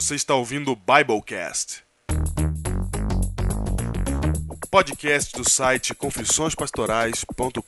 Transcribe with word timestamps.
Você 0.00 0.14
está 0.14 0.32
ouvindo 0.32 0.70
o 0.70 0.76
Biblecast. 0.76 1.82
O 4.48 4.56
podcast 4.70 5.36
do 5.36 5.50
site 5.50 5.92
confissõespastorais.com.br. 5.92 7.58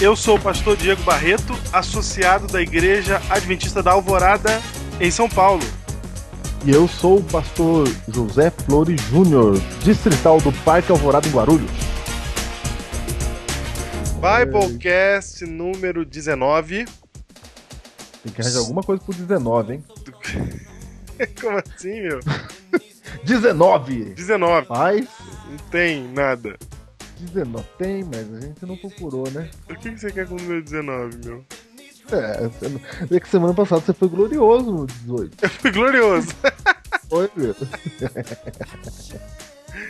Eu 0.00 0.16
sou 0.16 0.36
o 0.36 0.40
pastor 0.40 0.76
Diego 0.76 1.00
Barreto, 1.04 1.56
associado 1.72 2.48
da 2.48 2.60
Igreja 2.60 3.22
Adventista 3.30 3.80
da 3.80 3.92
Alvorada, 3.92 4.60
em 5.00 5.12
São 5.12 5.28
Paulo. 5.28 5.62
E 6.64 6.72
eu 6.72 6.88
sou 6.88 7.18
o 7.18 7.22
pastor 7.22 7.86
José 8.08 8.50
Flores 8.50 9.00
Júnior, 9.02 9.60
distrital 9.84 10.40
do 10.40 10.50
Parque 10.64 10.90
Alvorada 10.90 11.28
em 11.28 11.30
Guarulhos. 11.30 11.70
Biblecast 14.20 15.46
número 15.46 16.04
19. 16.04 16.84
Tem 18.22 18.32
que 18.32 18.42
arranjar 18.42 18.58
alguma 18.58 18.82
coisa 18.82 19.02
pro 19.02 19.14
19, 19.14 19.74
hein? 19.74 19.84
Como 21.40 21.58
assim, 21.58 22.02
meu? 22.02 22.20
19! 23.24 24.14
19. 24.14 24.66
Mas, 24.68 25.08
Não 25.48 25.56
tem 25.70 26.06
nada. 26.08 26.58
19 27.18 27.64
tem, 27.78 28.04
mas 28.04 28.34
a 28.34 28.40
gente 28.40 28.64
não 28.64 28.76
procurou, 28.76 29.30
né? 29.30 29.50
O 29.68 29.74
que 29.74 29.92
que 29.92 30.00
você 30.00 30.10
quer 30.10 30.26
com 30.26 30.34
o 30.34 30.38
número 30.38 30.62
19, 30.62 31.18
meu? 31.24 31.44
É, 32.12 32.50
é 33.14 33.20
que 33.20 33.28
semana 33.28 33.54
passada 33.54 33.82
você 33.82 33.94
foi 33.94 34.08
glorioso 34.08 34.70
no 34.70 34.86
18. 34.86 35.36
Eu 35.42 35.50
fui 35.50 35.70
glorioso. 35.70 36.28
Foi, 37.08 37.30
meu. 37.36 37.54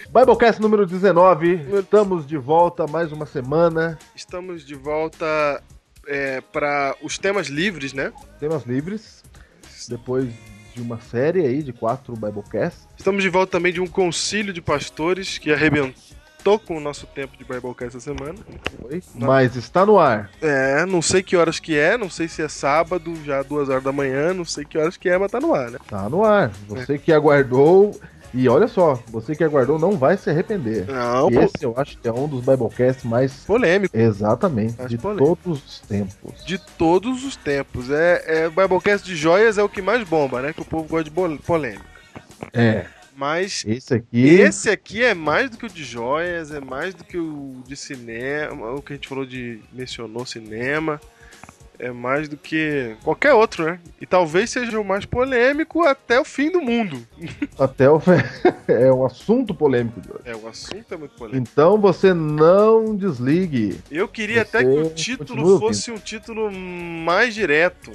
Biblecast 0.09 0.61
número 0.61 0.87
19. 0.87 1.79
Estamos 1.79 2.27
de 2.27 2.37
volta 2.37 2.87
mais 2.87 3.13
uma 3.13 3.27
semana. 3.27 3.99
Estamos 4.15 4.65
de 4.65 4.75
volta 4.75 5.63
é, 6.07 6.41
para 6.41 6.95
os 7.03 7.19
temas 7.19 7.49
livres, 7.49 7.93
né? 7.93 8.13
Temas 8.39 8.65
livres. 8.65 9.23
Depois 9.89 10.29
de 10.75 10.83
uma 10.83 11.01
série 11.01 11.47
aí 11.47 11.63
de 11.63 11.73
quatro 11.73 12.15
Biblecasts. 12.15 12.87
Estamos 12.97 13.23
de 13.23 13.29
volta 13.29 13.53
também 13.53 13.73
de 13.73 13.81
um 13.81 13.87
concílio 13.87 14.53
de 14.53 14.61
pastores 14.61 15.39
que 15.39 15.53
arrebentou 15.53 16.59
com 16.59 16.77
o 16.77 16.81
nosso 16.81 17.07
tempo 17.07 17.37
de 17.37 17.45
Biblecast 17.45 17.97
essa 17.97 18.01
semana. 18.01 18.39
Foi. 18.81 19.03
Mas 19.15 19.57
está 19.57 19.85
no 19.85 19.99
ar. 19.99 20.31
É, 20.41 20.85
não 20.87 21.03
sei 21.03 21.23
que 21.23 21.37
horas 21.37 21.59
que 21.59 21.77
é, 21.77 21.97
não 21.97 22.09
sei 22.11 22.29
se 22.29 22.43
é 22.43 22.49
sábado, 22.49 23.15
já 23.25 23.43
duas 23.43 23.69
horas 23.69 23.85
da 23.85 23.93
manhã, 23.93 24.33
não 24.33 24.45
sei 24.45 24.65
que 24.65 24.79
horas 24.79 24.97
que 24.97 25.09
é, 25.09 25.19
mas 25.19 25.31
tá 25.31 25.41
no 25.41 25.55
ar, 25.55 25.71
né? 25.71 25.79
Tá 25.89 26.09
no 26.09 26.25
ar. 26.25 26.51
Você 26.69 26.99
que 26.99 27.13
aguardou. 27.13 27.99
E 28.33 28.49
olha 28.49 28.69
só, 28.69 28.95
você 29.09 29.35
que 29.35 29.43
aguardou 29.43 29.79
não 29.79 29.93
vai 29.99 30.17
se 30.17 30.31
arrepender. 30.31 30.87
Não, 30.87 31.31
pô, 31.31 31.41
esse 31.41 31.65
eu 31.65 31.75
acho 31.77 31.99
que 31.99 32.07
é 32.07 32.13
um 32.13 32.29
dos 32.29 32.41
Biblecasts 32.45 33.05
mais. 33.05 33.33
polêmico. 33.45 33.97
Exatamente, 33.97 34.77
Mais 34.79 34.89
de 34.91 34.99
polêmico. 34.99 35.37
todos 35.45 35.65
os 35.65 35.81
tempos. 35.81 36.45
De 36.45 36.59
todos 36.77 37.25
os 37.25 37.37
tempos. 37.37 37.91
É, 37.91 38.43
é 38.45 38.47
o 38.47 38.51
Biblecast 38.51 39.05
de 39.05 39.17
joias 39.17 39.59
é 39.59 39.63
o 39.63 39.69
que 39.69 39.83
mais 39.83 40.07
bomba, 40.09 40.41
né? 40.41 40.53
Que 40.53 40.63
o 40.63 40.65
povo 40.65 40.89
gosta 40.89 41.11
de 41.11 41.39
polêmica. 41.39 41.85
É, 42.53 42.87
Mas 43.17 43.65
esse 43.67 43.95
aqui. 43.95 44.29
esse 44.29 44.71
aqui 44.71 45.03
é 45.05 45.13
mais 45.13 45.51
do 45.51 45.57
que 45.59 45.67
o 45.67 45.69
de 45.71 45.85
joias, 45.85 46.51
é 46.53 46.61
mais 46.61 46.95
do 46.95 47.05
que 47.05 47.19
o 47.19 47.63
de 47.67 47.77
cinema, 47.77 48.71
o 48.73 48.81
que 48.81 48.93
a 48.93 48.97
gente 48.97 49.09
falou 49.09 49.27
de. 49.27 49.61
mencionou 49.73 50.25
cinema. 50.25 51.01
É 51.83 51.91
mais 51.91 52.29
do 52.29 52.37
que 52.37 52.95
qualquer 53.03 53.33
outro, 53.33 53.65
né? 53.65 53.81
E 53.99 54.05
talvez 54.05 54.51
seja 54.51 54.79
o 54.79 54.85
mais 54.85 55.07
polêmico 55.07 55.83
até 55.83 56.21
o 56.21 56.25
fim 56.27 56.51
do 56.51 56.61
mundo. 56.61 57.03
Até 57.59 57.89
o. 57.91 57.99
é 58.69 58.93
um 58.93 59.05
assunto 59.05 59.55
polêmico 59.55 59.99
de 60.01 60.11
hoje. 60.11 60.21
É, 60.27 60.37
o 60.37 60.47
assunto 60.47 60.93
é 60.93 60.97
muito 60.99 61.15
polêmico. 61.15 61.37
Então 61.51 61.81
você 61.81 62.13
não 62.13 62.95
desligue. 62.95 63.81
Eu 63.91 64.07
queria 64.07 64.45
Você 64.45 64.57
até 64.59 64.65
que 64.65 64.79
o 64.79 64.91
título 64.91 65.59
fosse 65.59 65.91
um 65.91 65.97
título 65.99 66.51
mais 66.53 67.35
direto. 67.35 67.93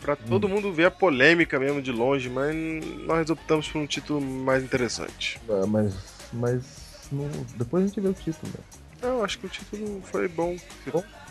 Pra 0.00 0.14
todo 0.16 0.48
mundo 0.48 0.72
ver 0.72 0.86
a 0.86 0.90
polêmica 0.90 1.58
mesmo 1.60 1.80
de 1.82 1.92
longe, 1.92 2.28
mas 2.28 2.54
nós 3.06 3.30
optamos 3.30 3.68
por 3.68 3.78
um 3.80 3.86
título 3.86 4.20
mais 4.20 4.62
interessante. 4.62 5.40
Ah, 5.48 5.64
Mas. 5.66 5.94
Mas. 6.32 6.64
não- 7.12 7.28
Depois 7.56 7.84
a 7.84 7.86
gente 7.88 8.00
vê 8.00 8.08
o 8.08 8.12
título, 8.12 8.52
né? 8.52 8.81
Eu 9.02 9.24
acho 9.24 9.38
que 9.38 9.46
o 9.46 9.48
título 9.48 10.00
foi 10.10 10.28
bom. 10.28 10.56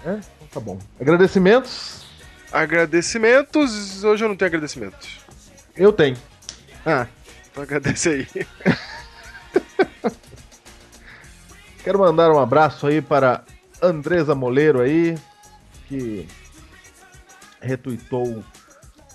É? 0.05 0.13
Então 0.13 0.47
tá 0.51 0.59
bom. 0.59 0.77
Agradecimentos? 0.99 2.05
Agradecimentos. 2.51 4.03
Hoje 4.03 4.23
eu 4.25 4.29
não 4.29 4.35
tenho 4.35 4.47
agradecimentos. 4.49 5.19
Eu 5.75 5.93
tenho. 5.93 6.17
Ah, 6.85 7.07
então 7.49 7.63
agradece 7.63 8.09
aí. 8.09 8.27
Quero 11.83 11.99
mandar 11.99 12.31
um 12.31 12.39
abraço 12.39 12.85
aí 12.87 13.01
para 13.01 13.43
Andresa 13.81 14.35
Moleiro 14.35 14.81
aí, 14.81 15.17
que 15.87 16.27
retuitou 17.59 18.43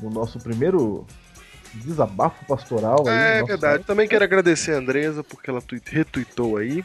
no 0.01 0.11
nosso 0.11 0.39
primeiro 0.41 1.07
desabafo 1.75 2.45
pastoral 2.47 3.07
aí. 3.07 3.15
É 3.39 3.45
verdade. 3.45 3.75
site. 3.77 3.87
Também 3.87 4.09
quero 4.09 4.25
agradecer 4.25 4.73
a 4.73 4.79
Andresa 4.79 5.23
porque 5.23 5.49
ela 5.49 5.61
tui- 5.63 5.81
retuitou 5.85 6.57
aí. 6.57 6.85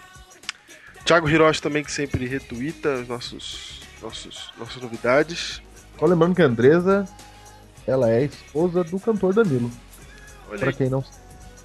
Thiago 1.06 1.28
Hiroshi 1.30 1.62
também 1.62 1.84
que 1.84 1.92
sempre 1.92 2.26
retuita 2.28 2.90
os 2.96 3.08
nossos, 3.08 3.82
nossos, 4.02 4.52
nossas 4.58 4.82
novidades. 4.82 5.62
Só 6.00 6.06
lembrando 6.06 6.36
que 6.36 6.42
a 6.42 6.46
Andresa, 6.46 7.08
ela 7.86 8.10
é 8.10 8.24
esposa 8.24 8.84
do 8.84 9.00
cantor 9.00 9.34
Danilo. 9.34 9.70
Olha 10.50 10.60
Pra 10.60 10.70
aí. 10.70 10.76
quem 10.76 10.90
não 10.90 11.04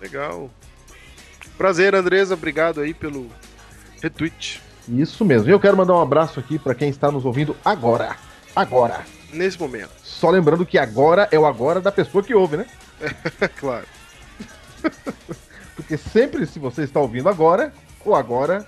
Legal. 0.01 0.51
Prazer, 1.57 1.95
Andresa. 1.95 2.35
Obrigado 2.35 2.81
aí 2.81 2.93
pelo 2.93 3.31
retweet. 4.03 4.61
Isso 4.89 5.25
mesmo. 5.25 5.49
E 5.49 5.53
eu 5.53 5.59
quero 5.61 5.77
mandar 5.77 5.95
um 5.95 6.03
abraço 6.03 6.39
aqui 6.39 6.59
para 6.59 6.75
quem 6.75 6.89
está 6.89 7.11
nos 7.11 7.25
ouvindo 7.25 7.57
agora. 7.65 8.17
Agora. 8.55 9.05
Nesse 9.33 9.59
momento. 9.59 9.91
Só 10.03 10.31
lembrando 10.31 10.65
que 10.67 10.79
agora 10.79 11.29
é 11.33 11.39
o 11.39 11.47
agora 11.47 11.81
da 11.81 11.91
pessoa 11.91 12.23
que 12.23 12.35
ouve, 12.35 12.59
né? 12.59 12.67
É 13.41 13.49
claro. 13.49 13.87
Porque 15.75 15.97
sempre 15.97 16.47
se 16.47 16.59
você 16.59 16.83
está 16.85 17.01
ouvindo 17.01 17.29
agora, 17.29 17.73
o 18.05 18.15
agora 18.15 18.65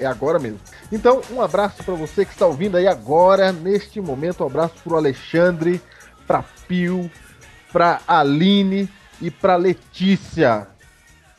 é 0.00 0.06
agora 0.06 0.38
mesmo. 0.38 0.58
Então, 0.90 1.20
um 1.30 1.40
abraço 1.42 1.84
para 1.84 1.94
você 1.94 2.24
que 2.24 2.32
está 2.32 2.46
ouvindo 2.46 2.76
aí 2.76 2.86
agora, 2.88 3.52
neste 3.52 4.00
momento. 4.00 4.42
Um 4.42 4.46
abraço 4.46 4.74
pro 4.82 4.96
Alexandre, 4.96 5.80
pra 6.26 6.42
Pio, 6.66 7.10
pra 7.72 8.00
Aline 8.08 8.88
e 9.20 9.30
pra 9.30 9.56
Letícia. 9.56 10.66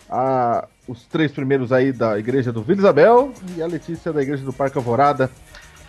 Ah, 0.10 0.68
os 0.88 1.06
três 1.06 1.32
primeiros 1.32 1.72
aí 1.72 1.92
da 1.92 2.18
igreja 2.20 2.52
do 2.52 2.62
Vila 2.64 2.80
Isabel 2.80 3.34
e 3.56 3.62
a 3.62 3.68
Letícia 3.68 4.12
da 4.12 4.22
igreja 4.22 4.44
do 4.44 4.52
Parque 4.54 4.78
Alvorada, 4.78 5.30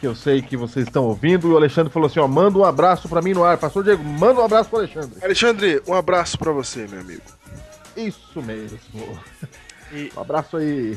que 0.01 0.07
eu 0.07 0.15
sei 0.15 0.41
que 0.43 0.57
vocês 0.57 0.87
estão 0.87 1.05
ouvindo. 1.05 1.49
E 1.49 1.53
o 1.53 1.57
Alexandre 1.57 1.93
falou 1.93 2.07
assim: 2.07 2.21
ó, 2.21 2.29
manda 2.29 2.59
um 2.59 2.65
abraço 2.65 3.09
para 3.09 3.21
mim 3.23 3.33
no 3.35 3.45
ar. 3.45 3.59
Pastor 3.59 3.83
Diego, 3.85 4.03
manda 4.05 4.41
um 4.41 4.45
abraço 4.45 4.71
pro 4.71 4.79
Alexandre. 4.79 5.19
Alexandre, 5.23 5.83
um 5.87 5.95
abraço 5.95 6.39
pra 6.39 6.53
você, 6.53 6.87
meu 6.89 7.01
amigo. 7.01 7.23
Isso 7.97 8.41
mesmo. 8.43 8.79
E- 9.93 10.11
Um 10.17 10.21
abraço 10.21 10.57
aí. 10.57 10.97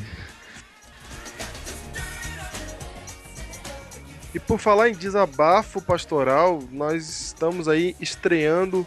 E 4.36 4.38
por 4.38 4.58
falar 4.58 4.90
em 4.90 4.92
desabafo 4.92 5.80
pastoral, 5.80 6.62
nós 6.70 7.08
estamos 7.08 7.68
aí 7.68 7.96
estreando 7.98 8.86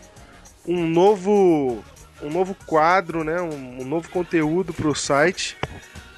um 0.63 0.85
novo 0.85 1.83
um 2.21 2.29
novo 2.29 2.55
quadro, 2.67 3.23
né, 3.23 3.41
um, 3.41 3.81
um 3.81 3.83
novo 3.83 4.09
conteúdo 4.09 4.71
para 4.71 4.87
o 4.87 4.93
site. 4.93 5.57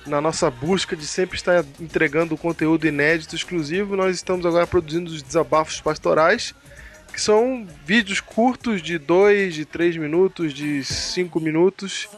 Na 0.06 0.20
nossa 0.20 0.52
busca 0.52 0.98
de 0.98 1.08
sempre 1.08 1.38
estar 1.38 1.64
entregando 1.80 2.36
conteúdo 2.36 2.86
inédito 2.86 3.34
exclusivo, 3.34 3.96
nós 3.96 4.18
estamos 4.18 4.46
agora 4.46 4.68
produzindo 4.68 5.10
os 5.10 5.24
desabafos 5.24 5.80
pastorais, 5.80 6.54
que 7.14 7.22
são 7.22 7.66
vídeos 7.86 8.20
curtos 8.20 8.82
de 8.82 8.98
2, 8.98 9.56
de 9.56 9.64
3 9.64 9.96
minutos, 9.96 10.54
de 10.54 10.84
5 10.84 11.40
minutos, 11.40 12.10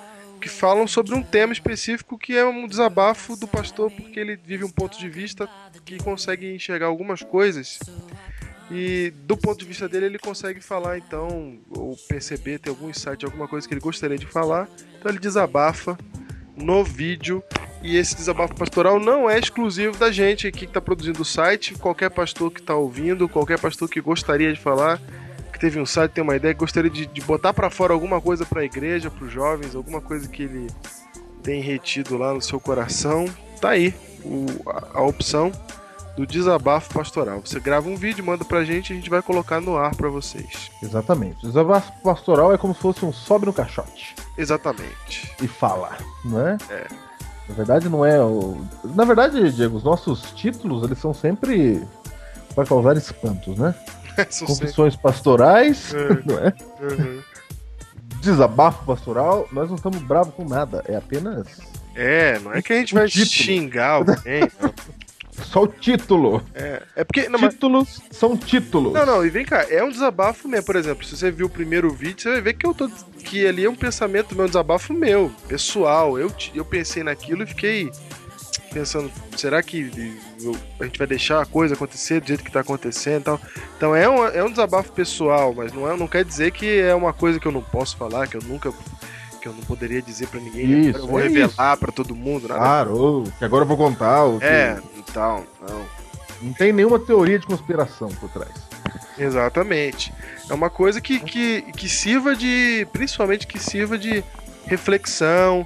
que 0.43 0.49
falam 0.49 0.85
sobre 0.85 1.15
um 1.15 1.23
tema 1.23 1.53
específico 1.53 2.17
que 2.17 2.35
é 2.35 2.43
um 2.43 2.67
desabafo 2.67 3.37
do 3.37 3.47
pastor, 3.47 3.89
porque 3.89 4.19
ele 4.19 4.35
vive 4.35 4.65
um 4.65 4.69
ponto 4.69 4.99
de 4.99 5.07
vista 5.07 5.49
que 5.85 5.97
consegue 5.97 6.53
enxergar 6.53 6.87
algumas 6.87 7.23
coisas. 7.23 7.79
E 8.69 9.13
do 9.25 9.37
ponto 9.37 9.59
de 9.59 9.65
vista 9.65 9.87
dele 9.87 10.07
ele 10.07 10.19
consegue 10.19 10.59
falar 10.59 10.97
então 10.97 11.57
ou 11.69 11.95
perceber 12.09 12.59
ter 12.59 12.71
algum 12.71 12.89
insight, 12.89 13.23
alguma 13.23 13.47
coisa 13.47 13.65
que 13.65 13.73
ele 13.73 13.79
gostaria 13.79 14.17
de 14.17 14.25
falar, 14.25 14.67
então 14.99 15.09
ele 15.09 15.19
desabafa 15.19 15.97
no 16.57 16.83
vídeo. 16.83 17.41
E 17.81 17.95
esse 17.95 18.13
desabafo 18.13 18.53
pastoral 18.53 18.99
não 18.99 19.29
é 19.29 19.39
exclusivo 19.39 19.97
da 19.97 20.11
gente 20.11 20.45
aqui 20.45 20.59
que 20.59 20.65
está 20.65 20.81
produzindo 20.81 21.21
o 21.21 21.25
site, 21.25 21.73
qualquer 21.75 22.09
pastor 22.09 22.51
que 22.51 22.59
está 22.59 22.75
ouvindo, 22.75 23.29
qualquer 23.29 23.59
pastor 23.59 23.89
que 23.89 24.01
gostaria 24.01 24.51
de 24.51 24.59
falar, 24.59 24.99
que 25.53 25.59
teve 25.59 25.79
um 25.79 25.85
site, 25.85 26.11
tem 26.11 26.23
uma 26.23 26.35
ideia, 26.35 26.53
gostaria 26.53 26.89
de, 26.89 27.05
de 27.05 27.21
botar 27.21 27.53
para 27.53 27.69
fora 27.69 27.93
alguma 27.93 28.19
coisa 28.19 28.45
para 28.45 28.61
a 28.61 28.65
igreja, 28.65 29.09
para 29.09 29.25
os 29.25 29.31
jovens, 29.31 29.75
alguma 29.75 30.01
coisa 30.01 30.27
que 30.27 30.43
ele 30.43 30.67
tem 31.41 31.61
retido 31.61 32.17
lá 32.17 32.33
no 32.33 32.41
seu 32.41 32.59
coração, 32.59 33.25
tá 33.61 33.69
aí 33.69 33.93
o- 34.25 34.69
a, 34.69 34.99
a 34.99 35.01
opção 35.03 35.51
do 36.17 36.25
desabafo 36.27 36.93
pastoral. 36.93 37.41
Você 37.43 37.59
grava 37.59 37.87
um 37.89 37.95
vídeo, 37.95 38.23
manda 38.23 38.45
pra 38.45 38.63
gente 38.63 38.89
e 38.89 38.93
a 38.93 38.95
gente 38.95 39.09
vai 39.09 39.21
colocar 39.21 39.59
no 39.59 39.77
ar 39.77 39.95
pra 39.95 40.09
vocês. 40.09 40.69
Exatamente. 40.81 41.43
O 41.43 41.47
desabafo 41.47 41.91
pastoral 42.03 42.53
é 42.53 42.57
como 42.57 42.73
se 42.75 42.81
fosse 42.81 43.03
um 43.05 43.11
sobe 43.11 43.45
no 43.47 43.53
caixote 43.53 44.15
Exatamente. 44.37 45.33
e 45.41 45.47
fala, 45.47 45.97
não 46.23 46.47
é? 46.47 46.57
É. 46.69 46.87
Na 47.49 47.55
verdade, 47.55 47.89
não 47.89 48.05
é 48.05 48.21
o. 48.23 48.63
Na 48.95 49.03
verdade, 49.03 49.51
Diego, 49.51 49.75
os 49.75 49.83
nossos 49.83 50.31
títulos 50.31 50.83
eles 50.83 50.97
são 50.99 51.13
sempre 51.13 51.83
Para 52.55 52.65
causar 52.65 52.95
espantos, 52.95 53.57
né? 53.57 53.75
Confissões 54.45 54.95
pastorais, 54.95 55.93
É. 55.93 56.07
não 56.25 56.39
é? 56.39 56.53
Uhum. 56.81 57.21
Desabafo 58.21 58.85
pastoral, 58.85 59.47
nós 59.51 59.67
não 59.69 59.75
estamos 59.75 60.01
bravos 60.01 60.33
com 60.33 60.45
nada. 60.47 60.83
É 60.87 60.95
apenas 60.95 61.45
É, 61.95 62.39
não 62.39 62.53
é 62.53 62.61
que 62.61 62.71
a 62.71 62.77
gente 62.77 62.93
vai 62.93 63.07
título. 63.07 63.27
xingar 63.29 63.89
alguém. 63.99 64.49
não. 64.61 64.73
só 65.43 65.63
o 65.63 65.67
título. 65.67 66.41
É, 66.55 66.81
é 66.95 67.03
porque. 67.03 67.27
Não, 67.27 67.37
mas- 67.39 67.53
Títulos 67.53 68.01
são 68.11 68.37
títulos. 68.37 68.93
não, 68.93 69.05
não, 69.05 69.25
e 69.25 69.29
vem 69.29 69.43
cá, 69.43 69.65
é 69.69 69.83
um 69.83 69.89
desabafo 69.89 70.47
mesmo. 70.47 70.65
Por 70.65 70.75
exemplo, 70.77 71.03
se 71.05 71.17
você 71.17 71.29
viu 71.31 71.47
o 71.47 71.49
primeiro 71.49 71.89
vídeo, 71.93 72.21
você 72.21 72.31
vai 72.31 72.41
ver 72.41 72.53
que 72.53 72.65
eu 72.65 72.73
tô. 72.73 72.87
Que 73.25 73.45
ali 73.45 73.65
é 73.65 73.69
um 73.69 73.75
pensamento 73.75 74.33
meu, 74.35 74.45
um 74.45 74.47
desabafo 74.47 74.93
meu, 74.93 75.29
pessoal. 75.47 76.17
Eu, 76.17 76.31
eu 76.55 76.63
pensei 76.63 77.03
naquilo 77.03 77.43
e 77.43 77.47
fiquei 77.47 77.91
pensando, 78.73 79.11
será 79.35 79.61
que 79.61 79.83
a 80.79 80.83
gente 80.85 80.97
vai 80.97 81.07
deixar 81.07 81.41
a 81.41 81.45
coisa 81.45 81.73
acontecer 81.75 82.19
do 82.21 82.27
jeito 82.27 82.43
que 82.43 82.51
tá 82.51 82.59
acontecendo 82.61 83.21
e 83.21 83.23
tal? 83.25 83.41
Então 83.77 83.95
é 83.95 84.09
um, 84.09 84.25
é 84.27 84.43
um 84.43 84.49
desabafo 84.49 84.91
pessoal, 84.91 85.53
mas 85.53 85.71
não, 85.73 85.89
é, 85.89 85.95
não 85.97 86.07
quer 86.07 86.23
dizer 86.25 86.51
que 86.51 86.79
é 86.79 86.93
uma 86.95 87.13
coisa 87.13 87.39
que 87.39 87.45
eu 87.45 87.51
não 87.51 87.61
posso 87.61 87.95
falar, 87.97 88.27
que 88.27 88.35
eu 88.37 88.41
nunca. 88.43 88.71
que 89.41 89.47
eu 89.47 89.53
não 89.53 89.61
poderia 89.63 90.01
dizer 90.01 90.27
pra 90.27 90.39
ninguém. 90.39 90.89
Isso, 90.89 90.99
eu 90.99 91.07
vou 91.07 91.19
é 91.19 91.23
revelar 91.23 91.77
pra 91.77 91.91
todo 91.91 92.15
mundo, 92.15 92.47
nada. 92.47 92.59
Claro, 92.61 93.23
que 93.37 93.43
agora 93.45 93.63
eu 93.63 93.67
vou 93.67 93.77
contar. 93.77 94.23
O 94.25 94.39
que- 94.39 94.45
é, 94.45 94.79
então, 94.97 95.45
não. 95.67 96.03
Não 96.41 96.53
tem 96.53 96.73
nenhuma 96.73 96.99
teoria 96.99 97.39
de 97.39 97.45
conspiração 97.45 98.09
por 98.09 98.29
trás. 98.29 98.51
Exatamente. 99.17 100.13
É 100.49 100.53
uma 100.53 100.69
coisa 100.69 100.99
que, 100.99 101.19
que, 101.19 101.61
que 101.73 101.87
sirva 101.87 102.35
de. 102.35 102.85
Principalmente 102.91 103.47
que 103.47 103.57
sirva 103.59 103.97
de 103.97 104.23
reflexão, 104.65 105.65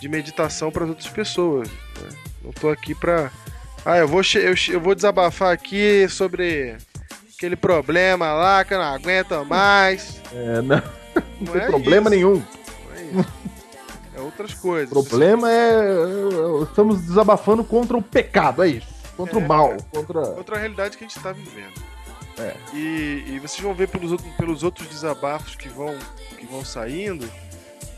de 0.00 0.08
meditação 0.08 0.70
para 0.70 0.84
as 0.84 0.90
outras 0.90 1.08
pessoas. 1.08 1.68
né? 1.68 2.08
Não 2.44 2.52
tô 2.52 2.68
aqui 2.68 2.94
pra. 2.94 3.30
Ah, 3.90 3.96
eu 3.98 4.06
vou, 4.06 4.20
eu, 4.34 4.54
eu 4.74 4.80
vou 4.80 4.94
desabafar 4.94 5.50
aqui 5.52 6.06
sobre 6.10 6.76
aquele 7.34 7.56
problema 7.56 8.32
lá 8.34 8.62
que 8.62 8.74
eu 8.74 8.78
não 8.78 8.84
aguento 8.84 9.44
mais. 9.46 10.20
É, 10.30 10.60
não, 10.60 10.82
Não 11.40 11.52
tem 11.52 11.62
é 11.62 11.66
problema 11.66 12.10
isso, 12.10 12.10
nenhum. 12.10 12.42
não 13.12 13.20
é. 13.22 13.24
É 14.16 14.20
outras 14.20 14.52
coisas. 14.52 14.90
O 14.94 15.02
problema 15.04 15.50
é, 15.50 15.78
Estamos 16.64 17.00
desabafando 17.00 17.64
contra 17.64 17.96
o 17.96 18.02
pecado, 18.02 18.62
é 18.62 18.68
isso. 18.68 18.88
Contra 19.16 19.40
É, 19.40 19.42
o 19.42 19.48
mal. 19.48 19.68
cara. 19.70 19.82
Contra. 19.90 20.20
outra 20.20 20.58
realidade 20.58 20.98
que 20.98 21.04
a 21.04 21.08
gente 21.08 21.16
está 21.16 21.32
vivendo. 21.32 21.80
É. 22.38 22.54
E, 22.74 23.24
e 23.28 23.38
vocês 23.38 23.60
vão 23.60 23.72
ver 23.74 23.88
pelos, 23.88 24.12
outros- 24.12 24.32
pelos 24.36 24.62
outros 24.62 24.86
desabafos 24.88 25.54
que 25.56 25.68
vão, 25.68 25.96
que 26.38 26.44
vão 26.46 26.62
saindo 26.64 27.28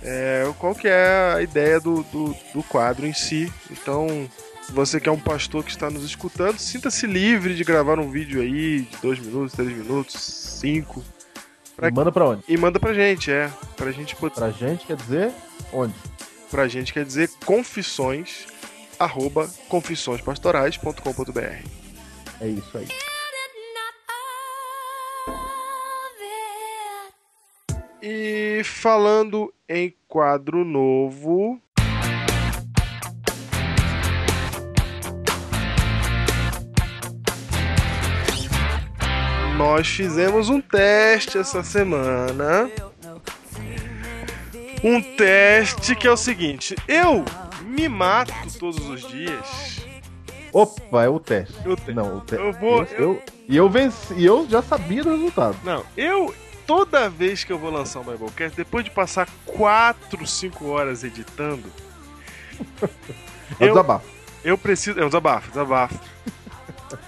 é, 0.03 0.51
qual 0.59 0.73
que 0.75 0.87
é 0.89 1.35
a 1.37 1.43
ideia 1.43 1.81
do, 1.81 2.03
do, 2.05 2.35
do 2.55 2.63
quadro 2.63 3.07
em 3.07 3.13
si. 3.13 3.53
Então, 3.71 4.29
você 4.73 5.01
que 5.01 5.09
é 5.09 5.13
um 5.13 5.19
pastor 5.19 5.65
que 5.65 5.71
está 5.71 5.91
nos 5.91 6.05
escutando, 6.05 6.59
sinta-se 6.59 7.07
livre 7.07 7.55
de 7.55 7.65
gravar 7.65 7.99
um 7.99 8.11
vídeo 8.11 8.41
aí 8.41 8.83
de 8.83 8.97
2 9.03 9.19
minutos, 9.19 9.53
3 9.55 9.69
minutos, 9.77 10.15
5. 10.61 11.05
Pra- 11.77 11.91
Manda 11.91 12.13
pra 12.13 12.27
onde? 12.29 12.43
E 12.49 12.57
manda 12.57 12.79
pra 12.79 12.93
gente, 12.95 13.31
é. 13.31 13.51
Pra 13.77 13.91
gente 13.91 14.15
poder. 14.17 14.35
Pra 14.35 14.51
gente, 14.51 14.87
quer 14.87 14.97
dizer, 14.97 15.33
onde? 15.73 15.95
Pra 16.51 16.69
gente 16.69 16.93
quer 16.93 17.05
dizer 17.05 17.31
confissões 17.45 18.47
arroba 18.99 19.49
confissõespastorais.com.br 19.69 21.41
É 22.41 22.49
isso 22.49 22.77
aí. 22.79 22.87
E 28.03 28.63
falando 28.65 29.53
em 29.69 29.95
quadro 30.09 30.65
novo. 30.65 31.61
Nós 39.61 39.87
fizemos 39.87 40.49
um 40.49 40.59
teste 40.59 41.37
essa 41.37 41.63
semana. 41.63 42.71
Um 44.83 45.03
teste 45.03 45.95
que 45.95 46.09
é 46.09 46.11
o 46.11 46.17
seguinte: 46.17 46.75
eu 46.89 47.23
me 47.67 47.87
mato 47.87 48.33
todos 48.59 48.89
os 48.89 49.07
dias. 49.07 49.85
Opa, 50.51 51.05
é 51.05 51.09
o 51.11 51.21
teste. 51.21 51.55
Eu 51.63 51.77
te- 51.77 51.93
Não, 51.93 52.17
o 52.17 52.21
teste. 52.23 52.43
Eu 52.43 52.53
vou- 52.55 52.85
Eu, 52.85 53.23
e 53.47 53.55
eu 53.55 53.69
venci. 53.69 54.15
E 54.15 54.25
eu 54.25 54.47
já 54.49 54.63
sabia 54.63 55.05
do 55.05 55.11
resultado. 55.11 55.59
Não, 55.63 55.85
eu 55.95 56.35
toda 56.67 57.11
vez 57.11 57.45
que 57.45 57.53
eu 57.53 57.59
vou 57.59 57.71
lançar 57.71 58.01
um 58.01 58.05
Biblecast, 58.05 58.57
depois 58.57 58.83
de 58.83 58.91
passar 58.91 59.29
4, 59.45 60.27
5 60.27 60.69
horas 60.71 61.05
editando, 61.05 61.65
É 63.61 63.65
o 63.65 63.67
Eu- 63.67 63.69
desabafo. 63.75 64.07
eu 64.43 64.57
preciso. 64.57 64.99
É 64.99 65.05
um 65.05 65.09
desabafo, 65.09 65.49
desabafo. 65.51 65.99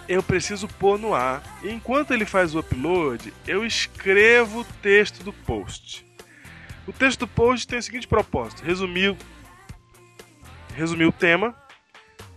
Eu 0.08 0.22
preciso 0.22 0.68
pôr 0.68 0.98
no 0.98 1.14
ar. 1.14 1.42
Enquanto 1.62 2.12
ele 2.12 2.24
faz 2.24 2.54
o 2.54 2.60
upload, 2.60 3.32
eu 3.46 3.64
escrevo 3.64 4.60
o 4.60 4.64
texto 4.82 5.22
do 5.22 5.32
post. 5.32 6.06
O 6.86 6.92
texto 6.92 7.20
do 7.20 7.28
post 7.28 7.66
tem 7.66 7.78
o 7.78 7.82
seguinte 7.82 8.08
propósito: 8.08 8.64
resumir, 8.64 9.16
resumir 10.74 11.06
o 11.06 11.12
tema, 11.12 11.54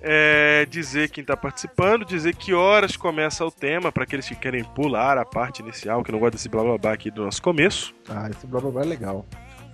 é, 0.02 0.66
dizer 0.70 1.10
quem 1.10 1.22
está 1.22 1.36
participando, 1.36 2.06
dizer 2.06 2.36
que 2.36 2.54
horas 2.54 2.96
começa 2.96 3.44
o 3.44 3.52
tema, 3.52 3.92
para 3.92 4.04
aqueles 4.04 4.28
que 4.28 4.36
querem 4.36 4.64
pular 4.64 5.18
a 5.18 5.26
parte 5.26 5.62
inicial, 5.62 6.04
que 6.04 6.12
não 6.12 6.20
gosta 6.20 6.38
desse 6.38 6.48
blá 6.48 6.64
blá 6.64 6.78
blá 6.78 6.94
aqui 6.94 7.10
do 7.10 7.26
nosso 7.26 7.42
começo. 7.42 7.94
Ah, 8.08 8.30
esse 8.30 8.46
blá 8.46 8.62
blá 8.62 8.72
blá 8.72 8.82
é 8.84 8.86
legal. 8.86 9.26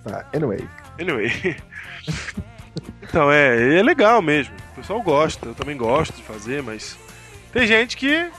Tá, 0.03 0.25
anyway. 0.33 0.67
Anyway. 0.99 1.31
então, 3.03 3.31
é, 3.31 3.79
é 3.79 3.83
legal 3.83 4.21
mesmo. 4.21 4.55
O 4.71 4.75
pessoal 4.75 5.01
gosta, 5.01 5.47
eu 5.47 5.53
também 5.53 5.75
gosto 5.75 6.15
de 6.15 6.23
fazer, 6.23 6.63
mas 6.63 6.97
tem 7.51 7.67
gente 7.67 7.97
que 7.97 8.29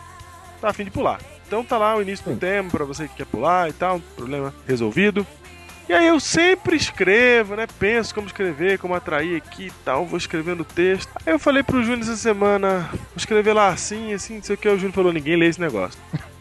tá 0.61 0.71
afim 0.71 0.85
de 0.85 0.91
pular. 0.91 1.21
Então 1.47 1.65
tá 1.65 1.77
lá 1.77 1.97
o 1.97 2.03
início 2.03 2.25
do 2.25 2.33
Sim. 2.33 2.39
tema 2.39 2.71
pra 2.71 2.85
você 2.85 3.07
que 3.07 3.17
quer 3.17 3.27
pular 3.27 3.69
e 3.69 3.73
tal, 3.73 4.01
problema 4.17 4.55
resolvido. 4.67 5.27
E 5.89 5.93
aí 5.93 6.07
eu 6.07 6.19
sempre 6.21 6.77
escrevo, 6.77 7.57
né? 7.57 7.67
Penso 7.79 8.15
como 8.15 8.27
escrever, 8.27 8.79
como 8.79 8.95
atrair 8.95 9.37
aqui 9.37 9.67
e 9.67 9.73
tal, 9.85 10.07
vou 10.07 10.17
escrevendo 10.17 10.61
o 10.61 10.65
texto. 10.65 11.11
Aí 11.27 11.33
eu 11.33 11.39
falei 11.39 11.63
pro 11.63 11.83
Júnior 11.83 12.03
essa 12.03 12.17
semana, 12.17 12.89
vou 12.93 13.17
escrever 13.17 13.53
lá 13.53 13.69
assim, 13.69 14.15
assim, 14.15 14.37
não 14.37 14.43
sei 14.43 14.55
o 14.55 14.59
que. 14.59 14.69
O 14.69 14.77
Júnior 14.77 14.95
falou, 14.95 15.13
ninguém 15.13 15.37
lê 15.37 15.47
esse 15.47 15.61
negócio. 15.61 15.99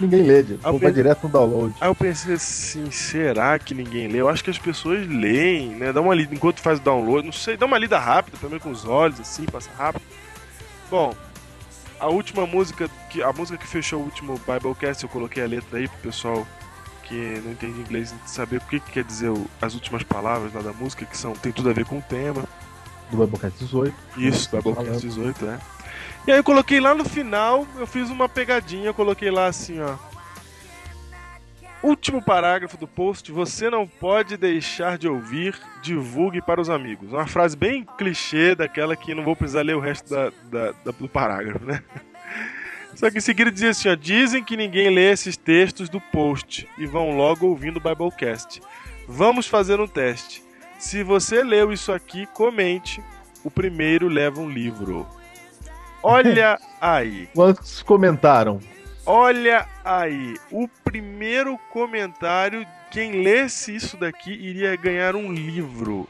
Ninguém 0.00 0.22
lê, 0.22 0.44
Diego. 0.44 0.62
Vou 0.62 0.78
Pedro. 0.78 0.94
direto 0.94 1.24
no 1.24 1.28
download. 1.28 1.74
Aí 1.80 1.88
eu 1.88 1.94
pensei 1.94 2.34
assim, 2.34 2.88
será 2.88 3.58
que 3.58 3.74
ninguém 3.74 4.06
lê? 4.06 4.20
Eu 4.20 4.28
acho 4.28 4.44
que 4.44 4.50
as 4.50 4.58
pessoas 4.58 5.04
leem, 5.08 5.70
né? 5.70 5.92
Dá 5.92 6.00
uma 6.00 6.14
lida 6.14 6.32
enquanto 6.32 6.60
faz 6.60 6.78
o 6.78 6.82
download, 6.82 7.26
não 7.26 7.32
sei, 7.32 7.56
dá 7.56 7.66
uma 7.66 7.76
lida 7.76 7.98
rápida, 7.98 8.36
também 8.40 8.60
com 8.60 8.70
os 8.70 8.84
olhos, 8.84 9.18
assim, 9.18 9.44
passa 9.44 9.68
rápido. 9.76 10.04
Bom, 10.88 11.12
a 12.00 12.06
última 12.08 12.46
música, 12.46 12.88
que, 13.10 13.22
a 13.22 13.32
música 13.32 13.58
que 13.58 13.66
fechou 13.66 14.00
o 14.00 14.04
último 14.04 14.40
Biblecast, 14.46 15.02
eu 15.04 15.08
coloquei 15.08 15.42
a 15.42 15.46
letra 15.46 15.78
aí 15.78 15.88
pro 15.88 15.98
pessoal 15.98 16.46
que 17.04 17.40
não 17.44 17.52
entende 17.52 17.80
inglês 17.80 18.14
saber 18.26 18.58
o 18.58 18.60
que, 18.60 18.80
que 18.80 18.92
quer 18.92 19.04
dizer 19.04 19.30
o- 19.30 19.46
as 19.62 19.74
últimas 19.74 20.02
palavras 20.02 20.52
lá 20.52 20.60
da 20.60 20.72
música, 20.72 21.04
que 21.06 21.16
são, 21.16 21.32
tem 21.32 21.50
tudo 21.52 21.70
a 21.70 21.72
ver 21.72 21.84
com 21.86 21.98
o 21.98 22.02
tema. 22.02 22.44
Do 23.10 23.16
Biblecast 23.16 23.58
18. 23.64 23.94
Isso, 24.18 24.50
Tá 24.50 24.58
Biblecast 24.58 24.86
falando. 24.86 25.00
18, 25.00 25.44
né? 25.46 25.58
E 26.26 26.32
aí 26.32 26.38
eu 26.38 26.44
coloquei 26.44 26.78
lá 26.80 26.94
no 26.94 27.04
final, 27.06 27.66
eu 27.78 27.86
fiz 27.86 28.10
uma 28.10 28.28
pegadinha, 28.28 28.86
eu 28.86 28.94
coloquei 28.94 29.30
lá 29.30 29.46
assim, 29.46 29.80
ó. 29.80 29.94
Último 31.82 32.20
parágrafo 32.20 32.76
do 32.76 32.88
post, 32.88 33.30
você 33.30 33.70
não 33.70 33.86
pode 33.86 34.36
deixar 34.36 34.98
de 34.98 35.06
ouvir, 35.08 35.54
divulgue 35.80 36.42
para 36.42 36.60
os 36.60 36.68
amigos. 36.68 37.12
Uma 37.12 37.26
frase 37.26 37.56
bem 37.56 37.86
clichê, 37.96 38.54
daquela 38.56 38.96
que 38.96 39.14
não 39.14 39.22
vou 39.24 39.36
precisar 39.36 39.62
ler 39.62 39.76
o 39.76 39.80
resto 39.80 40.10
da, 40.10 40.30
da- 40.50 40.72
da- 40.84 40.90
do 40.90 41.08
parágrafo, 41.08 41.64
né? 41.64 41.80
Só 42.96 43.08
que 43.10 43.18
em 43.18 43.20
seguida 43.20 43.50
dizia 43.52 43.70
assim, 43.70 43.88
ó, 43.88 43.94
dizem 43.94 44.42
que 44.42 44.56
ninguém 44.56 44.90
lê 44.92 45.12
esses 45.12 45.36
textos 45.36 45.88
do 45.88 46.00
post 46.00 46.68
e 46.76 46.84
vão 46.84 47.16
logo 47.16 47.46
ouvindo 47.46 47.76
o 47.76 47.80
Biblecast. 47.80 48.60
Vamos 49.06 49.46
fazer 49.46 49.78
um 49.78 49.86
teste. 49.86 50.42
Se 50.80 51.04
você 51.04 51.44
leu 51.44 51.72
isso 51.72 51.92
aqui, 51.92 52.26
comente. 52.26 53.00
O 53.44 53.50
primeiro 53.52 54.08
leva 54.08 54.40
um 54.40 54.50
livro. 54.50 55.06
Olha 56.02 56.58
aí, 56.80 57.28
Quantos 57.32 57.82
comentaram? 57.82 58.58
Olha 59.08 59.66
aí. 59.82 60.36
O 60.50 60.68
primeiro 60.84 61.58
comentário, 61.72 62.64
quem 62.90 63.22
lesse 63.22 63.74
isso 63.74 63.96
daqui 63.96 64.30
iria 64.30 64.76
ganhar 64.76 65.16
um 65.16 65.32
livro. 65.32 66.06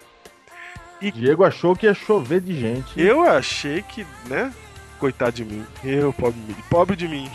Diego 1.00 1.44
achou 1.44 1.76
que 1.76 1.86
ia 1.86 1.94
chover 1.94 2.40
de 2.40 2.58
gente. 2.58 3.00
Eu 3.00 3.22
achei 3.22 3.82
que, 3.82 4.04
né? 4.26 4.52
Coitado 4.98 5.30
de 5.30 5.44
mim. 5.44 5.64
Eu, 5.84 6.12
pobre, 6.12 6.40
de 6.40 6.46
mim. 6.48 6.64
pobre 6.68 6.96
de 6.96 7.06
mim. 7.06 7.30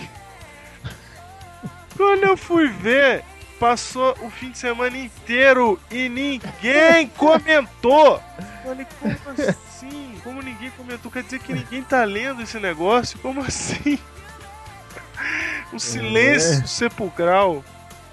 Quando 1.96 2.26
eu 2.26 2.36
fui 2.36 2.68
ver, 2.68 3.24
passou 3.58 4.14
o 4.22 4.30
fim 4.30 4.52
de 4.52 4.58
semana 4.58 4.98
inteiro 4.98 5.80
e 5.90 6.10
ninguém 6.10 7.08
comentou. 7.16 8.22
Falei, 8.66 8.86
como 9.00 9.16
assim? 9.30 10.20
Como 10.22 10.42
ninguém 10.42 10.70
comentou? 10.72 11.10
Quer 11.10 11.24
dizer 11.24 11.40
que 11.40 11.54
ninguém 11.54 11.82
tá 11.84 12.04
lendo 12.04 12.42
esse 12.42 12.60
negócio? 12.60 13.18
Como 13.20 13.40
assim? 13.40 13.98
Um 15.74 15.80
silêncio 15.80 16.68
sepulcral. 16.68 17.64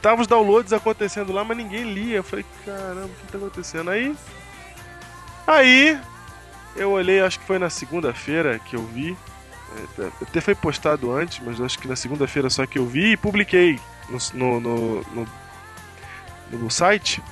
Tava 0.01 0.23
os 0.23 0.27
downloads 0.27 0.73
acontecendo 0.73 1.33
lá, 1.33 1.45
mas 1.45 1.57
ninguém 1.57 1.93
lia. 1.93 2.17
Eu 2.17 2.25
falei, 2.25 2.45
caramba, 2.65 3.07
o 3.07 3.09
que 3.09 3.33
tá 3.33 3.39
acontecendo? 3.39 3.91
Aí. 3.91 4.17
Aí, 5.47 6.01
eu 6.77 6.93
olhei, 6.93 7.21
acho 7.21 7.39
que 7.39 7.45
foi 7.45 7.59
na 7.59 7.69
segunda-feira 7.69 8.59
que 8.59 8.77
eu 8.77 8.83
vi 8.83 9.17
é, 9.99 10.11
até 10.23 10.41
foi 10.41 10.55
postado 10.55 11.13
antes, 11.13 11.41
mas 11.45 11.61
acho 11.61 11.79
que 11.79 11.87
na 11.87 11.95
segunda-feira 11.95 12.51
só 12.51 12.67
que 12.67 12.79
eu 12.79 12.87
vi 12.87 13.13
e 13.13 13.17
publiquei 13.17 13.79
no, 14.09 14.19
no, 14.35 14.61
no, 14.61 15.01
no, 15.03 15.29
no 16.51 16.71
site. 16.71 17.23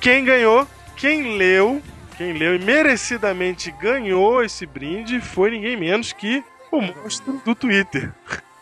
Quem 0.00 0.24
ganhou, 0.24 0.66
quem 0.96 1.36
leu, 1.36 1.80
quem 2.16 2.32
leu 2.32 2.56
e 2.56 2.58
merecidamente 2.58 3.70
ganhou 3.70 4.42
esse 4.42 4.66
brinde 4.66 5.20
foi 5.20 5.50
ninguém 5.52 5.76
menos 5.76 6.12
que 6.12 6.42
o 6.72 6.80
monstro 6.80 7.40
do 7.44 7.54
Twitter. 7.54 8.12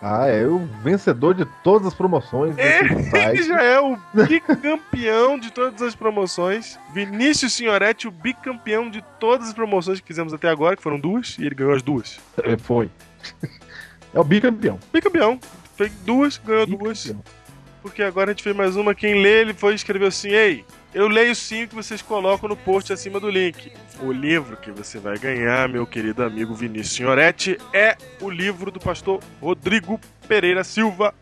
Ah, 0.04 0.26
é 0.26 0.44
o 0.44 0.58
vencedor 0.82 1.32
de 1.32 1.44
todas 1.62 1.86
as 1.86 1.94
promoções 1.94 2.56
Ele 2.58 3.04
site. 3.04 3.44
já 3.44 3.62
é 3.62 3.78
o 3.80 3.96
bicampeão 4.26 5.38
de 5.38 5.52
todas 5.52 5.80
as 5.80 5.94
promoções. 5.94 6.76
Vinícius 6.92 7.52
Signoretti, 7.52 8.08
o 8.08 8.10
bicampeão 8.10 8.90
de 8.90 9.00
todas 9.20 9.46
as 9.48 9.54
promoções 9.54 10.00
que 10.00 10.06
fizemos 10.08 10.34
até 10.34 10.48
agora, 10.48 10.76
que 10.76 10.82
foram 10.82 10.98
duas, 10.98 11.36
e 11.38 11.46
ele 11.46 11.54
ganhou 11.54 11.72
as 11.72 11.82
duas. 11.82 12.18
É, 12.42 12.56
foi. 12.58 12.90
É 14.12 14.18
o 14.18 14.24
bicampeão. 14.24 14.78
Bicampeão. 14.92 15.38
Fez 15.76 15.92
duas, 16.04 16.36
ganhou 16.36 16.66
bicampeão. 16.66 16.84
duas. 16.88 17.14
Porque 17.80 18.02
agora 18.02 18.30
a 18.30 18.34
gente 18.34 18.42
fez 18.42 18.54
mais 18.56 18.74
uma. 18.76 18.94
Quem 18.96 19.22
lê, 19.22 19.40
ele 19.42 19.54
foi 19.54 19.74
escrever 19.74 20.06
assim: 20.06 20.30
Ei, 20.30 20.64
eu 20.94 21.08
leio 21.08 21.34
sim 21.34 21.64
o 21.64 21.68
que 21.68 21.74
vocês 21.74 22.02
colocam 22.02 22.48
no 22.48 22.56
post 22.56 22.92
acima 22.92 23.18
do 23.18 23.30
link. 23.30 23.72
O 24.00 24.12
livro 24.12 24.56
que 24.56 24.70
você 24.70 24.98
vai 24.98 25.16
ganhar, 25.16 25.68
meu 25.68 25.86
querido 25.86 26.22
amigo 26.22 26.54
Vinícius 26.54 26.96
Signoretti, 26.96 27.58
é 27.72 27.96
o 28.20 28.28
livro 28.28 28.70
do 28.70 28.78
pastor 28.78 29.20
Rodrigo 29.40 29.98
Pereira 30.28 30.62
Silva, 30.62 31.14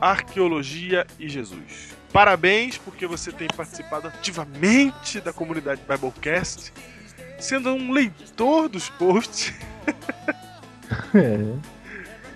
Arqueologia 0.00 1.06
e 1.18 1.28
Jesus. 1.28 1.94
Parabéns, 2.12 2.76
porque 2.76 3.06
você 3.06 3.30
tem 3.30 3.48
participado 3.48 4.08
ativamente 4.08 5.20
da 5.20 5.32
comunidade 5.32 5.80
Biblecast, 5.88 6.72
sendo 7.38 7.70
um 7.70 7.92
leitor 7.92 8.68
dos 8.68 8.88
posts. 8.90 9.52
É. 11.14 11.38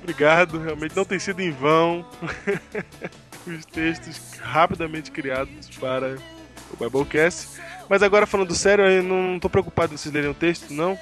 Obrigado, 0.01 0.59
realmente 0.59 0.97
não 0.97 1.05
tem 1.05 1.19
sido 1.19 1.41
em 1.41 1.51
vão. 1.51 2.09
os 3.55 3.65
textos 3.65 4.21
rapidamente 4.41 5.11
criados 5.11 5.69
para 5.79 6.17
o 6.71 6.77
Biblecast. 6.77 7.49
Mas 7.89 8.03
agora 8.03 8.27
falando 8.27 8.55
sério, 8.55 8.85
eu 8.85 9.03
não 9.03 9.37
estou 9.37 9.51
preocupado 9.51 9.95
em 9.95 9.97
vocês 9.97 10.15
lerem 10.15 10.31
o 10.31 10.35
texto, 10.35 10.73
não. 10.73 10.99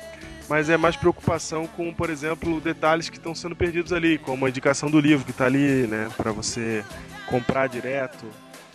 Mas 0.48 0.70
é 0.70 0.76
mais 0.76 0.94
preocupação 0.94 1.66
com, 1.66 1.92
por 1.92 2.08
exemplo, 2.08 2.60
detalhes 2.60 3.08
que 3.08 3.16
estão 3.16 3.34
sendo 3.34 3.56
perdidos 3.56 3.92
ali, 3.92 4.16
como 4.16 4.46
a 4.46 4.48
indicação 4.48 4.88
do 4.88 5.00
livro 5.00 5.24
que 5.24 5.32
está 5.32 5.46
ali, 5.46 5.86
né, 5.88 6.08
para 6.16 6.30
você 6.30 6.84
comprar 7.26 7.66
direto, 7.66 8.24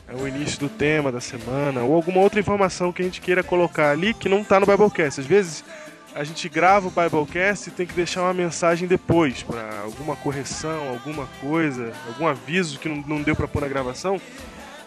é 0.05 0.13
o 0.13 0.27
início 0.27 0.59
do 0.59 0.67
tema 0.67 1.09
da 1.11 1.21
semana, 1.21 1.81
ou 1.83 1.95
alguma 1.95 2.19
outra 2.19 2.39
informação 2.39 2.91
que 2.91 3.01
a 3.01 3.05
gente 3.05 3.21
queira 3.21 3.41
colocar 3.41 3.91
ali 3.91 4.13
que 4.13 4.27
não 4.27 4.41
está 4.41 4.59
no 4.59 4.65
Biblecast. 4.65 5.21
Às 5.21 5.25
vezes 5.25 5.63
a 6.13 6.23
gente 6.23 6.47
grava 6.49 6.87
o 6.87 6.91
Biblecast 6.91 7.69
e 7.69 7.71
tem 7.71 7.85
que 7.85 7.93
deixar 7.93 8.23
uma 8.23 8.33
mensagem 8.33 8.87
depois 8.87 9.43
para 9.43 9.81
alguma 9.81 10.15
correção, 10.15 10.89
alguma 10.89 11.27
coisa, 11.39 11.93
algum 12.07 12.27
aviso 12.27 12.79
que 12.79 12.89
não, 12.89 12.97
não 12.97 13.21
deu 13.21 13.35
para 13.35 13.47
pôr 13.47 13.61
na 13.61 13.67
gravação, 13.67 14.19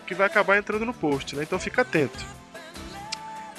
que 0.07 0.15
vai 0.15 0.27
acabar 0.27 0.59
entrando 0.59 0.85
no 0.85 0.93
post, 0.93 1.35
né? 1.35 1.43
Então 1.43 1.59
fica 1.59 1.83
atento. 1.83 2.25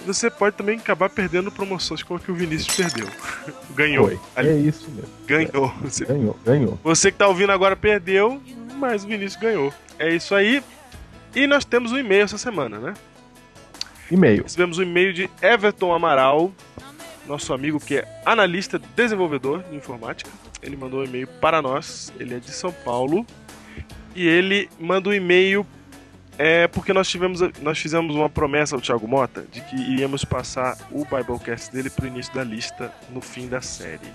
Você 0.05 0.29
pode 0.29 0.55
também 0.55 0.77
acabar 0.77 1.09
perdendo 1.09 1.51
promoções 1.51 2.03
como 2.03 2.19
a 2.19 2.21
que 2.21 2.31
o 2.31 2.35
Vinícius 2.35 2.75
perdeu. 2.75 3.07
ganhou. 3.73 4.07
Foi. 4.07 4.19
É 4.35 4.53
isso 4.53 4.89
mesmo. 4.91 5.09
Ganhou. 5.25 5.73
Você... 5.81 6.05
Ganhou, 6.05 6.39
ganhou. 6.45 6.79
Você 6.83 7.11
que 7.11 7.17
tá 7.17 7.27
ouvindo 7.27 7.51
agora 7.51 7.75
perdeu, 7.75 8.39
mas 8.77 9.03
o 9.03 9.07
Vinícius 9.07 9.41
ganhou. 9.41 9.73
É 9.97 10.13
isso 10.13 10.35
aí. 10.35 10.61
E 11.35 11.47
nós 11.47 11.65
temos 11.65 11.91
um 11.91 11.97
e-mail 11.97 12.23
essa 12.23 12.37
semana, 12.37 12.77
né? 12.77 12.93
E-mail. 14.11 14.43
Recebemos 14.43 14.77
um 14.77 14.83
e-mail 14.83 15.11
de 15.11 15.29
Everton 15.41 15.91
Amaral, 15.91 16.53
nosso 17.27 17.53
amigo 17.53 17.79
que 17.79 17.97
é 17.97 18.21
analista 18.25 18.79
desenvolvedor 18.95 19.63
de 19.63 19.75
informática. 19.75 20.29
Ele 20.61 20.75
mandou 20.75 21.01
um 21.01 21.03
e-mail 21.03 21.27
para 21.27 21.61
nós, 21.61 22.11
ele 22.19 22.35
é 22.35 22.39
de 22.39 22.51
São 22.51 22.71
Paulo. 22.71 23.25
E 24.15 24.25
ele 24.25 24.69
manda 24.79 25.09
um 25.09 25.13
e-mail 25.13 25.65
é 26.37 26.67
porque 26.67 26.91
nós 26.93 27.07
tivemos 27.07 27.39
nós 27.61 27.79
fizemos 27.79 28.13
uma 28.13 28.29
promessa 28.29 28.75
ao 28.75 28.81
Thiago 28.81 29.07
Mota 29.07 29.45
de 29.51 29.61
que 29.61 29.75
iríamos 29.75 30.25
passar 30.25 30.77
o 30.91 31.05
Biblecast 31.05 31.71
dele 31.71 31.89
para 31.89 32.05
o 32.05 32.07
início 32.07 32.33
da 32.33 32.43
lista 32.43 32.91
no 33.09 33.21
fim 33.21 33.47
da 33.47 33.61
série. 33.61 34.11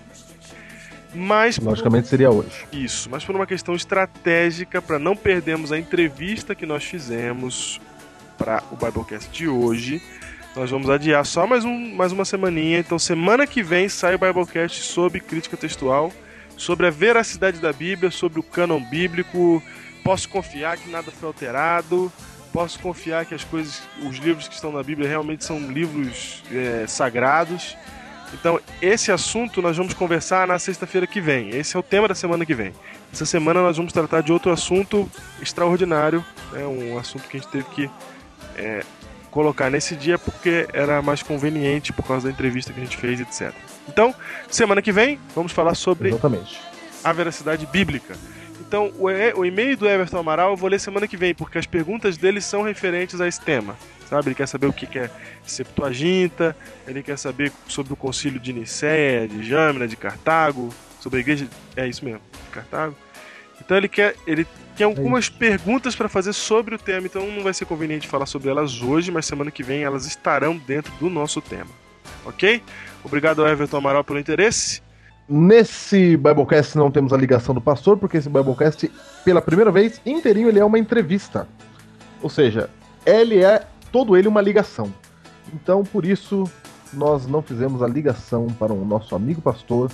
Mas 1.15 1.59
logicamente 1.59 2.05
por... 2.05 2.11
seria 2.11 2.31
hoje. 2.31 2.67
Isso, 2.73 3.09
mas 3.11 3.25
por 3.25 3.35
uma 3.35 3.47
questão 3.47 3.75
estratégica 3.75 4.81
para 4.81 4.99
não 4.99 5.17
perdermos 5.17 5.73
a 5.73 5.79
entrevista 5.79 6.55
que 6.55 6.67
nós 6.67 6.85
fizemos 6.85 7.81
para 8.39 8.63
o 8.71 8.77
Biblecast 8.77 9.31
de 9.31 9.49
hoje, 9.49 10.01
nós 10.55 10.71
vamos 10.71 10.91
adiar 10.91 11.25
só 11.25 11.47
mais, 11.47 11.65
um, 11.65 11.95
mais 11.95 12.13
uma 12.13 12.25
semaninha. 12.25 12.79
Então, 12.79 12.99
semana 12.99 13.47
que 13.47 13.63
vem 13.63 13.89
sai 13.89 14.15
o 14.15 14.19
Biblecast 14.19 14.83
sobre 14.83 15.21
crítica 15.21 15.57
textual, 15.57 16.13
sobre 16.57 16.87
a 16.87 16.91
veracidade 16.91 17.59
da 17.59 17.73
Bíblia, 17.73 18.11
sobre 18.11 18.41
o 18.41 18.43
cânon 18.43 18.81
bíblico. 18.81 19.63
Posso 20.03 20.29
confiar 20.29 20.77
que 20.77 20.91
nada 20.91 21.11
foi 21.11 21.29
alterado. 21.29 22.13
Posso 22.53 22.81
confiar 22.81 23.25
que 23.27 23.35
as 23.35 23.45
coisas, 23.45 23.81
os 24.03 24.17
livros 24.17 24.49
que 24.49 24.55
estão 24.55 24.73
na 24.73 24.83
Bíblia 24.83 25.09
realmente 25.09 25.45
são 25.45 25.59
livros 25.71 26.43
é, 26.51 26.85
sagrados. 26.87 27.77
Então, 28.35 28.61
esse 28.83 29.13
assunto 29.13 29.63
nós 29.63 29.77
vamos 29.77 29.95
conversar 29.95 30.49
na 30.49 30.59
sexta-feira 30.59 31.07
que 31.07 31.21
vem. 31.21 31.51
Esse 31.51 31.77
é 31.77 31.81
o 31.81 31.83
tema 31.83 32.09
da 32.09 32.15
semana 32.15 32.45
que 32.45 32.55
vem. 32.55 32.73
Essa 33.13 33.25
semana 33.25 33.63
nós 33.63 33.77
vamos 33.77 33.93
tratar 33.93 34.21
de 34.21 34.33
outro 34.33 34.51
assunto 34.51 35.09
extraordinário, 35.41 36.25
né? 36.53 36.65
um 36.65 36.99
assunto 36.99 37.29
que 37.29 37.37
a 37.37 37.41
gente 37.41 37.51
teve 37.51 37.65
que 37.71 37.91
é, 38.57 38.85
colocar 39.31 39.71
nesse 39.71 39.95
dia 39.97 40.19
porque 40.19 40.67
era 40.73 41.01
mais 41.01 41.23
conveniente 41.23 41.93
por 41.93 42.05
causa 42.05 42.27
da 42.29 42.33
entrevista 42.33 42.73
que 42.73 42.81
a 42.81 42.85
gente 42.85 42.97
fez, 42.97 43.21
etc. 43.21 43.55
Então, 43.89 44.15
semana 44.49 44.83
que 44.83 44.93
vem, 44.93 45.19
vamos 45.35 45.53
falar 45.53 45.75
sobre 45.75 46.11
Exatamente. 46.11 46.61
a 47.03 47.13
veracidade 47.13 47.67
bíblica. 47.67 48.15
Então, 48.61 48.93
o, 48.99 49.45
e-mail 49.45 49.77
do 49.77 49.89
Everton 49.89 50.19
Amaral 50.19 50.51
eu 50.51 50.57
vou 50.57 50.69
ler 50.69 50.79
semana 50.79 51.09
que 51.09 51.17
vem, 51.17 51.35
porque 51.35 51.59
as 51.59 51.67
perguntas 51.67 52.17
dele 52.17 52.41
são 52.41 52.63
referentes 52.63 53.21
a 53.21 53.27
esse 53.27 53.41
tema. 53.41 53.77
Sabe? 54.09 54.29
Ele 54.29 54.35
quer 54.35 54.47
saber 54.47 54.67
o 54.67 54.73
que 54.73 54.99
é 54.99 55.11
Septuaginta, 55.45 56.57
ele 56.87 57.03
quer 57.03 57.19
saber 57.19 57.53
sobre 57.67 57.93
o 57.93 57.97
concílio 57.97 58.39
de 58.39 58.53
Nicéia, 58.53 59.27
de 59.27 59.43
Jâmina, 59.43 59.89
de 59.89 59.97
Cartago, 59.97 60.69
sobre 61.01 61.19
a 61.19 61.21
igreja. 61.21 61.49
É 61.77 61.87
isso 61.87 62.05
mesmo, 62.05 62.21
de 62.45 62.51
Cartago. 62.51 62.95
Então 63.61 63.77
ele 63.77 63.89
quer. 63.89 64.17
Ele 64.27 64.47
tem 64.77 64.87
algumas 64.87 65.29
é 65.29 65.39
perguntas 65.39 65.95
para 65.95 66.09
fazer 66.09 66.33
sobre 66.33 66.75
o 66.75 66.79
tema, 66.79 67.07
então 67.07 67.27
não 67.27 67.43
vai 67.43 67.53
ser 67.53 67.67
conveniente 67.67 68.09
falar 68.09 68.25
sobre 68.25 68.49
elas 68.49 68.81
hoje, 68.81 69.11
mas 69.11 69.27
semana 69.27 69.51
que 69.51 69.63
vem 69.63 69.83
elas 69.83 70.07
estarão 70.07 70.57
dentro 70.57 70.91
do 70.99 71.11
nosso 71.11 71.43
tema. 71.43 71.71
Ok? 72.25 72.63
Obrigado, 73.05 73.47
Everton 73.47 73.77
Amaral, 73.77 74.03
pelo 74.03 74.19
interesse. 74.19 74.81
Nesse 75.29 76.17
Biblecast 76.17 76.77
não 76.77 76.91
temos 76.91 77.13
a 77.13 77.17
ligação 77.17 77.55
do 77.55 77.61
pastor, 77.61 77.97
porque 77.97 78.17
esse 78.17 78.29
Biblecast, 78.29 78.91
pela 79.25 79.43
primeira 79.43 79.71
vez, 79.71 80.01
inteirinho, 80.05 80.49
ele 80.49 80.59
é 80.59 80.65
uma 80.65 80.79
entrevista. 80.79 81.47
Ou 82.23 82.29
seja, 82.29 82.69
ele 83.05 83.45
é 83.45 83.67
todo 83.93 84.17
ele 84.17 84.29
uma 84.29 84.41
ligação. 84.41 84.93
Então, 85.55 85.85
por 85.85 86.05
isso, 86.05 86.51
nós 86.93 87.27
não 87.27 87.43
fizemos 87.43 87.83
a 87.83 87.87
ligação 87.87 88.47
para 88.47 88.73
o 88.73 88.85
nosso 88.85 89.15
amigo 89.15 89.41
pastor, 89.41 89.91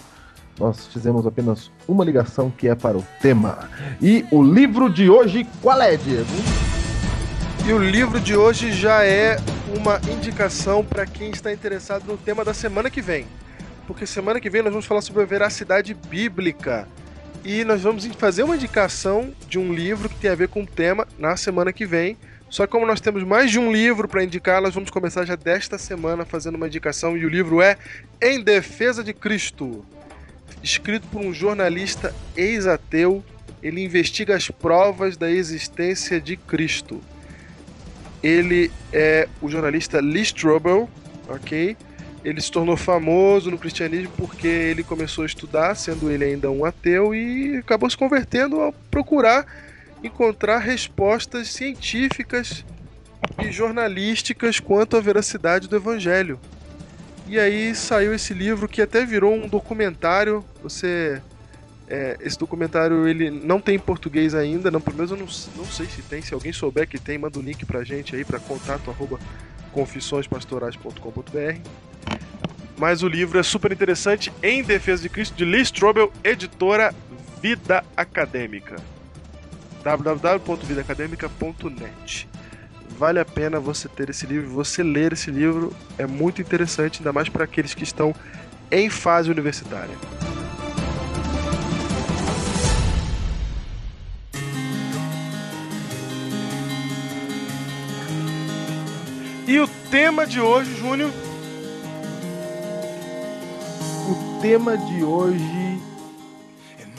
nós 0.58 0.86
fizemos 0.86 1.26
apenas 1.26 1.70
uma 1.86 2.04
ligação 2.04 2.50
que 2.50 2.68
é 2.68 2.74
para 2.74 2.96
o 2.96 3.04
tema. 3.20 3.68
E 4.00 4.24
o 4.30 4.42
livro 4.42 4.88
de 4.88 5.08
hoje, 5.08 5.46
qual 5.62 5.80
é, 5.80 5.96
Diego? 5.96 6.26
E 7.66 7.72
o 7.72 7.78
livro 7.78 8.20
de 8.20 8.36
hoje 8.36 8.72
já 8.72 9.04
é 9.04 9.36
uma 9.76 10.00
indicação 10.10 10.84
para 10.84 11.04
quem 11.04 11.30
está 11.30 11.52
interessado 11.52 12.04
no 12.06 12.16
tema 12.16 12.44
da 12.44 12.54
semana 12.54 12.88
que 12.88 13.02
vem. 13.02 13.26
Porque 13.86 14.06
semana 14.06 14.40
que 14.40 14.48
vem 14.48 14.62
nós 14.62 14.72
vamos 14.72 14.86
falar 14.86 15.00
sobre 15.02 15.22
a 15.22 15.26
veracidade 15.26 15.92
bíblica. 15.92 16.88
E 17.44 17.64
nós 17.64 17.82
vamos 17.82 18.06
fazer 18.18 18.42
uma 18.42 18.56
indicação 18.56 19.32
de 19.48 19.58
um 19.58 19.72
livro 19.72 20.08
que 20.08 20.16
tem 20.16 20.30
a 20.30 20.34
ver 20.34 20.48
com 20.48 20.62
o 20.62 20.66
tema 20.66 21.06
na 21.18 21.36
semana 21.36 21.72
que 21.72 21.84
vem. 21.84 22.16
Só 22.48 22.64
que 22.66 22.72
como 22.72 22.86
nós 22.86 23.00
temos 23.00 23.24
mais 23.24 23.50
de 23.50 23.58
um 23.58 23.70
livro 23.72 24.08
para 24.08 24.24
indicar, 24.24 24.62
nós 24.62 24.74
vamos 24.74 24.90
começar 24.90 25.24
já 25.24 25.34
desta 25.34 25.76
semana 25.76 26.24
fazendo 26.24 26.54
uma 26.54 26.68
indicação 26.68 27.16
e 27.16 27.24
o 27.24 27.28
livro 27.28 27.60
é 27.60 27.76
Em 28.22 28.42
Defesa 28.42 29.02
de 29.02 29.12
Cristo 29.12 29.84
escrito 30.62 31.06
por 31.08 31.20
um 31.20 31.32
jornalista 31.32 32.14
ex-ateu, 32.36 33.24
ele 33.62 33.82
investiga 33.82 34.36
as 34.36 34.50
provas 34.50 35.16
da 35.16 35.30
existência 35.30 36.20
de 36.20 36.36
Cristo. 36.36 37.00
Ele 38.22 38.70
é 38.92 39.28
o 39.40 39.48
jornalista 39.48 40.00
Lee 40.00 40.22
Strobel, 40.22 40.88
ok? 41.28 41.76
Ele 42.24 42.40
se 42.40 42.50
tornou 42.50 42.76
famoso 42.76 43.50
no 43.50 43.58
cristianismo 43.58 44.12
porque 44.16 44.48
ele 44.48 44.82
começou 44.82 45.22
a 45.22 45.26
estudar, 45.26 45.74
sendo 45.76 46.10
ele 46.10 46.24
ainda 46.24 46.50
um 46.50 46.64
ateu, 46.64 47.14
e 47.14 47.58
acabou 47.58 47.88
se 47.88 47.96
convertendo 47.96 48.60
ao 48.60 48.72
procurar 48.90 49.46
encontrar 50.02 50.58
respostas 50.58 51.48
científicas 51.48 52.64
e 53.42 53.50
jornalísticas 53.50 54.60
quanto 54.60 54.96
à 54.96 55.00
veracidade 55.00 55.68
do 55.68 55.76
evangelho. 55.76 56.38
E 57.28 57.40
aí 57.40 57.74
saiu 57.74 58.14
esse 58.14 58.32
livro 58.32 58.68
que 58.68 58.80
até 58.80 59.04
virou 59.04 59.34
um 59.34 59.48
documentário. 59.48 60.44
Você. 60.62 61.20
É, 61.88 62.16
esse 62.20 62.36
documentário 62.36 63.06
ele 63.06 63.30
não 63.30 63.60
tem 63.60 63.76
em 63.76 63.78
português 63.78 64.34
ainda, 64.34 64.72
não, 64.72 64.80
pelo 64.80 64.96
menos 64.96 65.12
eu 65.12 65.16
não, 65.16 65.28
não 65.56 65.64
sei 65.64 65.86
se 65.86 66.02
tem. 66.02 66.20
Se 66.20 66.34
alguém 66.34 66.52
souber 66.52 66.88
que 66.88 66.98
tem, 66.98 67.16
manda 67.16 67.38
o 67.38 67.42
um 67.42 67.44
link 67.44 67.64
pra 67.64 67.84
gente 67.84 68.16
aí 68.16 68.24
para 68.24 68.40
contato 68.40 68.90
arroba 68.90 69.20
confissõespastorais.com.br. 69.72 71.60
mas 72.76 73.04
o 73.04 73.08
livro 73.08 73.38
é 73.38 73.42
super 73.42 73.70
interessante, 73.70 74.32
Em 74.42 74.64
Defesa 74.64 75.02
de 75.02 75.08
Cristo, 75.08 75.36
de 75.36 75.44
Lee 75.44 75.62
Strobel, 75.62 76.12
editora 76.24 76.92
Vida 77.40 77.84
Acadêmica. 77.96 78.74
www.vidaacademica.net 79.84 82.35
Vale 82.98 83.20
a 83.20 83.24
pena 83.26 83.60
você 83.60 83.88
ter 83.88 84.08
esse 84.08 84.24
livro, 84.24 84.48
você 84.48 84.82
ler 84.82 85.12
esse 85.12 85.30
livro, 85.30 85.70
é 85.98 86.06
muito 86.06 86.40
interessante, 86.40 87.00
ainda 87.00 87.12
mais 87.12 87.28
para 87.28 87.44
aqueles 87.44 87.74
que 87.74 87.84
estão 87.84 88.14
em 88.70 88.88
fase 88.88 89.30
universitária. 89.30 89.94
E 99.46 99.60
o 99.60 99.68
tema 99.90 100.26
de 100.26 100.40
hoje, 100.40 100.74
Júnior? 100.76 101.10
O 104.08 104.40
tema 104.40 104.76
de 104.78 105.04
hoje 105.04 105.80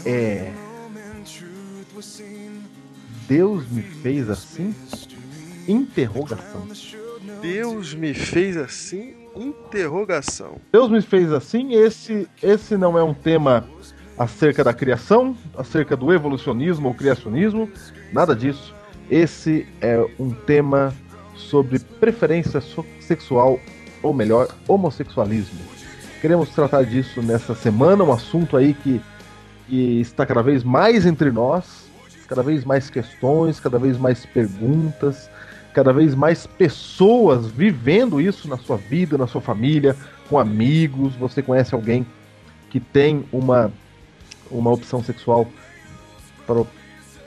é 0.05 0.53
Deus 3.27 3.67
me 3.69 3.81
fez 3.81 4.29
assim? 4.29 4.73
Interrogação. 5.67 6.67
Deus 7.41 7.93
me 7.93 8.13
fez 8.13 8.55
assim? 8.55 9.13
Interrogação. 9.35 10.61
Deus 10.71 10.89
me 10.89 11.01
fez 11.01 11.31
assim? 11.31 11.73
Esse, 11.73 12.27
esse 12.41 12.77
não 12.77 12.97
é 12.97 13.03
um 13.03 13.13
tema 13.13 13.67
acerca 14.17 14.63
da 14.63 14.73
criação, 14.73 15.35
acerca 15.55 15.95
do 15.95 16.11
evolucionismo 16.13 16.87
ou 16.87 16.93
criacionismo, 16.93 17.69
nada 18.11 18.35
disso. 18.35 18.73
Esse 19.11 19.67
é 19.79 20.03
um 20.19 20.31
tema 20.31 20.93
sobre 21.35 21.79
preferência 21.79 22.61
sexual, 22.99 23.59
ou 24.01 24.13
melhor, 24.13 24.47
homossexualismo. 24.67 25.59
Queremos 26.19 26.49
tratar 26.49 26.83
disso 26.83 27.21
nessa 27.21 27.53
semana, 27.53 28.03
um 28.03 28.11
assunto 28.11 28.57
aí 28.57 28.73
que, 28.73 28.99
que 29.67 30.01
está 30.01 30.25
cada 30.25 30.41
vez 30.41 30.63
mais 30.63 31.05
entre 31.05 31.31
nós, 31.31 31.87
cada 32.27 32.41
vez 32.41 32.65
mais 32.65 32.89
questões, 32.89 33.59
cada 33.59 33.77
vez 33.77 33.97
mais 33.97 34.25
perguntas, 34.25 35.29
cada 35.77 35.93
vez 35.93 36.15
mais 36.15 36.47
pessoas 36.47 37.51
vivendo 37.51 38.19
isso 38.19 38.47
na 38.47 38.57
sua 38.57 38.77
vida, 38.77 39.15
na 39.15 39.27
sua 39.27 39.39
família, 39.39 39.95
com 40.27 40.39
amigos. 40.39 41.13
Você 41.17 41.43
conhece 41.43 41.75
alguém 41.75 42.03
que 42.71 42.79
tem 42.79 43.23
uma, 43.31 43.71
uma 44.49 44.71
opção 44.71 45.03
sexual 45.03 45.47
para 46.47 46.65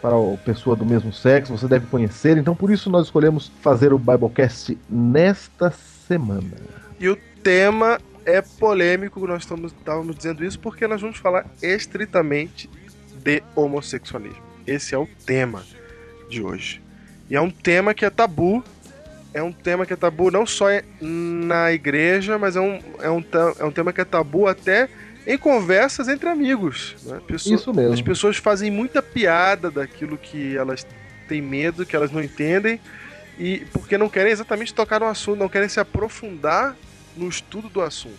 para 0.02 0.16
a 0.16 0.36
pessoa 0.38 0.74
do 0.74 0.84
mesmo 0.84 1.12
sexo, 1.12 1.54
você 1.56 1.68
deve 1.68 1.86
conhecer. 1.88 2.38
Então, 2.38 2.56
por 2.56 2.70
isso, 2.70 2.88
nós 2.88 3.04
escolhemos 3.04 3.52
fazer 3.60 3.92
o 3.92 3.98
Biblecast 3.98 4.76
nesta 4.88 5.70
semana. 5.70 6.56
E 6.98 7.06
o 7.06 7.18
tema 7.42 8.00
é 8.24 8.40
polêmico, 8.40 9.20
nós 9.26 9.42
estamos, 9.42 9.72
estávamos 9.72 10.16
dizendo 10.16 10.42
isso 10.42 10.58
porque 10.58 10.86
nós 10.86 11.02
vamos 11.02 11.18
falar 11.18 11.44
estritamente 11.62 12.70
de 13.22 13.42
homossexualismo. 13.54 14.42
Esse 14.66 14.94
é 14.94 14.98
o 14.98 15.06
tema 15.26 15.62
de 16.30 16.42
hoje. 16.42 16.80
E 17.30 17.36
é 17.36 17.40
um 17.40 17.50
tema 17.50 17.94
que 17.94 18.04
é 18.04 18.10
tabu. 18.10 18.62
É 19.32 19.40
um 19.40 19.52
tema 19.52 19.86
que 19.86 19.92
é 19.92 19.96
tabu 19.96 20.28
não 20.32 20.44
só 20.44 20.66
na 21.00 21.72
igreja, 21.72 22.36
mas 22.36 22.56
é 22.56 22.60
um, 22.60 22.80
é 23.00 23.08
um, 23.08 23.24
é 23.60 23.64
um 23.64 23.70
tema 23.70 23.92
que 23.92 24.00
é 24.00 24.04
tabu 24.04 24.48
até 24.48 24.88
em 25.24 25.38
conversas 25.38 26.08
entre 26.08 26.28
amigos. 26.28 26.96
Né? 27.04 27.20
Pessoas, 27.28 27.60
Isso 27.60 27.72
mesmo. 27.72 27.94
As 27.94 28.02
pessoas 28.02 28.36
fazem 28.36 28.70
muita 28.72 29.00
piada 29.00 29.70
daquilo 29.70 30.18
que 30.18 30.56
elas 30.56 30.84
têm 31.28 31.40
medo, 31.40 31.86
que 31.86 31.94
elas 31.94 32.10
não 32.10 32.20
entendem, 32.20 32.80
e 33.38 33.58
porque 33.72 33.96
não 33.96 34.08
querem 34.08 34.32
exatamente 34.32 34.74
tocar 34.74 34.98
no 34.98 35.06
assunto, 35.06 35.38
não 35.38 35.48
querem 35.48 35.68
se 35.68 35.78
aprofundar 35.78 36.76
no 37.16 37.28
estudo 37.28 37.68
do 37.68 37.80
assunto. 37.80 38.18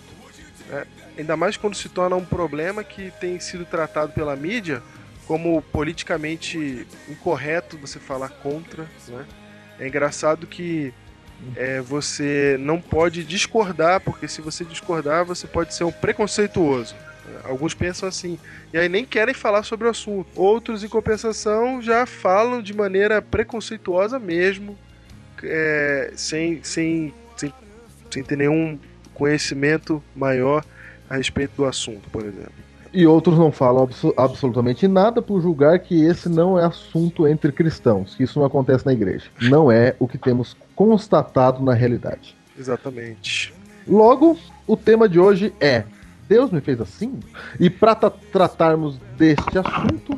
Né? 0.70 0.86
Ainda 1.18 1.36
mais 1.36 1.58
quando 1.58 1.76
se 1.76 1.90
torna 1.90 2.16
um 2.16 2.24
problema 2.24 2.86
que 2.86 3.12
tem 3.20 3.38
sido 3.42 3.66
tratado 3.66 4.14
pela 4.14 4.34
mídia 4.38 4.82
como 5.28 5.62
politicamente 5.62 6.86
incorreto 7.08 7.78
você 7.78 8.00
falar 8.00 8.30
contra. 8.30 8.88
Né? 9.08 9.26
É 9.80 9.88
engraçado 9.88 10.48
que 10.48 10.94
é, 11.56 11.82
você 11.82 12.58
não 12.60 12.80
pode 12.80 13.24
discordar, 13.24 14.02
porque 14.02 14.28
se 14.28 14.42
você 14.42 14.64
discordar, 14.64 15.26
você 15.26 15.48
pode 15.48 15.74
ser 15.74 15.84
um 15.84 15.92
preconceituoso. 15.92 16.96
Alguns 17.44 17.74
pensam 17.74 18.10
assim, 18.10 18.38
e 18.74 18.78
aí 18.78 18.90
nem 18.90 19.06
querem 19.06 19.34
falar 19.34 19.64
sobre 19.64 19.88
o 19.88 19.90
assunto. 19.90 20.28
Outros, 20.36 20.84
em 20.84 20.88
compensação, 20.88 21.82
já 21.82 22.06
falam 22.06 22.62
de 22.62 22.74
maneira 22.74 23.22
preconceituosa 23.22 24.20
mesmo, 24.20 24.78
é, 25.44 26.12
sem, 26.16 26.64
sem, 26.64 27.14
sem, 27.38 27.54
sem 28.10 28.24
ter 28.24 28.36
nenhum 28.36 28.78
conhecimento 29.14 30.04
maior 30.16 30.64
a 31.10 31.16
respeito 31.16 31.54
do 31.56 31.66
assunto, 31.66 32.10
por 32.10 32.24
exemplo. 32.24 32.61
E 32.94 33.08
outros 33.08 33.38
não 33.38 33.52
falam 33.52 33.88
absolutamente 34.18 34.88
nada 34.88 35.22
por 35.22 35.42
julgar 35.42 35.80
que 35.80 36.04
esse 36.04 36.28
não 36.28 36.60
é 36.60 36.66
assunto 36.66 37.26
entre 37.28 37.52
cristãos, 37.52 38.16
que 38.16 38.24
isso 38.24 38.38
não 38.38 38.46
acontece 38.46 38.86
na 38.86 38.92
igreja. 38.92 39.26
Não 39.42 39.72
é 39.72 39.96
o 39.98 40.08
que 40.08 40.18
temos 40.18 40.58
constatado 40.76 41.64
na 41.64 41.74
realidade. 41.74 42.36
Exatamente. 42.58 43.54
Logo, 43.88 44.38
o 44.68 44.76
tema 44.76 45.08
de 45.08 45.20
hoje 45.20 45.54
é 45.60 45.86
Deus 46.28 46.50
me 46.50 46.62
fez 46.62 46.80
assim? 46.80 47.20
E 47.60 47.70
para 47.70 47.96
tratarmos 47.96 48.98
deste 49.18 49.58
assunto, 49.58 50.18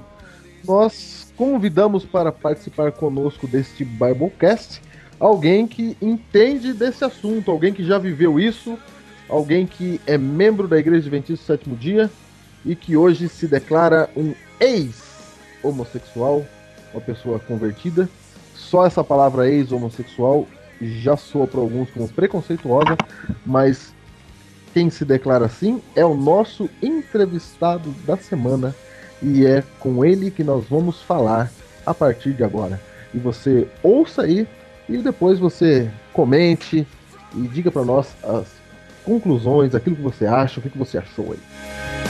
nós 0.64 1.34
convidamos 1.36 2.06
para 2.06 2.32
participar 2.32 2.92
conosco 2.92 3.48
deste 3.48 3.84
Biblecast 3.84 4.80
alguém 5.20 5.66
que 5.66 5.98
entende 6.02 6.74
desse 6.74 7.04
assunto, 7.04 7.50
alguém 7.50 7.74
que 7.74 7.84
já 7.84 7.98
viveu 7.98 8.40
isso, 8.40 8.78
alguém 9.30 9.66
que 9.66 10.00
é 10.06 10.18
membro 10.18 10.68
da 10.68 10.78
Igreja 10.78 11.08
Adventista 11.08 11.54
do 11.54 11.58
Sétimo 11.58 11.76
Dia 11.76 12.12
e 12.66 12.76
que 12.76 12.96
hoje 12.96 13.28
se 13.28 13.48
declara 13.48 14.10
um 14.16 14.34
ex-homossexual, 14.60 16.46
uma 16.94 17.02
pessoa 17.02 17.40
convertida. 17.40 18.10
Só 18.56 18.86
essa 18.86 19.04
palavra 19.04 19.50
ex-homossexual 19.50 20.48
já 20.82 21.16
soa 21.16 21.48
para 21.48 21.60
alguns 21.60 21.90
como 21.92 22.08
preconceituosa, 22.08 22.98
mas 23.46 23.94
quem 24.74 24.90
se 24.90 25.06
declara 25.06 25.46
assim 25.46 25.82
é 25.96 26.06
o 26.06 26.16
nosso 26.16 26.70
entrevistado 26.82 27.92
da 28.06 28.18
semana 28.18 28.76
e 29.22 29.46
é 29.46 29.64
com 29.80 30.04
ele 30.04 30.32
que 30.32 30.44
nós 30.44 30.66
vamos 30.70 31.02
falar 31.02 31.52
a 31.86 31.94
partir 31.94 32.34
de 32.34 32.44
agora. 32.44 32.82
E 33.14 33.18
você 33.18 33.68
ouça 33.82 34.24
aí 34.24 34.48
e 34.90 34.98
depois 34.98 35.40
você 35.40 35.90
comente 36.12 36.88
e 37.36 37.42
diga 37.48 37.72
para 37.72 37.86
nós 37.86 38.08
as 38.24 38.48
conclusões, 39.04 39.76
aquilo 39.76 39.96
que 39.96 40.02
você 40.02 40.26
acha, 40.26 40.60
o 40.60 40.64
que 40.64 40.78
você 40.78 40.98
achou 40.98 41.32
aí. 41.32 42.03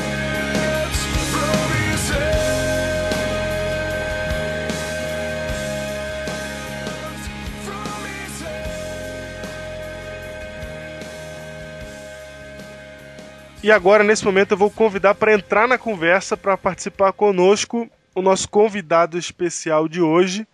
E 13.63 13.71
agora, 13.71 14.03
nesse 14.03 14.25
momento, 14.25 14.51
eu 14.51 14.57
vou 14.57 14.69
convidar 14.69 15.15
para 15.15 15.33
entrar 15.33 15.69
na 15.69 15.77
conversa, 15.77 16.35
para 16.35 16.57
participar 16.57 17.13
conosco, 17.13 17.89
o 18.13 18.21
nosso 18.21 18.49
convidado 18.49 19.17
especial 19.17 19.87
de 19.87 20.01
hoje, 20.01 20.45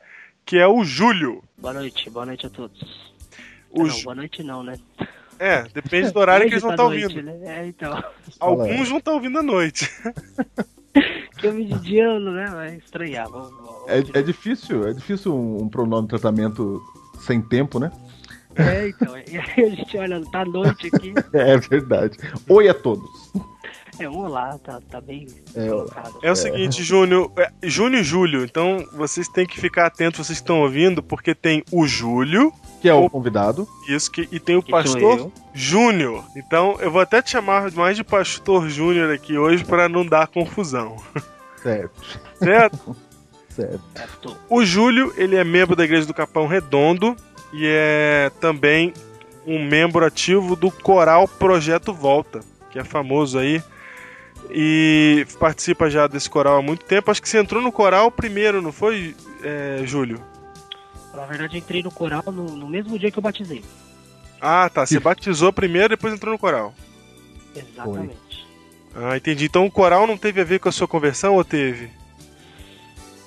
que 0.46 0.60
é 0.60 0.68
o 0.68 0.84
Júlio. 0.84 1.44
Boa 1.58 1.74
noite, 1.74 2.08
boa 2.08 2.28
noite 2.28 2.46
a 2.46 2.52
todos. 2.52 2.80
O 3.72 3.88
não, 3.88 4.02
boa 4.04 4.14
noite 4.14 4.44
não, 4.44 4.62
né? 4.62 4.78
É, 5.40 5.64
depende 5.64 6.12
do 6.12 6.20
horário 6.20 6.46
que 6.46 6.54
eles 6.54 6.62
vão 6.62 6.70
estar 6.70 6.84
tá 6.84 6.88
ouvindo. 6.88 7.24
Né? 7.24 7.40
É, 7.46 7.66
então. 7.66 8.04
Alguns 8.40 8.90
vão 8.90 9.00
estar 9.00 9.10
tá 9.10 9.16
ouvindo 9.16 9.40
à 9.40 9.42
noite. 9.42 9.90
que 11.40 11.48
eu 11.48 11.54
me 11.56 11.66
de 11.66 11.80
dia, 11.80 12.20
né? 12.20 12.46
Vai 12.46 12.76
estranhar. 12.76 13.28
Vamos, 13.28 13.50
vamos 13.50 13.90
é, 13.90 14.20
é, 14.20 14.22
difícil, 14.22 14.88
é 14.88 14.94
difícil 14.94 15.34
um, 15.34 15.64
um 15.64 15.68
pronome 15.68 16.04
de 16.04 16.10
tratamento 16.10 16.80
sem 17.22 17.42
tempo, 17.42 17.80
né? 17.80 17.92
É, 18.56 18.90
então. 18.90 19.16
E 19.18 19.38
aí 19.38 19.66
a 19.66 19.70
gente 19.70 19.98
olha, 19.98 20.22
tá 20.32 20.46
noite 20.46 20.88
aqui. 20.94 21.14
É 21.34 21.58
verdade. 21.58 22.18
Oi 22.48 22.70
a 22.70 22.74
todos. 22.74 23.10
É, 24.00 24.10
um 24.10 24.20
olá, 24.20 24.58
tá, 24.60 24.80
tá 24.90 25.02
bem 25.02 25.28
é, 25.54 25.68
colocado. 25.68 26.20
É 26.24 26.32
o 26.32 26.36
seguinte, 26.36 26.82
Júnior, 26.82 27.32
é, 27.38 27.52
Júnior 27.62 28.02
e 28.02 28.04
Júlio, 28.04 28.46
então 28.46 28.78
vocês 28.94 29.28
têm 29.28 29.46
que 29.46 29.60
ficar 29.60 29.88
atentos, 29.88 30.26
vocês 30.26 30.38
estão 30.38 30.62
ouvindo, 30.62 31.04
porque 31.04 31.36
tem 31.36 31.64
o 31.70 31.86
Júlio. 31.86 32.54
Que 32.82 32.88
é 32.88 32.94
o, 32.94 33.06
o 33.06 33.10
convidado. 33.10 33.68
Isso, 33.90 34.10
que, 34.10 34.28
e 34.32 34.40
tem 34.40 34.56
o 34.56 34.64
que 34.64 34.72
pastor 34.72 35.30
Júnior. 35.54 36.24
Então 36.36 36.78
eu 36.80 36.90
vou 36.90 37.02
até 37.02 37.22
te 37.22 37.32
chamar 37.32 37.70
mais 37.74 37.98
de 37.98 38.04
pastor 38.04 38.70
Júnior 38.70 39.12
aqui 39.14 39.38
hoje 39.38 39.66
para 39.66 39.90
não 39.90 40.06
dar 40.06 40.28
confusão. 40.28 40.96
Certo. 41.62 42.22
Certo? 42.38 42.96
certo. 43.50 44.38
O 44.50 44.64
Júlio, 44.64 45.14
ele 45.18 45.36
é 45.36 45.44
membro 45.44 45.76
da 45.76 45.84
Igreja 45.84 46.08
do 46.08 46.14
Capão 46.14 46.48
Redondo 46.48 47.18
e 47.52 47.66
é 47.66 48.32
também 48.40 48.94
um 49.46 49.64
membro 49.64 50.06
ativo 50.06 50.56
do 50.56 50.70
Coral 50.70 51.28
Projeto 51.28 51.94
Volta, 51.94 52.42
que 52.70 52.78
é 52.78 52.84
famoso 52.84 53.38
aí. 53.40 53.62
E 54.52 55.26
participa 55.40 55.90
já 55.90 56.08
desse 56.08 56.30
coral 56.30 56.58
há 56.58 56.62
muito 56.62 56.86
tempo. 56.86 57.12
Acho 57.12 57.22
que 57.22 57.30
você 57.30 57.40
entrou 57.40 57.62
no 57.62 57.72
coral 57.72 58.12
primeiro, 58.12 58.62
não 58.62 58.72
foi, 58.72 59.16
é, 59.44 59.82
Júlio? 59.86 60.20
Na 61.14 61.26
verdade, 61.26 61.56
eu 61.56 61.60
entrei 61.60 61.84
no 61.84 61.92
coral 61.92 62.24
no, 62.28 62.56
no 62.56 62.68
mesmo 62.68 62.98
dia 62.98 63.12
que 63.12 63.20
eu 63.20 63.24
batizei. 63.24 63.64
Ah, 64.42 64.70
tá. 64.74 64.86
Você 64.86 65.00
batizou 65.00 65.52
primeiro 65.52 65.94
e 65.94 65.96
depois 65.96 66.14
entrou 66.14 66.34
no 66.34 66.40
coral. 66.40 66.74
Exatamente. 67.56 68.48
Ah, 68.96 69.18
entendi. 69.18 69.46
Então 69.46 69.66
o 69.66 69.72
coral 69.72 70.08
não 70.08 70.18
teve 70.18 70.42
a 70.42 70.46
ver 70.46 70.60
com 70.60 70.70
a 70.70 70.72
sua 70.72 70.88
conversão 70.88 71.36
ou 71.36 71.44
teve? 71.44 71.90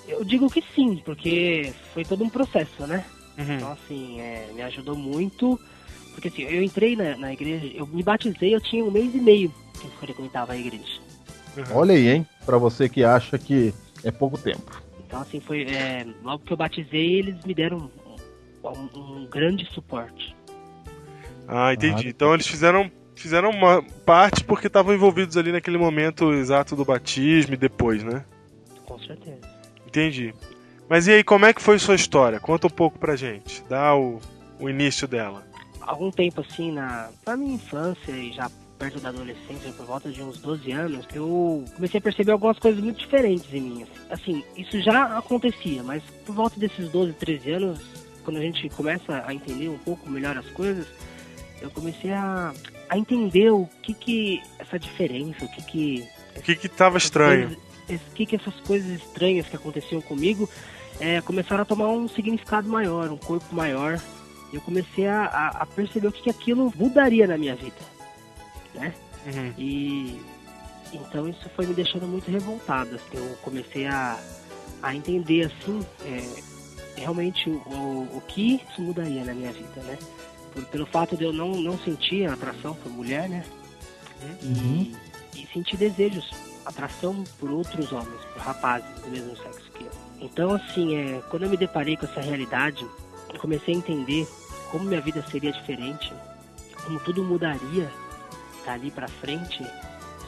Eu 0.09 0.25
digo 0.25 0.51
que 0.51 0.63
sim, 0.75 1.01
porque 1.05 1.73
foi 1.95 2.05
todo 2.05 2.25
um 2.25 2.29
processo, 2.29 2.87
né? 2.87 3.05
Uhum. 3.39 3.55
Então, 3.57 3.73
assim, 3.73 4.21
é, 4.21 4.51
me 4.55 4.63
ajudou 4.63 4.97
muito. 4.97 5.59
Porque, 6.13 6.29
assim, 6.29 6.43
eu 6.43 6.63
entrei 6.63 6.95
na, 6.95 7.17
na 7.17 7.33
igreja, 7.33 7.67
eu 7.75 7.87
me 7.87 8.03
batizei, 8.03 8.55
eu 8.55 8.61
tinha 8.61 8.85
um 8.85 8.91
mês 8.91 9.15
e 9.15 9.19
meio 9.19 9.53
que 9.81 9.87
eu 9.87 9.91
frequentava 9.93 10.53
a 10.53 10.57
igreja. 10.57 11.01
Uhum. 11.57 11.65
Olha 11.77 11.95
aí, 11.95 12.09
hein? 12.09 12.27
Pra 12.45 12.59
você 12.59 12.89
que 12.89 13.03
acha 13.05 13.39
que 13.39 13.73
é 14.05 14.11
pouco 14.11 14.37
tempo. 14.39 14.83
Então, 15.07 15.21
assim, 15.21 15.41
foi. 15.41 15.63
é, 15.65 16.07
logo 16.23 16.45
que 16.45 16.53
eu 16.53 16.57
batizei, 16.57 17.19
eles 17.19 17.43
me 17.45 17.55
deram 17.55 17.91
um, 18.65 18.69
um- 18.69 19.23
um 19.23 19.27
grande 19.27 19.67
suporte. 19.73 20.35
Ah, 21.49 21.73
entendi. 21.75 22.07
Ah, 22.07 22.11
Então 22.11 22.33
eles 22.33 22.47
fizeram, 22.47 22.91
fizeram 23.15 23.51
uma 23.51 23.83
parte 24.07 24.45
porque 24.45 24.67
estavam 24.69 24.95
envolvidos 24.95 25.37
ali 25.37 25.53
naquele 25.53 25.77
momento 25.79 26.33
exato 26.33 26.75
do 26.77 26.85
batismo 26.85 27.55
e 27.55 27.57
depois, 27.59 28.03
né? 28.05 28.25
Com 28.87 28.99
certeza. 29.01 29.41
Entendi. 29.87 30.33
Mas 30.93 31.07
e 31.07 31.13
aí, 31.13 31.25
como 31.25 31.47
é 31.47 31.55
que 31.55 31.63
foi 31.63 31.79
sua 31.79 31.95
história? 31.95 32.39
Conta 32.39 32.67
um 32.67 32.71
pouco 32.71 32.99
pra 32.99 33.17
gente. 33.17 33.65
Dá 33.67 33.97
o, 33.97 34.21
o 34.61 34.69
início 34.69 35.09
dela. 35.09 35.43
Algum 35.81 36.11
tempo, 36.11 36.43
assim, 36.43 36.71
na, 36.71 37.09
na 37.25 37.35
minha 37.35 37.55
infância 37.55 38.13
e 38.13 38.31
já 38.31 38.51
perto 38.79 39.01
da 39.01 39.09
adolescência, 39.09 39.73
por 39.73 39.87
volta 39.87 40.11
de 40.11 40.21
uns 40.23 40.37
12 40.37 40.71
anos, 40.71 41.07
eu 41.15 41.65
comecei 41.77 41.97
a 41.97 42.03
perceber 42.03 42.33
algumas 42.33 42.59
coisas 42.59 42.79
muito 42.85 42.99
diferentes 42.99 43.47
em 43.55 43.61
mim. 43.63 43.87
Assim, 44.11 44.45
isso 44.55 44.79
já 44.83 45.17
acontecia, 45.17 45.83
mas 45.83 46.03
por 46.27 46.35
volta 46.35 46.61
desses 46.61 46.91
12, 46.91 47.15
13 47.15 47.51
anos, 47.53 47.81
quando 48.23 48.37
a 48.37 48.41
gente 48.43 48.69
começa 48.69 49.25
a 49.27 49.33
entender 49.33 49.71
um 49.71 49.79
pouco 49.79 50.11
melhor 50.11 50.37
as 50.37 50.47
coisas, 50.51 50.87
eu 51.63 51.71
comecei 51.71 52.13
a, 52.13 52.53
a 52.91 52.99
entender 52.99 53.51
o 53.51 53.67
que 53.83 53.95
que 53.95 54.43
essa 54.59 54.79
diferença, 54.79 55.43
o 55.43 55.49
que 55.49 55.63
que 55.63 56.09
O 56.37 56.43
que 56.43 56.55
que 56.55 56.69
tava 56.69 56.99
estranho? 56.99 57.47
coisas- 57.49 57.63
esse- 57.89 58.11
que 58.15 58.27
que 58.27 58.37
essas 58.37 58.55
coisas 58.61 58.91
estranhas 58.91 59.47
que 59.47 59.57
aconteciam 59.57 60.03
comigo 60.03 60.47
é, 61.01 61.21
começaram 61.21 61.63
a 61.63 61.65
tomar 61.65 61.89
um 61.89 62.09
significado 62.09 62.69
maior, 62.69 63.11
um 63.11 63.17
corpo 63.17 63.55
maior. 63.55 64.01
Eu 64.53 64.61
comecei 64.61 65.07
a, 65.07 65.25
a- 65.25 65.63
a 65.63 65.67
perceber 65.67 66.09
o 66.09 66.13
que, 66.13 66.23
que 66.25 66.31
aquilo 66.31 66.73
mudaria 66.77 67.27
na 67.27 67.39
minha 67.39 67.55
vida, 67.57 67.77
né? 68.75 68.93
Uhum. 69.27 69.55
E 69.57 70.21
então 70.93 71.27
isso 71.29 71.49
foi 71.57 71.67
me 71.67 71.73
deixando 71.75 72.07
muito 72.07 72.31
revoltado. 72.31 72.95
assim. 72.97 73.17
eu 73.17 73.37
comecei 73.43 73.87
a, 73.87 74.19
a 74.83 74.95
entender 74.95 75.47
assim 75.47 75.81
é, 76.05 77.01
realmente 77.01 77.49
o, 77.49 77.55
o, 77.67 78.17
o 78.19 78.23
que 78.29 78.57
isso 78.69 78.83
mudaria 78.83 79.25
na 79.25 79.33
minha 79.33 79.53
vida, 79.53 79.81
né? 79.85 79.99
Por- 80.53 80.65
pelo 80.67 80.85
fato 80.87 81.17
de 81.17 81.25
eu 81.25 81.33
não, 81.33 81.53
não 81.53 81.79
sentir 81.79 82.29
atração 82.29 82.75
por 82.75 82.93
mulher, 82.93 83.29
né? 83.29 83.45
Uhum. 84.43 84.93
E, 85.35 85.41
e 85.41 85.49
sentir 85.53 85.77
desejos, 85.79 86.31
atração 86.67 87.25
por 87.41 87.51
outros 87.51 87.91
homens, 87.91 88.21
por 88.35 88.43
rapazes 88.43 88.89
do 89.01 89.09
mesmo 89.11 89.35
sexo. 89.37 89.62
Então, 90.23 90.55
assim, 90.55 90.95
é, 90.97 91.21
quando 91.29 91.43
eu 91.43 91.51
me 91.51 91.57
deparei 91.57 91.97
com 91.97 92.07
essa 92.07 92.21
realidade, 92.21 92.87
eu 93.33 93.41
comecei 93.41 93.75
a 93.75 93.77
entender 93.77 94.27
como 94.71 94.85
minha 94.85 95.01
vida 95.01 95.23
seria 95.31 95.53
diferente, 95.53 96.13
como 96.85 97.01
tudo 97.01 97.25
mudaria 97.25 97.91
dali 98.65 98.91
pra 98.91 99.09
frente. 99.09 99.63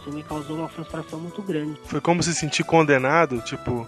Isso 0.01 0.11
me 0.13 0.23
causou 0.25 0.57
uma 0.57 0.69
frustração 0.69 1.21
muito 1.21 1.41
grande. 1.43 1.79
Foi 1.85 2.01
como 2.01 2.23
se 2.23 2.35
sentir 2.35 2.65
condenado, 2.65 3.41
tipo. 3.43 3.87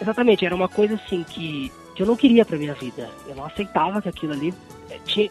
Exatamente, 0.00 0.44
era 0.44 0.54
uma 0.54 0.68
coisa 0.68 0.94
assim 0.94 1.24
que, 1.24 1.72
que 1.94 2.02
eu 2.02 2.06
não 2.06 2.16
queria 2.16 2.44
pra 2.44 2.58
minha 2.58 2.74
vida. 2.74 3.10
Eu 3.26 3.34
não 3.34 3.46
aceitava 3.46 4.02
que 4.02 4.08
aquilo 4.10 4.34
ali 4.34 4.52
eh, 4.90 4.98
tinha, 5.06 5.30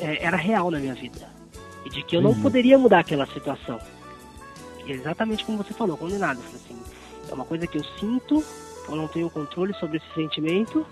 eh, 0.00 0.18
era 0.20 0.36
real 0.36 0.70
na 0.70 0.80
minha 0.80 0.94
vida. 0.94 1.28
E 1.86 1.88
de 1.90 2.02
que 2.02 2.16
eu 2.16 2.20
não 2.20 2.32
Uhum. 2.32 2.42
poderia 2.42 2.76
mudar 2.76 2.98
aquela 2.98 3.24
situação. 3.26 3.78
E 4.84 4.90
é 4.92 4.94
exatamente 4.96 5.44
como 5.44 5.56
você 5.58 5.72
falou, 5.72 5.96
condenado. 5.96 6.40
Assim, 6.54 6.76
é 7.30 7.32
uma 7.32 7.44
coisa 7.44 7.66
que 7.68 7.78
eu 7.78 7.84
sinto, 8.00 8.44
eu 8.88 8.96
não 8.96 9.08
tenho 9.08 9.30
controle 9.30 9.72
sobre 9.74 9.98
esse 9.98 10.14
sentimento 10.14 10.86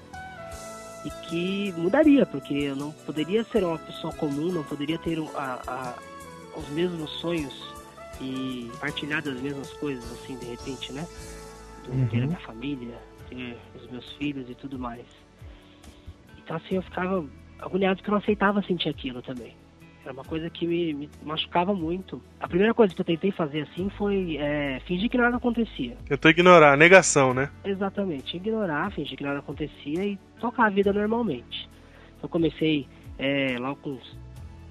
e 1.05 1.11
que 1.29 1.73
mudaria, 1.73 2.27
porque 2.27 2.55
eu 2.55 2.77
não 2.77 2.93
poderia 2.93 3.45
ser 3.45 3.65
uma 3.65 3.79
pessoa 3.79 4.13
comum, 4.15 4.53
não 4.53 4.65
poderia 4.65 4.99
ter 4.99 5.19
a- 5.35 5.61
a- 5.67 5.95
os 6.59 6.69
mesmos 6.71 7.11
sonhos 7.21 7.55
e 8.21 8.71
partilhar 8.81 9.23
das 9.23 9.41
mesmas 9.41 9.73
coisas, 9.75 10.05
assim, 10.13 10.37
de 10.37 10.47
repente, 10.47 10.93
né? 10.93 11.07
Uhum. 11.89 12.07
Ter 12.09 12.23
a 12.23 12.27
minha 12.27 12.41
família, 12.41 12.99
ter 13.31 13.57
os 13.77 13.91
meus 13.91 14.13
filhos 14.15 14.49
e 14.51 14.55
tudo 14.55 14.79
mais. 14.79 15.07
Então, 16.39 16.57
assim, 16.57 16.77
eu 16.77 16.83
ficava 16.83 17.25
agoniado 17.61 17.97
porque 17.97 18.11
eu 18.11 18.13
não 18.13 18.19
aceitava 18.19 18.63
sentir 18.63 18.89
aquilo 18.89 19.23
também. 19.23 19.55
Era 20.09 20.15
uma 20.15 20.25
coisa 20.25 20.49
que 20.49 20.67
me, 20.67 20.95
me 20.95 21.11
machucava 21.23 21.75
muito. 21.75 22.23
A 22.41 22.49
primeira 22.49 22.73
coisa 22.73 22.95
que 22.95 23.01
eu 23.03 23.05
tentei 23.05 23.31
fazer 23.31 23.61
assim 23.71 23.91
foi 23.91 24.39
é, 24.39 24.81
fingir 24.87 25.11
que 25.11 25.19
nada 25.19 25.37
acontecia. 25.37 25.99
Tentou 26.07 26.31
ignorar, 26.31 26.79
negação, 26.79 27.35
né? 27.35 27.51
Exatamente, 27.63 28.35
ignorar, 28.35 28.91
fingir 28.93 29.19
que 29.19 29.23
nada 29.23 29.41
acontecia 29.41 30.03
e 30.07 30.17
tocar 30.41 30.65
a 30.65 30.71
vida 30.71 30.95
normalmente. 30.95 31.69
Eu 32.23 32.29
comecei 32.31 32.89
é, 33.19 33.59
logo 33.59 33.77
com 33.83 33.91
uns 33.91 34.17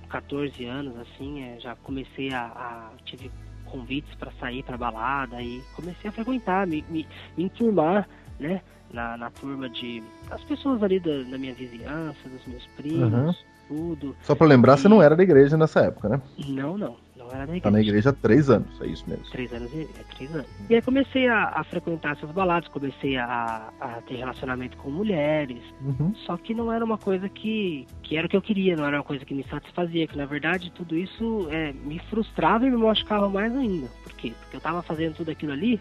14 0.10 0.65
anos, 0.65 0.97
assim, 0.97 1.43
é, 1.43 1.60
já 1.60 1.76
comecei 1.76 2.34
a, 2.34 2.45
a- 2.45 2.91
tive 3.06 3.30
convites 3.65 4.15
para 4.15 4.32
sair 4.39 4.63
para 4.63 4.76
balada 4.76 5.39
e 5.39 5.62
comecei 5.76 6.10
a 6.10 6.13
frequentar, 6.13 6.65
me, 6.65 6.84
me, 6.89 7.06
me 7.38 7.43
enturmar, 7.43 8.10
né, 8.39 8.60
na, 8.91 9.15
na 9.17 9.30
turma 9.30 9.69
de 9.69 10.02
as 10.32 10.43
pessoas 10.45 10.82
ali 10.82 11.00
da, 11.00 11.21
da 11.30 11.38
minha 11.38 11.54
vizinhança, 11.54 12.28
dos 12.28 12.43
meus 12.47 12.65
primos, 12.76 13.13
Uhum. 13.13 13.46
Tudo. 13.67 14.15
Só 14.21 14.36
pra 14.36 14.47
lembrar, 14.47 14.77
você 14.77 14.88
não 14.88 15.01
era 15.01 15.15
da 15.15 15.23
igreja 15.23 15.58
nessa 15.58 15.82
época, 15.82 16.10
né? 16.10 16.21
Não, 16.47 16.77
não, 16.77 16.95
não 17.15 17.27
era 17.27 17.45
da 17.45 17.56
igreja. 17.56 17.62
Tá 17.62 17.71
na 17.71 17.82
igreja 17.82 18.10
há 18.10 18.13
três 18.13 18.49
anos, 18.49 18.82
é 18.82 18.88
isso 18.88 19.03
mesmo. 19.08 19.25
Três 19.32 19.51
anos 19.53 19.71
e 19.73 19.82
é, 19.82 20.15
três 20.15 20.34
anos. 20.34 20.47
E 20.69 20.75
aí 20.75 20.82
comecei 20.82 21.27
a, 21.27 21.49
a 21.56 21.63
frequentar 21.63 22.13
essas 22.13 22.32
baladas, 22.32 22.69
comecei 22.69 23.17
a, 23.17 23.69
a 23.80 24.01
ter 24.08 24.15
relacionamento 24.15 24.77
com 24.77 24.89
mulheres. 24.89 25.62
Uhum. 25.82 26.13
Só 26.25 26.38
que 26.38 26.53
não 26.53 26.71
era 26.71 26.84
uma 26.84 26.97
coisa 26.97 27.27
que, 27.30 27.86
que 28.03 28.17
era 28.17 28.27
o 28.27 28.30
que 28.30 28.38
eu 28.38 28.41
queria, 28.41 28.75
não 28.75 28.86
era 28.86 28.97
uma 28.97 29.03
coisa 29.03 29.25
que 29.25 29.34
me 29.34 29.43
satisfazia. 29.43 30.08
Que 30.08 30.17
na 30.17 30.25
verdade 30.25 30.71
tudo 30.71 30.95
isso 30.95 31.47
é, 31.51 31.73
me 31.73 31.99
frustrava 32.10 32.65
e 32.65 32.71
me 32.71 32.77
machucava 32.77 33.30
mais 33.30 33.56
ainda. 33.56 33.88
Por 34.03 34.13
quê? 34.13 34.34
Porque 34.41 34.56
eu 34.56 34.62
tava 34.62 34.82
fazendo 34.82 35.15
tudo 35.15 35.32
aquilo 35.32 35.51
ali 35.51 35.80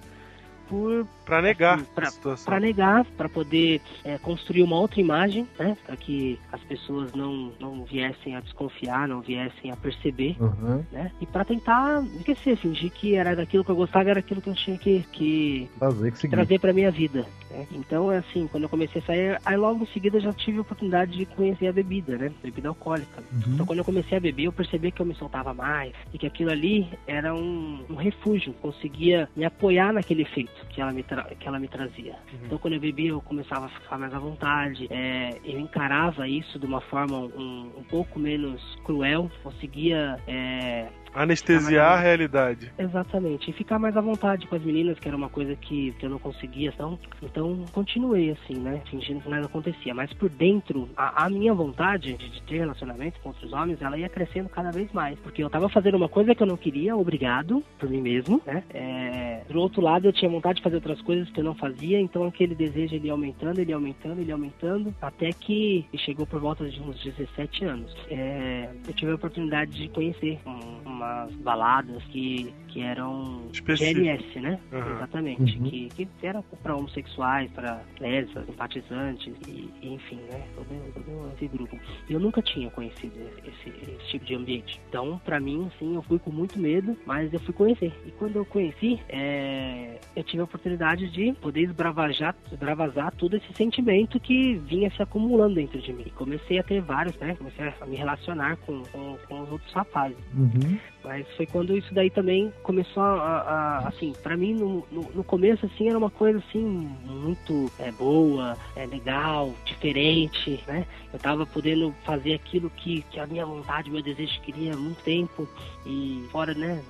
por 0.68 1.06
Pra 1.24 1.42
negar 1.42 1.74
Assim, 1.80 1.86
pra- 1.92 2.06
a 2.06 2.10
situação. 2.12 2.44
para 2.44 2.60
negar, 2.60 3.04
para 3.16 3.28
poder 3.28 3.80
é, 4.04 4.16
construir 4.18 4.62
uma 4.62 4.78
outra 4.78 5.00
imagem, 5.00 5.44
né? 5.58 5.76
Para 5.84 5.96
que 5.96 6.38
as 6.52 6.62
pessoas 6.62 7.12
não, 7.14 7.52
não 7.58 7.84
viessem 7.84 8.36
a 8.36 8.40
desconfiar, 8.40 9.08
não 9.08 9.20
viessem 9.20 9.72
a 9.72 9.76
perceber 9.76 10.36
Uhum. 10.40 10.84
né? 10.92 11.10
E 11.20 11.26
pra 11.26 11.44
tentar 11.44 12.00
esquecer, 12.18 12.56
fingir 12.56 12.90
que 12.92 13.16
era 13.16 13.34
daquilo 13.34 13.64
que 13.64 13.70
eu 13.70 13.76
gostava, 13.76 14.08
era 14.08 14.20
aquilo 14.20 14.40
que 14.40 14.48
eu 14.48 14.54
tinha 14.54 14.78
que, 14.78 15.02
que 15.12 15.68
Fazer 15.80 16.12
que 16.12 16.18
seguir. 16.18 16.36
trazer 16.36 16.60
pra 16.60 16.72
minha 16.72 16.90
vida. 16.92 17.26
Né? 17.56 17.66
Então, 17.72 18.12
é 18.12 18.18
assim, 18.18 18.46
quando 18.46 18.64
eu 18.64 18.68
comecei 18.68 19.00
a 19.00 19.04
sair, 19.04 19.40
aí 19.44 19.56
logo 19.56 19.82
em 19.82 19.86
seguida 19.88 20.20
já 20.20 20.32
tive 20.32 20.58
a 20.58 20.60
oportunidade 20.60 21.16
de 21.16 21.26
conhecer 21.26 21.68
a 21.68 21.72
bebida, 21.72 22.16
né? 22.16 22.32
Bebida 22.42 22.68
alcoólica. 22.68 23.22
Uhum. 23.32 23.54
Então, 23.54 23.66
quando 23.66 23.78
eu 23.78 23.84
comecei 23.84 24.16
a 24.16 24.20
beber, 24.20 24.44
eu 24.44 24.52
percebi 24.52 24.90
que 24.90 25.00
eu 25.00 25.06
me 25.06 25.14
soltava 25.14 25.54
mais 25.54 25.92
e 26.12 26.18
que 26.18 26.26
aquilo 26.26 26.50
ali 26.50 26.88
era 27.06 27.34
um, 27.34 27.84
um 27.88 27.94
refúgio, 27.94 28.52
conseguia 28.54 29.28
me 29.34 29.44
apoiar 29.44 29.92
naquele 29.92 30.22
efeito 30.22 30.66
que 30.68 30.80
ela 30.80 30.92
me, 30.92 31.02
que 31.02 31.48
ela 31.48 31.58
me 31.58 31.68
trazia. 31.68 32.14
Então, 32.44 32.58
quando 32.58 32.74
eu 32.74 32.80
bebia, 32.80 33.10
eu 33.10 33.20
começava 33.20 33.66
a 33.66 33.68
ficar 33.68 33.98
mais 33.98 34.12
à 34.12 34.18
vontade. 34.18 34.86
é, 34.90 35.38
eu 35.44 35.58
encarava 35.58 36.28
isso 36.28 36.58
de 36.58 36.66
uma 36.66 36.80
forma 36.80 37.16
um, 37.18 37.70
um 37.78 37.84
pouco 37.84 38.18
menos 38.18 38.60
cruel, 38.84 39.30
conseguia 39.42 40.18
é, 40.26 40.88
Anestesiar 41.16 41.98
a 41.98 42.00
realidade. 42.00 42.70
Exatamente. 42.78 43.50
E 43.50 43.52
ficar 43.54 43.78
mais 43.78 43.96
à 43.96 44.00
vontade 44.00 44.46
com 44.46 44.54
as 44.54 44.62
meninas, 44.62 44.98
que 44.98 45.08
era 45.08 45.16
uma 45.16 45.28
coisa 45.28 45.56
que, 45.56 45.92
que 45.92 46.06
eu 46.06 46.10
não 46.10 46.18
conseguia. 46.18 46.70
Então, 46.74 46.98
então 47.22 47.64
continuei 47.72 48.30
assim, 48.30 48.54
né? 48.56 48.82
Fingindo 48.90 49.20
que 49.20 49.28
nada 49.28 49.46
acontecia. 49.46 49.94
Mas 49.94 50.12
por 50.12 50.28
dentro, 50.28 50.88
a, 50.96 51.24
a 51.24 51.30
minha 51.30 51.54
vontade 51.54 52.14
de, 52.14 52.28
de 52.30 52.42
ter 52.42 52.58
relacionamento 52.58 53.18
com 53.20 53.30
outros 53.30 53.52
homens, 53.52 53.80
ela 53.80 53.98
ia 53.98 54.08
crescendo 54.08 54.48
cada 54.48 54.70
vez 54.70 54.92
mais. 54.92 55.18
Porque 55.20 55.42
eu 55.42 55.50
tava 55.50 55.68
fazendo 55.68 55.96
uma 55.96 56.08
coisa 56.08 56.34
que 56.34 56.42
eu 56.42 56.46
não 56.46 56.56
queria, 56.56 56.96
obrigado, 56.96 57.62
por 57.78 57.88
mim 57.88 58.00
mesmo, 58.00 58.40
né? 58.46 58.62
É, 58.74 59.42
do 59.48 59.58
outro 59.60 59.80
lado, 59.80 60.06
eu 60.06 60.12
tinha 60.12 60.30
vontade 60.30 60.56
de 60.58 60.62
fazer 60.62 60.76
outras 60.76 61.00
coisas 61.02 61.28
que 61.30 61.40
eu 61.40 61.44
não 61.44 61.54
fazia. 61.54 62.00
Então 62.00 62.24
aquele 62.24 62.54
desejo 62.54 62.94
ele 62.94 63.06
ia 63.06 63.12
aumentando, 63.12 63.58
ele 63.58 63.70
ia 63.70 63.76
aumentando, 63.76 64.20
ele 64.20 64.28
ia 64.28 64.34
aumentando. 64.34 64.94
Até 65.00 65.32
que 65.32 65.86
chegou 65.96 66.26
por 66.26 66.40
volta 66.40 66.68
de 66.68 66.80
uns 66.80 67.02
17 67.02 67.64
anos. 67.64 67.94
É, 68.10 68.68
eu 68.86 68.94
tive 68.94 69.12
a 69.12 69.14
oportunidade 69.14 69.72
de 69.72 69.88
conhecer 69.88 70.38
um- 70.46 70.96
umas 71.06 71.32
baladas 71.36 72.02
que, 72.04 72.52
que 72.68 72.82
eram 72.82 73.48
Específico. 73.52 74.00
GLS, 74.00 74.40
né? 74.40 74.58
Aham. 74.72 74.96
Exatamente. 74.96 75.58
Uhum. 75.58 75.70
Que, 75.70 75.88
que 75.88 76.08
eram 76.22 76.44
para 76.62 76.76
homossexuais, 76.76 77.50
para 77.52 77.82
lésbicas, 78.00 78.46
simpatizantes, 78.46 79.34
e, 79.46 79.70
e 79.82 79.94
enfim, 79.94 80.20
né? 80.30 80.42
Todo, 80.54 80.94
todo 80.94 81.32
esse 81.34 81.46
grupo. 81.48 81.78
Eu 82.08 82.20
nunca 82.20 82.42
tinha 82.42 82.70
conhecido 82.70 83.18
esse, 83.44 83.68
esse 83.68 84.06
tipo 84.10 84.24
de 84.24 84.34
ambiente. 84.34 84.80
Então, 84.88 85.20
para 85.24 85.40
mim, 85.40 85.70
assim, 85.74 85.94
eu 85.94 86.02
fui 86.02 86.18
com 86.18 86.30
muito 86.30 86.58
medo, 86.58 86.96
mas 87.06 87.32
eu 87.32 87.40
fui 87.40 87.54
conhecer. 87.54 87.92
E 88.04 88.10
quando 88.12 88.36
eu 88.36 88.44
conheci, 88.44 89.00
é, 89.08 89.98
eu 90.14 90.24
tive 90.24 90.40
a 90.40 90.44
oportunidade 90.44 91.08
de 91.10 91.32
poder 91.34 91.62
esbravajar, 91.62 92.34
esbravazar 92.50 93.14
todo 93.14 93.36
esse 93.36 93.52
sentimento 93.54 94.18
que 94.18 94.54
vinha 94.54 94.90
se 94.90 95.02
acumulando 95.02 95.54
dentro 95.54 95.80
de 95.80 95.92
mim. 95.92 96.04
E 96.06 96.10
comecei 96.10 96.58
a 96.58 96.62
ter 96.62 96.80
vários, 96.80 97.16
né? 97.16 97.34
Comecei 97.36 97.72
a 97.80 97.86
me 97.86 97.96
relacionar 97.96 98.56
com, 98.58 98.82
com, 98.84 99.16
com 99.28 99.40
os 99.40 99.52
outros 99.52 99.72
rapazes. 99.72 100.16
Uhum. 100.34 100.78
Mas 101.06 101.24
foi 101.36 101.46
quando 101.46 101.76
isso 101.76 101.94
daí 101.94 102.10
também 102.10 102.52
começou 102.64 103.00
a, 103.00 103.38
a 103.38 103.88
assim, 103.88 104.12
para 104.22 104.36
mim 104.36 104.52
no, 104.54 104.84
no, 104.90 105.02
no, 105.14 105.22
começo 105.24 105.64
assim 105.64 105.88
era 105.88 105.96
uma 105.96 106.10
coisa 106.10 106.40
assim 106.40 106.64
muito 107.04 107.70
é, 107.78 107.92
boa, 107.92 108.58
é 108.74 108.84
legal, 108.86 109.54
diferente, 109.64 110.60
né? 110.66 110.84
Eu 111.12 111.20
tava 111.20 111.46
podendo 111.46 111.94
fazer 112.04 112.34
aquilo 112.34 112.68
que, 112.70 113.02
que 113.02 113.20
a 113.20 113.26
minha 113.26 113.46
vontade, 113.46 113.88
meu 113.88 114.02
desejo 114.02 114.40
queria 114.40 114.74
há 114.74 114.76
muito 114.76 115.00
tempo 115.04 115.48
e 115.86 116.26
fora, 116.32 116.52
né, 116.52 116.82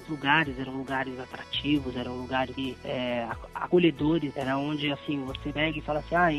dos 0.00 0.08
lugares, 0.08 0.58
eram 0.58 0.72
lugares 0.72 1.20
atrativos, 1.20 1.94
eram 1.94 2.16
lugares 2.16 2.56
é, 2.82 3.28
acolhedores, 3.54 4.34
era 4.34 4.56
onde 4.56 4.90
assim 4.90 5.22
você 5.24 5.52
pega 5.52 5.78
e 5.78 5.82
fala 5.82 5.98
assim, 5.98 6.14
ah, 6.14 6.32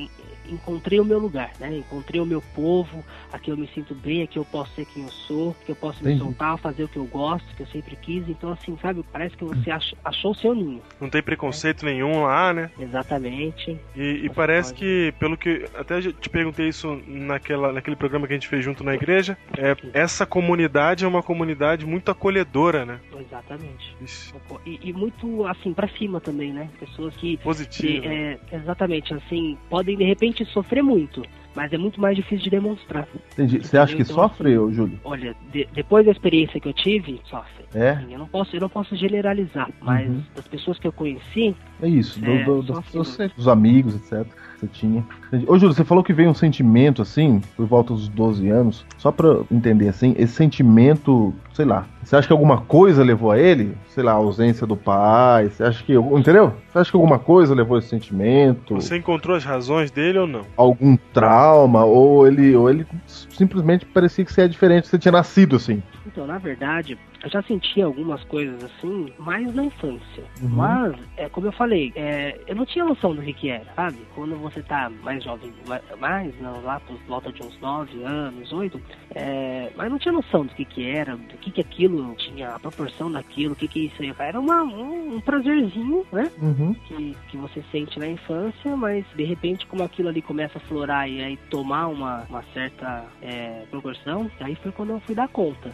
encontrei 0.51 0.99
o 0.99 1.05
meu 1.05 1.19
lugar, 1.19 1.51
né? 1.59 1.77
Encontrei 1.77 2.19
o 2.19 2.25
meu 2.25 2.41
povo, 2.55 3.03
aqui 3.31 3.51
eu 3.51 3.57
me 3.57 3.67
sinto 3.67 3.93
bem, 3.93 4.23
aqui 4.23 4.37
eu 4.37 4.45
posso 4.45 4.73
ser 4.73 4.85
quem 4.85 5.03
eu 5.03 5.09
sou, 5.09 5.55
que 5.65 5.71
eu 5.71 5.75
posso 5.75 5.99
Entendi. 5.99 6.15
me 6.15 6.21
soltar, 6.21 6.57
fazer 6.57 6.83
o 6.85 6.87
que 6.87 6.97
eu 6.97 7.05
gosto, 7.05 7.18
que 7.55 7.63
eu 7.63 7.67
sempre 7.67 7.95
quis. 7.95 8.27
Então, 8.27 8.51
assim, 8.51 8.77
sabe, 8.81 9.03
parece 9.11 9.35
que 9.35 9.43
você 9.43 9.71
achou 10.03 10.31
o 10.31 10.35
seu 10.35 10.53
ninho. 10.53 10.81
Não 10.99 11.09
tem 11.09 11.21
preconceito 11.21 11.85
é. 11.85 11.91
nenhum 11.91 12.23
lá, 12.23 12.53
né? 12.53 12.71
Exatamente. 12.79 13.77
E, 13.95 14.21
e 14.23 14.29
parece 14.29 14.73
pode... 14.73 14.79
que, 14.79 15.13
pelo 15.19 15.37
que. 15.37 15.65
Até 15.75 16.01
te 16.01 16.29
perguntei 16.29 16.67
isso 16.67 17.01
naquela, 17.07 17.71
naquele 17.71 17.95
programa 17.95 18.27
que 18.27 18.33
a 18.33 18.35
gente 18.35 18.47
fez 18.47 18.63
junto 18.63 18.83
na 18.83 18.95
igreja. 18.95 19.37
É, 19.57 19.75
essa 19.93 20.25
comunidade 20.25 21.05
é 21.05 21.07
uma 21.07 21.23
comunidade 21.23 21.85
muito 21.85 22.11
acolhedora, 22.11 22.85
né? 22.85 22.99
Exatamente. 23.19 23.95
E, 24.65 24.89
e, 24.89 24.93
muito, 24.93 25.45
assim, 25.45 25.73
para 25.73 25.87
cima 25.89 26.19
também, 26.19 26.53
né? 26.53 26.69
Pessoas 26.79 27.15
que. 27.15 27.37
Positivo. 27.37 28.05
É, 28.07 28.39
exatamente, 28.51 29.13
assim, 29.13 29.57
podem 29.69 29.97
de 29.97 30.03
repente 30.03 30.45
sofrer 30.45 30.83
muito 30.83 31.23
mas 31.55 31.71
é 31.73 31.77
muito 31.77 31.99
mais 31.99 32.15
difícil 32.15 32.45
de 32.45 32.49
demonstrar. 32.49 33.07
Entendi. 33.33 33.59
Você 33.59 33.77
acha 33.77 33.95
que 33.95 34.03
então, 34.03 34.15
sofre, 34.15 34.53
assim, 34.55 34.73
Júlio? 34.73 34.99
Olha, 35.03 35.35
de, 35.51 35.67
depois 35.73 36.05
da 36.05 36.11
experiência 36.11 36.59
que 36.59 36.67
eu 36.67 36.73
tive, 36.73 37.19
sofre. 37.25 37.65
É? 37.73 37.91
Assim, 37.91 38.13
eu 38.13 38.19
não 38.19 38.27
posso, 38.27 38.55
eu 38.55 38.61
não 38.61 38.69
posso 38.69 38.95
generalizar, 38.95 39.69
mas 39.81 40.09
uhum. 40.09 40.23
das 40.35 40.47
pessoas 40.47 40.79
que 40.79 40.87
eu 40.87 40.91
conheci. 40.91 41.55
É 41.81 41.87
isso, 41.87 42.23
é, 42.23 42.43
do, 42.43 42.61
do, 42.61 42.73
do, 42.73 43.35
dos 43.35 43.47
amigos, 43.47 43.95
etc 43.95 44.27
você 44.59 44.67
tinha. 44.67 45.05
Ô, 45.47 45.57
Júlio, 45.57 45.73
você 45.73 45.83
falou 45.83 46.03
que 46.03 46.13
veio 46.13 46.29
um 46.29 46.33
sentimento 46.33 47.01
assim, 47.01 47.41
por 47.55 47.65
volta 47.65 47.93
dos 47.93 48.09
12 48.09 48.49
anos. 48.49 48.85
Só 48.97 49.11
pra 49.11 49.39
entender 49.51 49.87
assim, 49.87 50.13
esse 50.17 50.33
sentimento, 50.33 51.33
sei 51.53 51.65
lá, 51.65 51.85
você 52.03 52.15
acha 52.15 52.27
que 52.27 52.33
alguma 52.33 52.61
coisa 52.61 53.03
levou 53.03 53.31
a 53.31 53.39
ele? 53.39 53.77
Sei 53.89 54.03
lá, 54.03 54.11
a 54.11 54.15
ausência 54.15 54.65
do 54.65 54.75
pai? 54.75 55.49
Você 55.49 55.63
acha 55.63 55.83
que. 55.83 55.93
Entendeu? 55.93 56.53
Você 56.71 56.79
acha 56.79 56.91
que 56.91 56.97
alguma 56.97 57.19
coisa 57.19 57.53
levou 57.53 57.77
esse 57.77 57.87
sentimento? 57.87 58.75
Você 58.75 58.97
encontrou 58.97 59.35
as 59.35 59.43
razões 59.43 59.91
dele 59.91 60.19
ou 60.19 60.27
não? 60.27 60.41
Algum 60.57 60.97
trauma? 61.13 61.83
Ou 61.85 62.27
ele, 62.27 62.55
ou 62.55 62.69
ele 62.69 62.85
simplesmente 63.39 63.85
parecia 63.85 64.25
que 64.25 64.33
você 64.33 64.41
é 64.41 64.47
diferente, 64.47 64.87
você 64.87 64.99
tinha 64.99 65.13
nascido 65.13 65.55
assim? 65.55 65.81
Então, 66.05 66.27
na 66.27 66.37
verdade, 66.37 66.97
eu 67.23 67.29
já 67.29 67.41
sentia 67.43 67.85
algumas 67.85 68.23
coisas 68.25 68.63
assim, 68.63 69.13
mais 69.17 69.53
na 69.53 69.65
infância. 69.65 70.23
Uhum. 70.41 70.49
Mas, 70.49 70.95
é, 71.17 71.29
como 71.29 71.47
eu 71.47 71.51
falei, 71.51 71.93
é, 71.95 72.39
eu 72.47 72.55
não 72.55 72.65
tinha 72.65 72.83
noção 72.83 73.15
do 73.15 73.21
que, 73.21 73.33
que 73.33 73.49
era, 73.49 73.65
sabe? 73.75 73.97
Quando 74.15 74.35
você 74.35 74.61
tá 74.61 74.89
mais 75.03 75.23
jovem, 75.23 75.53
mais, 75.99 76.33
não, 76.41 76.61
lá 76.61 76.79
por 76.81 76.97
volta 77.07 77.31
de 77.31 77.41
uns 77.41 77.57
9 77.59 78.03
anos, 78.03 78.51
8, 78.51 78.81
é, 79.15 79.71
mas 79.75 79.89
não 79.89 79.99
tinha 79.99 80.13
noção 80.13 80.45
do 80.45 80.53
que, 80.53 80.65
que 80.65 80.89
era, 80.89 81.15
do 81.15 81.37
que, 81.37 81.51
que 81.51 81.61
aquilo 81.61 82.15
tinha, 82.15 82.49
a 82.49 82.59
proporção 82.59 83.11
daquilo, 83.11 83.53
o 83.53 83.55
que, 83.55 83.67
que 83.67 83.85
isso 83.85 84.03
ia. 84.03 84.15
Era 84.19 84.39
uma, 84.39 84.63
um, 84.63 85.15
um 85.15 85.21
prazerzinho, 85.21 86.05
né? 86.11 86.29
Uhum. 86.41 86.73
Que, 86.73 87.15
que 87.29 87.37
você 87.37 87.63
sente 87.71 87.99
na 87.99 88.07
infância, 88.07 88.75
mas 88.75 89.05
de 89.15 89.23
repente, 89.23 89.65
como 89.67 89.83
aquilo 89.83 90.09
ali 90.09 90.21
começa 90.21 90.57
a 90.57 90.61
florar 90.61 91.09
e 91.09 91.21
aí 91.21 91.37
tomar 91.49 91.87
uma, 91.87 92.25
uma 92.29 92.43
certa 92.53 93.05
é, 93.29 93.63
proporção, 93.69 94.29
aí 94.39 94.55
foi 94.55 94.71
quando 94.71 94.91
eu 94.91 94.99
fui 95.01 95.13
dar 95.13 95.27
conta. 95.27 95.71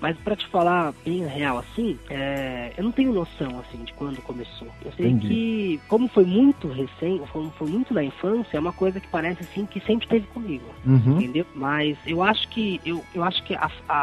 Mas 0.00 0.16
para 0.18 0.36
te 0.36 0.46
falar 0.48 0.92
bem 1.04 1.26
real 1.26 1.58
assim, 1.58 1.98
é, 2.10 2.72
eu 2.76 2.84
não 2.84 2.92
tenho 2.92 3.12
noção 3.12 3.58
assim 3.60 3.84
de 3.84 3.92
quando 3.94 4.20
começou. 4.22 4.68
Eu 4.84 4.92
sei 4.92 5.06
Entendi. 5.06 5.28
que 5.28 5.80
como 5.88 6.08
foi 6.08 6.24
muito 6.24 6.68
recente, 6.68 7.24
como 7.32 7.50
foi 7.52 7.68
muito 7.68 7.92
na 7.94 8.04
infância, 8.04 8.56
é 8.56 8.60
uma 8.60 8.72
coisa 8.72 9.00
que 9.00 9.08
parece 9.08 9.42
assim 9.42 9.66
que 9.66 9.80
sempre 9.80 10.06
teve 10.06 10.26
comigo, 10.28 10.64
uhum. 10.84 11.18
entendeu? 11.18 11.46
Mas 11.54 11.96
eu 12.06 12.22
acho 12.22 12.48
que 12.48 12.80
eu, 12.84 13.04
eu 13.14 13.22
acho 13.22 13.42
que 13.44 13.54
a, 13.54 13.70
a, 13.88 13.96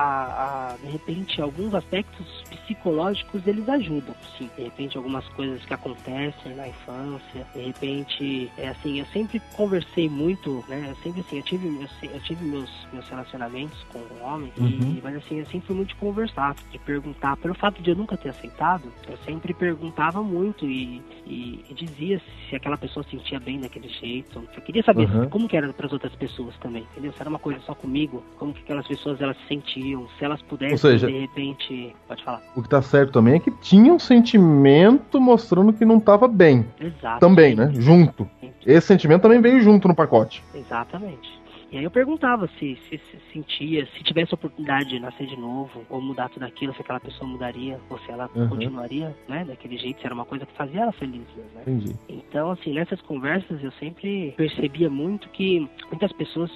a, 0.73 0.75
de 0.77 0.87
repente 0.87 1.41
alguns 1.41 1.73
aspectos 1.73 2.25
psicológicos 2.65 3.45
eles 3.45 3.67
ajudam, 3.67 4.15
sim. 4.37 4.49
De 4.55 4.63
repente 4.63 4.97
algumas 4.97 5.27
coisas 5.29 5.63
que 5.65 5.73
acontecem 5.73 6.55
na 6.55 6.67
infância, 6.67 7.45
de 7.53 7.61
repente 7.61 8.51
é 8.57 8.69
assim, 8.69 8.99
eu 8.99 9.05
sempre 9.07 9.41
conversei 9.55 10.09
muito, 10.09 10.63
né? 10.67 10.87
Eu 10.89 10.95
sempre 11.03 11.21
assim, 11.21 11.37
eu 11.37 11.43
tive 11.43 11.67
eu, 11.67 12.09
eu 12.09 12.19
tive 12.21 12.45
meus 12.45 12.69
meus 12.91 13.07
relacionamentos 13.07 13.77
com 13.89 13.99
homens, 14.23 14.53
uhum. 14.57 14.95
e, 14.97 15.01
mas 15.03 15.15
assim, 15.15 15.39
eu 15.39 15.45
sempre 15.45 15.67
fui 15.67 15.75
muito 15.75 15.92
de 15.93 15.95
conversar, 15.95 16.55
de 16.71 16.79
perguntar. 16.79 17.37
Pelo 17.37 17.53
fato 17.53 17.81
de 17.81 17.89
eu 17.89 17.95
nunca 17.95 18.17
ter 18.17 18.29
aceitado, 18.29 18.91
eu 19.07 19.17
sempre 19.25 19.53
perguntava 19.53 20.21
muito 20.21 20.65
e, 20.65 21.01
e, 21.25 21.63
e 21.69 21.73
dizia 21.73 22.21
se 22.49 22.55
aquela 22.55 22.77
pessoa 22.77 23.05
sentia 23.09 23.39
bem 23.39 23.59
daquele 23.59 23.87
jeito. 23.87 24.43
Eu 24.55 24.61
queria 24.61 24.83
saber 24.83 25.09
uhum. 25.09 25.29
como 25.29 25.47
que 25.47 25.55
era 25.55 25.71
para 25.71 25.85
as 25.85 25.93
outras 25.93 26.13
pessoas 26.15 26.55
também, 26.57 26.85
entendeu? 26.91 27.13
Se 27.13 27.21
era 27.21 27.29
uma 27.29 27.39
coisa 27.39 27.59
só 27.61 27.73
comigo, 27.73 28.23
como 28.37 28.53
que 28.53 28.61
aquelas 28.61 28.87
pessoas 28.87 29.21
elas 29.21 29.37
se 29.37 29.47
sentiam, 29.47 30.07
se 30.17 30.25
elas 30.25 30.41
pudessem 30.41 30.77
seja, 30.77 31.07
de 31.07 31.19
repente, 31.19 31.95
pode 32.07 32.23
falar. 32.23 32.41
O 32.55 32.61
que 32.61 32.69
tá 32.69 32.81
certo 32.81 33.13
também 33.13 33.35
é 33.35 33.39
que 33.39 33.51
tinha 33.61 33.93
um 33.93 33.99
sentimento 33.99 35.21
mostrando 35.21 35.71
que 35.73 35.85
não 35.85 35.99
tava 35.99 36.27
bem. 36.27 36.65
Exato. 36.79 37.19
Também, 37.19 37.55
né? 37.55 37.71
Junto. 37.75 38.27
Esse 38.65 38.87
sentimento 38.87 39.21
também 39.21 39.41
veio 39.41 39.61
junto 39.61 39.87
no 39.87 39.95
pacote. 39.95 40.43
Exatamente. 40.53 41.42
E 41.73 41.77
aí 41.79 41.83
eu 41.83 41.89
perguntava 41.89 42.47
se, 42.59 42.77
se, 42.87 42.99
se 42.99 43.17
sentia, 43.33 43.87
se 43.87 44.03
tivesse 44.03 44.31
a 44.31 44.35
oportunidade 44.35 44.89
de 44.89 44.99
nascer 44.99 45.25
de 45.25 45.35
novo, 45.35 45.83
ou 45.89 45.99
mudar 45.99 46.29
tudo 46.29 46.43
aquilo, 46.43 46.71
se 46.75 46.81
aquela 46.81 46.99
pessoa 46.99 47.27
mudaria, 47.27 47.79
ou 47.89 47.97
se 47.97 48.11
ela 48.11 48.29
uhum. 48.35 48.47
continuaria, 48.47 49.17
né, 49.27 49.43
daquele 49.43 49.77
jeito, 49.77 49.99
se 49.99 50.05
era 50.05 50.13
uma 50.13 50.23
coisa 50.23 50.45
que 50.45 50.53
fazia 50.53 50.81
ela 50.81 50.91
feliz, 50.91 51.25
né? 51.35 51.63
Entendi. 51.63 51.95
Então, 52.07 52.51
assim, 52.51 52.73
nessas 52.73 53.01
conversas 53.01 53.63
eu 53.63 53.71
sempre 53.73 54.35
percebia 54.37 54.87
muito 54.87 55.27
que 55.29 55.67
muitas 55.89 56.11
pessoas, 56.11 56.51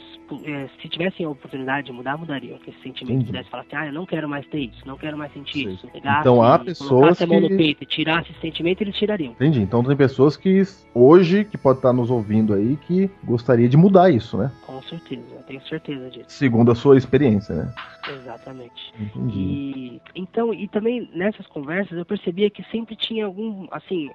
se 0.82 0.90
tivessem 0.90 1.26
a 1.26 1.30
oportunidade 1.30 1.88
de 1.88 1.94
mudar, 1.94 2.18
mudariam. 2.18 2.58
Que 2.60 2.70
esse 2.70 2.80
sentimento 2.82 3.16
Entendi. 3.16 3.26
pudesse 3.28 3.50
falar 3.50 3.64
assim, 3.64 3.76
ah, 3.76 3.86
eu 3.88 3.94
não 3.94 4.06
quero 4.06 4.28
mais 4.28 4.46
ter 4.48 4.60
isso, 4.60 4.86
não 4.86 4.98
quero 4.98 5.18
mais 5.18 5.32
sentir 5.34 5.64
Sei. 5.64 5.74
isso. 5.74 5.88
Pegasse, 5.88 6.20
então 6.22 6.42
há 6.42 6.60
pessoas 6.60 7.18
que... 7.18 7.24
a 7.24 7.28
mão 7.28 7.40
no 7.40 7.50
peito 7.50 7.84
e 7.84 7.86
tirasse 7.86 8.32
esse 8.32 8.42
sentimento, 8.42 8.82
eles 8.82 8.96
tirariam. 8.96 9.32
Entendi. 9.32 9.62
Então 9.62 9.84
tem 9.84 9.96
pessoas 9.96 10.36
que 10.36 10.62
hoje, 10.94 11.46
que 11.46 11.58
pode 11.58 11.80
estar 11.80 11.94
nos 11.94 12.10
ouvindo 12.10 12.54
aí, 12.54 12.78
que 12.88 13.10
gostaria 13.24 13.70
de 13.70 13.78
mudar 13.78 14.10
isso, 14.10 14.38
né? 14.38 14.52
Com 14.66 14.82
certeza, 14.84 15.24
eu 15.32 15.44
tenho 15.44 15.62
certeza 15.68 16.10
disso. 16.10 16.26
Segundo 16.30 16.72
a 16.72 16.76
sua 16.76 16.98
experiência, 16.98 17.56
né? 17.56 17.74
Exatamente. 18.10 18.94
Entendi. 19.00 19.40
E, 19.40 20.02
então, 20.16 20.54
e 20.54 20.68
também 20.68 21.10
nessas 21.14 21.46
conversas 21.48 21.98
eu 21.98 22.06
percebia 22.06 22.50
que 22.50 22.64
sempre 22.72 22.96
tinha 22.96 23.26
algum, 23.26 23.68
assim, 23.72 24.10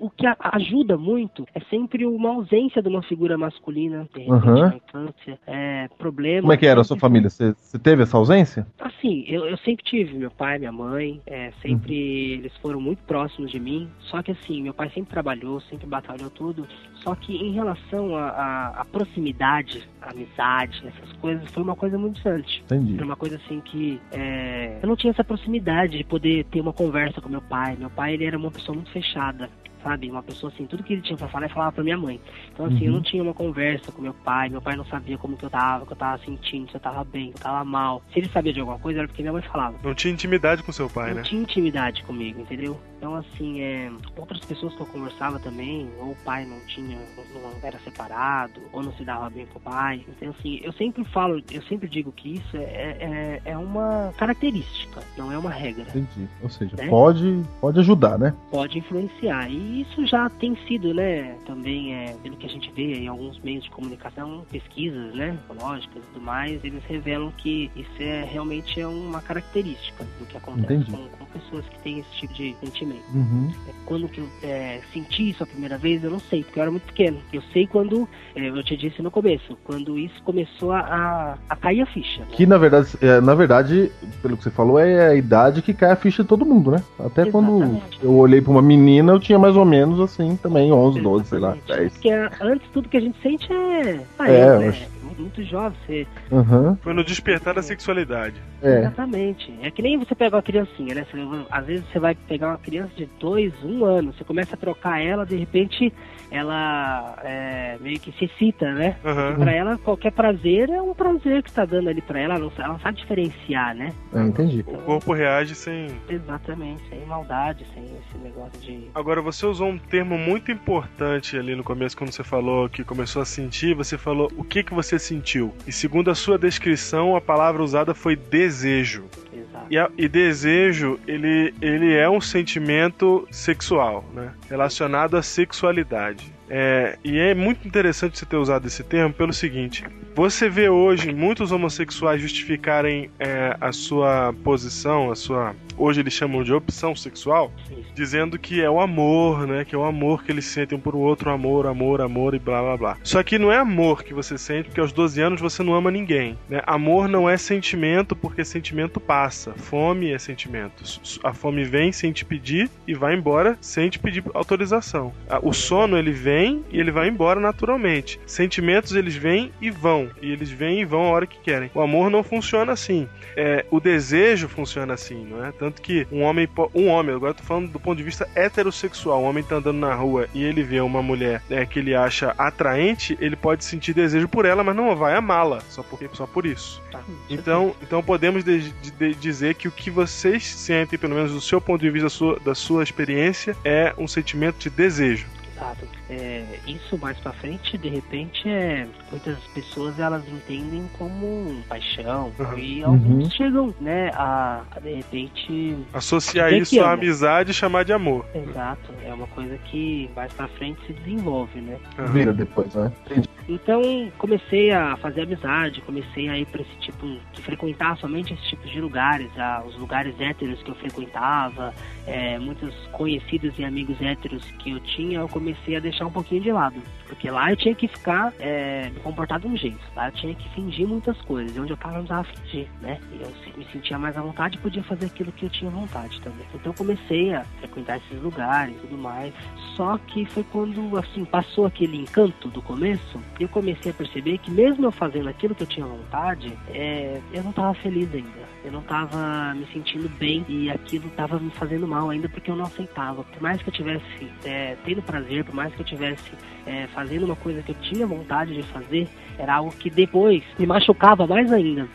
o 0.00 0.10
que 0.10 0.26
ajuda 0.38 0.96
muito 0.96 1.46
é 1.54 1.60
sempre 1.70 2.06
uma 2.06 2.30
ausência 2.30 2.82
de 2.82 2.88
uma 2.88 3.02
figura 3.02 3.36
masculina, 3.36 4.08
de 4.14 4.20
repente, 4.20 4.48
uhum. 4.48 4.60
na 4.60 4.76
infância, 4.76 5.38
é, 5.46 5.88
problema. 5.98 6.42
Como 6.42 6.52
é 6.52 6.56
que 6.56 6.66
era 6.66 6.80
a 6.80 6.84
sua 6.84 6.96
família? 6.96 7.28
Você, 7.28 7.54
você 7.54 7.78
teve 7.78 8.02
essa 8.02 8.16
ausência? 8.16 8.66
Assim, 8.78 9.24
eu, 9.26 9.46
eu, 9.46 9.56
sempre 9.58 9.84
tive, 9.84 10.14
meu 10.14 10.30
pai, 10.30 10.58
minha 10.58 10.72
mãe, 10.72 11.20
é, 11.26 11.52
sempre 11.62 11.92
uhum. 11.92 12.38
eles 12.40 12.52
foram 12.58 12.80
muito 12.80 13.02
próximos 13.04 13.50
de 13.50 13.60
mim, 13.60 13.88
só 14.00 14.22
que 14.22 14.32
assim, 14.32 14.62
meu 14.62 14.74
pai 14.74 14.90
sempre 14.90 15.10
trabalhou, 15.10 15.60
sempre 15.62 15.86
batalhou 15.86 16.30
tudo, 16.30 16.66
só 16.94 17.14
que 17.14 17.36
em 17.36 17.52
relação 17.52 18.16
à 18.16 18.84
proximidade, 18.90 19.86
amizade, 20.00 20.82
essas 20.86 21.12
coisas, 21.18 21.50
foi 21.50 21.62
uma 21.62 21.76
coisa 21.76 21.98
muito 21.98 22.14
distante. 22.14 22.62
Entendi. 22.64 22.96
Foi 22.96 23.04
uma 23.04 23.16
coisa 23.16 23.36
assim 23.36 23.60
que 23.60 24.00
é, 24.12 24.78
eu 24.82 24.88
não 24.88 24.96
tinha 24.96 25.10
essa 25.10 25.24
proximidade 25.24 25.98
de 25.98 26.04
poder 26.04 26.44
ter 26.44 26.60
uma 26.60 26.72
conversa 26.72 27.20
com 27.20 27.28
meu 27.28 27.42
pai. 27.42 27.76
Meu 27.78 27.90
pai, 27.90 28.14
ele 28.14 28.24
era 28.24 28.36
uma 28.36 28.50
pessoa 28.50 28.74
muito 28.74 28.90
fechada 28.90 29.50
sabe? 29.84 30.10
Uma 30.10 30.22
pessoa 30.22 30.50
assim, 30.52 30.66
tudo 30.66 30.82
que 30.82 30.94
ele 30.94 31.02
tinha 31.02 31.16
pra 31.16 31.28
falar, 31.28 31.44
ele 31.44 31.54
falava 31.54 31.72
pra 31.72 31.84
minha 31.84 31.98
mãe. 31.98 32.18
Então, 32.52 32.66
assim, 32.66 32.80
uhum. 32.80 32.86
eu 32.86 32.92
não 32.92 33.02
tinha 33.02 33.22
uma 33.22 33.34
conversa 33.34 33.92
com 33.92 34.00
meu 34.00 34.14
pai, 34.14 34.48
meu 34.48 34.62
pai 34.62 34.74
não 34.74 34.84
sabia 34.86 35.18
como 35.18 35.36
que 35.36 35.44
eu 35.44 35.50
tava, 35.50 35.84
que 35.86 35.92
eu 35.92 35.96
tava 35.96 36.24
sentindo, 36.24 36.70
se 36.70 36.76
eu 36.76 36.80
tava 36.80 37.04
bem, 37.04 37.26
se 37.26 37.38
eu 37.38 37.42
tava 37.42 37.64
mal. 37.64 38.02
Se 38.12 38.18
ele 38.18 38.28
sabia 38.30 38.52
de 38.52 38.60
alguma 38.60 38.78
coisa, 38.78 39.00
era 39.00 39.08
porque 39.08 39.22
minha 39.22 39.32
mãe 39.32 39.42
falava. 39.42 39.76
Não 39.82 39.94
tinha 39.94 40.12
intimidade 40.12 40.62
com 40.62 40.72
seu 40.72 40.88
pai, 40.88 41.08
não 41.08 41.16
né? 41.16 41.20
Não 41.20 41.28
tinha 41.28 41.42
intimidade 41.42 42.02
comigo, 42.04 42.40
entendeu? 42.40 42.80
Então, 43.04 43.16
assim, 43.16 43.60
é, 43.60 43.92
outras 44.16 44.40
pessoas 44.40 44.74
que 44.74 44.80
eu 44.80 44.86
conversava 44.86 45.38
também, 45.38 45.90
ou 46.00 46.12
o 46.12 46.16
pai 46.24 46.46
não 46.46 46.58
tinha, 46.60 46.96
não 47.34 47.52
era 47.62 47.78
separado, 47.80 48.62
ou 48.72 48.82
não 48.82 48.94
se 48.94 49.04
dava 49.04 49.28
bem 49.28 49.44
com 49.44 49.58
o 49.58 49.62
pai. 49.62 50.02
Então, 50.08 50.30
assim, 50.30 50.58
eu 50.64 50.72
sempre 50.72 51.04
falo, 51.04 51.42
eu 51.52 51.60
sempre 51.64 51.86
digo 51.86 52.10
que 52.10 52.36
isso 52.36 52.56
é, 52.56 52.62
é, 52.64 53.42
é 53.44 53.58
uma 53.58 54.10
característica, 54.16 55.02
não 55.18 55.30
é 55.30 55.36
uma 55.36 55.50
regra. 55.50 55.84
Entendi. 55.90 56.26
Ou 56.42 56.48
seja, 56.48 56.74
né? 56.78 56.88
pode, 56.88 57.42
pode 57.60 57.78
ajudar, 57.78 58.18
né? 58.18 58.34
Pode 58.50 58.78
influenciar. 58.78 59.50
E 59.50 59.82
isso 59.82 60.06
já 60.06 60.30
tem 60.30 60.56
sido, 60.66 60.94
né, 60.94 61.36
também, 61.44 61.94
é, 61.94 62.16
pelo 62.22 62.38
que 62.38 62.46
a 62.46 62.50
gente 62.50 62.72
vê 62.72 63.00
em 63.00 63.08
alguns 63.08 63.38
meios 63.40 63.64
de 63.64 63.70
comunicação, 63.70 64.46
pesquisas, 64.50 65.14
né, 65.14 65.38
ecológicas 65.44 66.02
e 66.02 66.06
tudo 66.06 66.24
mais, 66.24 66.64
eles 66.64 66.82
revelam 66.84 67.30
que 67.36 67.70
isso 67.76 68.02
é 68.02 68.24
realmente 68.24 68.80
é 68.80 68.86
uma 68.86 69.20
característica 69.20 70.04
do 70.18 70.24
que 70.24 70.38
acontece 70.38 70.90
com, 70.90 71.06
com, 71.18 71.24
pessoas 71.34 71.66
que 71.66 71.78
têm 71.80 71.98
esse 71.98 72.10
tipo 72.12 72.32
de 72.32 72.54
sentimento. 72.60 72.93
Também. 72.94 73.02
Uhum. 73.14 73.50
Quando 73.86 74.08
que 74.08 74.20
eu 74.20 74.28
é, 74.42 74.80
senti 74.92 75.30
isso 75.30 75.42
a 75.42 75.46
primeira 75.46 75.76
vez, 75.78 76.02
eu 76.02 76.10
não 76.10 76.20
sei, 76.20 76.42
porque 76.42 76.58
eu 76.58 76.62
era 76.62 76.70
muito 76.70 76.84
pequeno. 76.84 77.18
Eu 77.32 77.42
sei 77.52 77.66
quando, 77.66 78.08
é, 78.34 78.48
eu 78.48 78.62
te 78.62 78.76
disse 78.76 79.02
no 79.02 79.10
começo, 79.10 79.56
quando 79.64 79.98
isso 79.98 80.22
começou 80.24 80.72
a, 80.72 81.36
a, 81.48 81.56
cair 81.56 81.82
a 81.82 81.86
ficha. 81.86 82.20
né? 82.20 82.26
Que 82.32 82.46
na 82.46 82.58
verdade, 82.58 82.88
é, 83.00 83.20
na 83.20 83.34
verdade, 83.34 83.90
pelo 84.22 84.36
que 84.36 84.44
você 84.44 84.50
falou, 84.50 84.78
é 84.78 85.08
a 85.08 85.14
idade 85.14 85.62
que 85.62 85.74
cai 85.74 85.90
a 85.92 85.96
ficha 85.96 86.22
de 86.22 86.28
todo 86.28 86.44
mundo, 86.46 86.70
né? 86.70 86.82
Até 86.98 87.30
quando 87.30 87.56
Exatamente. 87.62 87.98
eu 88.02 88.14
olhei 88.16 88.40
pra 88.40 88.50
uma 88.50 88.62
menina, 88.62 89.12
eu 89.12 89.20
tinha 89.20 89.38
mais 89.38 89.56
ou 89.56 89.64
menos 89.64 90.00
assim 90.00 90.36
também, 90.36 90.72
11, 90.72 91.00
12, 91.00 91.26
sei 91.26 91.38
lá, 91.38 91.56
Exatamente. 91.56 91.80
10. 91.80 91.92
Porque 91.92 92.10
antes 92.40 92.68
tudo 92.72 92.88
que 92.88 92.96
a 92.96 93.00
gente 93.00 93.16
sente 93.22 93.52
é. 93.52 94.00
Ah, 94.18 94.30
É, 94.30 94.40
é, 94.40 94.58
né? 94.58 94.86
Muito 95.18 95.42
jovem, 95.44 95.78
você. 95.86 96.06
Aham, 96.32 96.76
Foi 96.82 96.92
no 96.92 97.04
despertar 97.04 97.54
da 97.54 97.62
sexualidade. 97.62 98.34
é. 98.62 98.80
Exatamente. 98.80 99.54
É 99.62 99.70
que 99.70 99.80
nem 99.82 99.98
você 99.98 100.14
pega 100.14 100.36
uma 100.36 100.42
criancinha, 100.42 100.94
né? 100.94 101.06
Você- 101.10 101.46
às 101.50 101.66
vezes 101.66 101.84
você 101.92 101.98
vai 101.98 102.14
pegar 102.14 102.48
uma 102.48 102.58
criança 102.58 102.92
de 102.96 103.08
dois, 103.20 103.52
um 103.62 103.84
ano, 103.84 104.12
você 104.12 104.24
começa 104.24 104.54
a 104.54 104.58
trocar 104.58 105.00
ela, 105.00 105.24
de 105.24 105.36
repente 105.36 105.92
ela 106.36 107.16
é, 107.22 107.76
meio 107.80 107.98
que 108.00 108.12
se 108.12 108.24
excita, 108.24 108.72
né? 108.72 108.96
Aham. 109.04 109.36
Pra 109.36 109.52
ela, 109.52 109.78
qualquer 109.78 110.12
prazer 110.12 110.68
é 110.68 110.82
um 110.82 110.94
prazer 110.94 111.42
que 111.42 111.52
tá 111.52 111.64
dando 111.64 111.88
ali 111.88 112.02
pra 112.02 112.18
ela, 112.18 112.34
ela 112.34 112.44
não, 112.44 112.52
ela 112.56 112.68
não 112.68 112.80
sabe 112.80 112.98
diferenciar, 112.98 113.74
né? 113.74 113.92
É, 114.12 114.20
entendi. 114.20 114.64
O 114.66 114.78
corpo 114.78 115.12
reage 115.12 115.54
sem. 115.54 115.88
Exatamente, 116.08 116.82
sem 116.88 117.04
maldade, 117.06 117.66
sem 117.72 117.84
esse 117.84 118.18
negócio 118.22 118.60
de. 118.60 118.88
Agora, 118.94 119.20
você 119.22 119.46
usou 119.46 119.68
um 119.68 119.78
termo 119.78 120.18
muito 120.18 120.50
importante 120.50 121.36
ali 121.36 121.54
no 121.54 121.62
começo, 121.62 121.96
quando 121.96 122.12
você 122.12 122.24
falou 122.24 122.68
que 122.68 122.82
começou 122.84 123.22
a 123.22 123.24
sentir, 123.24 123.74
você 123.74 123.96
falou 123.96 124.30
o 124.36 124.44
que, 124.44 124.62
que 124.62 124.74
você 124.74 124.98
sentiu. 124.98 125.54
E 125.66 125.72
segundo 125.72 126.10
a 126.10 126.14
sua 126.14 126.38
descrição, 126.38 127.16
a 127.16 127.20
palavra 127.20 127.62
usada 127.62 127.94
foi 127.94 128.16
desejo. 128.16 129.04
Exato. 129.32 129.43
E, 129.70 129.78
a- 129.78 129.90
e 129.96 130.08
desejo, 130.08 130.98
ele, 131.06 131.54
ele 131.60 131.94
é 131.94 132.08
um 132.08 132.20
sentimento 132.20 133.26
sexual, 133.30 134.04
né? 134.14 134.32
Relacionado 134.48 135.16
à 135.16 135.22
sexualidade. 135.22 136.32
É, 136.48 136.98
e 137.02 137.18
é 137.18 137.34
muito 137.34 137.66
interessante 137.66 138.18
você 138.18 138.26
ter 138.26 138.36
usado 138.36 138.66
esse 138.66 138.82
termo 138.84 139.14
pelo 139.14 139.32
seguinte: 139.32 139.82
você 140.14 140.48
vê 140.48 140.68
hoje 140.68 141.12
muitos 141.12 141.50
homossexuais 141.52 142.20
justificarem 142.20 143.10
é, 143.18 143.56
a 143.60 143.72
sua 143.72 144.34
posição, 144.44 145.10
a 145.10 145.14
sua. 145.14 145.54
Hoje 145.76 146.00
eles 146.00 146.12
chamam 146.12 146.42
de 146.42 146.52
opção 146.52 146.94
sexual, 146.94 147.52
dizendo 147.94 148.38
que 148.38 148.62
é 148.62 148.70
o 148.70 148.80
amor, 148.80 149.46
né? 149.46 149.64
Que 149.64 149.74
é 149.74 149.78
o 149.78 149.84
amor 149.84 150.24
que 150.24 150.32
eles 150.32 150.44
sentem 150.44 150.76
um 150.76 150.80
por 150.80 150.94
outro, 150.94 151.30
amor, 151.30 151.66
amor, 151.66 152.00
amor 152.00 152.34
e 152.34 152.38
blá 152.38 152.62
blá 152.62 152.76
blá. 152.76 152.96
Só 153.02 153.22
que 153.22 153.38
não 153.38 153.52
é 153.52 153.58
amor 153.58 154.02
que 154.02 154.14
você 154.14 154.38
sente, 154.38 154.68
porque 154.68 154.80
aos 154.80 154.92
12 154.92 155.20
anos 155.20 155.40
você 155.40 155.62
não 155.62 155.74
ama 155.74 155.90
ninguém, 155.90 156.38
né? 156.48 156.60
Amor 156.66 157.08
não 157.08 157.28
é 157.28 157.36
sentimento, 157.36 158.14
porque 158.14 158.44
sentimento 158.44 159.00
passa. 159.00 159.52
Fome 159.54 160.10
é 160.10 160.18
sentimento. 160.18 160.84
A 161.22 161.32
fome 161.32 161.64
vem 161.64 161.92
sem 161.92 162.12
te 162.12 162.24
pedir 162.24 162.70
e 162.86 162.94
vai 162.94 163.14
embora 163.14 163.56
sem 163.60 163.88
te 163.88 163.98
pedir 163.98 164.22
autorização. 164.34 165.12
O 165.42 165.52
sono 165.52 165.98
ele 165.98 166.12
vem 166.12 166.64
e 166.70 166.78
ele 166.78 166.90
vai 166.90 167.08
embora 167.08 167.40
naturalmente. 167.40 168.20
Sentimentos 168.26 168.94
eles 168.94 169.16
vêm 169.16 169.50
e 169.60 169.70
vão, 169.70 170.10
e 170.20 170.30
eles 170.30 170.50
vêm 170.50 170.80
e 170.80 170.84
vão 170.84 171.04
a 171.04 171.10
hora 171.10 171.26
que 171.26 171.38
querem. 171.40 171.70
O 171.74 171.80
amor 171.80 172.10
não 172.10 172.22
funciona 172.22 172.72
assim. 172.72 173.08
É, 173.36 173.64
o 173.70 173.80
desejo 173.80 174.48
funciona 174.48 174.94
assim, 174.94 175.24
não 175.24 175.44
é? 175.44 175.52
Tanto 175.64 175.80
que 175.80 176.06
um 176.12 176.20
homem, 176.20 176.46
um 176.74 176.88
homem, 176.88 177.14
agora 177.16 177.30
eu 177.30 177.34
tô 177.36 177.42
falando 177.42 177.70
do 177.70 177.80
ponto 177.80 177.96
de 177.96 178.02
vista 178.04 178.28
heterossexual, 178.34 179.22
um 179.22 179.24
homem 179.24 179.42
tá 179.42 179.56
andando 179.56 179.78
na 179.78 179.94
rua 179.94 180.28
e 180.34 180.44
ele 180.44 180.62
vê 180.62 180.78
uma 180.78 181.02
mulher 181.02 181.40
é, 181.48 181.64
que 181.64 181.78
ele 181.78 181.94
acha 181.94 182.34
atraente, 182.36 183.16
ele 183.18 183.34
pode 183.34 183.64
sentir 183.64 183.94
desejo 183.94 184.28
por 184.28 184.44
ela, 184.44 184.62
mas 184.62 184.76
não 184.76 184.94
vai 184.94 185.14
amá-la, 185.16 185.62
só, 185.70 185.82
porque, 185.82 186.06
só 186.12 186.26
por 186.26 186.44
isso. 186.44 186.82
Tá. 186.92 187.00
Então, 187.30 187.74
então 187.82 188.02
podemos 188.02 188.44
de- 188.44 188.70
de- 188.72 188.90
de- 188.90 189.14
dizer 189.14 189.54
que 189.54 189.66
o 189.66 189.72
que 189.72 189.90
vocês 189.90 190.44
sentem, 190.44 190.98
pelo 190.98 191.14
menos 191.14 191.32
do 191.32 191.40
seu 191.40 191.62
ponto 191.62 191.80
de 191.80 191.88
vista, 191.88 192.04
da 192.04 192.10
sua, 192.10 192.38
da 192.40 192.54
sua 192.54 192.82
experiência, 192.82 193.56
é 193.64 193.94
um 193.96 194.06
sentimento 194.06 194.58
de 194.58 194.68
desejo. 194.68 195.24
Exato. 195.56 195.88
É, 196.10 196.44
isso 196.66 196.98
mais 196.98 197.16
pra 197.18 197.32
frente, 197.32 197.78
de 197.78 197.88
repente, 197.88 198.46
é 198.48 198.86
muitas 199.10 199.38
pessoas 199.54 199.98
elas 199.98 200.22
entendem 200.28 200.88
como 200.98 201.62
paixão 201.68 202.30
Uhum. 202.38 202.58
e 202.58 202.84
alguns 202.84 203.32
chegam, 203.32 203.74
né, 203.80 204.10
a, 204.14 204.62
a, 204.74 204.80
de 204.80 204.94
repente, 204.94 205.76
Associar 205.94 206.52
isso 206.52 206.80
à 206.82 206.92
amizade 206.92 207.52
e 207.52 207.54
chamar 207.54 207.84
de 207.84 207.92
amor. 207.92 208.26
exato, 208.34 208.92
é 209.02 209.14
uma 209.14 209.26
coisa 209.28 209.56
que 209.70 210.10
mais 210.14 210.32
pra 210.34 210.46
frente 210.48 210.78
se 210.86 210.92
desenvolve, 210.92 211.60
né? 211.60 211.78
Aham. 211.98 212.12
Vira 212.12 212.32
depois, 212.32 212.74
né? 212.74 212.92
Entendi. 213.06 213.28
Então 213.46 214.10
comecei 214.18 214.70
a 214.72 214.96
fazer 214.96 215.22
amizade, 215.22 215.80
comecei 215.82 216.28
a 216.30 216.38
ir 216.38 216.46
para 216.46 216.62
esse 216.62 216.76
tipo 216.80 217.06
de 217.32 217.42
frequentar 217.42 217.96
somente 217.98 218.32
esse 218.32 218.42
tipo 218.48 218.66
de 218.66 218.80
lugares, 218.80 219.30
ah, 219.38 219.62
os 219.66 219.76
lugares 219.78 220.18
héteros 220.18 220.62
que 220.62 220.70
eu 220.70 220.74
frequentava, 220.76 221.74
é, 222.06 222.38
muitos 222.38 222.74
conhecidos 222.92 223.58
e 223.58 223.64
amigos 223.64 224.00
héteros 224.00 224.42
que 224.58 224.70
eu 224.70 224.80
tinha, 224.80 225.18
eu 225.20 225.28
comecei 225.28 225.76
a 225.76 225.80
deixar 225.80 225.93
um 226.02 226.10
pouquinho 226.10 226.42
de 226.42 226.50
lado, 226.50 226.82
porque 227.06 227.30
lá 227.30 227.50
eu 227.50 227.56
tinha 227.56 227.74
que 227.74 227.88
ficar 227.88 228.32
é, 228.38 228.90
me 228.90 229.00
comportar 229.00 229.40
de 229.40 229.46
um 229.46 229.56
jeito, 229.56 229.80
lá 229.96 230.08
eu 230.08 230.12
tinha 230.12 230.34
que 230.34 230.48
fingir 230.50 230.86
muitas 230.86 231.20
coisas, 231.22 231.56
e 231.56 231.60
onde 231.60 231.72
eu 231.72 231.76
tava 231.76 231.94
eu 231.94 231.98
não 231.98 232.06
precisava 232.06 232.24
fingir, 232.24 232.68
né? 232.80 233.00
Eu 233.20 233.32
me 233.56 233.64
sentia 233.72 233.98
mais 233.98 234.16
à 234.16 234.22
vontade 234.22 234.56
e 234.56 234.60
podia 234.60 234.82
fazer 234.82 235.06
aquilo 235.06 235.32
que 235.32 235.46
eu 235.46 235.50
tinha 235.50 235.70
vontade 235.70 236.20
também. 236.20 236.46
Então 236.54 236.72
eu 236.72 236.76
comecei 236.76 237.34
a 237.34 237.44
frequentar 237.60 237.98
esses 237.98 238.20
lugares 238.20 238.74
e 238.76 238.80
tudo 238.80 238.98
mais. 238.98 239.32
Só 239.76 239.98
que 239.98 240.24
foi 240.26 240.44
quando, 240.44 240.96
assim, 240.98 241.24
passou 241.24 241.66
aquele 241.66 241.96
encanto 241.96 242.48
do 242.48 242.62
começo, 242.62 243.20
eu 243.40 243.48
comecei 243.48 243.90
a 243.90 243.94
perceber 243.94 244.38
que 244.38 244.50
mesmo 244.50 244.86
eu 244.86 244.92
fazendo 244.92 245.28
aquilo 245.28 245.54
que 245.54 245.62
eu 245.62 245.66
tinha 245.66 245.86
vontade, 245.86 246.56
é, 246.68 247.20
eu 247.32 247.42
não 247.42 247.52
tava 247.52 247.74
feliz 247.74 248.12
ainda. 248.12 248.54
Eu 248.64 248.72
não 248.72 248.80
tava 248.82 249.52
me 249.54 249.66
sentindo 249.72 250.08
bem 250.18 250.44
e 250.48 250.70
aquilo 250.70 251.10
tava 251.10 251.38
me 251.38 251.50
fazendo 251.50 251.86
mal 251.86 252.08
ainda 252.08 252.28
porque 252.30 252.50
eu 252.50 252.56
não 252.56 252.64
aceitava. 252.64 253.22
Por 253.22 253.42
mais 253.42 253.60
que 253.60 253.68
eu 253.68 253.74
tivesse 253.74 254.32
é, 254.44 254.76
tendo 254.84 255.02
prazer, 255.02 255.44
por 255.44 255.54
mais 255.54 255.74
que 255.74 255.82
eu 255.82 255.84
tivesse 255.84 256.32
é, 256.66 256.86
fazendo 256.86 257.03
uma 257.24 257.36
coisa 257.36 257.62
que 257.62 257.72
eu 257.72 257.76
tinha 257.76 258.06
vontade 258.06 258.54
de 258.54 258.62
fazer, 258.62 259.08
era 259.38 259.56
algo 259.56 259.72
que 259.72 259.90
depois 259.90 260.42
me 260.58 260.66
machucava 260.66 261.26
mais 261.26 261.52
ainda. 261.52 261.88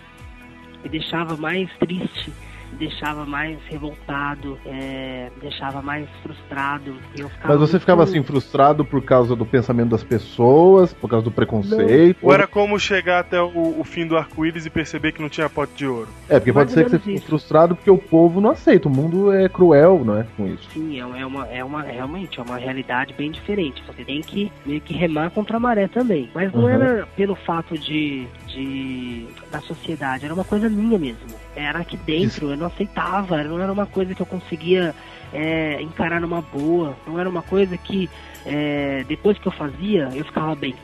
Me 0.83 0.89
deixava 0.89 1.35
mais 1.35 1.69
triste, 1.77 2.31
deixava 2.77 3.25
mais 3.25 3.57
revoltado, 3.69 4.57
é, 4.65 5.29
deixava 5.41 5.81
mais 5.81 6.07
frustrado. 6.23 6.95
E 7.17 7.21
eu 7.21 7.29
ficava 7.29 7.47
Mas 7.53 7.59
você 7.59 7.73
muito- 7.73 7.79
ficava 7.81 8.03
assim 8.03 8.23
frustrado 8.23 8.85
por 8.85 9.01
causa 9.03 9.35
do 9.35 9.45
pensamento 9.45 9.89
das 9.89 10.03
pessoas, 10.03 10.93
por 10.93 11.09
causa 11.09 11.23
do 11.23 11.31
preconceito? 11.31 12.17
Ou 12.21 12.33
era 12.33 12.47
como 12.47 12.79
chegar 12.79 13.19
até 13.19 13.41
o, 13.41 13.79
o 13.79 13.83
fim 13.83 14.05
do 14.07 14.17
arco-íris 14.17 14.65
e 14.65 14.69
perceber 14.69 15.11
que 15.11 15.21
não 15.21 15.29
tinha 15.29 15.49
pote 15.49 15.73
de 15.75 15.87
ouro? 15.87 16.07
É, 16.29 16.39
porque 16.39 16.53
pode 16.53 16.73
Mais 16.73 16.73
ser 16.73 16.83
que 16.85 16.89
você 16.91 16.99
fique 16.99 17.15
isso. 17.17 17.25
frustrado 17.27 17.75
porque 17.75 17.91
o 17.91 17.97
povo 17.97 18.39
não 18.41 18.51
aceita. 18.51 18.87
O 18.87 18.91
mundo 18.91 19.31
é 19.31 19.47
cruel, 19.49 20.03
não 20.05 20.17
é? 20.17 20.25
Com 20.37 20.47
isso. 20.47 20.69
Sim, 20.71 20.99
é 20.99 21.05
uma, 21.05 21.17
é 21.19 21.25
uma, 21.25 21.47
é 21.47 21.63
uma- 21.63 21.81
realmente 21.81 22.39
é 22.39 22.43
uma 22.43 22.57
realidade 22.57 23.13
bem 23.17 23.31
diferente. 23.31 23.83
Você 23.87 24.03
tem 24.03 24.21
que 24.21 24.51
meio 24.65 24.81
que 24.81 24.93
remar 24.93 25.29
contra 25.31 25.57
a 25.57 25.59
maré 25.59 25.87
também. 25.87 26.29
Mas 26.33 26.51
não 26.53 26.63
Uhum. 26.63 26.69
era 26.69 27.07
pelo 27.15 27.35
fato 27.35 27.77
de, 27.77 28.27
de 28.53 29.27
da 29.51 29.61
sociedade, 29.61 30.25
era 30.25 30.33
uma 30.33 30.43
coisa 30.43 30.69
minha 30.69 30.97
mesmo. 30.99 31.27
Era 31.55 31.79
aqui 31.79 31.97
dentro, 31.97 32.51
eu 32.51 32.57
não 32.57 32.67
aceitava, 32.67 33.43
não 33.43 33.59
era 33.59 33.71
uma 33.71 33.85
coisa 33.85 34.13
que 34.13 34.21
eu 34.21 34.25
conseguia 34.25 34.93
é, 35.33 35.81
encarar 35.81 36.19
numa 36.21 36.41
boa, 36.41 36.95
não 37.07 37.19
era 37.19 37.29
uma 37.29 37.41
coisa 37.41 37.77
que 37.77 38.09
é, 38.45 39.03
depois 39.07 39.37
que 39.37 39.47
eu 39.47 39.51
fazia, 39.51 40.09
eu 40.13 40.23
ficava 40.25 40.55
bem. 40.55 40.75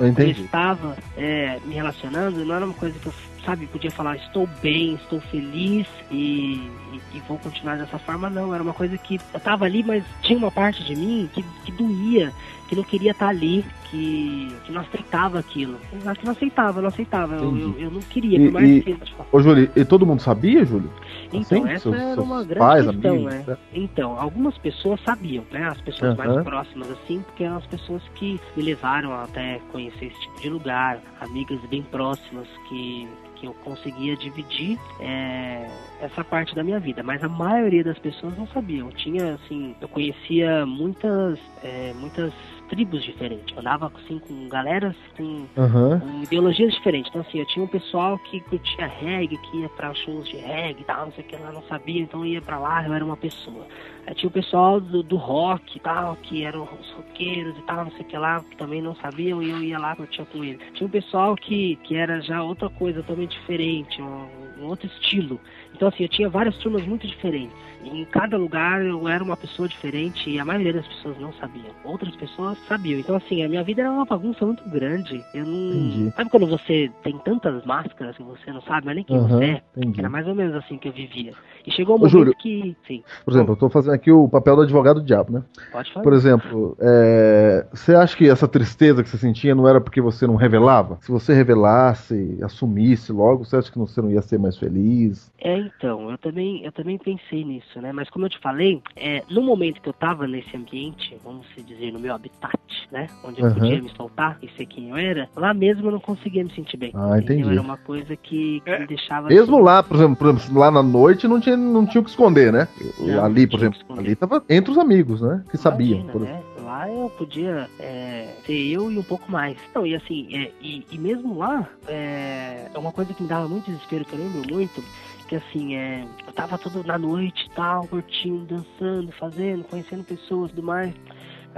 Eu 0.00 0.06
eu 0.40 0.44
estava 0.44 0.96
é, 1.16 1.58
me 1.64 1.74
relacionando, 1.74 2.44
não 2.44 2.54
era 2.54 2.64
uma 2.64 2.74
coisa 2.74 2.96
que 3.00 3.06
eu, 3.06 3.12
sabe, 3.44 3.66
podia 3.66 3.90
falar, 3.90 4.14
estou 4.16 4.46
bem, 4.62 4.94
estou 4.94 5.20
feliz 5.22 5.86
e, 6.10 6.70
e- 6.92 7.00
e 7.14 7.20
vou 7.26 7.36
continuar 7.38 7.76
dessa 7.76 7.98
forma, 7.98 8.30
não. 8.30 8.54
Era 8.54 8.62
uma 8.62 8.74
coisa 8.74 8.96
que 8.96 9.16
eu 9.16 9.38
estava 9.38 9.64
ali, 9.64 9.82
mas 9.82 10.04
tinha 10.22 10.38
uma 10.38 10.52
parte 10.52 10.84
de 10.84 10.94
mim 10.94 11.28
que, 11.34 11.42
que 11.64 11.72
doía, 11.72 12.32
que 12.68 12.76
não 12.76 12.84
queria 12.84 13.10
estar 13.12 13.28
ali, 13.28 13.64
que, 13.90 14.54
que 14.64 14.72
não 14.72 14.82
aceitava 14.82 15.38
aquilo. 15.38 15.76
Exato, 15.92 16.20
que 16.20 16.26
não 16.26 16.32
aceitava, 16.32 16.80
não 16.82 16.88
aceitava. 16.88 17.34
Eu, 17.36 17.56
eu, 17.58 17.78
eu 17.78 17.90
não 17.90 18.00
queria, 18.00 18.38
E- 18.38 18.44
por 18.44 18.52
mais 18.52 18.68
e- 18.70 18.80
que. 18.82 18.96
Ô, 19.32 19.40
Júlio, 19.40 19.70
e 19.74 19.84
todo 19.84 20.06
mundo 20.06 20.20
sabia, 20.20 20.64
Júlio? 20.64 20.90
Então, 21.32 21.40
Assim? 21.40 21.68
essa 21.68 21.90
Seus- 21.90 21.96
era 21.96 22.20
uma 22.22 22.42
grande 22.44 22.58
pais, 22.58 22.86
questão, 22.86 23.10
amigos, 23.14 23.32
né? 23.34 23.44
né? 23.46 23.56
Então, 23.74 24.18
algumas 24.20 24.56
pessoas 24.58 25.00
sabiam, 25.02 25.44
né? 25.50 25.66
As 25.68 25.80
pessoas 25.80 26.16
mais 26.16 26.42
próximas, 26.44 26.90
assim, 26.90 27.20
porque 27.22 27.44
eram 27.44 27.56
as 27.56 27.66
pessoas 27.66 28.02
que 28.14 28.40
me 28.56 28.62
levaram 28.62 29.12
até 29.14 29.60
conhecer 29.72 30.06
esse 30.06 30.20
tipo 30.20 30.40
de 30.40 30.48
lugar, 30.50 31.00
amigas 31.20 31.60
bem 31.70 31.82
próximas 31.82 32.46
que, 32.68 33.06
que 33.36 33.46
eu 33.46 33.52
conseguia 33.64 34.16
dividir 34.16 34.78
é, 35.00 35.68
essa 36.00 36.24
parte 36.24 36.54
da 36.54 36.62
minha 36.64 36.80
vida. 36.80 37.02
Mas 37.02 37.22
a 37.22 37.28
maioria 37.28 37.84
das 37.84 37.98
pessoas 37.98 38.36
não 38.38 38.46
sabiam. 38.48 38.88
Tinha, 38.90 39.34
assim, 39.34 39.74
eu 39.80 39.88
conhecia 39.88 40.64
muitas, 40.66 41.38
é, 41.62 41.92
muitas 41.98 42.32
tribos 42.68 43.02
diferentes. 43.02 43.54
Eu 43.54 43.60
andava, 43.60 43.90
assim, 43.94 44.18
com 44.20 44.48
galeras 44.48 44.96
com 45.16 45.46
Aham. 45.56 46.00
com 46.00 46.22
ideologias 46.22 46.72
diferentes. 46.74 47.10
Então, 47.10 47.22
assim, 47.22 47.38
eu 47.38 47.46
tinha 47.46 47.64
um 47.64 47.68
pessoal 47.68 48.18
que 48.18 48.40
curtia 48.42 48.86
reggae, 48.86 49.36
que 49.38 49.58
ia 49.58 49.68
pra 49.70 49.94
shows 49.94 50.28
de 50.28 50.36
reggae 50.36 50.82
e 50.82 50.84
tal, 50.84 51.06
não 51.06 51.12
sei 51.12 51.24
o 51.24 51.26
que 51.26 51.36
lá, 51.36 51.52
não 51.52 51.62
sabia, 51.64 52.00
então 52.00 52.24
ia 52.24 52.40
pra 52.40 52.58
lá, 52.58 52.86
eu 52.86 52.92
era 52.92 53.04
uma 53.04 53.16
pessoa. 53.16 53.66
Aí 54.06 54.14
tinha 54.14 54.28
o 54.28 54.32
pessoal 54.32 54.80
do, 54.80 55.02
do 55.02 55.16
rock 55.16 55.76
e 55.76 55.80
tal, 55.80 56.16
que 56.16 56.44
eram 56.44 56.62
os 56.64 56.90
roqueiros 56.92 57.56
e 57.58 57.62
tal, 57.62 57.84
não 57.84 57.92
sei 57.92 58.02
o 58.02 58.04
que 58.04 58.16
lá, 58.16 58.42
que 58.42 58.56
também 58.56 58.80
não 58.80 58.94
sabiam 58.96 59.42
e 59.42 59.50
eu 59.50 59.62
ia 59.62 59.78
lá 59.78 59.96
curtia 59.96 60.24
com 60.26 60.44
eles. 60.44 60.60
Tinha 60.74 60.86
um 60.86 60.90
pessoal 60.90 61.34
que, 61.36 61.76
que 61.84 61.96
era 61.96 62.20
já 62.20 62.42
outra 62.42 62.68
coisa 62.70 63.02
totalmente 63.02 63.38
diferente, 63.38 64.00
um, 64.00 64.28
um 64.60 64.66
outro 64.66 64.86
estilo. 64.86 65.40
Então, 65.74 65.88
assim, 65.88 66.04
eu 66.04 66.08
tinha 66.08 66.28
várias 66.28 66.56
turmas 66.58 66.84
muito 66.86 67.06
diferentes. 67.06 67.56
Em 67.84 68.04
cada 68.06 68.36
lugar 68.36 68.84
eu 68.84 69.08
era 69.08 69.22
uma 69.22 69.36
pessoa 69.36 69.68
diferente 69.68 70.28
e 70.30 70.38
a 70.38 70.44
maioria 70.44 70.72
das 70.72 70.86
pessoas 70.86 71.18
não 71.18 71.32
sabiam. 71.34 71.72
Outras 71.84 72.14
pessoas 72.16 72.58
sabiam. 72.68 72.98
Então, 73.00 73.16
assim, 73.16 73.42
a 73.42 73.48
minha 73.48 73.62
vida 73.62 73.82
era 73.82 73.90
uma 73.90 74.04
bagunça 74.04 74.44
muito 74.44 74.68
grande. 74.68 75.24
Eu 75.34 75.46
não. 75.46 75.68
Entendi. 75.68 76.12
Sabe 76.16 76.30
quando 76.30 76.46
você 76.46 76.90
tem 77.02 77.16
tantas 77.18 77.64
máscaras 77.64 78.16
que 78.16 78.22
você 78.22 78.52
não 78.52 78.60
sabe 78.62 78.86
mais 78.86 78.96
nem 78.96 79.04
quem 79.04 79.16
Aham, 79.16 79.28
você 79.38 79.44
é? 79.44 79.62
entendi. 79.76 80.00
Era 80.00 80.08
mais 80.08 80.26
ou 80.26 80.34
menos 80.34 80.54
assim 80.54 80.76
que 80.78 80.88
eu 80.88 80.92
vivia. 80.92 81.32
E 81.66 81.70
chegou 81.72 81.96
um 81.96 81.98
momento 81.98 82.12
Júlio. 82.12 82.34
que. 82.36 82.76
Sim, 82.86 83.02
Por 83.24 83.32
exemplo, 83.32 83.52
eu 83.52 83.56
tô 83.58 83.68
fazendo 83.68 83.94
aqui 83.94 84.10
o 84.10 84.28
papel 84.28 84.56
do 84.56 84.62
advogado 84.62 85.00
do 85.00 85.06
diabo, 85.06 85.32
né? 85.32 85.42
pode 85.70 85.92
falar. 85.92 86.02
Por 86.04 86.12
exemplo, 86.12 86.76
é, 86.80 87.66
você 87.72 87.94
acha 87.94 88.16
que 88.16 88.28
essa 88.28 88.48
tristeza 88.48 89.02
que 89.02 89.08
você 89.08 89.18
sentia 89.18 89.54
não 89.54 89.68
era 89.68 89.80
porque 89.80 90.00
você 90.00 90.26
não 90.26 90.36
revelava? 90.36 90.98
Se 91.02 91.10
você 91.10 91.34
revelasse, 91.34 92.38
assumisse 92.42 93.12
logo, 93.12 93.44
você 93.44 93.56
acha 93.56 93.70
que 93.70 93.78
você 93.78 94.00
não 94.00 94.10
ia 94.10 94.22
ser 94.22 94.38
mais 94.38 94.56
feliz? 94.56 95.30
É, 95.40 95.56
então, 95.58 96.10
eu 96.10 96.18
também, 96.18 96.64
eu 96.64 96.72
também 96.72 96.98
pensei 96.98 97.44
nisso, 97.44 97.67
né? 97.76 97.92
Mas 97.92 98.08
como 98.10 98.26
eu 98.26 98.30
te 98.30 98.38
falei, 98.38 98.80
é, 98.96 99.22
no 99.28 99.42
momento 99.42 99.80
que 99.80 99.88
eu 99.88 99.92
tava 99.92 100.26
nesse 100.26 100.56
ambiente, 100.56 101.16
vamos 101.24 101.46
se 101.54 101.62
dizer, 101.62 101.92
no 101.92 102.00
meu 102.00 102.14
habitat, 102.14 102.58
né? 102.90 103.08
Onde 103.24 103.40
eu 103.40 103.46
Aham. 103.46 103.54
podia 103.54 103.82
me 103.82 103.90
soltar 103.96 104.38
e 104.42 104.48
ser 104.56 104.66
quem 104.66 104.90
eu 104.90 104.96
era, 104.96 105.28
lá 105.36 105.52
mesmo 105.52 105.88
eu 105.88 105.92
não 105.92 106.00
conseguia 106.00 106.44
me 106.44 106.52
sentir 106.54 106.76
bem. 106.76 106.92
Ah, 106.94 107.18
entendeu? 107.18 107.36
entendi. 107.36 107.52
Era 107.52 107.60
uma 107.60 107.76
coisa 107.76 108.16
que, 108.16 108.60
que 108.60 108.70
É. 108.70 108.80
me 108.80 108.86
deixava. 108.86 109.28
Mesmo 109.28 109.56
assim, 109.56 109.64
lá, 109.64 109.82
por 109.82 109.96
exemplo, 109.96 110.16
por 110.16 110.28
exemplo, 110.28 110.58
lá 110.58 110.70
na 110.70 110.82
noite 110.82 111.28
não 111.28 111.40
tinha, 111.40 111.56
não 111.56 111.86
tinha 111.86 112.00
o 112.00 112.04
que 112.04 112.10
esconder, 112.10 112.52
né? 112.52 112.68
Não, 112.98 113.24
ali, 113.24 113.46
por 113.46 113.58
exemplo, 113.60 113.78
ali 113.96 114.14
tava 114.16 114.42
entre 114.48 114.70
os 114.70 114.78
amigos, 114.78 115.20
né? 115.20 115.44
Que 115.50 115.56
sabiam. 115.56 116.00
Imagina, 116.00 116.12
por 116.12 116.22
né? 116.22 116.42
Lá 116.64 116.88
eu 116.90 117.10
podia 117.10 117.68
é, 117.78 118.28
ser 118.44 118.52
eu 118.52 118.90
e 118.92 118.98
um 118.98 119.02
pouco 119.02 119.30
mais. 119.30 119.56
Então, 119.70 119.86
e 119.86 119.94
assim, 119.94 120.28
é, 120.36 120.50
e, 120.60 120.84
e 120.90 120.98
mesmo 120.98 121.38
lá, 121.38 121.66
é, 121.86 122.70
é 122.72 122.78
uma 122.78 122.92
coisa 122.92 123.14
que 123.14 123.22
me 123.22 123.28
dava 123.28 123.48
muito 123.48 123.70
desespero, 123.70 124.04
que 124.04 124.12
eu 124.14 124.18
lembro 124.18 124.42
muito, 124.52 124.84
que 125.28 125.36
assim, 125.36 125.76
é, 125.76 126.04
eu 126.26 126.32
tava 126.32 126.56
todo 126.56 126.82
na 126.82 126.98
noite 126.98 127.46
e 127.46 127.50
tal, 127.54 127.86
curtindo, 127.86 128.46
dançando, 128.46 129.12
fazendo, 129.12 129.62
conhecendo 129.64 130.02
pessoas 130.02 130.50
e 130.50 130.54
tudo 130.54 130.66
mais. 130.66 130.94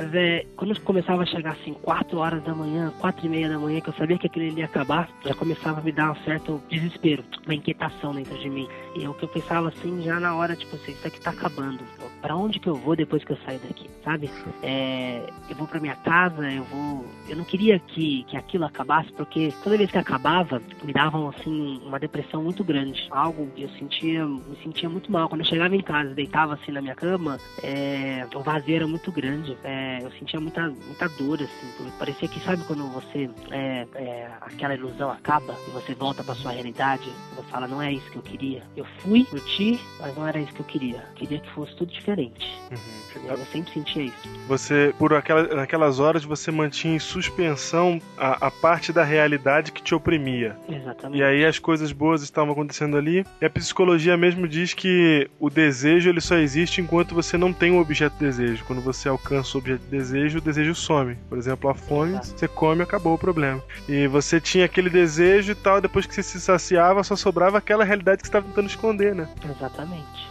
Mas 0.01 0.15
é, 0.15 0.47
quando 0.57 0.81
começava 0.81 1.25
a 1.25 1.27
chegar 1.27 1.51
assim, 1.51 1.75
4 1.75 2.17
horas 2.17 2.43
da 2.43 2.55
manhã, 2.55 2.91
quatro 2.99 3.27
e 3.27 3.29
meia 3.29 3.51
da 3.51 3.59
manhã, 3.59 3.83
que 3.83 3.91
eu 3.91 3.93
sabia 3.93 4.17
que 4.17 4.27
aquilo 4.27 4.59
ia 4.59 4.65
acabar, 4.65 5.11
já 5.23 5.35
começava 5.35 5.79
a 5.79 5.83
me 5.83 5.93
dar 5.93 6.13
um 6.13 6.25
certo 6.25 6.59
desespero, 6.71 7.23
uma 7.45 7.55
inquietação 7.55 8.15
dentro 8.15 8.39
de 8.39 8.49
mim. 8.49 8.67
E 8.97 9.05
é 9.05 9.09
o 9.11 9.13
que 9.13 9.25
eu 9.25 9.29
pensava 9.29 9.69
assim, 9.69 10.01
já 10.03 10.19
na 10.19 10.35
hora, 10.35 10.57
tipo 10.57 10.75
assim, 10.75 10.93
isso 10.93 11.07
aqui 11.07 11.21
tá 11.21 11.31
acabando. 11.31 11.81
Pra 12.23 12.35
onde 12.35 12.59
que 12.59 12.67
eu 12.67 12.77
vou 12.77 12.97
depois 12.97 13.23
que 13.23 13.33
eu 13.33 13.37
sair 13.45 13.59
daqui, 13.59 13.91
sabe? 14.03 14.31
É, 14.63 15.23
eu 15.51 15.57
vou 15.57 15.67
pra 15.67 15.79
minha 15.79 15.97
casa, 15.97 16.51
eu 16.51 16.65
vou. 16.65 17.05
Eu 17.29 17.37
não 17.37 17.45
queria 17.45 17.79
que, 17.79 18.25
que 18.25 18.39
aquilo 18.39 18.65
acabasse, 18.65 19.13
porque 19.13 19.53
toda 19.63 19.77
vez 19.77 19.91
que 19.91 19.99
acabava, 19.99 20.63
me 20.83 20.95
davam 20.95 21.29
assim 21.29 21.79
uma 21.85 21.99
depressão 21.99 22.43
muito 22.43 22.65
grande. 22.65 23.07
Algo 23.11 23.47
que 23.55 23.65
eu 23.65 23.69
sentia, 23.71 24.25
me 24.25 24.57
sentia 24.63 24.89
muito 24.89 25.13
mal. 25.13 25.29
Quando 25.29 25.43
eu 25.43 25.47
chegava 25.47 25.77
em 25.77 25.83
casa, 25.83 26.15
deitava 26.15 26.55
assim 26.55 26.73
na 26.73 26.81
minha 26.81 26.95
cama, 26.95 27.39
é, 27.63 28.27
o 28.35 28.41
vazio 28.41 28.77
era 28.77 28.87
muito 28.87 29.13
grande. 29.13 29.57
É, 29.63 29.90
eu 30.03 30.11
sentia 30.13 30.41
muita, 30.41 30.69
muita 30.69 31.09
dor, 31.09 31.43
assim. 31.43 31.91
Parecia 31.99 32.29
que, 32.29 32.41
sabe, 32.41 32.63
quando 32.65 32.87
você. 32.89 33.29
É, 33.51 33.87
é, 33.95 34.31
aquela 34.41 34.75
ilusão 34.75 35.11
acaba 35.11 35.55
e 35.67 35.71
você 35.71 35.95
volta 35.95 36.23
pra 36.23 36.35
sua 36.35 36.53
realidade, 36.53 37.11
você 37.35 37.49
fala, 37.51 37.67
não 37.67 37.83
é 37.83 37.93
isso 37.93 38.11
que 38.11 38.17
eu 38.17 38.23
queria. 38.23 38.63
Eu 38.77 38.85
fui, 39.01 39.25
curti, 39.25 39.81
mas 39.99 40.15
não 40.17 40.27
era 40.27 40.39
isso 40.39 40.53
que 40.53 40.61
eu 40.61 40.67
queria. 40.67 40.97
Eu 40.97 41.15
queria 41.15 41.39
que 41.39 41.51
fosse 41.51 41.75
tudo 41.77 41.93
diferente. 41.93 42.59
Uhum. 42.71 43.01
Eu 43.29 43.37
sempre 43.47 43.73
sentia 43.73 44.05
isso. 44.05 44.17
Você, 44.47 44.95
por 44.99 45.13
aquela, 45.15 45.55
naquelas 45.55 45.99
horas, 45.99 46.25
você 46.25 46.51
mantinha 46.51 46.95
em 46.95 46.99
suspensão 46.99 48.01
a, 48.17 48.47
a 48.47 48.51
parte 48.51 48.93
da 48.93 49.05
realidade 49.05 49.73
que 49.73 49.83
te 49.83 49.95
oprimia. 49.95 50.57
Exatamente. 50.69 51.19
E 51.19 51.23
aí 51.23 51.45
as 51.45 51.59
coisas 51.59 51.93
boas 51.93 52.23
estavam 52.23 52.53
acontecendo 52.53 52.97
ali. 52.97 53.25
E 53.41 53.45
a 53.45 53.51
psicologia 53.51 54.17
mesmo 54.17 54.47
diz 54.47 54.75
que 54.75 55.29
o 55.39 55.51
desejo 55.51 56.09
ele 56.09 56.21
só 56.21 56.37
existe 56.37 56.81
enquanto 56.81 57.15
você 57.15 57.37
não 57.37 57.53
tem 57.53 57.73
um 57.73 57.81
objeto 57.81 58.15
de 58.15 58.25
desejo. 58.25 58.65
Quando 58.65 58.83
você 58.83 59.09
alcança 59.09 59.57
o 59.57 59.61
objeto 59.61 59.70
de 59.79 59.87
desejo, 59.87 60.39
o 60.39 60.41
desejo 60.41 60.75
some. 60.75 61.17
Por 61.29 61.39
exemplo, 61.39 61.71
a 61.71 61.75
fome, 61.75 62.17
você 62.17 62.49
come, 62.49 62.83
acabou 62.83 63.15
o 63.15 63.19
problema. 63.19 63.63
E 63.89 64.07
você 64.07 64.41
tinha 64.41 64.65
aquele 64.65 64.91
desejo 64.91 65.53
e 65.53 65.55
tal, 65.55 65.81
depois 65.81 66.07
que 66.07 66.15
você 66.15 66.23
se 66.23 66.41
saciava, 66.41 67.03
só 67.03 67.17
sobrava 67.17 67.59
aquela 67.59 67.85
realidade 67.85 68.19
que 68.19 68.27
você 68.27 68.31
estava 68.31 68.47
tentando 68.47 68.69
esconder, 68.69 69.15
né? 69.15 69.29
Exatamente. 69.45 70.30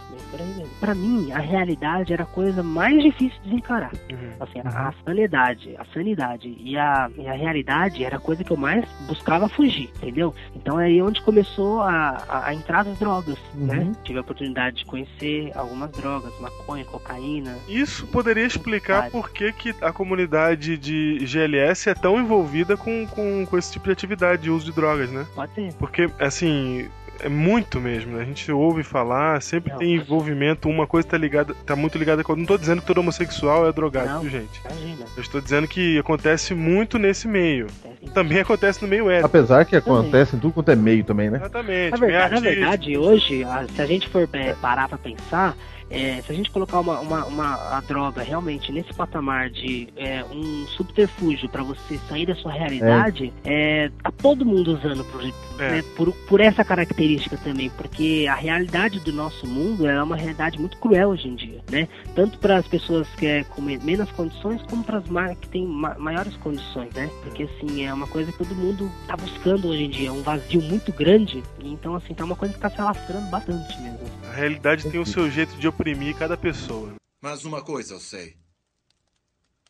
Pra 0.78 0.94
mim, 0.94 1.30
a 1.32 1.38
realidade 1.38 2.12
era 2.12 2.22
a 2.22 2.26
coisa 2.26 2.62
mais 2.62 3.02
difícil 3.02 3.38
de 3.44 3.54
encarar. 3.54 3.92
Assim, 4.38 4.60
a, 4.64 4.88
a 4.88 4.94
sanidade, 5.04 5.74
a 5.78 5.84
sanidade 5.92 6.56
e 6.60 6.76
a, 6.76 7.10
e 7.16 7.26
a 7.28 7.32
realidade 7.32 8.04
era 8.04 8.16
a 8.16 8.20
coisa 8.20 8.42
que 8.44 8.50
eu 8.50 8.56
mais 8.56 8.84
buscava 9.06 9.48
fugir, 9.48 9.90
entendeu? 9.96 10.34
Então 10.54 10.78
é 10.80 10.86
aí 10.86 11.02
onde 11.02 11.20
começou 11.22 11.80
a, 11.82 12.22
a, 12.28 12.46
a 12.48 12.54
entrar 12.54 12.86
as 12.86 12.98
drogas, 12.98 13.38
Uhum. 13.54 13.66
né? 13.66 13.92
Tive 14.04 14.18
a 14.18 14.22
oportunidade 14.22 14.76
de 14.78 14.84
conhecer 14.84 15.50
algumas 15.54 15.90
drogas, 15.92 16.32
maconha, 16.40 16.84
cocaína. 16.84 17.56
Isso 17.68 18.06
poderia 18.06 18.44
explicar 18.46 19.10
por 19.10 19.30
que, 19.30 19.52
que 19.52 19.74
a 19.82 19.92
comunidade 19.92 20.76
de 20.76 21.18
GLS 21.26 21.88
é 21.90 21.94
tão 21.94 22.18
envolvida 22.18 22.76
com, 22.76 23.06
com, 23.08 23.44
com 23.46 23.58
esse 23.58 23.72
tipo 23.72 23.86
de 23.86 23.92
atividade 23.92 24.42
de 24.42 24.50
uso 24.50 24.66
de 24.66 24.72
drogas, 24.72 25.10
né? 25.10 25.26
Pode 25.34 25.52
ser. 25.54 25.72
Porque, 25.74 26.08
assim, 26.18 26.88
é 27.22 27.28
muito 27.28 27.80
mesmo, 27.80 28.16
né? 28.16 28.22
A 28.22 28.24
gente 28.24 28.50
ouve 28.52 28.82
falar, 28.82 29.40
sempre 29.42 29.70
Não, 29.72 29.78
tem 29.78 29.96
mas- 29.96 30.06
envolvimento, 30.06 30.68
uma 30.68 30.86
coisa 30.86 31.06
tá 31.08 31.16
ligada, 31.18 31.54
tá 31.66 31.74
muito 31.76 31.96
ligada 31.98 32.22
com. 32.24 32.34
Não 32.36 32.44
tô 32.46 32.56
dizendo 32.58 32.80
que 32.80 32.86
todo 32.86 32.98
homossexual 32.98 33.66
é 33.68 33.72
drogado, 33.72 34.08
Não. 34.08 34.20
viu, 34.20 34.30
gente? 34.30 34.60
Imagina. 34.64 35.06
Eu 35.16 35.22
estou 35.22 35.40
dizendo 35.40 35.68
que 35.68 35.98
acontece 35.98 36.54
muito 36.54 36.98
nesse 36.98 37.26
meio. 37.28 37.66
Acontece. 37.84 38.12
Também 38.12 38.40
acontece 38.40 38.82
no 38.82 38.88
meio 38.88 39.10
hétero. 39.10 39.26
Apesar 39.26 39.64
que 39.64 39.80
Também. 39.80 39.98
acontece 40.00 40.36
em 40.36 40.38
tudo 40.38 40.52
quanto 40.54 40.70
é 40.70 40.76
meio 40.76 41.04
também, 41.04 41.30
né? 41.30 41.38
Exatamente. 41.38 41.90
Na 41.90 41.96
verdade, 41.96 42.34
na 42.34 42.40
verdade, 42.40 42.96
hoje, 42.98 43.44
a- 43.44 43.66
se 43.74 43.80
a 43.82 43.86
gente 43.86 44.08
for 44.08 44.28
é, 44.32 44.54
parar 44.54 44.88
pra 44.88 44.98
pensar, 44.98 45.56
é, 45.90 46.22
se 46.22 46.30
a 46.30 46.34
gente 46.34 46.50
colocar 46.50 46.80
uma, 46.80 47.00
uma, 47.00 47.24
uma- 47.26 47.76
a 47.76 47.80
droga 47.80 48.22
realmente 48.22 48.70
nesse 48.72 48.92
patamar 48.94 49.50
de 49.50 49.88
é, 49.96 50.24
um 50.24 50.66
subterfúgio 50.76 51.48
pra 51.48 51.62
você 51.62 51.98
sair 52.08 52.26
da 52.26 52.34
sua 52.36 52.52
realidade, 52.52 53.32
é, 53.44 53.90
tá 54.02 54.10
todo 54.10 54.46
mundo 54.46 54.74
usando 54.78 55.04
por, 55.04 55.22
É. 55.58 55.70
né, 55.72 55.84
por, 55.96 56.12
por 56.28 56.40
essa 56.40 56.64
característica 56.64 57.36
também, 57.36 57.68
porque 57.70 58.26
a 58.30 58.34
realidade 58.34 59.00
do 59.00 59.12
nosso 59.12 59.46
mundo 59.46 59.86
é 59.86 60.02
uma 60.02 60.16
realidade 60.16 60.58
muito 60.58 60.76
cruel 60.78 61.08
hoje 61.10 61.28
em 61.28 61.34
dia, 61.34 61.60
né? 61.70 61.88
Tanto 62.14 62.38
para 62.38 62.56
as 62.58 62.66
pessoas 62.66 63.08
que 63.16 63.26
é 63.26 63.44
com 63.44 63.60
me- 63.60 63.78
menos 63.78 64.10
condições, 64.12 64.62
como 64.62 64.84
para 64.84 64.98
as 64.98 65.04
que 65.40 65.48
têm 65.48 65.66
ma- 65.66 65.96
maiores 65.98 66.36
condições, 66.36 66.92
né? 66.94 67.10
Porque 67.22 67.42
assim, 67.42 67.84
é 67.84 67.92
uma 67.92 68.06
coisa 68.06 68.30
que 68.30 68.38
todo 68.38 68.54
mundo 68.54 68.90
tá 69.06 69.16
buscando 69.16 69.68
hoje 69.68 69.84
em 69.84 69.90
dia, 69.90 70.08
é 70.08 70.12
um 70.12 70.22
vazio 70.22 70.62
muito 70.62 70.92
grande, 70.92 71.42
então 71.62 71.94
assim, 71.96 72.14
tá 72.14 72.24
uma 72.24 72.36
coisa 72.36 72.54
que 72.54 72.60
tá 72.60 72.70
se 72.70 72.80
alastrando 72.80 73.26
bastante 73.28 73.80
mesmo. 73.80 73.98
A 74.30 74.36
realidade 74.36 74.88
tem 74.88 75.00
o 75.00 75.04
seu 75.06 75.28
jeito 75.30 75.56
de 75.56 75.66
oprimir 75.80 76.14
cada 76.14 76.36
pessoa. 76.36 76.92
Mas 77.22 77.46
uma 77.46 77.62
coisa 77.62 77.94
eu 77.94 78.00
sei. 78.00 78.36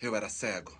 Eu 0.02 0.16
era 0.16 0.28
cego. 0.28 0.72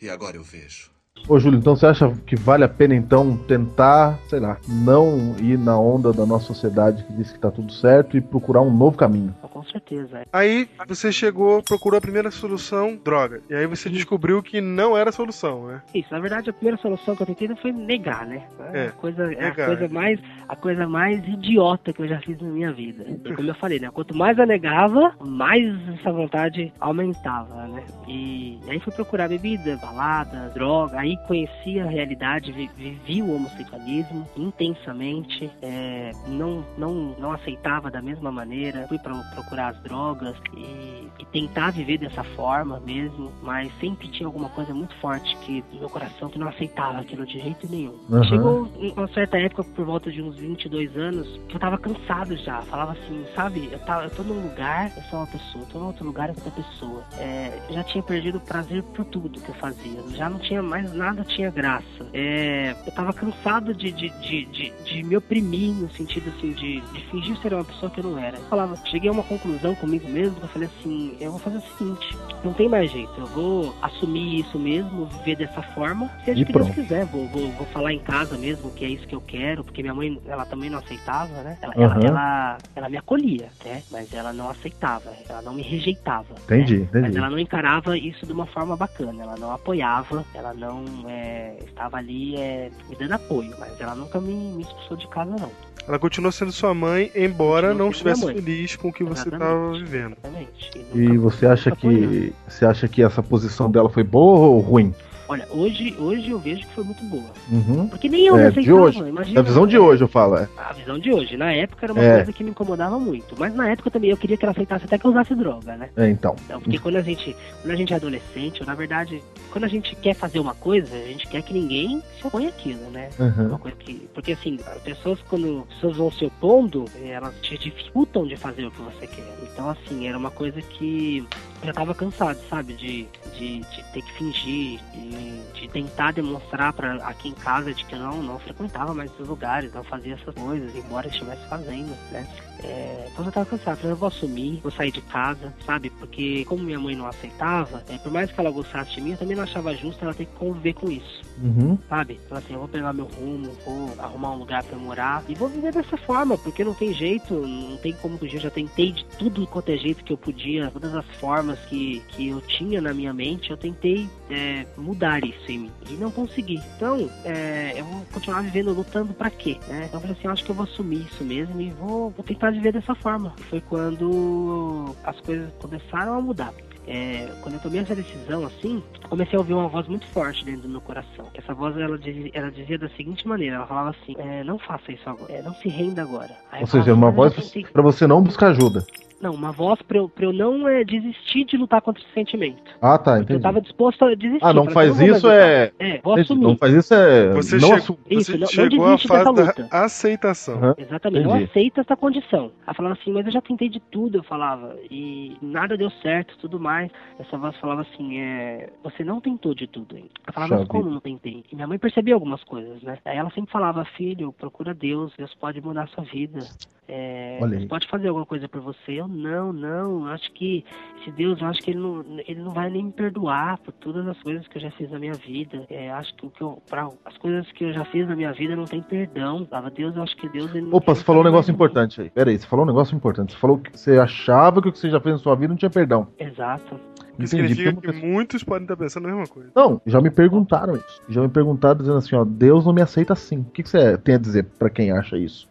E 0.00 0.10
agora 0.10 0.36
eu 0.36 0.42
vejo. 0.42 0.90
Ô, 1.26 1.38
Júlio, 1.38 1.58
então 1.58 1.74
você 1.74 1.86
acha 1.86 2.10
que 2.26 2.36
vale 2.36 2.64
a 2.64 2.68
pena, 2.68 2.94
então, 2.94 3.36
tentar, 3.36 4.18
sei 4.28 4.40
lá, 4.40 4.58
não 4.68 5.36
ir 5.38 5.56
na 5.56 5.78
onda 5.78 6.12
da 6.12 6.26
nossa 6.26 6.46
sociedade 6.46 7.02
que 7.04 7.12
diz 7.14 7.32
que 7.32 7.38
tá 7.38 7.50
tudo 7.50 7.72
certo 7.72 8.16
e 8.16 8.20
procurar 8.20 8.60
um 8.60 8.76
novo 8.76 8.96
caminho? 8.96 9.34
Com 9.64 9.70
certeza. 9.70 10.18
é. 10.20 10.24
Aí 10.32 10.68
você 10.86 11.10
chegou, 11.12 11.62
procurou 11.62 11.98
a 11.98 12.00
primeira 12.00 12.30
solução, 12.30 12.96
droga. 13.02 13.40
E 13.48 13.54
aí 13.54 13.66
você 13.66 13.88
descobriu 13.88 14.42
que 14.42 14.60
não 14.60 14.96
era 14.96 15.10
a 15.10 15.12
solução, 15.12 15.66
né? 15.66 15.82
Isso, 15.94 16.08
na 16.12 16.20
verdade, 16.20 16.50
a 16.50 16.52
primeira 16.52 16.76
solução 16.80 17.14
que 17.16 17.22
eu 17.22 17.26
tentei 17.26 17.48
foi 17.56 17.72
negar, 17.72 18.26
né? 18.26 18.46
É, 18.72 18.86
a 18.88 18.92
coisa, 18.92 19.32
é 19.34 19.48
a 19.48 19.54
coisa 19.54 19.88
mais 19.88 20.20
a 20.48 20.56
coisa 20.56 20.86
mais 20.86 21.26
idiota 21.26 21.92
que 21.92 22.02
eu 22.02 22.08
já 22.08 22.20
fiz 22.20 22.38
na 22.40 22.48
minha 22.48 22.72
vida. 22.72 23.04
E 23.24 23.34
como 23.34 23.48
eu 23.48 23.54
falei, 23.54 23.78
né? 23.80 23.90
Quanto 23.92 24.14
mais 24.14 24.36
eu 24.38 24.46
negava, 24.46 25.14
mais 25.20 25.64
essa 25.98 26.12
vontade 26.12 26.72
aumentava, 26.80 27.66
né? 27.68 27.82
E 28.06 28.58
aí 28.68 28.78
fui 28.80 28.92
procurar 28.92 29.28
bebida, 29.28 29.76
balada, 29.78 30.50
droga. 30.54 30.98
Aí 31.00 31.16
conheci 31.26 31.80
a 31.80 31.86
realidade, 31.86 32.52
vi- 32.52 32.70
vivi 32.76 33.22
o 33.22 33.34
homossexualismo 33.34 34.26
intensamente. 34.36 35.50
é, 35.62 36.10
não, 36.28 36.64
não, 36.76 37.14
não 37.18 37.32
aceitava 37.32 37.90
da 37.90 38.02
mesma 38.02 38.30
maneira. 38.30 38.86
Fui 38.88 38.98
pra 38.98 39.14
procurar 39.34 39.53
as 39.60 39.82
drogas 39.82 40.36
e, 40.56 41.08
e 41.18 41.24
tentar 41.32 41.70
viver 41.70 41.98
dessa 41.98 42.22
forma 42.22 42.80
mesmo. 42.80 43.32
Mas 43.42 43.72
sempre 43.80 44.08
tinha 44.08 44.26
alguma 44.26 44.48
coisa 44.50 44.72
muito 44.74 44.94
forte 44.96 45.36
que 45.38 45.64
no 45.72 45.80
meu 45.80 45.88
coração 45.88 46.28
que 46.28 46.38
não 46.38 46.48
aceitava 46.48 47.00
aquilo 47.00 47.26
de 47.26 47.40
jeito 47.40 47.68
nenhum. 47.70 47.98
Aham. 48.10 48.24
Chegou 48.24 48.68
uma 48.96 49.08
certa 49.08 49.38
época, 49.38 49.64
por 49.64 49.84
volta 49.84 50.10
de 50.10 50.22
uns 50.22 50.36
22 50.36 50.96
anos, 50.96 51.40
que 51.48 51.56
eu 51.56 51.60
tava 51.60 51.78
cansado 51.78 52.36
já. 52.36 52.62
Falava 52.62 52.92
assim, 52.92 53.24
sabe, 53.34 53.68
eu, 53.70 53.78
tava, 53.80 54.04
eu 54.04 54.10
tô 54.10 54.22
num 54.22 54.40
lugar, 54.48 54.92
eu 54.96 55.02
sou 55.04 55.18
uma 55.18 55.26
pessoa, 55.26 55.64
eu 55.64 55.68
tô 55.68 55.78
em 55.78 55.82
outro 55.82 56.04
lugar, 56.04 56.28
eu 56.28 56.34
sou 56.34 56.44
outra 56.46 56.62
pessoa. 56.62 57.04
É, 57.18 57.58
já 57.70 57.82
tinha 57.84 58.02
perdido 58.02 58.38
o 58.38 58.40
prazer 58.40 58.82
por 58.82 59.04
tudo 59.06 59.40
que 59.40 59.48
eu 59.48 59.54
fazia. 59.54 60.02
Já 60.14 60.28
não 60.28 60.38
tinha 60.38 60.62
mais 60.62 60.92
nada 60.92 61.24
tinha 61.24 61.50
graça. 61.50 61.84
É, 62.12 62.74
eu 62.86 62.92
tava 62.92 63.12
cansado 63.12 63.74
de, 63.74 63.90
de, 63.92 64.08
de, 64.20 64.44
de, 64.46 64.72
de 64.84 65.02
me 65.02 65.16
oprimir 65.16 65.72
no 65.74 65.90
sentido 65.90 66.32
assim 66.36 66.52
de, 66.52 66.80
de 66.80 67.00
fingir 67.10 67.36
ser 67.38 67.54
uma 67.54 67.64
pessoa 67.64 67.90
que 67.90 68.00
eu 68.00 68.04
não 68.04 68.18
era. 68.18 68.38
Eu 68.38 68.44
falava, 68.44 68.76
cheguei 68.86 69.08
a 69.08 69.12
uma 69.12 69.22
conclusão 69.22 69.43
comigo 69.76 70.08
mesmo, 70.08 70.38
eu 70.40 70.48
falei 70.48 70.68
assim, 70.68 71.16
eu 71.20 71.30
vou 71.32 71.40
fazer 71.40 71.58
o 71.58 71.62
seguinte, 71.76 72.16
não 72.42 72.52
tem 72.54 72.68
mais 72.68 72.90
jeito, 72.90 73.12
eu 73.18 73.26
vou 73.28 73.74
assumir 73.82 74.40
isso 74.40 74.58
mesmo, 74.58 75.06
viver 75.06 75.36
dessa 75.36 75.62
forma, 75.74 76.10
seja 76.24 76.40
E 76.40 76.42
o 76.42 76.46
que 76.46 76.52
Deus 76.52 76.66
pronto. 76.66 76.80
quiser, 76.80 77.04
vou, 77.06 77.26
vou, 77.28 77.52
vou 77.52 77.66
falar 77.66 77.92
em 77.92 77.98
casa 77.98 78.36
mesmo 78.38 78.70
que 78.70 78.84
é 78.84 78.88
isso 78.88 79.06
que 79.06 79.14
eu 79.14 79.20
quero, 79.20 79.62
porque 79.64 79.82
minha 79.82 79.94
mãe, 79.94 80.18
ela 80.26 80.44
também 80.46 80.70
não 80.70 80.78
aceitava, 80.78 81.42
né? 81.42 81.58
Ela, 81.62 81.74
ela, 81.76 81.94
Aham. 81.94 82.02
ela, 82.04 82.58
ela 82.74 82.88
me 82.88 82.96
acolhia, 82.96 83.50
né? 83.64 83.82
Mas 83.90 84.12
ela 84.12 84.32
não 84.32 84.48
aceitava, 84.50 85.12
ela 85.28 85.42
não 85.42 85.54
me 85.54 85.62
rejeitava. 85.62 86.34
né? 86.34 86.40
Entendi, 86.44 86.88
Mas 86.92 87.02
entendi. 87.02 87.18
ela 87.18 87.30
não 87.30 87.38
encarava 87.38 87.96
isso 87.96 88.26
de 88.26 88.32
uma 88.32 88.46
forma 88.46 88.76
bacana, 88.76 89.22
ela 89.22 89.36
não 89.36 89.52
apoiava, 89.52 90.24
ela 90.34 90.54
não 90.54 90.84
é, 91.08 91.56
estava 91.64 91.98
ali 91.98 92.36
é, 92.36 92.70
me 92.88 92.96
dando 92.96 93.12
apoio, 93.12 93.54
mas 93.58 93.78
ela 93.80 93.94
nunca 93.94 94.20
me, 94.20 94.34
me 94.34 94.62
expulsou 94.62 94.96
de 94.96 95.06
casa, 95.08 95.30
não. 95.36 95.50
Ela 95.86 95.98
continua 95.98 96.32
sendo 96.32 96.50
sua 96.50 96.72
mãe, 96.72 97.10
embora 97.14 97.68
Continua 97.68 97.84
não 97.84 97.90
estivesse 97.90 98.24
feliz 98.26 98.74
com 98.76 98.88
o 98.88 98.92
que 98.92 99.04
você 99.04 99.28
estava 99.28 99.72
vivendo. 99.72 100.16
Exatamente. 100.22 100.86
E 100.94 100.98
nunca- 101.00 101.20
você 101.20 101.46
acha 101.46 101.70
que 101.70 102.32
você 102.48 102.64
acha 102.64 102.88
que 102.88 103.02
essa 103.02 103.22
posição 103.22 103.70
dela 103.70 103.88
foi 103.90 104.02
boa 104.02 104.46
ou 104.48 104.60
ruim? 104.60 104.94
Olha, 105.26 105.46
hoje, 105.50 105.94
hoje 105.98 106.30
eu 106.30 106.38
vejo 106.38 106.60
que 106.66 106.74
foi 106.74 106.84
muito 106.84 107.02
boa. 107.04 107.30
Uhum. 107.50 107.88
Porque 107.88 108.08
nem 108.10 108.26
eu 108.26 108.36
É, 108.36 108.44
me 108.46 108.52
de 108.52 108.60
aceitava, 108.60 108.80
hoje. 108.82 108.98
imagina. 109.08 109.40
A 109.40 109.42
visão 109.42 109.66
de 109.66 109.78
hoje, 109.78 110.04
eu 110.04 110.08
falo. 110.08 110.36
é. 110.36 110.48
A 110.56 110.72
visão 110.74 110.98
de 110.98 111.10
hoje. 111.12 111.36
Na 111.36 111.50
época 111.52 111.86
era 111.86 111.92
uma 111.94 112.02
É. 112.04 112.14
coisa 112.16 112.32
que 112.32 112.44
me 112.44 112.50
incomodava 112.50 112.98
muito. 112.98 113.34
Mas 113.38 113.54
na 113.54 113.70
época 113.70 113.90
também 113.90 114.10
eu 114.10 114.16
queria 114.18 114.36
que 114.36 114.44
ela 114.44 114.52
aceitasse 114.52 114.84
até 114.84 114.98
que 114.98 115.04
eu 115.06 115.10
usasse 115.10 115.34
droga, 115.34 115.76
né? 115.76 115.88
É, 115.96 116.10
então. 116.10 116.36
Então, 116.44 116.60
porque 116.60 116.78
quando 116.78 116.96
a 116.96 117.02
gente, 117.02 117.34
quando 117.62 117.72
a 117.72 117.76
gente 117.76 117.92
é 117.92 117.96
adolescente, 117.96 118.60
ou 118.60 118.66
na 118.66 118.74
verdade, 118.74 119.22
quando 119.50 119.64
a 119.64 119.68
gente 119.68 119.96
quer 119.96 120.14
fazer 120.14 120.40
uma 120.40 120.54
coisa, 120.54 120.94
a 120.94 121.06
gente 121.08 121.26
quer 121.26 121.40
que 121.42 121.54
ninguém 121.54 122.02
se 122.20 122.26
oponha 122.26 122.50
àquilo, 122.50 122.90
né? 122.90 123.08
Uhum. 123.18 123.46
Uma 123.48 123.58
coisa 123.58 123.76
que, 123.78 124.06
porque 124.12 124.32
assim, 124.32 124.58
as 124.66 124.82
pessoas 124.82 125.18
quando 125.28 125.64
as 125.70 125.74
pessoas 125.76 125.96
vão 125.96 126.12
se 126.12 126.24
opondo, 126.26 126.84
elas 127.02 127.34
te 127.40 127.56
dificultam 127.56 128.26
de 128.26 128.36
fazer 128.36 128.66
o 128.66 128.70
que 128.70 128.82
você 128.82 129.06
quer. 129.06 129.24
Então 129.50 129.70
assim, 129.70 130.06
era 130.06 130.18
uma 130.18 130.30
coisa 130.30 130.60
que 130.60 131.24
já 131.64 131.72
tava 131.72 131.94
cansado, 131.94 132.38
sabe, 132.48 132.74
de, 132.74 133.08
de, 133.36 133.60
de 133.60 133.84
ter 133.92 134.02
que 134.02 134.12
fingir, 134.18 134.80
de, 134.92 135.42
de 135.52 135.68
tentar 135.68 136.12
demonstrar 136.12 136.72
para 136.72 136.96
aqui 137.06 137.28
em 137.28 137.34
casa 137.34 137.72
de 137.72 137.84
que 137.84 137.96
não, 137.96 138.22
não 138.22 138.38
frequentava 138.38 138.94
mais 138.94 139.10
esses 139.12 139.26
lugares, 139.26 139.72
não 139.72 139.82
fazia 139.82 140.14
essas 140.14 140.34
coisas, 140.34 140.74
embora 140.76 141.08
estivesse 141.08 141.46
fazendo, 141.48 141.96
né? 142.10 142.28
É, 142.62 143.08
então 143.10 143.22
eu 143.22 143.24
já 143.26 143.30
tava 143.32 143.46
cansado, 143.46 143.76
falei, 143.78 143.92
eu 143.92 143.96
vou 143.96 144.08
assumir, 144.08 144.60
vou 144.62 144.70
sair 144.70 144.90
de 144.90 145.00
casa, 145.02 145.52
sabe? 145.64 145.90
Porque 145.90 146.44
como 146.44 146.62
minha 146.62 146.78
mãe 146.78 146.94
não 146.94 147.06
aceitava, 147.06 147.82
é, 147.88 147.98
por 147.98 148.12
mais 148.12 148.30
que 148.30 148.40
ela 148.40 148.50
gostasse 148.50 148.92
de 148.94 149.00
mim, 149.00 149.12
eu 149.12 149.18
também 149.18 149.36
não 149.36 149.42
achava 149.44 149.74
justo 149.76 150.04
ela 150.04 150.14
ter 150.14 150.26
que 150.26 150.34
conviver 150.34 150.74
com 150.74 150.90
isso 150.90 151.22
Uhum. 151.42 151.76
sabe? 151.88 152.20
Então 152.24 152.38
assim, 152.38 152.52
eu 152.52 152.60
vou 152.60 152.68
pegar 152.68 152.92
meu 152.92 153.06
rumo, 153.06 153.56
vou 153.64 153.92
arrumar 153.98 154.32
um 154.32 154.38
lugar 154.38 154.62
pra 154.62 154.78
morar 154.78 155.24
e 155.28 155.34
vou 155.34 155.48
viver 155.48 155.72
dessa 155.72 155.96
forma, 155.96 156.38
porque 156.38 156.64
não 156.64 156.74
tem 156.74 156.92
jeito, 156.92 157.34
não 157.34 157.76
tem 157.78 157.92
como 157.94 158.18
fugir. 158.18 158.36
Eu 158.36 158.42
já 158.42 158.50
tentei 158.50 158.92
de 158.92 159.04
tudo 159.18 159.46
quanto 159.46 159.70
é 159.70 159.76
jeito 159.76 160.04
que 160.04 160.12
eu 160.12 160.16
podia, 160.16 160.70
todas 160.70 160.94
as 160.94 161.06
formas 161.16 161.58
que, 161.66 162.02
que 162.08 162.28
eu 162.28 162.40
tinha 162.40 162.80
na 162.80 162.94
minha 162.94 163.12
mente, 163.12 163.50
eu 163.50 163.56
tentei 163.56 164.08
é, 164.30 164.64
mudar 164.76 165.24
isso 165.24 165.50
em 165.50 165.58
mim 165.58 165.70
e 165.90 165.94
não 165.94 166.10
consegui. 166.10 166.60
Então, 166.76 167.10
é, 167.24 167.74
eu 167.76 167.84
vou 167.84 168.06
continuar 168.12 168.42
vivendo, 168.42 168.72
lutando 168.72 169.12
pra 169.12 169.30
quê? 169.30 169.58
Né? 169.68 169.84
Então 169.86 169.98
eu 169.98 170.00
falei 170.00 170.12
assim, 170.16 170.26
eu 170.26 170.30
acho 170.30 170.44
que 170.44 170.50
eu 170.50 170.54
vou 170.54 170.64
assumir 170.64 171.06
isso 171.06 171.24
mesmo 171.24 171.60
e 171.60 171.70
vou, 171.70 172.10
vou 172.10 172.24
tentar 172.24 172.43
viver 172.50 172.72
dessa 172.72 172.94
forma. 172.94 173.32
Foi 173.50 173.60
quando 173.60 174.94
as 175.04 175.18
coisas 175.20 175.50
começaram 175.60 176.14
a 176.18 176.20
mudar. 176.20 176.52
É, 176.86 177.32
quando 177.40 177.54
eu 177.54 177.60
tomei 177.60 177.80
essa 177.80 177.94
decisão, 177.94 178.44
assim, 178.44 178.82
comecei 179.08 179.36
a 179.36 179.40
ouvir 179.40 179.54
uma 179.54 179.68
voz 179.68 179.88
muito 179.88 180.06
forte 180.08 180.44
dentro 180.44 180.62
do 180.62 180.68
meu 180.68 180.82
coração. 180.82 181.26
Essa 181.32 181.54
voz, 181.54 181.74
ela 181.78 181.98
dizia, 181.98 182.30
ela 182.34 182.50
dizia 182.50 182.78
da 182.78 182.90
seguinte 182.90 183.26
maneira, 183.26 183.56
ela 183.56 183.66
falava 183.66 183.90
assim, 183.90 184.14
é, 184.18 184.44
não 184.44 184.58
faça 184.58 184.92
isso 184.92 185.08
agora, 185.08 185.32
é, 185.32 185.40
não 185.40 185.54
se 185.54 185.68
renda 185.70 186.02
agora. 186.02 186.36
Aí 186.52 186.60
Ou 186.60 186.66
seja, 186.66 186.84
falava, 186.84 186.92
uma 186.92 187.06
"Mas 187.06 187.14
eu 187.14 187.16
voz 187.16 187.34
já 187.36 187.42
tentei." 187.42 187.64
pra 187.72 187.82
você 187.82 188.06
não 188.06 188.22
buscar 188.22 188.48
ajuda. 188.48 188.84
Não, 189.24 189.32
uma 189.32 189.52
voz 189.52 189.80
pra 189.80 189.96
eu, 189.96 190.06
pra 190.06 190.26
eu 190.26 190.34
não 190.34 190.68
é, 190.68 190.84
desistir 190.84 191.44
de 191.46 191.56
lutar 191.56 191.80
contra 191.80 192.02
esse 192.02 192.12
sentimento. 192.12 192.62
Ah, 192.82 192.98
tá, 192.98 193.16
Eu 193.16 193.22
entendi. 193.22 193.40
tava 193.40 193.58
disposto 193.58 194.04
a 194.04 194.14
desistir. 194.14 194.44
Ah, 194.44 194.52
não 194.52 194.68
faz 194.68 195.00
isso 195.00 195.30
é. 195.30 195.72
É, 195.78 195.98
vou 196.02 196.12
Entendi, 196.12 196.20
assumir. 196.20 196.42
Não 196.44 196.56
faz 196.58 196.74
isso 196.74 196.92
é. 196.92 197.32
Você, 197.32 197.54
não 197.54 197.60
chegou, 197.62 197.74
assu- 197.76 197.98
Isso, 198.10 198.32
você 198.32 198.36
não- 198.38 198.46
chegou 198.48 198.84
à 198.84 198.88
desiste 198.90 199.08
fase 199.08 199.24
dessa 199.32 199.32
da 199.54 199.62
luta. 199.62 199.76
aceitação. 199.76 200.54
Aham. 200.58 200.74
Exatamente, 200.76 201.24
eu 201.24 201.30
Entendi. 201.30 201.44
aceito 201.44 201.80
essa 201.80 201.96
condição. 201.96 202.52
Ela 202.66 202.74
falava 202.74 202.98
assim, 203.00 203.12
mas 203.12 203.24
eu 203.24 203.32
já 203.32 203.40
tentei 203.40 203.68
de 203.70 203.80
tudo, 203.80 204.18
eu 204.18 204.22
falava, 204.22 204.76
e 204.90 205.36
nada 205.40 205.74
deu 205.74 205.88
certo, 206.02 206.36
tudo 206.38 206.60
mais. 206.60 206.90
Essa 207.18 207.38
voz 207.38 207.56
falava 207.56 207.80
assim, 207.80 208.18
é, 208.20 208.68
você 208.82 209.02
não 209.02 209.22
tentou 209.22 209.54
de 209.54 209.66
tudo 209.66 209.96
ainda. 209.96 210.08
Eu 210.26 210.32
falava, 210.34 210.56
mas 210.56 210.66
Puxa 210.68 210.80
como 210.82 210.90
não 210.94 211.00
tentei? 211.00 211.42
E 211.50 211.54
minha 211.54 211.66
mãe 211.66 211.78
percebia 211.78 212.12
algumas 212.12 212.44
coisas, 212.44 212.82
né? 212.82 212.98
Aí 213.06 213.16
ela 213.16 213.30
sempre 213.30 213.50
falava, 213.50 213.86
filho, 213.96 214.32
procura 214.32 214.74
Deus, 214.74 215.14
Deus 215.16 215.34
pode 215.34 215.62
mudar 215.62 215.84
a 215.84 215.86
sua 215.86 216.04
vida. 216.04 216.40
É, 216.86 217.40
Deus 217.48 217.64
pode 217.64 217.86
fazer 217.88 218.08
alguma 218.08 218.26
coisa 218.26 218.46
por 218.46 218.60
você. 218.60 218.92
Eu 219.00 219.08
não, 219.14 219.52
não, 219.52 220.06
acho 220.06 220.30
que 220.32 220.64
esse 221.00 221.10
Deus, 221.12 221.40
eu 221.40 221.46
acho 221.46 221.60
que 221.60 221.70
ele 221.70 221.80
não, 221.80 222.04
ele 222.26 222.40
não 222.40 222.52
vai 222.52 222.70
nem 222.70 222.84
me 222.84 222.92
perdoar 222.92 223.58
por 223.58 223.72
todas 223.72 224.06
as 224.06 224.20
coisas 224.22 224.46
que 224.48 224.58
eu 224.58 224.62
já 224.62 224.70
fiz 224.72 224.90
na 224.90 224.98
minha 224.98 225.12
vida. 225.14 225.64
É, 225.70 225.90
acho 225.90 226.14
que 226.14 226.26
o 226.26 226.30
que 226.30 226.42
eu, 226.42 226.62
pra, 226.68 226.88
as 227.04 227.16
coisas 227.18 227.50
que 227.52 227.64
eu 227.64 227.72
já 227.72 227.84
fiz 227.86 228.08
na 228.08 228.16
minha 228.16 228.32
vida 228.32 228.56
não 228.56 228.64
tem 228.64 228.82
perdão. 228.82 229.46
Falava, 229.46 229.70
Deus, 229.70 229.94
eu 229.94 230.02
acho 230.02 230.16
que 230.16 230.28
Deus 230.28 230.50
ele 230.54 230.66
não 230.66 230.76
Opa, 230.76 230.94
você 230.94 231.04
falou 231.04 231.22
um 231.22 231.24
negócio 231.24 231.52
mais 231.52 231.58
comigo." 231.58 231.64
importante 231.64 232.00
aí. 232.00 232.10
Pera 232.10 232.30
aí, 232.30 232.38
você 232.38 232.46
falou 232.46 232.64
um 232.64 232.68
negócio 232.68 232.96
importante. 232.96 233.32
Você 233.32 233.38
falou 233.38 233.58
que 233.58 233.78
você 233.78 233.98
achava 233.98 234.60
que 234.60 234.68
o 234.68 234.72
que 234.72 234.78
você 234.78 234.90
já 234.90 235.00
fez 235.00 235.14
na 235.14 235.18
sua 235.18 235.34
vida 235.34 235.48
não 235.48 235.56
tinha 235.56 235.70
perdão. 235.70 236.08
Exato. 236.18 236.80
Isso 237.18 237.36
Entendi. 237.36 237.54
significa 237.54 237.72
porque 237.72 237.92
que 237.92 238.06
muitos 238.06 238.42
podem 238.42 238.64
estar 238.64 238.76
pensando 238.76 239.06
a 239.06 239.10
mesma 239.10 239.26
coisa. 239.26 239.50
Não, 239.54 239.80
já 239.86 240.00
me 240.00 240.10
perguntaram 240.10 240.74
isso. 240.74 241.02
Já 241.08 241.20
me 241.20 241.28
perguntaram 241.28 241.78
dizendo 241.78 241.98
assim, 241.98 242.16
ó, 242.16 242.24
Deus 242.24 242.66
não 242.66 242.72
me 242.72 242.82
aceita 242.82 243.12
assim. 243.12 243.38
O 243.38 243.44
que, 243.44 243.62
que 243.62 243.68
você 243.68 243.96
tem 243.98 244.16
a 244.16 244.18
dizer 244.18 244.44
pra 244.58 244.68
quem 244.68 244.90
acha 244.90 245.16
isso? 245.16 245.48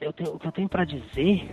Eu 0.00 0.12
tenho, 0.12 0.30
o 0.34 0.38
que 0.38 0.46
eu 0.46 0.52
tenho 0.52 0.68
pra 0.68 0.84
dizer, 0.84 1.50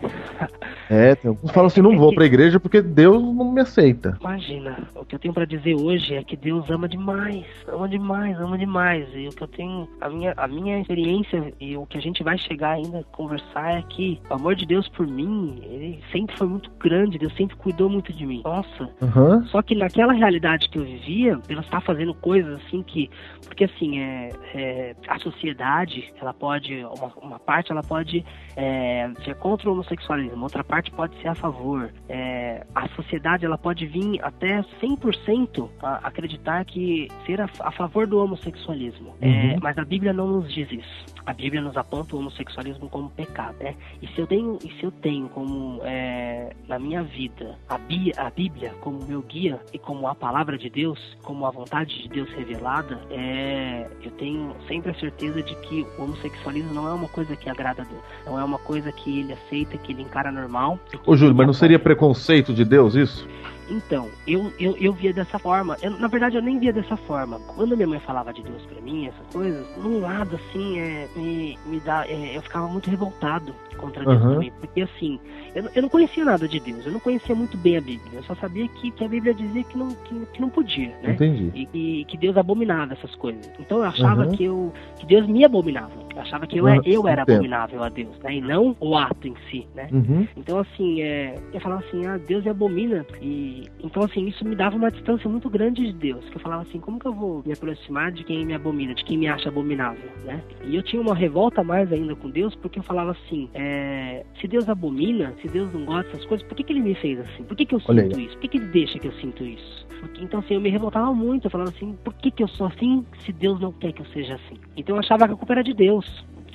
É, 0.88 1.16
tem 1.16 1.30
alguns 1.30 1.50
que 1.50 1.54
falam 1.54 1.66
assim, 1.68 1.82
não 1.82 1.98
vou 1.98 2.14
pra 2.14 2.26
igreja 2.26 2.60
porque 2.60 2.80
Deus 2.80 3.20
não 3.22 3.52
me 3.52 3.62
aceita. 3.62 4.16
imagina, 4.22 4.88
o 4.93 5.04
que 5.04 5.16
eu 5.16 5.20
tenho 5.20 5.34
pra 5.34 5.46
dizer 5.46 5.74
hoje 5.74 6.14
é 6.14 6.24
que 6.24 6.38
Deus 6.38 6.70
ama 6.70 6.88
demais, 6.88 7.43
ama 7.68 7.89
demais, 7.89 8.39
ama 8.39 8.56
demais. 8.56 9.08
E 9.16 9.28
o 9.28 9.32
que 9.32 9.41
eu 9.41 9.48
tenho, 9.48 9.89
a 10.00 10.10
minha, 10.10 10.34
a 10.38 10.48
minha 10.48 10.80
experiência 10.80 11.54
e 11.60 11.76
o 11.76 11.88
que 11.88 11.98
a 11.98 12.02
gente 12.02 12.24
vai 12.24 12.38
chegar 12.38 12.74
ainda 12.74 13.00
a 13.00 13.04
conversar 13.06 13.80
é 13.80 13.82
que 13.82 14.22
o 14.30 14.34
amor 14.36 14.56
de 14.56 14.68
Deus 14.68 14.88
por 14.89 15.08
mim, 15.08 15.60
ele 15.64 16.00
sempre 16.12 16.38
foi 16.38 16.48
muito 16.48 16.70
grande, 16.80 17.18
Deus 17.18 17.36
sempre 17.36 17.56
cuidou 17.56 17.89
muito 17.89 18.14
de 18.14 18.26
mim. 18.28 18.43
Nossa, 18.46 18.89
Aham. 19.02 19.43
Só 19.48 19.64
que 19.64 19.74
naquela 19.74 20.14
realidade 20.14 20.70
que 20.70 20.78
eu 20.78 20.84
vivia, 20.84 21.39
ela 21.50 21.62
está 21.62 21.82
fazendo 21.82 22.14
coisas 22.14 22.62
assim 22.62 22.84
que. 22.84 23.10
Porque 23.43 23.64
assim, 23.64 24.00
é, 24.00 24.30
é, 24.54 24.96
a 25.08 25.18
sociedade, 25.18 26.14
ela 26.22 26.34
pode. 26.34 26.76
Uma, 26.84 27.12
uma 27.22 27.39
parte 27.39 27.72
ela 27.72 27.82
pode 27.82 28.24
é, 28.55 29.09
ser 29.23 29.36
contra 29.36 29.69
o 29.69 29.73
homossexualismo, 29.73 30.43
outra 30.43 30.63
parte 30.63 30.89
pode 30.91 31.15
ser 31.21 31.27
a 31.27 31.36
favor. 31.36 31.91
É, 32.07 32.65
a 32.73 32.88
sociedade 32.89 33.45
ela 33.45 33.57
pode 33.57 33.86
vir 33.86 34.23
até 34.23 34.61
100% 34.81 35.69
a 35.81 35.95
acreditar 36.07 36.63
que 36.65 37.07
ser 37.25 37.41
a, 37.41 37.49
a 37.59 37.71
favor 37.71 38.07
do 38.07 38.17
homossexualismo. 38.23 39.15
É, 39.21 39.27
Uhum. 39.27 39.59
mas 39.61 39.77
a 39.77 39.83
Bíblia 39.86 40.13
não 40.13 40.27
nos 40.27 40.53
diz 40.53 40.71
isso. 40.71 41.14
A 41.26 41.34
Bíblia 41.34 41.61
nos 41.61 41.76
aponta 41.76 42.15
o 42.15 42.19
homossexualismo 42.19 42.88
como 42.89 43.09
pecado, 43.09 43.55
né? 43.59 43.76
E 44.01 44.07
se 44.07 44.19
eu 44.19 44.28
tenho, 44.28 44.59
e 44.63 44.69
se 44.80 44.84
eu 44.84 44.91
tenho 44.91 45.28
como 45.30 45.80
é, 45.84 46.53
na 46.67 46.78
minha 46.78 47.01
vida 47.03 47.57
a, 47.67 47.78
Bí- 47.78 48.13
a 48.15 48.30
Bíblia 48.30 48.73
como 48.82 48.99
meu 49.07 49.21
guia 49.21 49.59
e 49.73 49.80
como 49.80 50.07
a 50.07 50.13
palavra 50.15 50.57
de 50.57 50.69
Deus, 50.69 50.99
como 51.23 51.45
a 51.45 51.51
vontade 51.51 52.01
de 52.03 52.09
Deus 52.09 52.30
revelada, 52.32 52.99
é, 53.09 53.88
eu 54.03 54.11
tenho 54.11 54.55
sempre 54.67 54.91
a 54.91 54.95
certeza 54.95 55.41
de 55.41 55.55
que 55.55 55.86
o 55.97 56.03
homossexualismo 56.03 56.73
não 56.73 56.88
é 56.88 56.93
uma 56.93 57.07
coisa 57.09 57.36
que 57.36 57.49
agrada 57.49 57.82
a 57.82 57.86
Deus, 57.86 58.01
não 58.26 58.39
é 58.39 58.43
uma 58.43 58.59
coisa 58.59 58.91
que 58.91 59.19
ele 59.19 59.34
aceita, 59.34 59.78
que 59.78 59.91
ele 59.93 60.03
encara 60.03 60.32
normal. 60.32 60.80
Ô, 61.05 61.15
Júlio, 61.15 61.36
mas 61.36 61.47
não 61.47 61.53
seria 61.53 61.80
preconceito 61.80 62.53
de 62.53 62.63
Deus 62.63 62.95
isso? 62.95 63.28
Então, 63.70 64.09
eu, 64.28 64.51
eu, 64.59 64.76
eu 64.78 64.93
via 64.93 65.11
dessa 65.13 65.39
forma. 65.39 65.78
Eu, 65.82 65.91
na 65.91 66.07
verdade, 66.07 66.36
eu 66.36 66.41
nem 66.41 66.59
via 66.59 66.72
dessa 66.72 66.95
forma. 66.97 67.39
Quando 67.55 67.76
minha 67.76 67.88
mãe 67.88 67.99
falava 67.99 68.32
de 68.34 68.43
Deus 68.43 68.63
pra 68.66 68.80
mim, 68.82 69.07
essas 69.07 69.26
coisas, 69.34 69.66
num 69.78 69.99
lado, 69.99 70.36
assim, 70.36 70.80
é, 70.80 71.07
me, 71.16 71.57
me 71.66 71.80
dá, 71.80 72.05
é, 72.07 72.38
eu 72.38 72.41
ficava 72.41 72.68
muito 72.68 72.89
revoltado 72.89 73.55
contra 73.78 74.05
Deus 74.05 74.22
Aham. 74.22 74.34
também. 74.34 74.51
Porque, 74.59 74.82
assim, 74.82 75.20
eu, 75.55 75.63
não- 75.63 75.72
eu 75.76 75.82
não 75.82 75.89
conhecia 75.89 76.24
nada 76.24 76.47
de 76.47 76.59
Deus. 76.59 76.86
Eu 76.86 76.91
não 76.91 76.99
conhecia 76.99 77.34
muito 77.36 77.57
bem 77.57 77.78
a 77.78 77.82
Bíblia. 77.82 78.11
Eu 78.20 78.24
só 78.24 78.36
sabia 78.36 78.68
que, 78.68 78.91
que 78.91 79.03
a 79.03 79.07
Bíblia 79.07 79.34
dizia 79.34 79.63
que 79.63 79.78
não, 79.78 79.89
que, 79.89 80.26
que 80.34 80.41
não 80.41 80.49
podia, 80.49 80.95
né? 81.01 81.13
Entendi. 81.13 81.51
E 81.55 81.66
que, 81.66 82.05
que 82.05 82.18
Deus 82.18 82.38
abominava 82.38 82.93
essas 82.93 83.13
coisas. 83.16 83.49
Então 83.59 83.80
eu 83.80 83.86
achava 83.86 84.26
Uhum. 84.26 84.32
que, 84.32 84.43
eu, 84.43 84.74
que 84.99 85.05
Deus 85.05 85.28
me 85.28 85.43
abominava. 85.43 86.05
Eu 86.16 86.22
achava 86.22 86.47
que 86.47 86.57
eu, 86.57 86.66
Uhum, 86.66 86.82
eu 86.86 87.07
era 87.07 87.22
entendo. 87.24 87.36
abominável 87.36 87.84
a 87.84 87.89
Deus, 87.89 88.18
né? 88.20 88.36
E 88.36 88.41
não 88.41 88.76
o 88.80 88.97
ato 88.97 89.28
em 89.28 89.36
si, 89.49 89.68
né? 89.76 89.88
Uhum. 89.91 90.28
Então, 90.38 90.59
assim, 90.59 91.01
é, 91.01 91.36
eu 91.53 91.59
falava 91.59 91.84
assim, 91.88 92.05
ah, 92.05 92.18
Deus 92.18 92.43
me 92.43 92.49
abomina. 92.49 93.05
E, 93.22 93.63
então, 93.84 94.03
assim, 94.03 94.26
isso 94.28 94.45
me 94.45 94.55
dava 94.55 94.76
uma 94.76 94.89
distância 94.89 95.30
muito 95.30 95.49
grande 95.49 95.86
de 95.86 95.93
Deus. 95.93 96.24
Que 96.30 96.38
eu 96.38 96.41
falava 96.41 96.61
assim, 96.63 96.80
como 96.80 96.99
que 96.99 97.05
eu 97.05 97.13
vou 97.13 97.43
me 97.45 97.53
aproximar 97.53 98.11
de 98.11 98.24
quem 98.24 98.45
me 98.45 98.53
abomina, 98.53 98.93
de 98.93 99.03
quem 99.03 99.18
me 99.18 99.28
acha 99.28 99.49
abominável, 99.49 100.09
né? 100.24 100.41
E 100.63 100.76
eu 100.76 100.84
tinha 100.84 101.01
uma 101.01 101.13
revolta 101.16 101.63
mais 101.63 101.91
ainda 101.91 102.16
com 102.16 102.30
Deus, 102.30 102.55
porque 102.55 102.80
eu 102.80 102.84
falava 102.84 103.11
assim, 103.11 103.49
é, 103.53 104.26
se 104.39 104.47
Deus 104.47 104.70
abomina, 104.70 105.34
se 105.41 105.47
Deus 105.47 105.72
não 105.74 105.86
gosta 105.86 106.11
dessas 106.11 106.26
coisas, 106.26 106.47
por 106.47 106.55
que, 106.55 106.63
que 106.63 106.74
ele 106.74 106.82
me 106.82 106.95
fez 106.95 107.20
assim? 107.20 107.43
Por 107.43 107.55
que, 107.57 107.66
que 107.66 107.76
eu 107.76 107.82
Olha 107.88 108.03
sinto 108.03 108.20
isso? 108.20 108.34
Por 108.34 108.41
que, 108.41 108.47
que 108.47 108.57
ele 108.57 108.68
deixa 108.68 108.99
que 108.99 109.07
eu 109.07 109.13
sinto 109.13 109.43
isso? 109.43 109.84
Então, 110.20 110.39
assim, 110.39 110.56
eu 110.56 110.62
me 110.62 110.70
revoltava 110.70 111.14
muito. 111.14 111.46
Eu 111.46 111.52
falava 111.52 111.70
assim, 111.70 111.98
por 112.04 112.14
que, 112.14 112.32
que 112.32 112.43
eu 112.43 112.48
sou 112.48 112.68
assim 112.68 113.06
se 113.26 113.32
Deus 113.32 113.60
não 113.60 113.72
quer 113.72 113.91
que 113.93 114.02
eu 114.02 114.06
seja 114.08 114.36
assim? 114.36 114.56
Então 114.76 114.96
eu 114.96 115.00
achava 115.00 115.28
que 115.28 115.34
a 115.34 115.38
culpa 115.38 115.54
era 115.54 115.64
de 115.64 115.74
Deus 115.74 116.06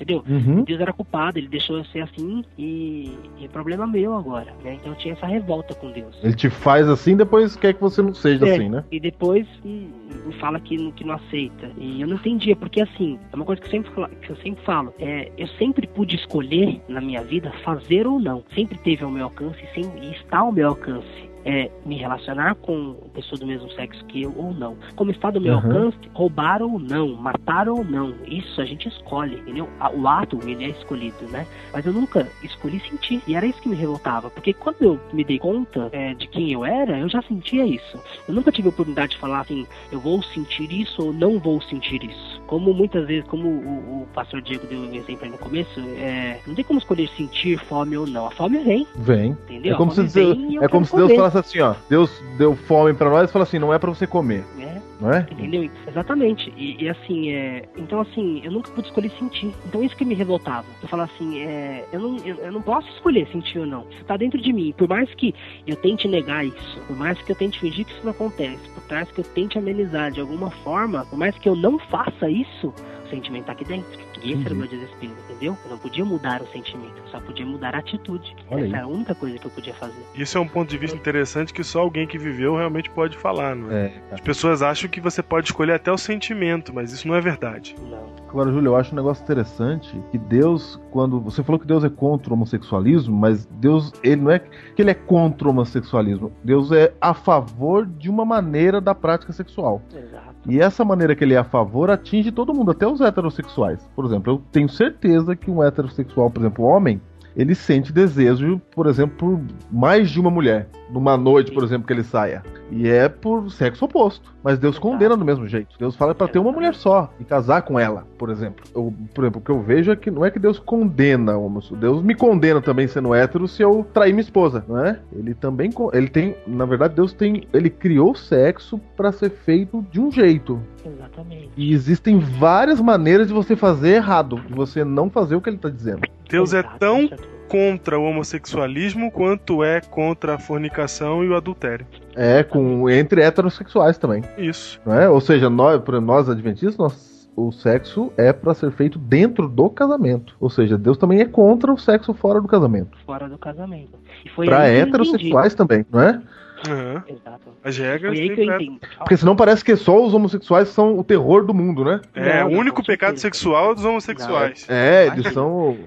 entendeu? 0.01 0.23
Uhum. 0.27 0.63
Deus 0.63 0.79
era 0.79 0.91
culpado, 0.91 1.37
ele 1.37 1.47
deixou 1.47 1.77
eu 1.77 1.85
ser 1.85 2.01
assim 2.01 2.43
e, 2.57 3.13
e 3.37 3.45
é 3.45 3.47
problema 3.47 3.85
meu 3.85 4.15
agora, 4.15 4.53
né? 4.63 4.75
Então 4.75 4.91
eu 4.93 4.97
tinha 4.97 5.13
essa 5.13 5.27
revolta 5.27 5.75
com 5.75 5.91
Deus. 5.91 6.17
Ele 6.23 6.33
te 6.35 6.49
faz 6.49 6.87
assim, 6.89 7.15
depois 7.15 7.55
quer 7.55 7.73
que 7.73 7.81
você 7.81 8.01
não 8.01 8.13
seja 8.13 8.47
É, 8.47 8.53
assim, 8.55 8.69
né? 8.69 8.83
E 8.91 8.99
depois 8.99 9.47
hum, 9.63 9.91
me 10.25 10.33
fala 10.33 10.59
que, 10.59 10.77
não- 10.77 10.91
que 10.91 11.03
não 11.03 11.15
aceita. 11.15 11.71
E 11.77 12.01
eu 12.01 12.07
não 12.07 12.15
entendia, 12.15 12.55
porque 12.55 12.81
assim, 12.81 13.19
é 13.31 13.35
uma 13.35 13.45
coisa 13.45 13.61
que 13.61 13.67
eu 13.67 13.71
sempre, 13.71 13.91
que 14.21 14.29
eu 14.31 14.35
sempre 14.37 14.63
falo. 14.63 14.93
É, 14.99 15.31
eu 15.37 15.47
sempre 15.47 15.87
pude 15.87 16.15
escolher 16.15 16.81
na 16.87 17.01
minha 17.01 17.23
vida 17.23 17.51
fazer 17.63 18.07
ou 18.07 18.19
não. 18.19 18.43
Sempre 18.55 18.77
teve 18.79 19.03
ao 19.03 19.11
meu 19.11 19.25
alcance 19.25 19.61
e 19.75 20.11
está 20.11 20.39
ao 20.39 20.51
meu 20.51 20.69
alcance. 20.69 21.30
É, 21.45 21.69
me 21.85 21.95
relacionar 21.97 22.55
com 22.55 22.93
pessoa 23.13 23.39
do 23.39 23.47
mesmo 23.47 23.69
sexo 23.71 24.03
que 24.05 24.21
eu 24.21 24.33
ou 24.37 24.53
não. 24.53 24.77
Como 24.95 25.11
está 25.11 25.29
do 25.31 25.41
meu 25.41 25.53
Uhum. 25.55 25.59
alcance, 25.65 25.97
roubar 26.13 26.61
ou 26.61 26.77
não, 26.79 27.15
matar 27.15 27.67
ou 27.67 27.83
não. 27.83 28.13
Isso 28.27 28.61
a 28.61 28.65
gente 28.65 28.87
escolhe, 28.87 29.35
entendeu? 29.39 29.67
O 29.95 30.07
ato, 30.07 30.39
ele 30.47 30.65
é 30.65 30.69
escolhido, 30.69 31.25
né? 31.31 31.47
Mas 31.73 31.85
eu 31.85 31.93
nunca 31.93 32.27
escolhi 32.43 32.79
sentir. 32.89 33.21
E 33.27 33.35
era 33.35 33.45
isso 33.45 33.61
que 33.61 33.69
me 33.69 33.75
revoltava. 33.75 34.29
Porque 34.29 34.53
quando 34.53 34.81
eu 34.81 34.99
me 35.13 35.23
dei 35.23 35.39
conta 35.39 35.89
é, 35.91 36.13
de 36.13 36.27
quem 36.27 36.51
eu 36.51 36.63
era, 36.65 36.97
eu 36.99 37.09
já 37.09 37.21
sentia 37.23 37.65
isso. 37.65 37.99
Eu 38.27 38.33
nunca 38.33 38.51
tive 38.51 38.67
a 38.67 38.71
oportunidade 38.71 39.13
de 39.13 39.17
falar 39.17 39.41
assim, 39.41 39.65
eu 39.91 39.99
vou 39.99 40.21
sentir 40.23 40.71
isso 40.71 41.03
ou 41.07 41.13
não 41.13 41.39
vou 41.39 41.61
sentir 41.61 42.03
isso. 42.03 42.40
Como 42.51 42.73
muitas 42.73 43.07
vezes, 43.07 43.25
como 43.29 43.47
o, 43.47 44.01
o 44.01 44.07
pastor 44.13 44.41
Diego 44.41 44.67
deu 44.67 44.77
um 44.77 44.93
exemplo 44.93 45.23
aí 45.23 45.29
no 45.29 45.37
começo, 45.37 45.79
é, 45.79 46.37
não 46.45 46.53
tem 46.53 46.65
como 46.65 46.79
escolher 46.79 47.07
sentir 47.15 47.57
fome 47.57 47.95
ou 47.95 48.05
não. 48.05 48.27
A 48.27 48.31
fome 48.31 48.57
vem, 48.57 48.85
Vem. 48.93 49.31
entendeu? 49.45 49.73
É 49.73 49.77
como 49.77 49.89
a 49.89 49.95
se, 49.95 50.03
Deus, 50.03 50.37
é 50.61 50.67
como 50.67 50.85
se 50.85 50.93
Deus 50.93 51.13
falasse 51.13 51.37
assim, 51.37 51.61
ó. 51.61 51.75
Deus 51.89 52.11
deu 52.37 52.53
fome 52.53 52.93
pra 52.93 53.09
nós 53.09 53.29
e 53.29 53.31
fala 53.31 53.43
assim, 53.43 53.57
não 53.57 53.73
é 53.73 53.79
pra 53.79 53.89
você 53.89 54.05
comer, 54.05 54.43
né? 54.57 54.81
não 55.01 55.11
é? 55.11 55.25
Entendeu? 55.31 55.69
Exatamente. 55.87 56.53
E, 56.55 56.83
e, 56.83 56.87
assim, 56.87 57.31
é. 57.31 57.67
Então, 57.75 57.99
assim, 57.99 58.41
eu 58.43 58.51
nunca 58.51 58.71
pude 58.71 58.87
escolher 58.87 59.09
sentir. 59.17 59.51
Então, 59.65 59.83
isso 59.83 59.97
que 59.97 60.05
me 60.05 60.13
revoltava. 60.13 60.65
Eu 60.81 60.87
falava 60.87 61.11
assim, 61.15 61.39
é. 61.39 61.85
Eu 61.91 61.99
não, 61.99 62.17
eu, 62.17 62.35
eu 62.35 62.51
não 62.51 62.61
posso 62.61 62.87
escolher 62.89 63.27
sentir 63.31 63.59
ou 63.59 63.65
não. 63.65 63.85
Isso 63.89 64.05
tá 64.05 64.15
dentro 64.15 64.39
de 64.39 64.53
mim. 64.53 64.73
Por 64.77 64.87
mais 64.87 65.11
que 65.15 65.33
eu 65.65 65.75
tente 65.75 66.07
negar 66.07 66.45
isso, 66.45 66.79
por 66.87 66.95
mais 66.95 67.19
que 67.19 67.31
eu 67.31 67.35
tente 67.35 67.59
fingir 67.59 67.85
que 67.85 67.91
isso 67.91 68.03
não 68.03 68.11
acontece, 68.11 68.69
por 68.69 68.83
mais 68.93 69.11
que 69.11 69.19
eu 69.19 69.25
tente 69.25 69.57
amenizar 69.57 70.11
de 70.11 70.21
alguma 70.21 70.51
forma, 70.51 71.05
por 71.05 71.17
mais 71.17 71.35
que 71.37 71.49
eu 71.49 71.55
não 71.55 71.79
faça 71.79 72.29
isso, 72.29 72.40
o 72.63 73.09
sentimento 73.09 73.45
tá 73.45 73.51
aqui 73.51 73.65
dentro. 73.65 73.99
E 74.23 74.33
esse 74.33 74.45
era 74.45 74.53
o 74.53 74.57
meu 74.57 74.67
desespero, 74.67 75.13
entendeu? 75.27 75.57
Eu 75.65 75.71
não 75.71 75.77
podia 75.79 76.05
mudar 76.05 76.43
o 76.43 76.47
sentimento, 76.47 76.93
eu 76.97 77.07
só 77.07 77.19
podia 77.19 77.43
mudar 77.45 77.73
a 77.73 77.79
atitude. 77.79 78.35
Olha 78.51 78.59
Essa 78.59 78.65
aí. 78.65 78.73
era 78.73 78.83
a 78.83 78.87
única 78.87 79.15
coisa 79.15 79.37
que 79.39 79.45
eu 79.45 79.51
podia 79.51 79.73
fazer. 79.73 80.03
Isso 80.13 80.37
é 80.37 80.41
um 80.41 80.47
ponto 80.47 80.69
de 80.69 80.77
vista 80.77 80.95
interessante 80.95 81.51
que 81.51 81.63
só 81.63 81.79
alguém 81.81 82.05
que 82.05 82.19
viveu 82.19 82.55
realmente 82.55 82.89
pode 82.91 83.17
falar, 83.17 83.55
não 83.55 83.71
é? 83.71 83.85
É, 83.85 83.89
cara. 83.89 84.05
As 84.11 84.21
pessoas 84.21 84.61
acham 84.61 84.87
que 84.89 85.01
você 85.01 85.23
pode 85.23 85.47
escolher 85.47 85.73
até 85.73 85.91
o 85.91 85.97
sentimento, 85.97 86.71
mas 86.71 86.93
isso 86.93 87.07
não 87.07 87.15
é 87.15 87.21
verdade. 87.21 87.75
Não. 87.81 88.11
Agora, 88.29 88.51
Júlio, 88.51 88.69
eu 88.69 88.75
acho 88.75 88.93
um 88.93 88.95
negócio 88.95 89.23
interessante 89.23 89.99
que 90.11 90.17
Deus, 90.17 90.79
quando. 90.91 91.19
Você 91.19 91.43
falou 91.43 91.59
que 91.59 91.67
Deus 91.67 91.83
é 91.83 91.89
contra 91.89 92.29
o 92.29 92.33
homossexualismo, 92.33 93.17
mas 93.17 93.45
Deus, 93.45 93.91
ele 94.03 94.21
não 94.21 94.31
é 94.31 94.39
que 94.39 94.81
ele 94.81 94.91
é 94.91 94.93
contra 94.93 95.47
o 95.47 95.51
homossexualismo. 95.51 96.31
Deus 96.43 96.71
é 96.71 96.93
a 97.01 97.13
favor 97.13 97.85
de 97.85 98.09
uma 98.09 98.23
maneira 98.23 98.79
da 98.79 98.93
prática 98.93 99.33
sexual. 99.33 99.81
Exato. 99.93 100.30
E 100.47 100.59
essa 100.59 100.83
maneira 100.83 101.15
que 101.15 101.23
ele 101.23 101.33
é 101.33 101.37
a 101.37 101.43
favor 101.43 101.89
atinge 101.89 102.31
todo 102.31 102.53
mundo, 102.53 102.71
até 102.71 102.87
os 102.87 103.01
heterossexuais. 103.01 103.87
Por 103.95 104.05
exemplo, 104.05 104.33
eu 104.33 104.41
tenho 104.51 104.67
certeza 104.67 105.35
que 105.35 105.51
um 105.51 105.63
heterossexual, 105.63 106.29
por 106.29 106.41
exemplo, 106.41 106.65
homem, 106.65 106.99
ele 107.35 107.55
sente 107.55 107.93
desejo, 107.93 108.59
por 108.73 108.87
exemplo, 108.87 109.15
por 109.17 109.41
mais 109.71 110.09
de 110.09 110.19
uma 110.19 110.31
mulher. 110.31 110.67
Numa 110.91 111.17
noite, 111.17 111.51
por 111.51 111.63
exemplo, 111.63 111.87
que 111.87 111.93
ele 111.93 112.03
saia. 112.03 112.43
E 112.69 112.87
é 112.87 113.07
por 113.07 113.49
sexo 113.51 113.85
oposto. 113.85 114.31
Mas 114.43 114.57
Deus 114.57 114.75
Exato. 114.75 114.87
condena 114.87 115.15
do 115.15 115.23
mesmo 115.23 115.47
jeito. 115.47 115.75
Deus 115.77 115.95
fala 115.95 116.15
pra 116.15 116.27
ter 116.27 116.39
uma 116.39 116.51
mulher 116.51 116.73
só 116.73 117.13
e 117.19 117.23
casar 117.23 117.61
com 117.61 117.79
ela, 117.79 118.07
por 118.17 118.29
exemplo. 118.29 118.63
Eu, 118.73 118.93
por 119.13 119.23
exemplo, 119.23 119.39
o 119.39 119.43
que 119.43 119.51
eu 119.51 119.61
vejo 119.61 119.91
é 119.91 119.95
que 119.95 120.09
não 120.09 120.25
é 120.25 120.31
que 120.31 120.39
Deus 120.39 120.57
condena 120.59 121.37
o 121.37 121.45
homossexual. 121.45 121.79
Deus 121.79 122.01
me 122.01 122.15
condena 122.15 122.61
também 122.61 122.87
sendo 122.87 123.13
hétero 123.13 123.47
se 123.47 123.61
eu 123.61 123.85
trair 123.93 124.13
minha 124.13 124.21
esposa, 124.21 124.65
não 124.67 124.83
é? 124.83 124.99
Ele 125.13 125.33
também 125.33 125.69
ele 125.93 126.09
tem, 126.09 126.35
na 126.47 126.65
verdade, 126.65 126.95
Deus 126.95 127.13
tem, 127.13 127.47
ele 127.53 127.69
criou 127.69 128.11
o 128.11 128.15
sexo 128.15 128.79
pra 128.97 129.11
ser 129.11 129.29
feito 129.29 129.85
de 129.91 129.99
um 129.99 130.11
jeito. 130.11 130.61
Exatamente. 130.85 131.51
E 131.55 131.73
existem 131.73 132.19
várias 132.19 132.81
maneiras 132.81 133.27
de 133.27 133.33
você 133.33 133.55
fazer 133.55 133.95
errado, 133.95 134.37
de 134.47 134.53
você 134.53 134.83
não 134.83 135.09
fazer 135.09 135.35
o 135.35 135.41
que 135.41 135.49
ele 135.49 135.57
tá 135.57 135.69
dizendo. 135.69 136.01
Deus 136.29 136.53
é 136.53 136.63
tão. 136.63 137.09
Contra 137.51 137.99
o 137.99 138.03
homossexualismo 138.05 139.11
quanto 139.11 139.61
é 139.61 139.81
contra 139.81 140.35
a 140.35 140.39
fornicação 140.39 141.21
e 141.21 141.27
o 141.27 141.35
adultério. 141.35 141.85
É, 142.15 142.43
com 142.43 142.89
entre 142.89 143.21
heterossexuais 143.21 143.97
também, 143.97 144.23
Isso. 144.37 144.79
não 144.85 144.93
é? 144.97 145.09
Ou 145.09 145.19
seja, 145.19 145.49
nós, 145.49 145.81
por 145.81 145.95
exemplo, 145.95 146.13
nós 146.15 146.29
adventistas, 146.29 146.77
nós, 146.77 147.29
o 147.35 147.51
sexo 147.51 148.11
é 148.17 148.31
pra 148.31 148.53
ser 148.53 148.71
feito 148.71 148.97
dentro 148.97 149.49
do 149.49 149.69
casamento. 149.69 150.33
Ou 150.39 150.49
seja, 150.49 150.77
Deus 150.77 150.97
também 150.97 151.19
é 151.19 151.25
contra 151.25 151.73
o 151.73 151.77
sexo 151.77 152.13
fora 152.13 152.39
do 152.39 152.47
casamento. 152.47 152.97
fora 153.05 153.27
do 153.27 153.37
casamento. 153.37 153.99
E 154.25 154.29
foi 154.29 154.45
Pra 154.45 154.69
eu 154.69 154.83
heterossexuais 154.83 155.53
também, 155.53 155.85
não 155.91 155.99
é? 156.01 156.21
Entendi. 156.65 157.19
Exato. 157.21 157.41
As 157.63 157.77
regras 157.77 158.13
Foi 158.17 158.29
aí 158.29 158.35
que 158.35 158.41
eu. 158.41 158.79
Porque 158.99 159.17
senão 159.17 159.35
parece 159.35 159.63
que 159.65 159.75
só 159.75 160.03
os 160.05 160.13
homossexuais 160.13 160.69
são 160.69 160.97
o 160.97 161.03
terror 161.03 161.45
do 161.45 161.53
mundo, 161.53 161.83
né? 161.83 162.01
É, 162.13 162.41
Não, 162.41 162.47
o 162.47 162.51
não, 162.51 162.59
único 162.59 162.83
pecado 162.85 163.17
sexual 163.17 163.71
é 163.71 163.75
dos 163.75 163.85
homossexuais. 163.85 164.65
É, 164.69 165.05
Imagina. 165.07 165.23
eles 165.23 165.33
são. 165.33 165.77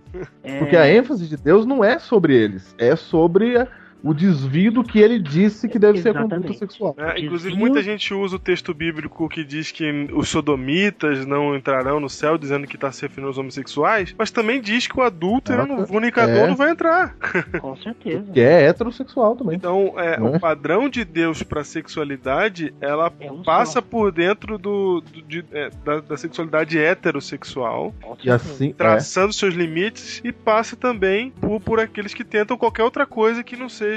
É, 0.42 0.58
Porque 0.58 0.76
a 0.76 0.88
ênfase 0.92 1.26
de 1.28 1.36
Deus 1.36 1.64
não 1.66 1.84
é 1.84 1.98
sobre 1.98 2.34
eles, 2.36 2.74
é 2.78 2.96
sobre 2.96 3.56
a- 3.58 3.68
o 4.04 4.12
desvio 4.14 4.70
do 4.70 4.84
que 4.84 4.98
ele 4.98 5.18
disse 5.18 5.68
que 5.68 5.78
deve 5.78 5.98
ser 6.02 6.10
a 6.10 6.12
conduta 6.14 6.34
Exatamente. 6.36 6.58
sexual. 6.58 6.94
É, 6.98 7.18
inclusive, 7.20 7.50
desvio- 7.50 7.56
muita 7.56 7.82
gente 7.82 8.12
usa 8.12 8.36
o 8.36 8.38
texto 8.38 8.74
bíblico 8.74 9.28
que 9.28 9.42
diz 9.42 9.72
que 9.72 10.08
os 10.12 10.28
sodomitas 10.28 11.24
não 11.26 11.56
entrarão 11.56 11.98
no 11.98 12.08
céu, 12.10 12.36
dizendo 12.36 12.66
que 12.66 12.76
está 12.76 12.92
se 12.92 13.02
referindo 13.02 13.28
aos 13.28 13.38
homossexuais, 13.38 14.14
mas 14.18 14.30
também 14.30 14.60
diz 14.60 14.86
que 14.86 14.98
o 14.98 15.02
adúltero, 15.02 15.62
Ah, 15.62 15.80
o 15.82 15.86
fornicador, 15.86 16.34
é. 16.44 16.46
não 16.46 16.56
vai 16.56 16.70
entrar. 16.70 17.16
Com 17.60 17.74
certeza. 17.76 18.30
Que 18.32 18.40
é 18.40 18.66
heterossexual 18.66 19.36
também. 19.36 19.56
Então, 19.56 19.94
é, 19.98 20.20
Né? 20.20 20.36
o 20.36 20.38
padrão 20.38 20.88
de 20.88 21.04
Deus 21.04 21.42
para 21.42 21.64
sexualidade, 21.64 22.74
ela 22.80 23.10
É 23.20 23.32
um 23.32 23.42
passa 23.42 23.72
só. 23.74 23.82
por 23.82 24.12
dentro 24.12 24.58
do, 24.58 25.00
do- 25.00 25.22
de- 25.22 25.44
é, 25.52 25.70
da, 25.84 26.00
da 26.00 26.16
sexualidade 26.16 26.78
heterossexual, 26.78 27.94
E 28.22 28.30
assim. 28.30 28.70
É. 28.70 28.72
traçando 28.72 29.32
seus 29.32 29.54
limites, 29.54 30.20
e 30.24 30.32
passa 30.32 30.76
também 30.76 31.30
por, 31.30 31.60
por 31.60 31.80
aqueles 31.80 32.12
que 32.12 32.24
tentam 32.24 32.56
qualquer 32.56 32.82
outra 32.82 33.06
coisa 33.06 33.42
que 33.42 33.56
não 33.56 33.68
seja 33.68 33.93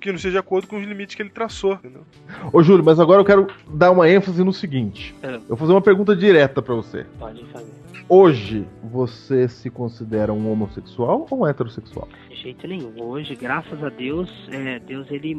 que 0.00 0.10
não 0.12 0.18
seja 0.18 0.32
de 0.32 0.38
acordo 0.38 0.66
com 0.68 0.76
os 0.78 0.84
limites 0.86 1.14
que 1.14 1.22
ele 1.22 1.30
traçou. 1.30 1.74
Entendeu? 1.74 2.02
Ô, 2.52 2.62
Júlio, 2.62 2.84
mas 2.84 2.98
agora 3.00 3.20
eu 3.20 3.24
quero 3.24 3.46
dar 3.72 3.90
uma 3.90 4.08
ênfase 4.08 4.42
no 4.44 4.52
seguinte. 4.52 5.14
É. 5.22 5.34
Eu 5.34 5.40
vou 5.48 5.56
fazer 5.56 5.72
uma 5.72 5.82
pergunta 5.82 6.14
direta 6.16 6.62
pra 6.62 6.74
você. 6.74 7.04
Pode 7.18 7.44
fazer. 7.52 7.78
Hoje, 8.10 8.66
você 8.82 9.46
se 9.48 9.68
considera 9.68 10.32
um 10.32 10.50
homossexual 10.50 11.26
ou 11.30 11.40
um 11.42 11.46
heterossexual? 11.46 12.08
De 12.30 12.36
jeito 12.36 12.66
nenhum. 12.66 12.90
Hoje, 12.98 13.34
graças 13.34 13.84
a 13.84 13.90
Deus, 13.90 14.30
é, 14.50 14.78
Deus 14.78 15.06
ele 15.10 15.38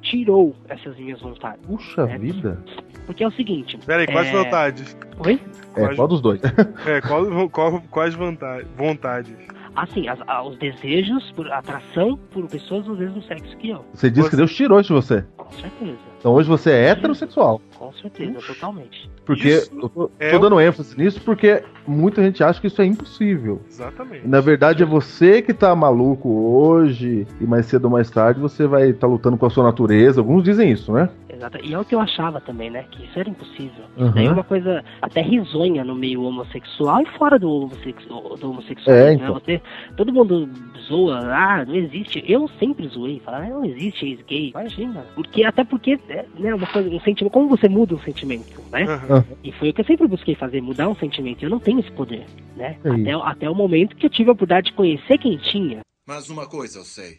tirou 0.00 0.54
essas 0.68 0.96
minhas 0.96 1.20
vontades. 1.20 1.66
Puxa 1.66 2.02
É. 2.02 2.16
vida. 2.16 2.62
Porque 3.06 3.24
é 3.24 3.26
o 3.26 3.32
seguinte. 3.32 3.76
Peraí, 3.84 4.06
quais 4.06 4.28
É. 4.28 4.32
vontades? 4.32 4.96
Oi? 5.26 5.40
É, 5.74 5.80
Quais- 5.80 5.96
qual 5.96 6.06
dos 6.06 6.20
dois? 6.20 6.40
É, 6.86 7.00
qual, 7.00 7.50
qual- 7.50 7.82
quais 7.90 8.14
vontades? 8.14 8.68
vontades? 8.76 9.34
Assim, 9.76 10.06
as- 10.08 10.20
a- 10.26 10.42
os 10.46 10.56
desejos, 10.58 11.32
por 11.32 11.50
atração 11.52 12.18
por 12.32 12.46
pessoas 12.46 12.84
do 12.84 12.96
mesmo 12.96 13.20
sexo 13.22 13.56
que 13.56 13.70
eu. 13.70 13.84
Você 13.92 14.10
disse 14.10 14.30
que 14.30 14.36
Deus 14.36 14.54
tirou 14.54 14.78
isso 14.80 14.88
de 14.94 14.94
você. 15.02 15.24
Com 15.36 15.50
certeza. 15.52 15.98
Então 16.20 16.32
hoje 16.32 16.48
você 16.48 16.70
é 16.70 16.88
heterossexual. 16.90 17.60
Com 17.76 17.92
certeza, 17.92 18.38
totalmente. 18.46 19.10
Porque 19.26 19.48
Isso 19.48 19.70
eu 19.80 19.88
tô, 19.88 20.10
é 20.18 20.30
tô 20.30 20.36
o- 20.36 20.40
dando 20.40 20.60
ênfase 20.60 20.96
nisso 20.96 21.20
porque 21.22 21.62
muita 21.86 22.22
gente 22.22 22.42
acha 22.42 22.60
que 22.60 22.66
isso 22.68 22.80
é 22.80 22.84
impossível. 22.86 23.60
Exatamente. 23.68 24.26
Na 24.26 24.40
verdade, 24.40 24.82
é 24.82 24.86
você 24.86 25.42
que 25.42 25.52
tá 25.52 25.74
maluco 25.74 26.28
hoje 26.30 27.26
e 27.40 27.44
mais 27.44 27.66
cedo 27.66 27.86
ou 27.86 27.90
mais 27.90 28.08
tarde 28.10 28.40
você 28.40 28.66
vai 28.66 28.90
estar 28.90 29.06
lutando 29.06 29.36
com 29.36 29.44
a 29.46 29.50
sua 29.50 29.64
natureza. 29.64 30.20
Alguns 30.20 30.44
dizem 30.44 30.70
isso, 30.70 30.92
né? 30.92 31.08
Exato. 31.34 31.58
E 31.62 31.74
é 31.74 31.78
o 31.78 31.84
que 31.84 31.94
eu 31.94 32.00
achava 32.00 32.40
também, 32.40 32.70
né? 32.70 32.84
Que 32.90 33.04
isso 33.04 33.18
era 33.18 33.28
impossível. 33.28 33.84
Uhum. 33.96 34.12
Daí 34.12 34.26
é 34.26 34.30
uma 34.30 34.44
coisa 34.44 34.84
até 35.02 35.20
risonha 35.20 35.84
no 35.84 35.94
meio 35.94 36.22
homossexual 36.22 37.02
e 37.02 37.06
fora 37.18 37.38
do, 37.38 37.50
homossexu 37.50 38.08
do 38.08 38.50
homossexual. 38.50 38.96
É, 38.96 39.04
né? 39.04 39.14
então. 39.14 39.34
Você, 39.34 39.60
todo 39.96 40.12
mundo 40.12 40.48
zoa, 40.86 41.18
ah, 41.18 41.64
não 41.64 41.74
existe. 41.74 42.24
Eu 42.26 42.48
sempre 42.58 42.86
zoei, 42.88 43.20
falava, 43.20 43.46
não 43.46 43.64
existe 43.64 44.06
ex 44.06 44.20
gay. 44.22 44.50
Imagina. 44.50 45.04
Porque, 45.14 45.44
até 45.44 45.64
porque, 45.64 45.98
é, 46.08 46.24
né, 46.38 46.54
uma 46.54 46.66
coisa, 46.66 46.88
um 46.88 47.00
sentimento, 47.00 47.32
como 47.32 47.48
você 47.48 47.68
muda 47.68 47.94
um 47.94 48.00
sentimento, 48.00 48.62
né? 48.70 48.84
Aham. 48.84 49.24
E 49.42 49.52
foi 49.52 49.70
o 49.70 49.74
que 49.74 49.80
eu 49.80 49.86
sempre 49.86 50.06
busquei 50.06 50.34
fazer, 50.34 50.60
mudar 50.60 50.88
um 50.88 50.94
sentimento. 50.94 51.42
Eu 51.42 51.50
não 51.50 51.58
tenho 51.58 51.80
esse 51.80 51.90
poder, 51.92 52.26
né? 52.56 52.78
É 52.84 52.90
Até, 52.90 53.12
até 53.12 53.50
o 53.50 53.54
momento 53.54 53.96
que 53.96 54.06
eu 54.06 54.10
tive 54.10 54.30
a 54.30 54.32
oportunidade 54.32 54.70
de 54.70 54.76
conhecer 54.76 55.18
quem 55.18 55.36
tinha. 55.36 55.80
Mas 56.06 56.28
uma 56.28 56.46
coisa 56.46 56.78
eu 56.78 56.84
sei. 56.84 57.18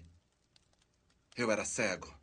Eu 1.36 1.51
era 1.51 1.66
cego. 1.66 2.14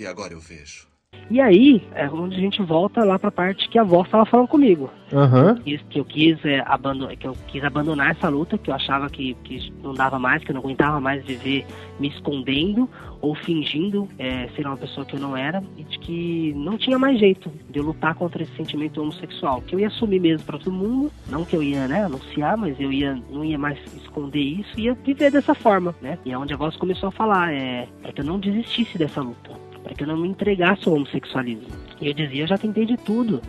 E 0.00 0.06
agora 0.06 0.32
eu 0.32 0.40
vejo. 0.40 0.88
E 1.30 1.40
aí 1.40 1.80
é 1.94 2.08
onde 2.08 2.36
a 2.36 2.40
gente 2.40 2.60
volta 2.62 3.04
lá 3.04 3.18
pra 3.18 3.30
parte 3.30 3.68
que 3.68 3.78
a 3.78 3.82
avó 3.82 4.02
estava 4.02 4.24
falando 4.24 4.48
comigo. 4.48 4.90
Aham. 5.12 5.56
Que, 5.56 5.78
que 5.78 6.00
eu 6.00 6.04
quis 6.04 6.44
é, 6.44 6.60
abandonar, 6.66 7.16
que 7.16 7.26
eu 7.26 7.36
quis 7.46 7.62
abandonar 7.62 8.10
essa 8.10 8.28
luta, 8.28 8.58
que 8.58 8.70
eu 8.70 8.74
achava 8.74 9.08
que, 9.08 9.34
que 9.44 9.72
não 9.82 9.94
dava 9.94 10.18
mais, 10.18 10.42
que 10.42 10.50
eu 10.50 10.54
não 10.54 10.62
aguentava 10.62 11.00
mais 11.00 11.24
viver 11.24 11.66
me 12.00 12.08
escondendo 12.08 12.88
ou 13.20 13.34
fingindo 13.34 14.08
é, 14.18 14.48
ser 14.56 14.66
uma 14.66 14.76
pessoa 14.76 15.04
que 15.04 15.14
eu 15.14 15.20
não 15.20 15.36
era 15.36 15.62
e 15.76 15.84
de 15.84 15.98
que 15.98 16.52
não 16.56 16.76
tinha 16.78 16.98
mais 16.98 17.18
jeito 17.18 17.50
de 17.68 17.78
eu 17.78 17.84
lutar 17.84 18.14
contra 18.14 18.42
esse 18.42 18.56
sentimento 18.56 19.00
homossexual, 19.00 19.60
que 19.60 19.74
eu 19.74 19.80
ia 19.80 19.88
assumir 19.88 20.20
mesmo 20.20 20.44
para 20.44 20.58
todo 20.58 20.72
mundo, 20.72 21.12
não 21.28 21.44
que 21.44 21.54
eu 21.54 21.62
ia 21.62 21.86
né, 21.86 22.04
anunciar, 22.04 22.56
mas 22.56 22.80
eu 22.80 22.90
ia 22.92 23.20
não 23.30 23.44
ia 23.44 23.58
mais 23.58 23.78
esconder 23.94 24.40
isso, 24.40 24.80
ia 24.80 24.94
viver 24.94 25.30
dessa 25.30 25.54
forma, 25.54 25.94
né? 26.00 26.18
E 26.24 26.32
é 26.32 26.38
onde 26.38 26.54
a 26.54 26.56
voz 26.56 26.76
começou 26.76 27.10
a 27.10 27.12
falar, 27.12 27.52
é 27.52 27.86
para 28.02 28.12
que 28.12 28.20
eu 28.20 28.24
não 28.24 28.40
desistisse 28.40 28.96
dessa 28.96 29.20
luta, 29.20 29.50
para 29.82 29.94
que 29.94 30.02
eu 30.02 30.08
não 30.08 30.16
me 30.16 30.28
entregasse 30.28 30.88
ao 30.88 30.94
homossexualismo. 30.94 31.68
E 32.00 32.08
eu 32.08 32.14
dizia, 32.14 32.44
eu 32.44 32.46
já 32.46 32.58
tentei 32.58 32.86
de 32.86 32.96
tudo. 32.96 33.40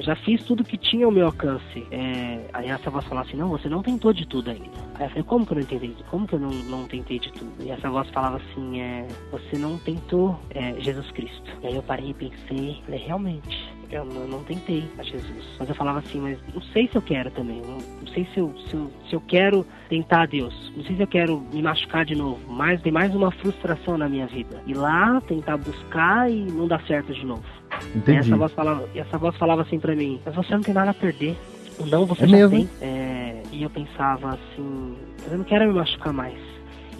Eu 0.00 0.04
já 0.04 0.16
fiz 0.16 0.42
tudo 0.44 0.64
que 0.64 0.78
tinha 0.78 1.04
ao 1.04 1.12
meu 1.12 1.26
alcance. 1.26 1.86
É, 1.90 2.48
aí 2.54 2.70
essa 2.70 2.88
voz 2.88 3.04
falava 3.04 3.28
assim, 3.28 3.36
não, 3.36 3.50
você 3.50 3.68
não 3.68 3.82
tentou 3.82 4.14
de 4.14 4.26
tudo 4.26 4.50
ainda. 4.50 4.70
Aí 4.94 5.04
eu 5.04 5.08
falei, 5.10 5.22
como 5.24 5.44
que 5.44 5.52
eu 5.52 5.58
não 5.58 5.64
tentei? 5.66 5.96
Como 6.10 6.26
que 6.26 6.32
eu 6.32 6.38
não, 6.38 6.48
não 6.48 6.88
tentei 6.88 7.18
de 7.18 7.30
tudo? 7.30 7.52
E 7.62 7.70
essa 7.70 7.90
voz 7.90 8.08
falava 8.08 8.38
assim, 8.38 8.80
é, 8.80 9.06
você 9.30 9.58
não 9.58 9.76
tentou 9.76 10.40
é, 10.54 10.72
Jesus 10.80 11.10
Cristo. 11.10 11.50
E 11.62 11.66
aí 11.66 11.76
eu 11.76 11.82
parei 11.82 12.12
e 12.12 12.14
pensei, 12.14 12.80
falei, 12.86 12.98
realmente, 12.98 13.70
eu 13.90 14.06
não, 14.06 14.26
não 14.26 14.42
tentei 14.42 14.88
a 14.96 15.02
Jesus. 15.02 15.56
Mas 15.58 15.68
eu 15.68 15.74
falava 15.74 15.98
assim, 15.98 16.18
mas 16.18 16.38
não 16.54 16.62
sei 16.62 16.88
se 16.88 16.96
eu 16.96 17.02
quero 17.02 17.30
também. 17.32 17.60
Não, 17.60 17.76
não 17.76 18.06
sei 18.14 18.26
se 18.32 18.40
eu, 18.40 18.54
se, 18.68 18.74
eu, 18.74 18.90
se 19.06 19.14
eu 19.14 19.20
quero 19.20 19.66
tentar 19.90 20.22
a 20.22 20.26
Deus. 20.26 20.72
Não 20.74 20.82
sei 20.84 20.96
se 20.96 21.02
eu 21.02 21.08
quero 21.08 21.40
me 21.52 21.60
machucar 21.60 22.06
de 22.06 22.14
novo. 22.14 22.40
Mas 22.50 22.80
tem 22.80 22.90
mais 22.90 23.14
uma 23.14 23.30
frustração 23.30 23.98
na 23.98 24.08
minha 24.08 24.26
vida. 24.26 24.62
Ir 24.66 24.78
lá, 24.78 25.20
tentar 25.20 25.58
buscar 25.58 26.30
e 26.30 26.46
não 26.50 26.66
dar 26.66 26.80
certo 26.86 27.12
de 27.12 27.26
novo. 27.26 27.59
E 27.94 27.98
Entendi. 27.98 28.18
essa 28.18 28.36
voz 28.36 28.52
falava, 28.52 28.88
e 28.94 28.98
essa 28.98 29.18
voz 29.18 29.36
falava 29.36 29.62
assim 29.62 29.78
pra 29.78 29.94
mim, 29.94 30.20
mas 30.24 30.34
você 30.34 30.52
não 30.54 30.60
tem 30.62 30.74
nada 30.74 30.90
a 30.90 30.94
perder. 30.94 31.36
O 31.78 31.86
não 31.86 32.04
você 32.06 32.24
É 32.24 32.28
já 32.28 32.36
mesmo, 32.36 32.50
tem. 32.58 32.68
É, 32.82 33.42
e 33.52 33.62
eu 33.62 33.70
pensava 33.70 34.30
assim, 34.30 34.96
eu 35.30 35.38
não 35.38 35.44
quero 35.44 35.66
me 35.68 35.74
machucar 35.74 36.12
mais. 36.12 36.38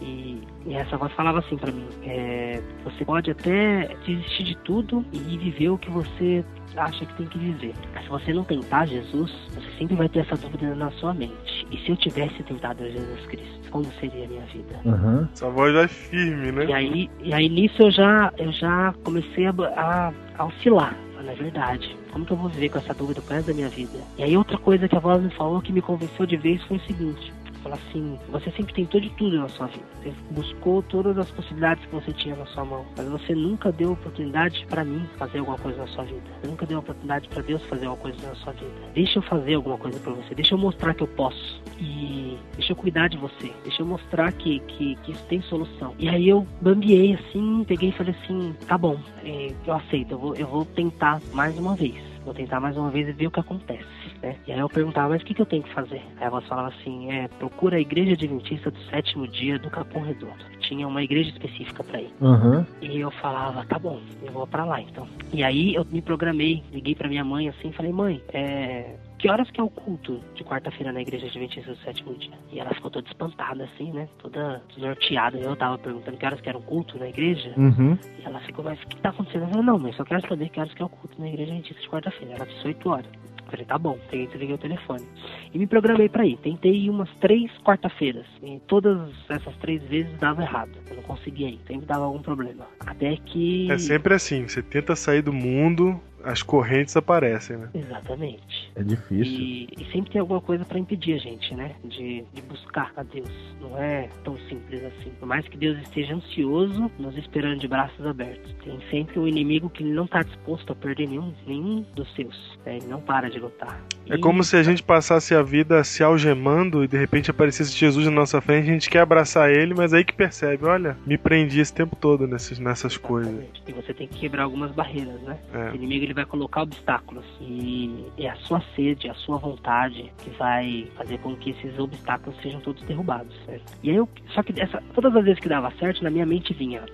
E, 0.02 0.40
e 0.64 0.72
essa 0.74 0.96
voz 0.96 1.12
falava 1.12 1.40
assim 1.40 1.58
pra 1.58 1.70
mim, 1.70 1.84
é, 2.04 2.62
você 2.84 3.04
pode 3.04 3.30
até 3.30 3.94
desistir 4.06 4.44
de 4.44 4.56
tudo 4.58 5.04
e 5.12 5.18
viver 5.36 5.68
o 5.68 5.76
que 5.76 5.90
você 5.90 6.42
acha 6.74 7.04
que 7.04 7.12
tem 7.14 7.26
que 7.26 7.38
viver. 7.38 7.74
Mas 7.94 8.04
se 8.04 8.08
você 8.08 8.32
não 8.32 8.44
tentar 8.44 8.86
Jesus, 8.86 9.30
você 9.52 9.66
sempre 9.78 9.96
vai 9.96 10.08
ter 10.08 10.20
essa 10.20 10.36
dúvida 10.36 10.74
na 10.74 10.90
sua 10.92 11.12
mente. 11.12 11.66
E 11.70 11.76
se 11.84 11.90
eu 11.90 11.96
tivesse 11.98 12.42
tentado 12.44 12.82
Jesus 12.90 13.26
Cristo, 13.26 13.70
como 13.70 13.84
seria 14.00 14.24
a 14.24 14.28
minha 14.28 14.46
vida? 14.46 14.80
Aham. 14.86 15.28
Essa 15.34 15.50
voz 15.50 15.74
é 15.74 15.86
firme, 15.86 16.48
E 16.48 16.52
né? 16.52 16.72
aí, 16.72 17.10
e 17.22 17.34
aí 17.34 17.48
nisso 17.50 17.82
eu 17.82 17.90
já, 17.90 18.32
eu 18.38 18.50
já 18.52 18.94
comecei 19.04 19.44
a, 19.46 19.50
a, 19.76 20.12
a 20.40 20.46
oscilar. 20.46 20.96
Falei, 21.14 21.32
é 21.32 21.34
verdade. 21.34 21.96
Como 22.10 22.24
que 22.24 22.32
eu 22.32 22.36
vou 22.36 22.48
viver 22.48 22.70
com 22.70 22.78
essa 22.78 22.94
dúvida 22.94 23.20
pro 23.20 23.34
resto 23.34 23.48
da 23.48 23.54
minha 23.54 23.68
vida? 23.68 23.98
E 24.16 24.22
aí 24.22 24.36
outra 24.36 24.56
coisa 24.56 24.88
que 24.88 24.96
a 24.96 25.00
voz 25.00 25.22
me 25.22 25.30
falou 25.30 25.60
que 25.60 25.72
me 25.72 25.82
convenceu 25.82 26.26
de 26.26 26.36
vez 26.36 26.62
foi 26.64 26.78
o 26.78 26.80
seguinte. 26.80 27.32
Falar 27.62 27.76
assim, 27.76 28.18
você 28.28 28.50
sempre 28.52 28.72
tentou 28.72 29.00
de 29.00 29.10
tudo 29.10 29.38
na 29.38 29.48
sua 29.48 29.66
vida. 29.66 29.84
Você 30.02 30.14
buscou 30.30 30.82
todas 30.82 31.16
as 31.18 31.30
possibilidades 31.30 31.84
que 31.86 31.94
você 31.94 32.12
tinha 32.12 32.34
na 32.36 32.46
sua 32.46 32.64
mão. 32.64 32.86
Mas 32.96 33.06
você 33.06 33.34
nunca 33.34 33.70
deu 33.70 33.92
oportunidade 33.92 34.66
para 34.68 34.84
mim 34.84 35.06
fazer 35.18 35.38
alguma 35.38 35.58
coisa 35.58 35.78
na 35.78 35.86
sua 35.88 36.04
vida. 36.04 36.22
Você 36.40 36.48
nunca 36.48 36.66
deu 36.66 36.78
oportunidade 36.78 37.28
para 37.28 37.42
Deus 37.42 37.62
fazer 37.64 37.86
alguma 37.86 38.02
coisa 38.02 38.26
na 38.26 38.34
sua 38.36 38.52
vida. 38.52 38.72
Deixa 38.94 39.18
eu 39.18 39.22
fazer 39.22 39.54
alguma 39.54 39.76
coisa 39.76 39.98
para 40.00 40.12
você. 40.12 40.34
Deixa 40.34 40.54
eu 40.54 40.58
mostrar 40.58 40.94
que 40.94 41.02
eu 41.02 41.08
posso. 41.08 41.62
E 41.78 42.38
deixa 42.54 42.72
eu 42.72 42.76
cuidar 42.76 43.08
de 43.08 43.16
você. 43.16 43.52
Deixa 43.62 43.82
eu 43.82 43.86
mostrar 43.86 44.32
que, 44.32 44.60
que, 44.60 44.96
que 44.96 45.12
isso 45.12 45.24
tem 45.26 45.42
solução. 45.42 45.94
E 45.98 46.08
aí 46.08 46.28
eu 46.28 46.46
bambiei 46.60 47.14
assim, 47.14 47.64
peguei 47.64 47.90
e 47.90 47.92
falei 47.92 48.14
assim, 48.22 48.54
tá 48.66 48.78
bom, 48.78 48.98
é, 49.24 49.52
eu 49.66 49.74
aceito, 49.74 50.12
eu 50.12 50.18
vou, 50.18 50.34
eu 50.34 50.46
vou 50.46 50.64
tentar 50.64 51.20
mais 51.32 51.58
uma 51.58 51.74
vez. 51.74 52.09
Vou 52.24 52.34
tentar 52.34 52.60
mais 52.60 52.76
uma 52.76 52.90
vez 52.90 53.08
e 53.08 53.12
ver 53.12 53.26
o 53.26 53.30
que 53.30 53.40
acontece. 53.40 53.84
Né? 54.22 54.36
E 54.46 54.52
aí 54.52 54.58
eu 54.58 54.68
perguntava, 54.68 55.10
mas 55.10 55.22
o 55.22 55.24
que, 55.24 55.34
que 55.34 55.42
eu 55.42 55.46
tenho 55.46 55.62
que 55.62 55.72
fazer? 55.72 56.02
Aí 56.18 56.26
a 56.26 56.30
voz 56.30 56.46
falava 56.46 56.68
assim, 56.68 57.10
é, 57.10 57.28
procura 57.28 57.76
a 57.76 57.80
igreja 57.80 58.12
adventista 58.12 58.70
do 58.70 58.78
sétimo 58.84 59.26
dia 59.26 59.58
do 59.58 59.70
Capão 59.70 60.02
Redondo. 60.02 60.44
Tinha 60.60 60.86
uma 60.86 61.02
igreja 61.02 61.30
específica 61.30 61.82
para 61.82 62.00
ir. 62.00 62.12
Aham. 62.20 62.66
E 62.80 63.00
eu 63.00 63.10
falava, 63.10 63.64
tá 63.66 63.78
bom, 63.78 64.00
eu 64.22 64.32
vou 64.32 64.46
pra 64.46 64.64
lá 64.64 64.80
então. 64.80 65.06
E 65.32 65.42
aí 65.42 65.74
eu 65.74 65.84
me 65.90 66.02
programei, 66.02 66.62
liguei 66.72 66.94
pra 66.94 67.08
minha 67.08 67.24
mãe 67.24 67.48
assim, 67.48 67.72
falei, 67.72 67.92
mãe, 67.92 68.22
é. 68.32 68.96
Que 69.20 69.28
horas 69.28 69.50
que 69.50 69.60
é 69.60 69.62
o 69.62 69.68
culto 69.68 70.18
de 70.34 70.42
quarta-feira 70.42 70.92
na 70.92 71.02
igreja 71.02 71.26
adventista 71.26 71.70
do 71.70 71.78
sétimo 71.80 72.14
dia? 72.14 72.32
E 72.50 72.58
ela 72.58 72.72
ficou 72.72 72.90
toda 72.90 73.06
espantada, 73.06 73.64
assim, 73.64 73.92
né? 73.92 74.08
Toda 74.18 74.62
desnorteada. 74.70 75.36
Eu 75.36 75.54
tava 75.54 75.76
perguntando 75.76 76.16
que 76.16 76.24
horas 76.24 76.40
que 76.40 76.48
era 76.48 76.56
o 76.56 76.62
culto 76.62 76.98
na 76.98 77.06
igreja. 77.06 77.52
Uhum. 77.54 77.98
E 78.18 78.24
ela 78.24 78.40
ficou, 78.40 78.64
mas 78.64 78.82
o 78.82 78.86
que 78.86 78.96
tá 78.96 79.10
acontecendo? 79.10 79.42
Eu 79.42 79.48
falei, 79.48 79.62
não, 79.66 79.78
mãe, 79.78 79.92
só 79.92 80.04
quero 80.04 80.26
saber 80.26 80.48
que 80.48 80.58
horas 80.58 80.72
que 80.72 80.80
é 80.80 80.86
o 80.86 80.88
culto 80.88 81.20
na 81.20 81.28
igreja 81.28 81.52
adventista 81.52 81.82
de 81.82 81.88
quarta-feira. 81.90 82.34
Ela 82.34 82.46
disse 82.46 82.66
8 82.66 82.88
horas. 82.88 83.06
Eu 83.44 83.50
falei, 83.50 83.66
tá 83.66 83.78
bom, 83.78 83.98
peguei 84.08 84.24
e 84.24 84.28
desliguei 84.28 84.54
o 84.54 84.58
telefone. 84.58 85.06
E 85.52 85.58
me 85.58 85.66
programei 85.66 86.08
pra 86.08 86.24
ir. 86.24 86.38
Tentei 86.38 86.72
ir 86.72 86.88
umas 86.88 87.10
três 87.20 87.50
quarta-feiras. 87.58 88.24
E 88.42 88.58
todas 88.68 89.10
essas 89.28 89.54
três 89.56 89.82
vezes 89.82 90.16
dava 90.18 90.40
errado. 90.40 90.70
Eu 90.88 90.96
não 90.96 91.02
conseguia 91.02 91.48
ir. 91.48 91.60
Sempre 91.66 91.84
dava 91.84 92.04
algum 92.04 92.22
problema. 92.22 92.66
Até 92.86 93.16
que. 93.16 93.70
É 93.70 93.76
sempre 93.76 94.14
assim, 94.14 94.48
você 94.48 94.62
tenta 94.62 94.96
sair 94.96 95.20
do 95.20 95.32
mundo, 95.32 96.00
as 96.24 96.42
correntes 96.42 96.96
aparecem, 96.96 97.56
né? 97.56 97.68
Exatamente. 97.74 98.70
É 98.74 98.82
difícil. 98.82 99.32
E, 99.40 99.68
e 99.78 99.84
sempre 99.92 100.10
tem 100.12 100.20
alguma 100.20 100.40
coisa 100.40 100.64
pra 100.64 100.78
impedir 100.78 101.14
a 101.14 101.18
gente, 101.18 101.54
né? 101.54 101.72
De, 101.84 102.24
de 102.32 102.42
buscar 102.42 102.92
a 102.96 103.02
Deus. 103.02 103.28
Não 103.60 103.76
é 103.78 104.08
tão 104.24 104.36
simples 104.48 104.82
assim. 104.84 105.10
Por 105.18 105.26
mais 105.26 105.46
que 105.48 105.56
Deus 105.56 105.78
esteja 105.82 106.14
ansioso, 106.14 106.90
nos 106.98 107.16
esperando 107.16 107.58
de 107.60 107.68
braços 107.68 108.04
abertos. 108.06 108.52
Tem 108.64 108.78
sempre 108.90 109.18
um 109.18 109.26
inimigo 109.26 109.68
que 109.70 109.82
não 109.84 110.06
tá 110.06 110.22
disposto 110.22 110.72
a 110.72 110.76
perder 110.76 111.08
nenhum, 111.08 111.32
nenhum 111.46 111.84
dos 111.94 112.12
seus. 112.14 112.58
né? 112.64 112.76
Ele 112.76 112.86
não 112.86 113.00
para 113.00 113.28
de 113.30 113.38
lutar. 113.38 113.80
É 114.08 114.14
E- 114.16 114.20
como 114.20 114.42
se 114.44 114.56
a 114.56 114.62
gente 114.62 114.82
passasse 114.82 115.34
a 115.34 115.42
vida 115.42 115.82
se 115.84 116.02
algemando 116.02 116.84
e 116.84 116.88
de 116.88 116.96
repente 116.96 117.30
aparecesse 117.30 117.76
Jesus 117.76 118.04
na 118.06 118.10
nossa 118.12 118.40
frente, 118.40 118.68
a 118.68 118.72
gente 118.72 118.88
quer 118.90 119.00
abraçar 119.00 119.50
ele, 119.50 119.74
mas 119.74 119.92
aí 119.94 120.04
que 120.04 120.12
percebe, 120.12 120.64
olha, 120.66 120.96
me 121.06 121.16
prendi 121.16 121.60
esse 121.60 121.72
tempo 121.72 121.94
todo 121.96 122.26
nesses, 122.26 122.58
nessas 122.58 122.96
coisas. 122.96 123.32
E 123.66 123.72
você 123.72 123.92
tem 123.94 124.06
que 124.08 124.18
quebrar 124.18 124.44
algumas 124.44 124.70
barreiras, 124.72 125.20
né? 125.22 125.38
É. 125.52 125.70
O 125.70 125.74
inimigo 125.74 126.09
ele 126.10 126.14
vai 126.14 126.26
colocar 126.26 126.62
obstáculos 126.62 127.24
e 127.40 128.04
é 128.18 128.28
a 128.28 128.36
sua 128.36 128.60
sede, 128.74 129.08
a 129.08 129.14
sua 129.14 129.38
vontade 129.38 130.12
que 130.18 130.30
vai 130.30 130.90
fazer 130.96 131.18
com 131.18 131.36
que 131.36 131.50
esses 131.50 131.78
obstáculos 131.78 132.36
sejam 132.42 132.60
todos 132.60 132.82
derrubados. 132.82 133.34
E 133.82 133.90
aí 133.90 133.96
eu, 133.96 134.08
só 134.34 134.42
que 134.42 134.60
essa, 134.60 134.82
todas 134.92 135.14
as 135.14 135.24
vezes 135.24 135.38
que 135.40 135.48
dava 135.48 135.70
certo, 135.78 136.02
na 136.02 136.10
minha 136.10 136.26
mente 136.26 136.52
vinha 136.52 136.84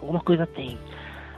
alguma 0.00 0.20
coisa 0.20 0.46
tem. 0.46 0.78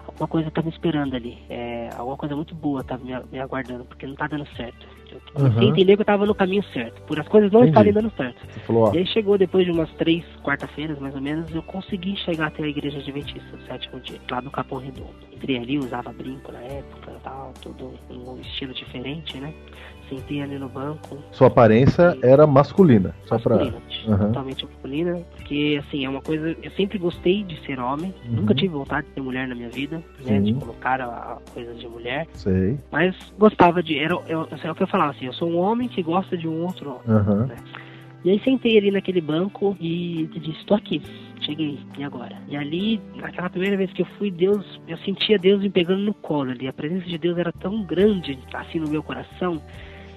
Alguma 0.04 0.26
coisa 0.26 0.50
tá 0.50 0.62
me 0.62 0.70
esperando 0.70 1.14
ali. 1.14 1.38
É, 1.48 1.90
alguma 1.96 2.16
coisa 2.16 2.34
muito 2.34 2.54
boa 2.56 2.82
tá 2.82 2.98
me, 2.98 3.12
me 3.30 3.38
aguardando, 3.38 3.84
porque 3.84 4.06
não 4.06 4.16
tá 4.16 4.26
dando 4.26 4.46
certo. 4.56 4.84
Eu 5.14 5.20
comecei 5.32 5.58
a 5.58 5.62
Uhum. 5.64 5.70
entender 5.70 5.96
que 5.96 6.02
eu 6.02 6.06
tava 6.06 6.26
no 6.26 6.34
caminho 6.34 6.62
certo. 6.72 7.00
Por 7.02 7.18
as 7.18 7.26
coisas 7.28 7.50
não 7.50 7.60
Entendi. 7.60 7.70
estarem 7.70 7.92
dando 7.92 8.12
certo. 8.16 8.46
Falou. 8.66 8.94
E 8.94 8.98
aí 8.98 9.06
chegou 9.06 9.36
depois 9.38 9.64
de 9.64 9.70
umas 9.72 9.90
três 9.94 10.24
quarta-feiras, 10.42 10.98
mais 10.98 11.14
ou 11.14 11.20
menos, 11.20 11.52
eu 11.54 11.62
consegui 11.62 12.16
chegar 12.16 12.46
até 12.48 12.62
a 12.64 12.68
igreja 12.68 12.98
adventista 12.98 13.56
do 13.56 13.62
sétimo 13.64 14.00
dia, 14.00 14.18
lá 14.30 14.40
do 14.40 14.50
Capão 14.50 14.78
Redondo. 14.78 15.14
Entrei 15.32 15.56
ali, 15.58 15.78
usava 15.78 16.12
brinco 16.12 16.50
na 16.52 16.60
época, 16.60 17.12
tal, 17.22 17.52
todo 17.62 17.92
um 18.10 18.40
estilo 18.40 18.72
diferente, 18.74 19.36
né? 19.38 19.52
Sentei 20.08 20.40
ali 20.42 20.58
no 20.58 20.68
banco. 20.68 21.18
Sua 21.32 21.48
aparência 21.48 22.16
era 22.22 22.46
masculina. 22.46 23.14
Só 23.26 23.38
pra. 23.38 23.56
masculina, 23.56 23.82
Aham. 24.08 24.26
totalmente 24.28 24.64
masculina, 24.64 25.20
porque 25.36 25.80
assim, 25.86 26.04
é 26.04 26.08
uma 26.08 26.22
coisa, 26.22 26.56
eu 26.62 26.70
sempre 26.72 26.96
gostei 26.98 27.44
de 27.44 27.60
ser 27.66 27.78
homem, 27.78 28.14
Uhum. 28.24 28.36
nunca 28.36 28.54
tive 28.54 28.68
vontade 28.68 29.06
de 29.08 29.14
ser 29.14 29.20
mulher 29.20 29.46
na 29.46 29.54
minha 29.54 29.68
vida, 29.68 30.02
né? 30.24 30.40
De 30.40 30.54
colocar 30.54 31.00
a, 31.00 31.06
a 31.06 31.38
coisas 31.52 31.78
de 31.78 31.86
mulher, 31.88 32.26
Sei. 32.32 32.78
mas 32.90 33.14
gostava 33.38 33.82
de, 33.82 33.98
era, 33.98 34.14
eu, 34.28 34.48
é 34.62 34.70
o 34.70 34.74
que 34.74 34.82
eu 34.82 34.86
falava 34.86 35.10
assim, 35.10 35.26
eu 35.26 35.32
sou 35.34 35.50
um 35.50 35.58
homem 35.58 35.88
que 35.88 36.02
gosta 36.02 36.36
de 36.36 36.48
um 36.48 36.64
outro 36.64 36.90
homem. 36.90 37.02
Aham. 37.20 37.48
E 38.24 38.30
aí 38.30 38.40
sentei 38.40 38.76
ali 38.76 38.90
naquele 38.90 39.20
banco 39.20 39.76
e 39.80 40.28
disse, 40.34 40.64
tô 40.66 40.74
aqui, 40.74 41.00
cheguei, 41.40 41.78
e 41.96 42.02
agora? 42.02 42.36
E 42.48 42.56
ali, 42.56 43.00
naquela 43.14 43.48
primeira 43.48 43.76
vez 43.76 43.92
que 43.92 44.02
eu 44.02 44.06
fui, 44.18 44.28
Deus, 44.30 44.80
eu 44.88 44.96
sentia 44.98 45.38
Deus 45.38 45.60
me 45.62 45.70
pegando 45.70 46.02
no 46.02 46.12
colo 46.14 46.50
ali. 46.50 46.66
A 46.66 46.72
presença 46.72 47.06
de 47.06 47.16
Deus 47.16 47.38
era 47.38 47.52
tão 47.52 47.82
grande, 47.84 48.36
assim, 48.52 48.80
no 48.80 48.88
meu 48.88 49.04
coração. 49.04 49.62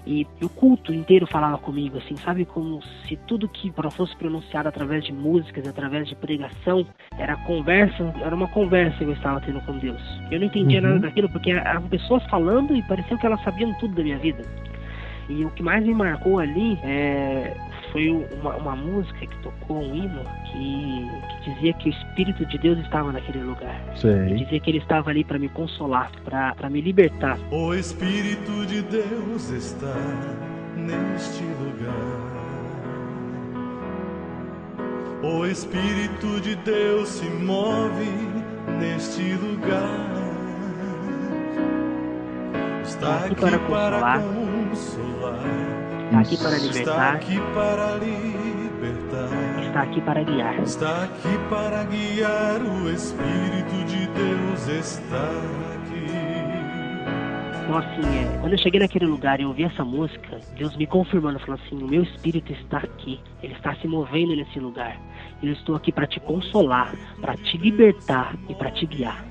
E 0.05 0.25
o 0.41 0.49
culto 0.49 0.91
inteiro 0.91 1.27
falava 1.27 1.57
comigo, 1.59 1.99
assim, 1.99 2.15
sabe? 2.17 2.43
Como 2.43 2.81
se 3.07 3.15
tudo 3.27 3.47
que 3.47 3.71
fosse 3.91 4.15
pronunciado 4.15 4.67
através 4.67 5.03
de 5.03 5.13
músicas, 5.13 5.67
através 5.67 6.07
de 6.07 6.15
pregação, 6.15 6.87
era 7.19 7.35
conversa, 7.45 8.11
era 8.21 8.35
uma 8.35 8.47
conversa 8.47 8.97
que 8.97 9.03
eu 9.03 9.13
estava 9.13 9.39
tendo 9.41 9.61
com 9.61 9.77
Deus. 9.77 10.01
Eu 10.31 10.39
não 10.39 10.47
entendia 10.47 10.81
Uhum. 10.81 10.87
nada 10.87 10.99
daquilo, 11.01 11.29
porque 11.29 11.51
eram 11.51 11.83
pessoas 11.83 12.23
falando 12.25 12.75
e 12.75 12.81
parecia 12.83 13.15
que 13.17 13.25
elas 13.25 13.43
sabiam 13.43 13.73
tudo 13.75 13.93
da 13.93 14.03
minha 14.03 14.17
vida. 14.17 14.43
E 15.29 15.45
o 15.45 15.51
que 15.51 15.61
mais 15.61 15.85
me 15.85 15.93
marcou 15.93 16.39
ali 16.39 16.79
é, 16.83 17.55
foi 17.91 18.09
uma, 18.09 18.55
uma 18.55 18.75
música 18.75 19.25
que 19.25 19.37
tocou 19.41 19.81
um 19.81 19.95
hino 19.95 20.23
que, 20.51 21.43
que 21.43 21.53
dizia 21.53 21.73
que 21.73 21.89
o 21.89 21.91
Espírito 21.91 22.45
de 22.45 22.57
Deus 22.57 22.79
estava 22.79 23.11
naquele 23.11 23.43
lugar. 23.43 23.81
Sei. 23.95 24.35
Dizia 24.35 24.59
que 24.59 24.69
ele 24.69 24.79
estava 24.79 25.09
ali 25.09 25.23
para 25.23 25.37
me 25.37 25.49
consolar, 25.49 26.11
para 26.23 26.69
me 26.69 26.81
libertar. 26.81 27.37
O 27.51 27.73
Espírito 27.73 28.65
de 28.65 28.81
Deus 28.83 29.49
está 29.49 29.95
neste 30.75 31.43
lugar. 31.43 32.31
O 35.23 35.45
Espírito 35.45 36.41
de 36.41 36.55
Deus 36.55 37.09
se 37.09 37.29
move 37.29 38.09
neste 38.79 39.33
lugar. 39.33 40.09
Está 42.83 43.25
aqui 43.25 43.35
para 43.35 43.59
consolar. 43.59 44.21
Está 46.11 46.19
aqui 46.19 46.37
para 46.37 46.57
Está 46.57 46.67
libertar, 46.67 47.15
aqui 47.15 47.39
para 47.53 47.95
libertar. 47.95 49.63
está 49.63 49.81
aqui 49.81 50.01
para 50.01 50.23
guiar. 50.23 50.59
Está 50.61 51.03
aqui 51.03 51.37
para 51.49 51.83
guiar. 51.85 52.61
O 52.61 52.89
Espírito 52.89 53.85
de 53.87 54.07
Deus 54.07 54.67
está 54.67 55.29
aqui. 55.75 56.11
Então, 57.63 57.77
assim, 57.77 58.01
é, 58.01 58.37
quando 58.41 58.51
eu 58.53 58.59
cheguei 58.59 58.79
naquele 58.81 59.05
lugar 59.05 59.39
e 59.39 59.45
ouvi 59.45 59.63
essa 59.63 59.85
música, 59.85 60.39
Deus 60.57 60.75
me 60.75 60.85
confirmando, 60.85 61.39
falou 61.39 61.59
assim: 61.65 61.81
o 61.81 61.87
meu 61.87 62.03
espírito 62.03 62.51
está 62.51 62.79
aqui, 62.79 63.19
ele 63.41 63.53
está 63.53 63.73
se 63.75 63.87
movendo 63.87 64.35
nesse 64.35 64.59
lugar. 64.59 64.99
Eu 65.41 65.53
estou 65.53 65.75
aqui 65.75 65.91
para 65.91 66.05
te 66.05 66.19
consolar, 66.19 66.93
para 67.21 67.35
te 67.37 67.57
libertar 67.57 68.35
e 68.49 68.55
para 68.55 68.71
te 68.71 68.85
guiar. 68.85 69.30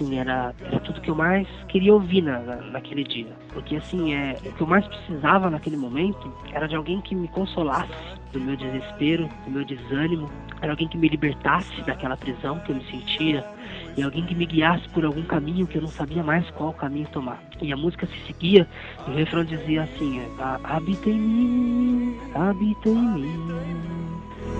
Assim, 0.00 0.18
era, 0.18 0.54
era 0.64 0.80
tudo 0.80 0.98
que 1.02 1.10
eu 1.10 1.14
mais 1.14 1.46
queria 1.68 1.92
ouvir 1.92 2.22
na, 2.22 2.38
na- 2.40 2.56
naquele 2.56 3.04
dia. 3.04 3.26
Porque, 3.52 3.76
assim, 3.76 4.14
é, 4.14 4.38
o 4.46 4.52
que 4.52 4.60
eu 4.62 4.66
mais 4.66 4.86
precisava 4.86 5.50
naquele 5.50 5.76
momento 5.76 6.32
era 6.52 6.66
de 6.66 6.74
alguém 6.74 7.02
que 7.02 7.14
me 7.14 7.28
consolasse 7.28 7.92
do 8.32 8.40
meu 8.40 8.56
desespero, 8.56 9.28
do 9.44 9.50
meu 9.50 9.62
desânimo. 9.64 10.30
Era 10.62 10.72
alguém 10.72 10.88
que 10.88 10.96
me 10.96 11.06
libertasse 11.08 11.82
daquela 11.82 12.16
prisão 12.16 12.58
que 12.60 12.72
eu 12.72 12.76
me 12.76 12.84
sentia 12.84 13.44
e 13.96 14.02
alguém 14.02 14.24
que 14.24 14.34
me 14.34 14.46
guiasse 14.46 14.88
por 14.90 15.04
algum 15.04 15.22
caminho 15.22 15.66
que 15.66 15.76
eu 15.76 15.82
não 15.82 15.90
sabia 15.90 16.22
mais 16.22 16.48
qual 16.52 16.72
caminho 16.72 17.06
tomar. 17.12 17.38
E 17.60 17.70
a 17.70 17.76
música 17.76 18.06
se 18.06 18.18
seguia 18.26 18.66
e 19.06 19.10
o 19.10 19.14
refrão 19.14 19.44
dizia 19.44 19.82
assim: 19.82 20.22
"A- 20.38 20.60
Habita 20.64 21.10
em 21.10 21.18
mim, 21.20 22.18
habita 22.34 22.88
em 22.88 22.94
mim, 22.94 23.48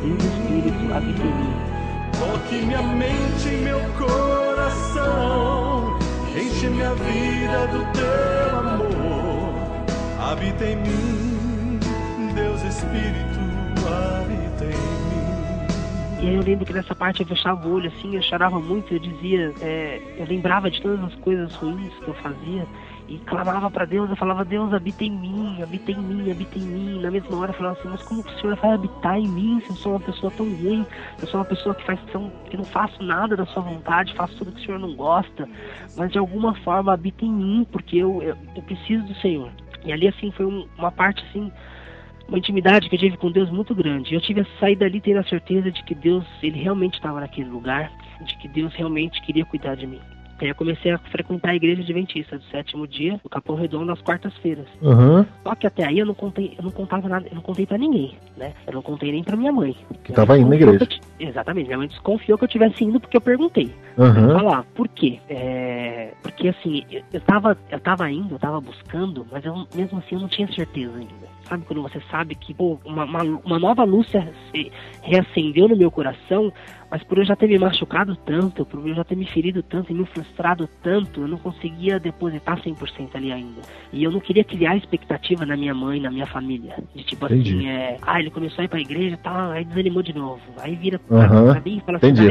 Deus 0.03 0.35
Espírito, 0.35 0.93
habita 0.93 1.23
em 1.27 1.35
mim. 1.35 1.70
Toque 2.21 2.57
minha 2.67 2.83
mente 2.83 3.49
em 3.49 3.63
meu 3.63 3.81
coração, 3.97 5.09
enche 6.37 6.67
minha 6.69 6.95
vida 6.95 7.67
do 7.69 7.93
teu 7.93 8.59
amor. 8.59 9.55
Habita 10.21 10.67
em 10.67 10.77
mim, 10.77 11.81
Deus 12.35 12.63
Espírito, 12.63 13.41
habita 13.89 14.67
em 14.67 14.69
mim. 14.69 16.21
E 16.21 16.29
aí 16.29 16.35
eu 16.35 16.43
lembro 16.43 16.67
que 16.67 16.75
nessa 16.75 16.95
parte 16.95 17.23
eu 17.23 17.27
fechava 17.27 17.67
o 17.67 17.73
olho 17.73 17.89
assim, 17.89 18.15
eu 18.15 18.23
chorava 18.23 18.61
muito, 18.61 18.93
eu 18.93 18.99
dizia, 18.99 19.55
é, 19.63 20.03
eu 20.19 20.27
lembrava 20.27 20.71
de 20.71 20.79
todas 20.83 21.03
as 21.03 21.15
coisas 21.17 21.55
ruins 21.55 21.95
que 22.05 22.09
eu 22.09 22.15
fazia 22.17 22.67
e 23.11 23.19
clamava 23.19 23.69
para 23.69 23.85
Deus, 23.85 24.09
eu 24.09 24.15
falava, 24.15 24.45
Deus 24.45 24.73
habita 24.73 25.05
em 25.05 25.11
mim, 25.11 25.61
habita 25.61 25.91
em 25.91 25.99
mim, 26.01 26.31
habita 26.31 26.57
em 26.57 26.63
mim. 26.63 27.01
Na 27.01 27.11
mesma 27.11 27.37
hora 27.39 27.51
eu 27.51 27.57
falava 27.57 27.77
assim, 27.77 27.89
mas 27.89 28.03
como 28.05 28.23
que 28.23 28.33
o 28.33 28.41
Senhor 28.41 28.55
vai 28.55 28.73
habitar 28.73 29.19
em 29.19 29.27
mim 29.27 29.61
se 29.65 29.71
eu 29.71 29.77
sou 29.77 29.93
uma 29.95 30.01
pessoa 30.01 30.31
tão 30.31 30.47
ruim, 30.47 30.87
eu 31.21 31.27
sou 31.27 31.41
uma 31.41 31.45
pessoa 31.45 31.75
que 31.75 31.85
faz 31.85 31.99
tão, 32.13 32.31
que 32.49 32.57
não 32.57 32.65
faço 32.65 33.03
nada 33.03 33.37
da 33.37 33.45
sua 33.47 33.63
vontade, 33.65 34.15
faço 34.15 34.37
tudo 34.37 34.53
que 34.53 34.61
o 34.61 34.65
Senhor 34.65 34.79
não 34.79 34.95
gosta, 34.95 35.49
mas 35.97 36.13
de 36.13 36.19
alguma 36.19 36.55
forma 36.61 36.93
habita 36.93 37.25
em 37.25 37.33
mim, 37.33 37.67
porque 37.73 37.97
eu, 37.97 38.23
eu, 38.23 38.37
eu 38.55 38.63
preciso 38.63 39.05
do 39.05 39.15
Senhor. 39.17 39.51
E 39.85 39.93
ali 39.93 40.07
assim 40.07 40.31
foi 40.31 40.47
um- 40.47 40.69
uma 40.79 40.93
parte 40.93 41.25
assim 41.29 41.51
uma 42.29 42.39
intimidade 42.39 42.89
que 42.89 42.95
eu 42.95 43.01
tive 43.01 43.17
com 43.17 43.29
Deus 43.29 43.51
muito 43.51 43.75
grande. 43.75 44.15
Eu 44.15 44.21
tive 44.21 44.43
a 44.43 44.47
sair 44.61 44.77
dali 44.77 45.01
tendo 45.01 45.19
a 45.19 45.25
certeza 45.25 45.69
de 45.73 45.83
que 45.83 45.97
Deus, 45.97 46.25
ele 46.41 46.61
realmente 46.63 46.95
estava 46.95 47.19
naquele 47.19 47.51
lugar, 47.51 47.91
de 48.21 48.37
que 48.39 48.47
Deus 48.47 48.73
realmente 48.75 49.21
queria 49.23 49.45
cuidar 49.45 49.75
de 49.75 49.85
mim. 49.85 50.01
Aí 50.45 50.49
eu 50.49 50.55
comecei 50.55 50.91
a 50.91 50.99
frequentar 50.99 51.51
a 51.51 51.55
igreja 51.55 51.83
adventista 51.83 52.39
do 52.39 52.45
sétimo 52.45 52.87
dia, 52.87 53.21
do 53.23 53.29
Capão 53.29 53.57
Redondo, 53.57 53.93
às 53.93 54.01
quartas-feiras. 54.01 54.67
Aham. 54.83 55.27
Só 55.43 55.55
que 55.55 55.67
até 55.67 55.85
aí 55.85 55.99
eu 55.99 56.07
não 56.07 56.15
contei, 56.15 56.55
eu 56.57 56.65
não 56.65 56.71
contava 56.71 57.09
nada, 57.09 57.27
eu 57.29 57.35
não 57.35 57.43
contei 57.43 57.67
pra 57.67 57.79
ninguém, 57.79 58.17
né? 58.37 58.53
Eu 58.67 58.75
não 58.75 58.83
contei 58.83 59.13
nem 59.13 59.23
pra 59.23 59.37
minha 59.37 59.53
mãe. 59.53 59.77
Que 60.05 60.13
tava 60.13 60.39
indo 60.39 60.49
na 60.49 60.57
igreja. 60.57 60.87
eu 61.19 61.29
Exatamente, 61.29 61.67
minha 61.67 61.79
mãe 61.79 61.89
desconfiou 61.89 62.39
que 62.39 62.45
eu 62.45 62.49
tivesse 62.49 62.85
indo 62.85 62.99
porque 62.99 63.17
eu 63.17 63.21
perguntei. 63.21 63.75
Aham. 63.99 64.35
Falar, 64.35 64.65
por 64.75 64.89
quê? 64.89 65.21
É, 65.29 66.13
porque 66.23 66.49
assim, 66.49 66.85
eu, 66.91 67.03
eu, 67.13 67.21
tava, 67.21 67.57
eu 67.71 67.81
tava 67.81 68.11
indo, 68.11 68.35
eu 68.35 68.39
tava 68.39 68.61
buscando, 68.61 69.27
mas 69.31 69.45
eu, 69.45 69.67
mesmo 69.75 69.99
assim 69.99 70.15
eu 70.15 70.21
não 70.21 70.29
tinha 70.29 70.51
certeza 70.53 70.97
ainda. 70.97 71.30
Sabe 71.51 71.65
quando 71.67 71.83
você 71.83 72.01
sabe 72.09 72.37
que 72.37 72.55
pô, 72.55 72.79
uma, 72.85 73.05
uma, 73.05 73.23
uma 73.45 73.59
nova 73.59 73.83
luz 73.83 74.07
se, 74.07 74.71
reacendeu 75.03 75.67
no 75.67 75.77
meu 75.77 75.91
coração, 75.91 76.53
mas 76.89 77.03
por 77.03 77.19
eu 77.19 77.25
já 77.25 77.35
ter 77.35 77.49
me 77.49 77.59
machucado 77.59 78.15
tanto, 78.15 78.65
por 78.65 78.87
eu 78.87 78.95
já 78.95 79.03
ter 79.03 79.17
me 79.17 79.27
ferido 79.27 79.61
tanto 79.61 79.91
e 79.91 79.95
me 79.95 80.07
frustrado 80.07 80.69
tanto, 80.81 81.23
eu 81.23 81.27
não 81.27 81.39
conseguia 81.39 81.99
depositar 81.99 82.63
100% 82.63 83.17
ali 83.17 83.33
ainda. 83.33 83.63
E 83.93 84.05
eu 84.05 84.13
não 84.13 84.21
queria 84.21 84.45
criar 84.45 84.77
expectativa 84.77 85.45
na 85.45 85.57
minha 85.57 85.75
mãe, 85.75 85.99
na 85.99 86.09
minha 86.09 86.27
família. 86.27 86.77
De 86.95 87.03
tipo 87.03 87.27
Entendi. 87.27 87.57
assim, 87.57 87.69
é, 87.69 87.97
ah, 88.01 88.21
ele 88.21 88.31
começou 88.31 88.63
a 88.63 88.65
ir 88.67 88.69
pra 88.69 88.81
igreja 88.81 89.15
e 89.15 89.19
tal, 89.19 89.51
aí 89.51 89.65
desanimou 89.65 90.05
de 90.05 90.15
novo. 90.15 90.41
Aí 90.61 90.77
vira 90.77 91.01
pra, 91.01 91.25
Aham. 91.25 91.53
pra 91.53 91.61
mim 91.63 91.79
e 91.79 91.81
fala 91.81 91.99
assim, 91.99 92.07
Entendi, 92.07 92.29
ah, 92.29 92.31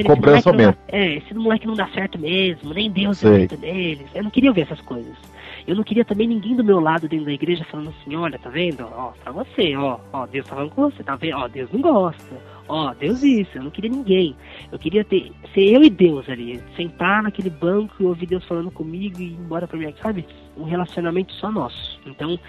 É, 0.88 1.16
esse 1.18 1.34
moleque 1.34 1.68
não 1.68 1.76
dá 1.76 1.90
certo 1.90 2.18
mesmo, 2.18 2.74
nem 2.74 2.90
Deus 2.90 3.22
é 3.22 3.38
certo 3.38 3.58
deles. 3.58 4.08
Eu 4.16 4.24
não 4.24 4.32
queria 4.32 4.50
ouvir 4.50 4.62
essas 4.62 4.80
coisas. 4.80 5.18
Eu 5.68 5.76
não 5.76 5.84
queria 5.84 6.06
também 6.06 6.28
ninguém 6.28 6.56
do 6.56 6.64
meu 6.64 6.80
lado 6.80 7.08
dentro 7.08 7.26
da 7.26 7.32
igreja 7.32 7.66
falando 7.66 7.90
assim, 7.90 8.16
olha, 8.16 8.40
tá 8.40 8.50
vendo? 8.50 8.84
Ó, 8.84 9.12
pra 9.24 9.32
você, 9.32 9.76
ó, 9.76 10.00
ó, 10.12 10.26
Deus 10.26 10.48
tá 10.48 10.56
falando 10.56 10.72
com 10.72 10.90
você, 10.90 11.04
tá 11.04 11.16
vendo? 11.16 11.38
Ó, 11.38 11.48
Deus 11.48 11.72
não 11.72 11.82
gosta. 11.82 12.42
Ó, 12.68 12.94
Deus 12.94 13.24
isso, 13.24 13.58
eu 13.58 13.64
não 13.64 13.72
queria 13.72 13.90
ninguém. 13.90 14.36
Eu 14.72 14.78
queria 14.78 15.04
ter, 15.04 15.32
ser 15.54 15.74
eu 15.74 15.84
e 15.84 15.90
Deus 15.90 16.30
ali, 16.30 16.62
sentar 16.76 17.24
naquele 17.24 17.50
banco 17.50 17.96
e 18.00 18.06
ouvir 18.06 18.28
Deus 18.28 18.46
falando 18.46 18.70
comigo 18.70 19.20
e 19.20 19.30
ir 19.30 19.34
embora 19.34 19.68
pra 19.68 19.78
minha, 19.78 19.94
sabe? 19.98 20.26
Um 20.56 20.64
relacionamento 20.64 21.34
só 21.34 21.52
nosso. 21.52 22.00
Então, 22.06 22.40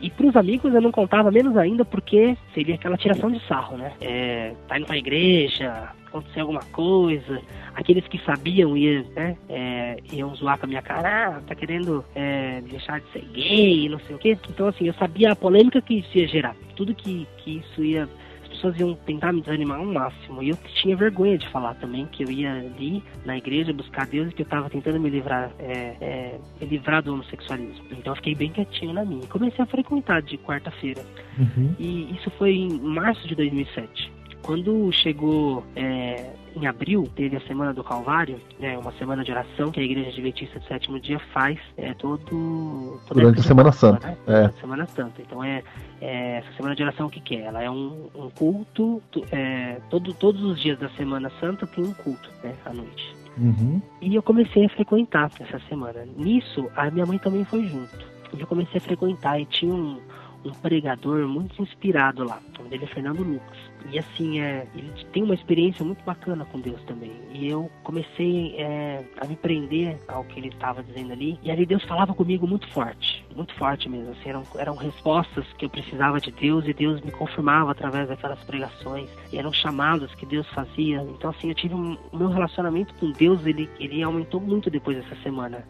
e 0.00 0.10
pros 0.10 0.36
amigos 0.36 0.74
eu 0.74 0.80
não 0.80 0.90
contava 0.90 1.30
menos 1.30 1.56
ainda 1.56 1.84
porque 1.84 2.36
seria 2.52 2.74
aquela 2.74 2.96
tiração 2.96 3.30
de 3.30 3.40
sarro, 3.46 3.76
né? 3.76 3.92
É, 4.00 4.52
tá 4.68 4.76
indo 4.76 4.86
pra 4.86 4.98
igreja, 4.98 5.90
aconteceu 6.12 6.42
alguma 6.42 6.62
coisa, 6.72 7.40
aqueles 7.74 8.06
que 8.06 8.18
sabiam 8.24 8.76
iam, 8.76 9.04
né, 9.16 9.36
é, 9.48 9.96
iam 10.12 10.34
zoar 10.34 10.58
com 10.58 10.66
a 10.66 10.68
minha 10.68 10.82
cara, 10.82 11.38
ah, 11.38 11.40
tá 11.40 11.54
querendo 11.54 12.04
é, 12.14 12.60
deixar 12.60 13.00
de 13.00 13.10
ser 13.12 13.24
gay, 13.32 13.88
não 13.88 13.98
sei 14.00 14.16
o 14.16 14.18
quê. 14.18 14.38
Então, 14.48 14.68
assim, 14.68 14.86
eu 14.86 14.94
sabia 14.94 15.32
a 15.32 15.36
polêmica 15.36 15.80
que 15.80 15.94
isso 15.94 16.18
ia 16.18 16.28
gerar, 16.28 16.54
tudo 16.76 16.94
que, 16.94 17.26
que 17.38 17.58
isso 17.58 17.82
ia. 17.82 18.08
As 18.42 18.58
pessoas 18.58 18.78
iam 18.78 18.94
tentar 19.06 19.32
me 19.32 19.40
desanimar 19.40 19.78
ao 19.78 19.86
máximo. 19.86 20.42
E 20.42 20.50
eu 20.50 20.58
tinha 20.74 20.94
vergonha 20.94 21.38
de 21.38 21.48
falar 21.48 21.72
também 21.76 22.06
que 22.12 22.22
eu 22.22 22.30
ia 22.30 22.52
ali 22.52 23.02
na 23.24 23.38
igreja 23.38 23.72
buscar 23.72 24.06
Deus 24.06 24.30
e 24.30 24.34
que 24.34 24.42
eu 24.42 24.46
tava 24.46 24.68
tentando 24.68 25.00
me 25.00 25.08
livrar, 25.08 25.50
é, 25.58 25.96
é, 25.98 26.38
me 26.60 26.66
livrar 26.66 27.02
do 27.02 27.14
homossexualismo. 27.14 27.82
Então 27.90 28.12
eu 28.12 28.16
fiquei 28.16 28.34
bem 28.34 28.50
quietinho 28.50 28.92
na 28.92 29.06
minha. 29.06 29.26
Comecei 29.26 29.64
a 29.64 29.66
frequentar 29.66 30.20
de 30.20 30.36
quarta-feira. 30.36 31.02
Uhum. 31.38 31.74
E 31.78 32.14
isso 32.14 32.30
foi 32.32 32.52
em 32.52 32.78
março 32.78 33.26
de 33.26 33.34
2007. 33.34 34.12
Quando 34.42 34.90
chegou 34.92 35.64
é, 35.76 36.30
em 36.56 36.66
abril, 36.66 37.08
teve 37.14 37.36
a 37.36 37.40
Semana 37.42 37.72
do 37.72 37.82
Calvário, 37.82 38.40
né, 38.58 38.76
uma 38.76 38.92
semana 38.92 39.24
de 39.24 39.30
oração 39.30 39.70
que 39.70 39.80
a 39.80 39.82
Igreja 39.82 40.10
Adventista 40.10 40.58
do 40.58 40.66
Sétimo 40.66 41.00
Dia 41.00 41.18
faz 41.32 41.58
é, 41.76 41.94
todo, 41.94 43.00
Durante 43.08 43.40
a 43.40 43.42
Semana 43.42 43.70
Páscoa, 43.70 43.92
Santa, 43.92 44.08
Né? 44.08 44.16
é. 44.26 44.60
Semana 44.60 44.86
Santa. 44.86 45.22
Então 45.22 45.42
é, 45.42 45.62
é, 46.00 46.38
essa 46.38 46.52
Semana 46.56 46.74
de 46.74 46.82
Oração 46.82 47.06
o 47.06 47.10
que, 47.10 47.20
que 47.20 47.36
é? 47.36 47.42
Ela 47.42 47.62
é 47.62 47.70
um, 47.70 48.08
um 48.14 48.30
culto, 48.30 49.02
é, 49.30 49.78
todo, 49.88 50.12
todos 50.12 50.42
os 50.42 50.60
dias 50.60 50.78
da 50.78 50.88
Semana 50.90 51.30
Santa 51.40 51.66
tem 51.66 51.84
um 51.84 51.94
culto 51.94 52.30
né, 52.42 52.54
à 52.64 52.72
noite. 52.72 53.14
Uhum. 53.38 53.80
E 54.00 54.14
eu 54.14 54.22
comecei 54.22 54.66
a 54.66 54.68
frequentar 54.68 55.30
essa 55.40 55.58
semana. 55.68 56.04
Nisso, 56.16 56.68
a 56.76 56.90
minha 56.90 57.06
mãe 57.06 57.18
também 57.18 57.44
foi 57.44 57.66
junto. 57.66 58.12
E 58.36 58.40
eu 58.40 58.46
comecei 58.46 58.78
a 58.78 58.80
frequentar 58.80 59.40
e 59.40 59.46
tinha 59.46 59.72
um, 59.72 59.98
um 60.44 60.50
pregador 60.50 61.26
muito 61.26 61.60
inspirado 61.62 62.24
lá. 62.24 62.40
O 62.54 62.58
nome 62.58 62.70
dele 62.70 62.84
é 62.84 62.86
Fernando 62.86 63.22
Lucas. 63.22 63.58
E 63.90 63.98
assim, 63.98 64.40
é, 64.40 64.66
ele 64.74 64.90
tem 65.12 65.22
uma 65.22 65.34
experiência 65.34 65.84
muito 65.84 66.02
bacana 66.04 66.44
com 66.44 66.60
Deus 66.60 66.80
também. 66.84 67.12
E 67.32 67.48
eu 67.48 67.70
comecei 67.82 68.54
é, 68.56 69.04
a 69.20 69.26
me 69.26 69.36
prender 69.36 69.98
ao 70.08 70.24
que 70.24 70.38
ele 70.38 70.48
estava 70.48 70.82
dizendo 70.82 71.12
ali. 71.12 71.38
E 71.42 71.50
ali 71.50 71.66
Deus 71.66 71.82
falava 71.84 72.14
comigo 72.14 72.46
muito 72.46 72.68
forte. 72.68 73.24
Muito 73.34 73.54
forte 73.54 73.88
mesmo. 73.88 74.12
Assim, 74.12 74.28
eram, 74.28 74.42
eram 74.56 74.76
respostas 74.76 75.44
que 75.58 75.64
eu 75.64 75.70
precisava 75.70 76.20
de 76.20 76.30
Deus 76.30 76.66
e 76.66 76.72
Deus 76.72 77.00
me 77.00 77.10
confirmava 77.10 77.72
através 77.72 78.08
daquelas 78.08 78.42
pregações. 78.44 79.10
E 79.32 79.38
eram 79.38 79.52
chamados 79.52 80.14
que 80.14 80.26
Deus 80.26 80.46
fazia. 80.50 81.02
Então 81.02 81.30
assim, 81.30 81.48
eu 81.48 81.54
tive 81.54 81.74
um, 81.74 81.96
o 82.12 82.16
meu 82.16 82.28
relacionamento 82.28 82.94
com 82.94 83.10
Deus, 83.10 83.44
ele, 83.46 83.68
ele 83.78 84.02
aumentou 84.02 84.40
muito 84.40 84.70
depois 84.70 84.96
dessa 84.96 85.16
semana 85.22 85.64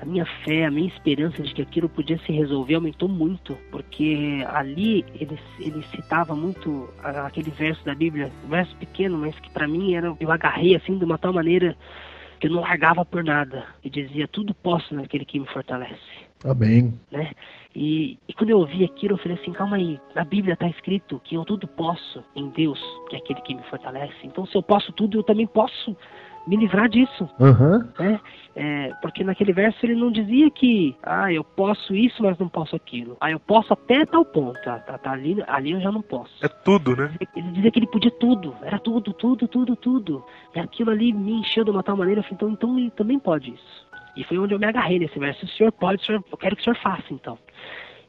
a 0.00 0.04
minha 0.04 0.26
fé, 0.44 0.64
a 0.64 0.70
minha 0.70 0.88
esperança 0.88 1.42
de 1.42 1.54
que 1.54 1.62
aquilo 1.62 1.88
podia 1.88 2.18
se 2.18 2.32
resolver 2.32 2.74
aumentou 2.74 3.08
muito, 3.08 3.56
porque 3.70 4.44
ali 4.48 5.04
ele, 5.18 5.38
ele 5.58 5.82
citava 5.94 6.34
muito 6.34 6.88
aquele 7.02 7.50
verso 7.50 7.84
da 7.84 7.94
Bíblia, 7.94 8.30
um 8.44 8.48
verso 8.48 8.74
pequeno, 8.76 9.18
mas 9.18 9.38
que 9.40 9.50
para 9.50 9.68
mim 9.68 9.94
era 9.94 10.14
eu 10.18 10.30
agarrei 10.30 10.76
assim 10.76 10.98
de 10.98 11.04
uma 11.04 11.18
tal 11.18 11.32
maneira 11.32 11.76
que 12.38 12.46
eu 12.46 12.50
não 12.50 12.60
largava 12.60 13.04
por 13.04 13.24
nada 13.24 13.66
e 13.82 13.88
dizia 13.88 14.28
tudo 14.28 14.54
posso 14.54 14.94
naquele 14.94 15.24
que 15.24 15.38
me 15.38 15.46
fortalece 15.46 16.24
Amém. 16.44 16.92
né? 17.10 17.32
E, 17.74 18.18
e 18.28 18.32
quando 18.34 18.50
eu 18.50 18.58
ouvi 18.58 18.84
aquilo, 18.84 19.14
eu 19.14 19.18
falei 19.18 19.36
assim, 19.40 19.52
calma 19.52 19.76
aí, 19.76 19.98
na 20.14 20.24
Bíblia 20.24 20.54
está 20.54 20.68
escrito 20.68 21.20
que 21.24 21.34
eu 21.34 21.44
tudo 21.44 21.66
posso 21.66 22.22
em 22.36 22.48
Deus, 22.50 22.78
que 23.08 23.16
é 23.16 23.18
aquele 23.18 23.40
que 23.40 23.54
me 23.54 23.62
fortalece. 23.64 24.14
Então, 24.22 24.46
se 24.46 24.54
eu 24.54 24.62
posso 24.62 24.92
tudo, 24.92 25.18
eu 25.18 25.22
também 25.24 25.46
posso 25.46 25.96
me 26.46 26.56
livrar 26.56 26.88
disso, 26.88 27.28
Aham. 27.40 27.88
né? 27.98 28.20
É, 28.56 28.92
porque 29.02 29.24
naquele 29.24 29.52
verso 29.52 29.84
ele 29.84 29.96
não 29.96 30.12
dizia 30.12 30.48
que, 30.50 30.94
ah, 31.02 31.32
eu 31.32 31.42
posso 31.42 31.94
isso, 31.94 32.22
mas 32.22 32.38
não 32.38 32.48
posso 32.48 32.76
aquilo. 32.76 33.16
Ah, 33.20 33.30
eu 33.30 33.40
posso 33.40 33.72
até 33.72 34.06
tal 34.06 34.24
ponto, 34.24 34.60
tá, 34.62 34.78
tá, 34.78 34.96
tá 34.96 35.10
ali, 35.10 35.42
ali 35.48 35.72
eu 35.72 35.80
já 35.80 35.90
não 35.90 36.02
posso. 36.02 36.32
É 36.40 36.48
tudo, 36.48 36.94
né? 36.94 37.12
Ele 37.34 37.50
dizia 37.50 37.70
que 37.70 37.78
ele 37.80 37.86
podia 37.88 38.12
tudo, 38.12 38.54
era 38.62 38.78
tudo, 38.78 39.12
tudo, 39.12 39.48
tudo, 39.48 39.74
tudo. 39.74 40.24
E 40.54 40.60
aquilo 40.60 40.90
ali 40.90 41.12
me 41.12 41.32
encheu 41.32 41.64
de 41.64 41.70
uma 41.70 41.82
tal 41.82 41.96
maneira, 41.96 42.20
eu 42.20 42.24
falei, 42.24 42.36
então, 42.36 42.50
então 42.50 42.78
ele 42.78 42.90
também 42.90 43.18
pode 43.18 43.50
isso. 43.52 43.84
E 44.16 44.22
foi 44.22 44.38
onde 44.38 44.54
eu 44.54 44.58
me 44.58 44.66
agarrei 44.66 44.98
nesse 44.98 45.18
verso. 45.18 45.44
O 45.44 45.48
senhor 45.48 45.72
pode, 45.72 46.02
o 46.02 46.06
senhor, 46.06 46.22
eu 46.30 46.38
quero 46.38 46.54
que 46.54 46.62
o 46.62 46.64
senhor 46.64 46.76
faça, 46.76 47.06
então. 47.10 47.36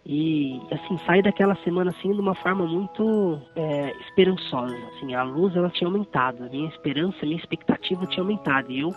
E 0.05 0.61
assim, 0.71 0.99
saí 1.05 1.21
daquela 1.21 1.55
semana 1.63 1.89
assim 1.91 2.11
de 2.11 2.19
uma 2.19 2.35
forma 2.35 2.65
muito 2.65 3.39
é, 3.55 3.91
esperançosa. 4.01 4.75
Assim, 4.95 5.15
a 5.15 5.23
luz 5.23 5.55
ela 5.55 5.69
tinha 5.69 5.87
aumentado, 5.87 6.43
a 6.43 6.49
minha 6.49 6.69
esperança, 6.69 7.17
a 7.23 7.25
minha 7.25 7.39
expectativa 7.39 8.05
tinha 8.05 8.21
aumentado 8.21 8.71
e 8.71 8.81
eu 8.81 8.91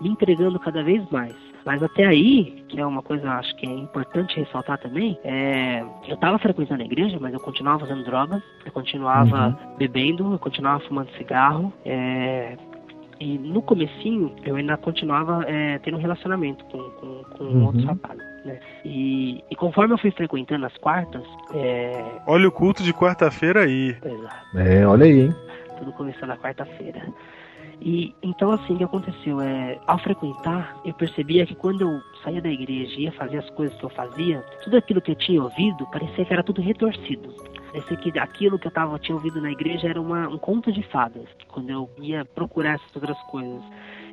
me 0.00 0.08
entregando 0.10 0.58
cada 0.60 0.82
vez 0.82 1.04
mais. 1.10 1.34
Mas 1.64 1.82
até 1.82 2.04
aí, 2.06 2.62
que 2.68 2.78
é 2.78 2.86
uma 2.86 3.02
coisa 3.02 3.28
acho 3.32 3.56
que 3.56 3.66
é 3.66 3.72
importante 3.72 4.36
ressaltar 4.38 4.78
também, 4.78 5.18
é, 5.24 5.80
eu 6.06 6.14
estava 6.14 6.38
frequentando 6.38 6.82
a 6.82 6.84
igreja, 6.86 7.18
mas 7.18 7.32
eu 7.32 7.40
continuava 7.40 7.84
usando 7.84 8.04
drogas, 8.04 8.42
eu 8.66 8.70
continuava 8.70 9.58
bebendo, 9.78 10.34
eu 10.34 10.38
continuava 10.38 10.80
fumando 10.80 11.08
cigarro, 11.16 11.72
é, 11.84 12.56
e 13.18 13.38
no 13.38 13.62
comecinho 13.62 14.34
eu 14.44 14.56
ainda 14.56 14.76
continuava 14.76 15.42
é, 15.48 15.78
tendo 15.78 15.96
um 15.96 16.00
relacionamento 16.00 16.64
com, 16.66 16.78
com, 16.78 17.24
com 17.38 17.44
Uhum. 17.44 17.64
outros 17.66 17.84
rapazes, 17.84 18.22
né? 18.44 18.58
E, 18.84 19.42
e 19.50 19.56
conforme 19.56 19.94
eu 19.94 19.98
fui 19.98 20.10
frequentando 20.10 20.66
as 20.66 20.76
quartas, 20.78 21.22
é, 21.54 22.20
Olha 22.26 22.48
o 22.48 22.52
culto 22.52 22.82
de 22.82 22.92
quarta-feira 22.92 23.62
aí. 23.64 23.96
exato, 24.04 24.58
É, 24.58 24.86
olha 24.86 25.04
aí, 25.06 25.20
hein? 25.22 25.34
tudo 25.78 25.92
começou 25.92 26.28
na 26.28 26.36
quarta-feira. 26.36 27.02
E 27.80 28.14
então 28.22 28.52
assim 28.52 28.74
o 28.74 28.78
que 28.78 28.84
aconteceu 28.84 29.40
é, 29.40 29.78
ao 29.86 29.98
frequentar, 29.98 30.76
eu 30.84 30.94
percebia 30.94 31.44
que 31.44 31.54
quando 31.54 31.80
eu 31.82 32.00
saía 32.22 32.40
da 32.40 32.48
igreja 32.48 32.94
e 32.96 33.02
ia 33.04 33.12
fazer 33.12 33.38
as 33.38 33.50
coisas 33.50 33.76
que 33.78 33.84
eu 33.84 33.90
fazia, 33.90 34.40
tudo 34.62 34.76
aquilo 34.76 35.00
que 35.00 35.10
eu 35.10 35.16
tinha 35.16 35.42
ouvido 35.42 35.86
parecia 35.90 36.24
que 36.24 36.32
era 36.32 36.42
tudo 36.42 36.62
retorcido. 36.62 37.34
Parecia 37.72 37.96
que 37.96 38.18
aquilo 38.18 38.58
que 38.58 38.68
eu 38.68 38.70
tava, 38.70 38.96
tinha 39.00 39.16
ouvido 39.16 39.40
na 39.40 39.50
igreja 39.50 39.88
era 39.88 40.00
uma, 40.00 40.28
um 40.28 40.38
conto 40.38 40.72
de 40.72 40.82
fadas, 40.84 41.26
quando 41.48 41.70
eu 41.70 41.90
ia 41.98 42.24
procurar 42.24 42.74
essas 42.74 42.94
outras 42.94 43.20
coisas. 43.22 43.60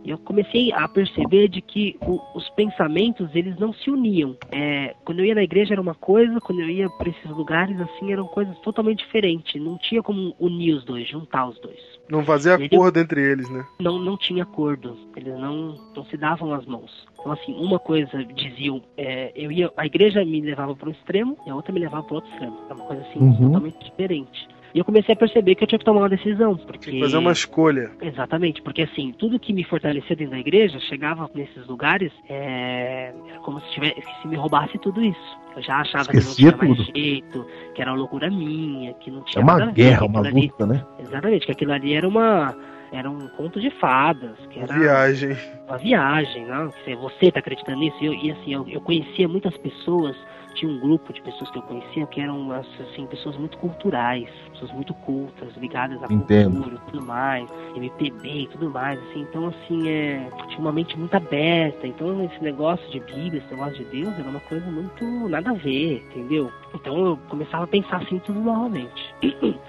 E 0.04 0.10
eu 0.10 0.18
comecei 0.18 0.72
a 0.74 0.88
perceber 0.88 1.48
de 1.48 1.62
que 1.62 1.96
o- 2.02 2.20
os 2.36 2.50
pensamentos, 2.52 3.30
eles 3.36 3.58
não 3.60 3.72
se 3.74 3.90
uniam. 3.92 4.36
É, 4.52 4.96
quando 5.06 5.20
eu 5.20 5.26
ia 5.26 5.36
na 5.36 5.44
igreja 5.44 5.74
era 5.74 5.82
uma 5.82 5.94
coisa, 5.94 6.40
quando 6.42 6.60
eu 6.60 6.70
ia 6.70 6.90
para 6.90 7.10
esses 7.10 7.30
lugares, 7.30 7.80
assim, 7.80 8.12
eram 8.12 8.26
coisas 8.28 8.58
totalmente 8.60 9.00
diferentes. 9.06 9.62
Não 9.62 9.78
tinha 9.78 10.02
como 10.02 10.36
unir 10.40 10.74
os 10.74 10.84
dois, 10.86 11.08
juntar 11.08 11.48
os 11.48 11.60
dois. 11.60 11.80
Não 12.10 12.26
fazia 12.26 12.54
Ele- 12.56 12.66
acordo 12.66 13.00
entre 13.00 13.22
eles, 13.22 13.50
né? 13.50 13.64
Não, 13.80 14.00
não 14.00 14.18
tinha 14.18 14.44
acordo. 14.44 14.98
Eles 15.16 15.34
não, 15.40 15.76
não 15.96 16.04
se 16.06 16.18
davam 16.18 16.54
as 16.54 16.66
mãos. 16.66 16.92
Então, 17.20 17.32
assim, 17.32 17.54
uma 17.54 17.78
coisa 17.78 18.24
diziam, 18.26 18.82
é, 18.98 19.32
eu 19.36 19.52
ia, 19.52 19.72
a 19.78 19.86
igreja 19.86 20.26
me 20.26 20.42
levava 20.42 20.76
para 20.76 20.90
um 20.90 20.92
extremo 20.92 21.38
e 21.46 21.50
a 21.50 21.56
outra 21.56 21.72
me 21.72 21.80
levava 21.80 22.04
para 22.04 22.16
outro 22.16 22.32
extremo. 22.32 22.58
É 22.70 22.74
uma 22.74 22.86
coisa 22.86 23.02
assim 23.04 23.20
Uhum. 23.20 23.38
totalmente 23.38 23.78
diferente. 23.86 24.48
E 24.74 24.80
eu 24.80 24.86
comecei 24.86 25.14
a 25.14 25.18
perceber 25.18 25.56
que 25.56 25.64
eu 25.64 25.68
tinha 25.68 25.80
que 25.80 25.86
tomar 25.86 26.02
uma 26.02 26.10
decisão, 26.10 26.56
porque 26.58 26.86
Tem 26.92 26.94
que 26.96 27.00
fazer 27.02 27.18
uma 27.18 27.32
escolha. 27.32 27.92
Exatamente, 28.02 28.62
porque 28.62 28.84
assim, 28.84 29.14
tudo 29.18 29.40
que 29.40 29.52
me 29.54 29.64
fortalecia 29.64 30.16
dentro 30.16 30.32
da 30.32 30.40
igreja 30.40 30.80
chegava 30.82 31.30
nesses 31.36 31.68
lugares, 31.68 32.12
é, 32.30 33.14
era 33.30 33.40
como 33.40 33.60
se, 33.62 33.72
tivesse, 33.72 34.02
se 34.22 34.28
me 34.28 34.36
roubasse 34.36 34.78
tudo 34.80 35.02
isso. 35.04 35.38
Eu 35.56 35.62
já 35.62 35.78
achava 35.78 36.04
Esquecia 36.12 36.52
que 36.52 36.52
não 36.58 36.58
tinha 36.58 36.76
mais 36.76 36.86
tudo. 36.88 36.98
jeito, 36.98 37.46
que 37.76 37.82
era 37.82 37.92
uma 37.92 37.98
loucura 37.98 38.30
minha, 38.30 38.94
que 38.96 39.12
não 39.12 39.20
É 39.20 39.24
tinha 39.26 39.44
nada 39.44 39.64
uma 39.66 39.72
guerra, 39.72 40.06
uma 40.06 40.20
aquilo 40.22 40.38
ali- 40.38 40.48
luta, 40.48 40.66
né? 40.66 40.86
Exatamente, 41.00 41.46
que 41.46 41.52
aquilo 41.52 41.74
ali 41.74 41.94
era 41.94 42.08
uma 42.08 42.56
era 42.94 43.10
um 43.10 43.26
conto 43.38 43.58
de 43.62 43.70
fadas, 43.70 44.38
que 44.50 44.60
era 44.60 44.74
Viagem. 44.78 45.38
uma 45.66 45.78
viagem, 45.78 46.46
não? 46.46 46.70
Que 46.84 46.94
Você 46.98 47.32
tá 47.32 47.40
acreditando 47.40 47.80
nisso? 47.80 47.96
E, 48.02 48.06
eu- 48.06 48.14
e 48.14 48.32
assim, 48.32 48.54
eu, 48.54 48.68
eu 48.68 48.82
conhecia 48.82 49.30
muitas 49.30 49.56
pessoas, 49.60 50.14
tinha 50.56 50.72
um 50.72 50.80
grupo 50.80 51.12
de 51.14 51.22
pessoas 51.22 51.50
que 51.52 51.58
eu 51.58 51.62
conhecia 51.64 52.06
que 52.08 52.22
eram 52.22 52.52
assim, 52.52 53.06
pessoas 53.08 53.38
muito 53.38 53.58
culturais, 53.58 54.30
pessoas 54.52 54.72
muito 54.72 54.94
cultas, 54.94 55.56
ligadas 55.58 56.02
à 56.04 56.12
Entendo. 56.12 56.54
cultura 56.54 56.76
e 56.76 56.92
tudo 56.92 57.06
mais, 57.06 57.50
MPB 57.76 58.30
e 58.30 58.48
tudo 58.48 58.70
mais, 58.70 59.00
assim, 59.10 59.22
então 59.22 59.48
assim, 59.48 59.90
é, 59.90 60.30
tinha 60.48 60.60
uma 60.60 60.72
mente 60.72 60.98
muito 60.98 61.16
aberta, 61.16 61.88
então 61.88 62.24
esse 62.24 62.44
negócio 62.44 62.90
de 62.92 63.00
Bíblia, 63.00 63.42
esse 63.44 63.54
negócio 63.54 63.78
de 63.78 63.86
Deus 63.86 64.18
era 64.18 64.30
uma 64.30 64.40
coisa 64.42 64.66
muito 64.70 65.06
nada 65.30 65.52
a 65.52 65.54
ver, 65.54 66.04
entendeu? 66.10 66.52
Então 66.74 67.06
eu 67.06 67.18
começava 67.30 67.64
a 67.64 67.68
pensar 67.68 67.98
assim 67.98 68.20
tudo 68.20 68.40
novamente. 68.40 69.16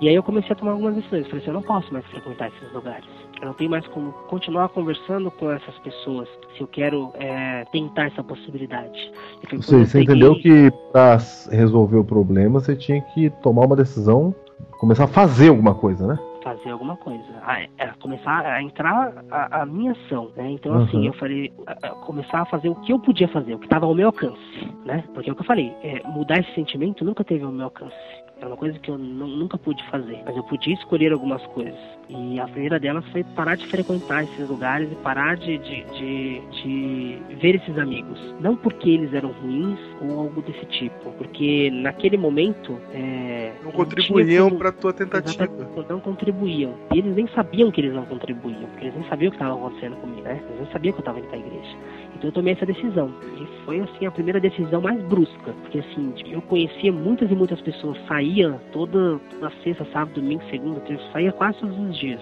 E 0.00 0.08
aí 0.08 0.14
eu 0.14 0.22
comecei 0.22 0.50
a 0.50 0.54
tomar 0.56 0.72
algumas 0.72 0.96
decisões. 0.96 1.24
Falei 1.26 1.38
assim, 1.40 1.48
eu 1.48 1.54
não 1.54 1.62
posso 1.62 1.92
mais 1.92 2.04
frequentar 2.06 2.48
esses 2.48 2.72
lugares. 2.72 3.08
Eu 3.44 3.48
não 3.48 3.54
tenho 3.54 3.70
mais 3.70 3.86
como 3.88 4.10
continuar 4.28 4.70
conversando 4.70 5.30
com 5.30 5.50
essas 5.50 5.78
pessoas 5.80 6.26
se 6.56 6.62
eu 6.62 6.66
quero 6.66 7.10
é, 7.14 7.66
tentar 7.70 8.06
essa 8.06 8.24
possibilidade. 8.24 8.98
E 9.42 9.54
eu 9.54 9.60
você 9.60 9.84
peguei- 9.84 10.02
entendeu 10.02 10.34
que 10.36 10.70
pra 10.90 11.18
resolver 11.50 11.98
o 11.98 12.04
problema 12.04 12.58
você 12.58 12.74
tinha 12.74 13.02
que 13.02 13.28
tomar 13.42 13.66
uma 13.66 13.76
decisão, 13.76 14.34
começar 14.80 15.04
a 15.04 15.08
fazer 15.08 15.48
alguma 15.50 15.74
coisa, 15.74 16.06
né? 16.06 16.18
fazer 16.42 16.70
alguma 16.70 16.94
coisa, 16.98 17.24
a, 17.42 17.84
a 17.84 17.94
começar 17.94 18.44
a 18.44 18.62
entrar 18.62 19.14
a, 19.30 19.62
a 19.62 19.66
minha 19.66 19.92
ação, 19.92 20.30
né? 20.36 20.50
Então 20.50 20.72
Uhum. 20.72 20.84
assim, 20.84 21.06
eu 21.06 21.14
falei, 21.14 21.50
a 21.82 21.88
começar 21.88 22.42
a 22.42 22.44
fazer 22.44 22.68
o 22.68 22.74
que 22.74 22.92
eu 22.92 22.98
podia 22.98 23.26
fazer, 23.28 23.54
o 23.54 23.58
que 23.58 23.64
estava 23.64 23.86
ao 23.86 23.94
meu 23.94 24.08
alcance, 24.08 24.38
né? 24.84 25.04
Porque 25.14 25.30
é 25.30 25.32
o 25.32 25.36
que 25.36 25.40
eu 25.40 25.46
falei, 25.46 25.72
é, 25.82 26.02
mudar 26.06 26.38
esse 26.40 26.54
sentimento 26.54 27.02
nunca 27.02 27.24
teve 27.24 27.44
ao 27.44 27.50
meu 27.50 27.64
alcance. 27.64 27.96
É 28.40 28.46
uma 28.46 28.56
coisa 28.56 28.78
que 28.78 28.90
eu 28.90 28.98
nu- 28.98 29.28
nunca 29.28 29.56
pude 29.56 29.82
fazer, 29.90 30.20
mas 30.26 30.36
eu 30.36 30.42
podia 30.42 30.74
escolher 30.74 31.12
algumas 31.12 31.40
coisas. 31.46 31.78
E 32.08 32.38
a 32.38 32.46
primeira 32.46 32.78
delas 32.78 33.06
foi 33.10 33.24
parar 33.34 33.54
de 33.56 33.66
frequentar 33.68 34.24
esses 34.24 34.48
lugares 34.48 34.90
e 34.92 34.94
parar 34.96 35.36
de, 35.36 35.56
de, 35.58 35.84
de, 35.84 36.40
de 36.50 37.18
ver 37.40 37.54
esses 37.54 37.78
amigos. 37.78 38.18
Não 38.40 38.56
porque 38.56 38.90
eles 38.90 39.14
eram 39.14 39.30
ruins 39.30 39.78
ou 40.02 40.18
algo 40.20 40.42
desse 40.42 40.66
tipo, 40.66 41.10
porque 41.12 41.70
naquele 41.70 42.16
momento 42.18 42.76
é, 42.92 43.52
Não 43.62 43.72
contribuíam 43.72 44.50
pra 44.58 44.72
tua 44.72 44.92
tentativa. 44.92 45.48
Não 45.88 46.00
contribuíam. 46.00 46.74
E 46.92 46.98
eles 46.98 47.14
nem 47.14 47.26
sabiam 47.28 47.70
que 47.70 47.80
eles 47.80 47.94
não 47.94 48.04
contribuíam, 48.04 48.68
porque 48.70 48.86
eles 48.86 48.94
nem 48.98 49.08
sabiam 49.08 49.28
o 49.28 49.30
que 49.30 49.36
estava 49.36 49.54
acontecendo 49.54 49.96
comigo, 49.96 50.22
né? 50.22 50.42
Eles 50.48 50.60
não 50.60 50.66
sabiam 50.72 50.92
que 50.92 50.98
eu 50.98 51.02
estava 51.02 51.18
indo 51.20 51.28
pra 51.28 51.38
igreja. 51.38 51.76
Eu 52.24 52.32
tomei 52.32 52.54
essa 52.54 52.66
decisão. 52.66 53.10
E 53.40 53.46
foi, 53.64 53.80
assim, 53.80 54.06
a 54.06 54.10
primeira 54.10 54.40
decisão 54.40 54.80
mais 54.80 55.00
brusca. 55.04 55.52
Porque, 55.62 55.78
assim, 55.78 56.14
eu 56.26 56.40
conhecia 56.42 56.90
muitas 56.92 57.30
e 57.30 57.34
muitas 57.34 57.60
pessoas, 57.60 57.98
saía 58.08 58.58
toda, 58.72 59.20
toda 59.30 59.52
sexta, 59.62 59.84
sábado, 59.92 60.14
domingo, 60.20 60.42
segunda, 60.50 60.80
terça, 60.80 61.04
saía 61.12 61.32
quase 61.32 61.58
todos 61.58 61.78
os 61.78 61.98
dias. 61.98 62.20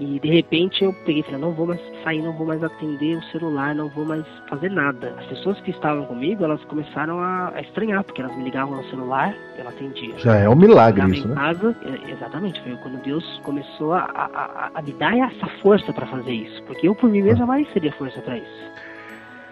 E 0.00 0.18
de 0.18 0.28
repente 0.28 0.82
eu 0.82 0.92
peguei 1.06 1.20
e 1.20 1.22
falei, 1.22 1.38
não 1.40 1.52
vou 1.52 1.66
mais 1.68 1.80
sair, 2.02 2.20
não 2.20 2.32
vou 2.32 2.44
mais 2.44 2.60
atender 2.64 3.16
o 3.16 3.22
celular, 3.26 3.76
não 3.76 3.88
vou 3.90 4.04
mais 4.04 4.24
fazer 4.48 4.68
nada. 4.68 5.14
As 5.20 5.26
pessoas 5.26 5.60
que 5.60 5.70
estavam 5.70 6.04
comigo, 6.06 6.42
elas 6.42 6.60
começaram 6.64 7.20
a, 7.20 7.52
a 7.54 7.60
estranhar, 7.60 8.02
porque 8.02 8.20
elas 8.20 8.36
me 8.36 8.42
ligavam 8.42 8.76
no 8.76 8.84
celular, 8.90 9.32
eu 9.56 9.68
atendia. 9.68 10.18
Já 10.18 10.34
é 10.34 10.48
um 10.48 10.56
milagre 10.56 11.08
isso, 11.16 11.28
né? 11.28 11.36
casa, 11.36 11.76
exatamente, 12.08 12.60
foi 12.62 12.74
quando 12.82 13.00
Deus 13.04 13.24
começou 13.44 13.92
a, 13.92 14.00
a, 14.00 14.70
a- 14.74 14.82
me 14.82 14.92
dar 14.94 15.16
essa 15.16 15.46
força 15.62 15.92
para 15.92 16.06
fazer 16.06 16.32
isso. 16.32 16.60
Porque 16.64 16.88
eu 16.88 16.94
por 16.96 17.08
mim 17.08 17.22
mesmo 17.22 17.38
jamais 17.38 17.68
teria 17.72 17.92
força 17.92 18.20
para 18.22 18.38
isso. 18.38 18.64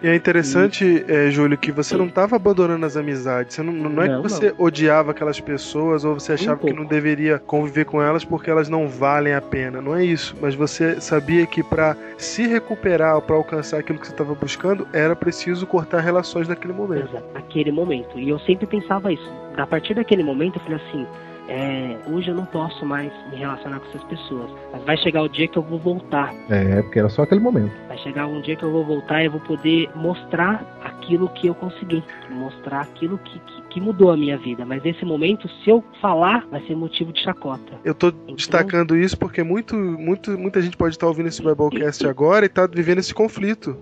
E 0.03 0.07
é 0.09 0.13
interessante, 0.15 1.05
é, 1.07 1.31
Júlio, 1.31 1.57
que 1.57 1.71
você 1.71 1.95
não 1.95 2.07
estava 2.07 2.35
abandonando 2.35 2.85
as 2.85 2.97
amizades. 2.97 3.55
Você 3.55 3.63
não, 3.63 3.71
não 3.71 4.03
é 4.03 4.09
Não, 4.09 4.21
que 4.21 4.29
você 4.29 4.53
odiava 4.57 5.11
aquelas 5.11 5.39
pessoas 5.39 6.03
ou 6.03 6.19
você 6.19 6.33
achava 6.33 6.57
que 6.57 6.67
pouco. 6.67 6.75
não 6.75 6.85
deveria 6.85 7.39
conviver 7.39 7.85
com 7.85 8.01
elas 8.01 8.25
porque 8.25 8.49
elas 8.49 8.67
não 8.67 8.85
valem 8.85 9.33
a 9.33 9.39
pena. 9.41 9.81
Não 9.81 9.95
é 9.95 10.03
isso. 10.03 10.35
Mas 10.41 10.55
você 10.55 10.99
sabia 10.99 11.45
que 11.45 11.63
para 11.63 11.95
se 12.17 12.45
recuperar 12.45 13.15
ou 13.15 13.21
para 13.21 13.37
alcançar 13.37 13.79
aquilo 13.79 13.97
que 13.97 14.05
você 14.07 14.11
estava 14.11 14.35
buscando, 14.35 14.85
era 14.91 15.15
preciso 15.15 15.65
cortar 15.65 16.01
relações 16.01 16.49
naquele 16.49 16.73
momento. 16.73 17.07
Exato, 17.07 17.33
naquele 17.33 17.71
momento. 17.71 18.19
E 18.19 18.27
eu 18.27 18.39
sempre 18.39 18.67
pensava 18.67 19.13
isso. 19.13 19.31
A 19.55 19.65
partir 19.65 19.93
daquele 19.93 20.21
momento 20.23 20.57
eu 20.57 20.63
falei 20.63 20.81
assim, 20.85 21.07
é, 21.47 21.97
hoje 22.07 22.29
eu 22.29 22.35
não 22.35 22.45
posso 22.45 22.85
mais 22.85 23.11
me 23.29 23.37
relacionar 23.37 23.79
com 23.79 23.87
essas 23.89 24.03
pessoas. 24.05 24.49
Mas 24.71 24.83
vai 24.83 24.97
chegar 24.97 25.21
o 25.23 25.27
dia 25.27 25.47
que 25.47 25.57
eu 25.57 25.61
vou 25.61 25.79
voltar. 25.79 26.33
É, 26.49 26.81
porque 26.81 26.99
era 26.99 27.09
só 27.09 27.23
aquele 27.23 27.41
momento. 27.41 27.71
Vai 27.87 27.97
chegar 27.97 28.27
um 28.27 28.41
dia 28.41 28.55
que 28.55 28.63
eu 28.63 28.71
vou 28.71 28.85
voltar 28.85 29.21
e 29.21 29.25
eu 29.25 29.31
vou 29.31 29.41
poder 29.41 29.89
mostrar 29.95 30.65
aquilo 30.83 31.27
que 31.29 31.47
eu 31.47 31.55
consegui. 31.55 32.03
Mostrar 32.31 32.81
aquilo 32.81 33.17
que, 33.17 33.39
que, 33.39 33.61
que 33.69 33.81
mudou 33.81 34.11
a 34.11 34.17
minha 34.17 34.37
vida. 34.37 34.65
Mas 34.65 34.81
nesse 34.83 35.03
momento, 35.05 35.49
se 35.63 35.69
eu 35.69 35.83
falar, 36.01 36.45
vai 36.49 36.61
ser 36.65 36.75
motivo 36.75 37.11
de 37.11 37.21
chacota. 37.21 37.73
Eu 37.83 37.93
tô 37.93 38.11
destacando 38.11 38.95
isso 38.95 39.17
porque 39.17 39.43
muito, 39.43 39.75
muito, 39.75 40.37
muita 40.37 40.61
gente 40.61 40.77
pode 40.77 40.95
estar 40.95 41.07
ouvindo 41.07 41.27
esse 41.27 41.41
Biblecast 41.43 42.05
agora 42.07 42.45
e 42.45 42.49
tá 42.49 42.67
vivendo 42.67 42.99
esse 42.99 43.13
conflito. 43.13 43.77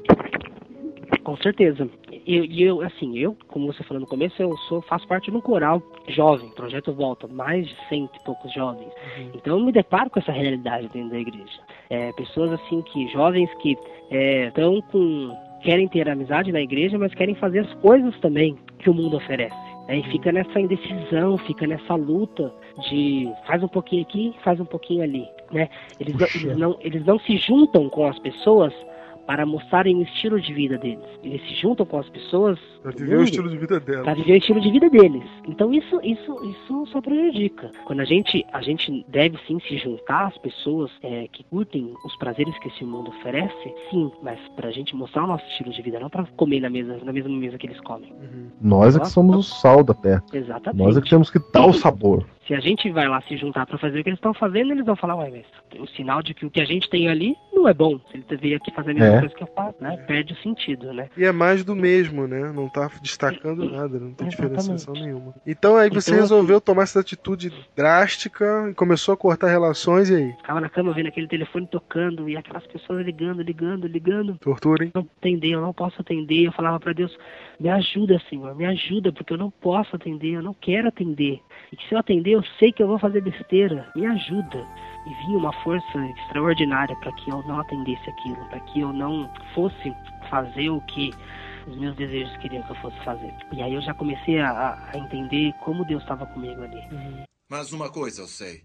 Com 1.23 1.37
certeza. 1.37 1.87
E 2.25 2.35
eu, 2.37 2.45
eu, 2.79 2.81
assim, 2.81 3.17
eu, 3.17 3.35
como 3.47 3.67
você 3.71 3.83
falou 3.83 4.01
no 4.01 4.07
começo, 4.07 4.41
eu 4.41 4.55
sou, 4.67 4.81
faço 4.81 5.07
parte 5.07 5.29
de 5.29 5.37
um 5.37 5.41
coral 5.41 5.81
jovem, 6.07 6.49
Projeto 6.51 6.91
Volta, 6.93 7.27
mais 7.27 7.67
de 7.67 7.75
cento 7.89 8.11
e 8.19 8.23
poucos 8.23 8.51
jovens. 8.53 8.91
Então 9.35 9.57
eu 9.59 9.65
me 9.65 9.71
deparo 9.71 10.09
com 10.09 10.19
essa 10.19 10.31
realidade 10.31 10.87
dentro 10.89 11.11
da 11.11 11.19
igreja. 11.19 11.59
É, 11.89 12.11
pessoas 12.13 12.51
assim 12.53 12.81
que, 12.81 13.07
jovens 13.09 13.49
que 13.55 13.77
estão 14.09 14.81
com. 14.91 15.35
querem 15.63 15.87
ter 15.87 16.09
amizade 16.09 16.51
na 16.51 16.61
igreja, 16.61 16.97
mas 16.97 17.13
querem 17.13 17.35
fazer 17.35 17.59
as 17.59 17.73
coisas 17.75 18.17
também 18.19 18.57
que 18.79 18.89
o 18.89 18.93
mundo 18.93 19.17
oferece. 19.17 19.55
né? 19.87 19.99
E 19.99 20.03
fica 20.11 20.31
nessa 20.31 20.59
indecisão, 20.59 21.37
fica 21.39 21.67
nessa 21.67 21.93
luta 21.95 22.51
de 22.89 23.31
faz 23.45 23.61
um 23.61 23.67
pouquinho 23.67 24.01
aqui, 24.01 24.33
faz 24.43 24.59
um 24.59 24.65
pouquinho 24.65 25.03
ali. 25.03 25.27
Né? 25.51 25.69
Eles, 25.99 26.15
não- 26.15 26.27
eles, 26.27 26.57
não, 26.57 26.77
eles 26.81 27.05
não 27.05 27.19
se 27.19 27.37
juntam 27.37 27.89
com 27.89 28.05
as 28.07 28.17
pessoas 28.19 28.73
para 29.25 29.45
mostrarem 29.45 29.97
o 29.97 30.01
estilo 30.03 30.39
de 30.39 30.53
vida 30.53 30.77
deles. 30.77 31.03
Eles 31.23 31.41
se 31.47 31.55
juntam 31.55 31.85
com 31.85 31.99
as 31.99 32.09
pessoas 32.09 32.59
Pra 32.81 32.91
do 32.91 32.97
viver 32.97 33.17
o 33.17 33.23
estilo 33.23 33.49
de 33.49 33.57
vida 33.57 33.79
dela. 33.79 34.03
para 34.03 34.13
viver 34.15 34.33
o 34.33 34.37
estilo 34.37 34.59
de 34.61 34.71
vida 34.71 34.89
deles. 34.89 35.23
Então 35.47 35.73
isso, 35.73 35.99
isso, 36.03 36.45
isso 36.45 36.85
só 36.87 37.01
prejudica. 37.01 37.71
Quando 37.85 37.99
a 37.99 38.05
gente, 38.05 38.45
a 38.51 38.61
gente 38.61 39.05
deve 39.07 39.37
sim 39.47 39.59
se 39.67 39.77
juntar 39.77 40.27
às 40.27 40.37
pessoas 40.39 40.89
é, 41.03 41.27
que 41.31 41.43
curtem 41.43 41.93
os 42.05 42.15
prazeres 42.17 42.57
que 42.59 42.67
esse 42.69 42.83
mundo 42.83 43.09
oferece, 43.09 43.73
sim, 43.89 44.11
mas 44.21 44.39
pra 44.55 44.71
gente 44.71 44.95
mostrar 44.95 45.23
o 45.23 45.27
nosso 45.27 45.45
estilo 45.47 45.71
de 45.71 45.81
vida, 45.81 45.99
não 45.99 46.09
pra 46.09 46.25
comer 46.35 46.59
na 46.59 46.69
mesa, 46.69 46.99
na 47.03 47.13
mesma 47.13 47.29
mesa 47.29 47.57
que 47.57 47.67
eles 47.67 47.79
comem. 47.81 48.11
Uhum. 48.11 48.47
Nós 48.61 48.95
é 48.95 48.99
que 48.99 49.09
somos 49.09 49.37
o 49.37 49.43
sal 49.43 49.83
da 49.83 49.93
terra. 49.93 50.23
Exatamente. 50.33 50.83
Nós 50.83 50.97
é 50.97 51.01
que 51.01 51.09
temos 51.09 51.29
que 51.29 51.39
dar 51.53 51.65
o 51.65 51.73
sabor. 51.73 52.25
Se 52.47 52.55
a 52.55 52.59
gente 52.59 52.89
vai 52.91 53.07
lá 53.07 53.21
se 53.21 53.37
juntar 53.37 53.65
pra 53.65 53.77
fazer 53.77 53.99
o 53.99 54.03
que 54.03 54.09
eles 54.09 54.17
estão 54.17 54.33
fazendo, 54.33 54.71
eles 54.71 54.85
vão 54.85 54.95
falar, 54.95 55.15
ué, 55.15 55.29
mas 55.29 55.79
o 55.79 55.87
sinal 55.95 56.21
de 56.21 56.33
que 56.33 56.45
o 56.45 56.49
que 56.49 56.59
a 56.59 56.65
gente 56.65 56.89
tem 56.89 57.07
ali 57.07 57.35
não 57.61 57.69
é 57.69 57.73
bom. 57.73 57.99
Se 58.11 58.17
ele 58.17 58.37
veio 58.37 58.57
aqui 58.57 58.71
fazer 58.73 58.91
a 58.91 58.93
mesma 58.93 59.15
É. 59.15 59.19
coisa 59.19 59.35
que 59.35 59.43
eu 59.43 59.49
faço, 59.55 59.75
né? 59.81 59.97
Perde 60.07 60.33
o 60.33 60.37
sentido, 60.37 60.91
né? 60.93 61.09
E 61.15 61.23
é 61.25 61.31
mais 61.31 61.63
do 61.63 61.75
mesmo, 61.75 62.27
né? 62.27 62.51
Não 62.51 62.67
tá 62.69 62.89
destacando 63.01 63.69
nada, 63.69 63.99
não 63.99 64.13
tem 64.13 64.27
diferenciação 64.27 64.93
nenhuma. 64.93 65.33
Então 65.45 65.77
aí 65.77 65.89
você 65.89 66.11
Então, 66.11 66.21
resolveu 66.21 66.59
tomar 66.59 66.83
essa 66.83 66.99
atitude 66.99 67.51
drástica 67.75 68.69
e 68.69 68.73
começou 68.73 69.13
a 69.13 69.17
cortar 69.17 69.47
relações 69.47 70.09
e 70.09 70.15
aí? 70.15 70.31
Ficava 70.37 70.61
na 70.61 70.69
cama 70.69 70.93
vendo 70.93 71.07
aquele 71.07 71.27
telefone 71.27 71.67
tocando 71.67 72.27
e 72.29 72.35
aquelas 72.37 72.65
pessoas 72.67 73.05
ligando, 73.05 73.41
ligando, 73.41 73.87
ligando. 73.87 74.37
Tortura, 74.39 74.85
hein? 74.85 74.91
não 74.93 75.07
atender, 75.19 75.51
eu 75.51 75.61
não 75.61 75.73
posso 75.73 76.01
atender. 76.01 76.45
Eu 76.47 76.51
falava 76.51 76.79
pra 76.79 76.93
Deus, 76.93 77.15
me 77.59 77.69
ajuda, 77.69 78.19
Senhor, 78.29 78.55
me 78.55 78.65
ajuda, 78.65 79.11
porque 79.11 79.33
eu 79.33 79.37
não 79.37 79.51
posso 79.51 79.95
atender, 79.95 80.35
eu 80.35 80.41
não 80.43 80.53
quero 80.53 80.87
atender. 80.87 81.39
E 81.71 81.75
que 81.75 81.87
se 81.87 81.93
eu 81.93 81.99
atender, 81.99 82.31
eu 82.31 82.43
sei 82.59 82.71
que 82.71 82.81
eu 82.81 82.87
vou 82.87 82.99
fazer 82.99 83.21
besteira. 83.21 83.87
Me 83.95 84.05
ajuda. 84.05 84.65
E 85.05 85.13
vinha 85.25 85.37
uma 85.37 85.53
força 85.63 85.97
extraordinária 86.17 86.95
para 86.97 87.11
que 87.13 87.29
eu 87.29 87.41
não 87.43 87.59
atendesse 87.59 88.09
aquilo, 88.09 88.45
para 88.49 88.59
que 88.59 88.81
eu 88.81 88.93
não 88.93 89.31
fosse 89.53 89.95
fazer 90.29 90.69
o 90.69 90.81
que 90.81 91.11
os 91.67 91.77
meus 91.77 91.95
desejos 91.95 92.35
queriam 92.37 92.63
que 92.63 92.71
eu 92.71 92.75
fosse 92.75 92.97
fazer. 93.03 93.33
E 93.51 93.61
aí 93.61 93.73
eu 93.73 93.81
já 93.81 93.93
comecei 93.93 94.39
a, 94.39 94.89
a 94.93 94.97
entender 94.97 95.53
como 95.63 95.85
Deus 95.85 96.01
estava 96.01 96.25
comigo 96.27 96.61
ali. 96.61 96.81
Mas 97.49 97.71
uma 97.71 97.91
coisa 97.91 98.21
eu 98.21 98.27
sei. 98.27 98.63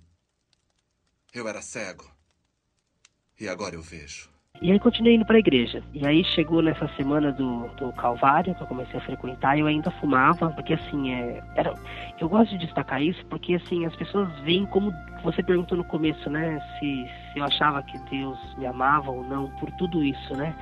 Eu 1.32 1.48
era 1.48 1.60
cego. 1.60 2.04
E 3.38 3.48
agora 3.48 3.74
eu 3.74 3.82
vejo. 3.82 4.35
E 4.60 4.72
aí 4.72 4.78
continuei 4.78 5.14
indo 5.14 5.26
pra 5.26 5.38
igreja. 5.38 5.82
E 5.92 6.06
aí 6.06 6.24
chegou 6.24 6.62
nessa 6.62 6.88
semana 6.96 7.30
do, 7.32 7.68
do 7.76 7.92
Calvário, 7.92 8.54
que 8.54 8.62
eu 8.62 8.66
comecei 8.66 8.98
a 8.98 9.02
frequentar, 9.02 9.56
e 9.56 9.60
eu 9.60 9.66
ainda 9.66 9.90
fumava, 9.92 10.50
porque 10.50 10.74
assim, 10.74 11.12
é, 11.12 11.42
era, 11.54 11.74
eu 12.18 12.28
gosto 12.28 12.50
de 12.52 12.64
destacar 12.64 13.02
isso, 13.02 13.24
porque 13.26 13.54
assim, 13.54 13.84
as 13.84 13.94
pessoas 13.96 14.28
veem 14.40 14.64
como 14.66 14.92
você 15.22 15.42
perguntou 15.42 15.76
no 15.76 15.84
começo, 15.84 16.30
né, 16.30 16.60
se, 16.78 17.08
se 17.32 17.38
eu 17.38 17.44
achava 17.44 17.82
que 17.82 17.98
Deus 18.10 18.38
me 18.56 18.66
amava 18.66 19.10
ou 19.10 19.24
não, 19.24 19.50
por 19.58 19.70
tudo 19.72 20.02
isso, 20.02 20.34
né? 20.36 20.54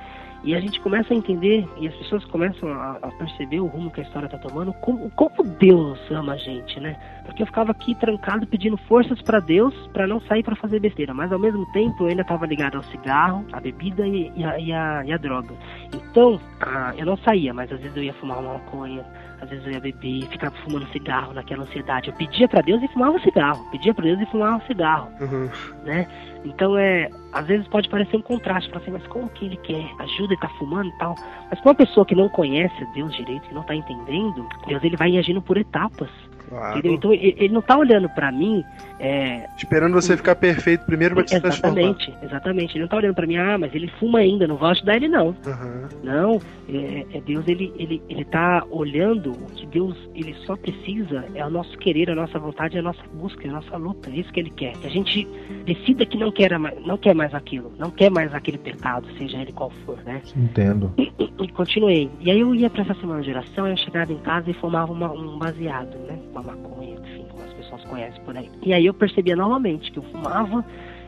E 0.45 0.53
a 0.53 0.59
gente 0.59 0.79
começa 0.79 1.11
a 1.11 1.17
entender, 1.17 1.67
e 1.75 1.87
as 1.87 1.95
pessoas 1.95 2.23
começam 2.25 2.71
a, 2.71 2.99
a 3.01 3.11
perceber 3.13 3.59
o 3.61 3.65
rumo 3.65 3.89
que 3.89 3.99
a 3.99 4.03
história 4.03 4.29
tá 4.29 4.37
tomando, 4.37 4.71
como, 4.73 5.09
como 5.15 5.43
Deus 5.43 5.99
ama 6.11 6.33
a 6.33 6.37
gente, 6.37 6.79
né? 6.79 6.95
Porque 7.25 7.41
eu 7.41 7.47
ficava 7.47 7.71
aqui 7.71 7.95
trancado 7.95 8.45
pedindo 8.45 8.77
forças 8.77 9.19
para 9.23 9.39
Deus 9.39 9.73
para 9.91 10.05
não 10.05 10.21
sair 10.21 10.43
para 10.43 10.55
fazer 10.55 10.79
besteira, 10.79 11.15
mas 11.15 11.31
ao 11.31 11.39
mesmo 11.39 11.65
tempo 11.71 12.03
eu 12.03 12.09
ainda 12.09 12.21
estava 12.21 12.45
ligado 12.45 12.77
ao 12.77 12.83
cigarro, 12.83 13.43
à 13.51 13.59
bebida 13.59 14.07
e, 14.07 14.31
e, 14.35 14.45
a, 14.45 14.59
e, 14.59 14.71
a, 14.71 15.03
e 15.05 15.11
a 15.11 15.17
droga. 15.17 15.55
Então, 15.91 16.39
ah, 16.61 16.93
eu 16.95 17.07
não 17.07 17.17
saía, 17.17 17.51
mas 17.51 17.71
às 17.71 17.79
vezes 17.79 17.97
eu 17.97 18.03
ia 18.03 18.13
fumar 18.13 18.37
uma 18.37 18.53
maconha, 18.53 19.03
às 19.45 19.49
vezes 19.49 19.65
eu 19.65 19.71
ia 19.73 19.79
beber, 19.79 20.27
ficava 20.27 20.55
fumando 20.63 20.85
cigarro 20.91 21.33
naquela 21.33 21.63
ansiedade. 21.63 22.09
Eu 22.09 22.15
pedia 22.15 22.47
para 22.47 22.61
Deus 22.61 22.81
e 22.83 22.87
fumava 22.89 23.17
cigarro, 23.19 23.65
pedia 23.71 23.93
para 23.93 24.03
Deus 24.05 24.19
e 24.21 24.25
fumava 24.27 24.63
cigarro, 24.65 25.09
Uhum. 25.21 25.49
né? 25.83 26.07
Então 26.43 26.77
é, 26.77 27.09
às 27.33 27.47
vezes 27.47 27.67
pode 27.67 27.89
parecer 27.89 28.17
um 28.17 28.21
contraste, 28.21 28.69
falar 28.69 28.81
assim, 28.83 28.91
mas 28.91 29.07
como 29.07 29.27
que 29.29 29.45
ele 29.45 29.57
quer 29.57 29.83
ajuda 29.99 30.33
e 30.33 30.37
tá 30.37 30.47
fumando 30.59 30.89
e 30.89 30.97
tal? 30.99 31.15
Mas 31.49 31.59
pra 31.59 31.69
uma 31.69 31.75
pessoa 31.75 32.05
que 32.05 32.13
não 32.13 32.29
conhece 32.29 32.85
Deus 32.93 33.15
direito, 33.15 33.47
que 33.47 33.53
não 33.55 33.63
tá 33.63 33.73
entendendo, 33.75 34.47
Deus 34.67 34.83
ele 34.83 34.95
vai 34.97 35.17
agindo 35.17 35.41
por 35.41 35.57
etapas. 35.57 36.09
Claro. 36.49 36.77
Entendeu? 36.79 36.93
Então 36.97 37.13
ele, 37.13 37.49
não 37.49 37.61
tá 37.61 37.77
olhando 37.77 38.09
pra 38.09 38.31
mim, 38.31 38.63
é, 38.99 39.45
Esperando 39.57 39.93
você 39.93 40.15
ficar 40.15 40.35
perfeito 40.35 40.85
primeiro 40.85 41.15
pra 41.15 41.23
te 41.23 41.39
transformar. 41.39 41.79
exatamente, 41.81 42.13
exatamente. 42.23 42.75
Ele 42.75 42.81
não 42.83 42.87
tá 42.89 42.97
olhando 42.97 43.15
pra 43.15 43.27
mim, 43.27 43.37
ah, 43.37 43.57
mas 43.57 43.73
ele 43.75 43.87
fuma 43.99 44.19
ainda, 44.19 44.47
não 44.47 44.55
vou 44.55 44.69
ajudar 44.69 44.95
ele 44.95 45.07
não. 45.07 45.35
Aham. 45.45 45.89
Não, 46.03 46.41
é, 46.69 47.05
é 47.17 47.21
Deus 47.21 47.47
ele, 47.47 47.73
ele, 47.77 48.01
ele 48.09 48.23
tá 48.25 48.63
olhando 48.69 49.31
o 49.31 49.45
que 49.55 49.65
Deus 49.65 49.95
ele 50.15 50.33
só 50.45 50.55
precisa 50.55 51.25
é 51.35 51.45
o 51.45 51.49
nosso 51.49 51.77
querer, 51.77 52.09
a 52.09 52.15
nossa 52.15 52.39
vontade, 52.39 52.77
a 52.77 52.81
nossa 52.81 53.01
busca, 53.13 53.47
a 53.47 53.51
nossa 53.51 53.75
luta. 53.77 54.09
É 54.09 54.13
isso 54.15 54.31
que 54.31 54.39
ele 54.39 54.49
quer. 54.51 54.73
Que 54.77 54.87
a 54.87 54.89
gente 54.89 55.27
decida 55.65 56.05
que 56.05 56.17
não 56.17 56.31
quer, 56.31 56.57
mais- 56.57 56.85
não 56.85 56.97
quer 56.97 57.13
mais 57.13 57.33
aquilo, 57.33 57.71
não 57.77 57.91
quer 57.91 58.09
mais 58.09 58.33
aquele 58.33 58.57
pecado, 58.57 59.07
seja 59.17 59.37
ele 59.41 59.51
qual 59.51 59.69
for, 59.85 59.97
né? 60.05 60.21
Entendo. 60.35 60.93
E 60.97 61.47
continuei. 61.49 62.09
E 62.21 62.31
aí 62.31 62.39
eu 62.39 62.55
ia 62.55 62.69
pra 62.69 62.81
essa 62.83 62.93
semana 62.95 63.21
de 63.21 63.29
oração, 63.29 63.67
eu 63.67 63.75
chegava 63.77 64.11
em 64.13 64.17
casa 64.19 64.49
e 64.49 64.53
fumava 64.53 64.91
uma- 64.91 65.11
um 65.11 65.37
baseado, 65.37 65.97
né? 66.07 66.17
Uma 66.35 66.53
maconha, 66.53 66.95
enfim, 66.99 67.25
como 67.31 67.43
as 67.43 67.53
pessoas 67.53 67.83
conhecem 67.85 68.21
por 68.23 68.35
aí. 68.35 68.51
E 68.61 68.73
aí 68.73 68.85
eu 68.85 68.93
percebia 68.93 69.37
novamente 69.37 69.89
que 69.89 69.99
eu 69.99 70.03
fumava 70.03 70.65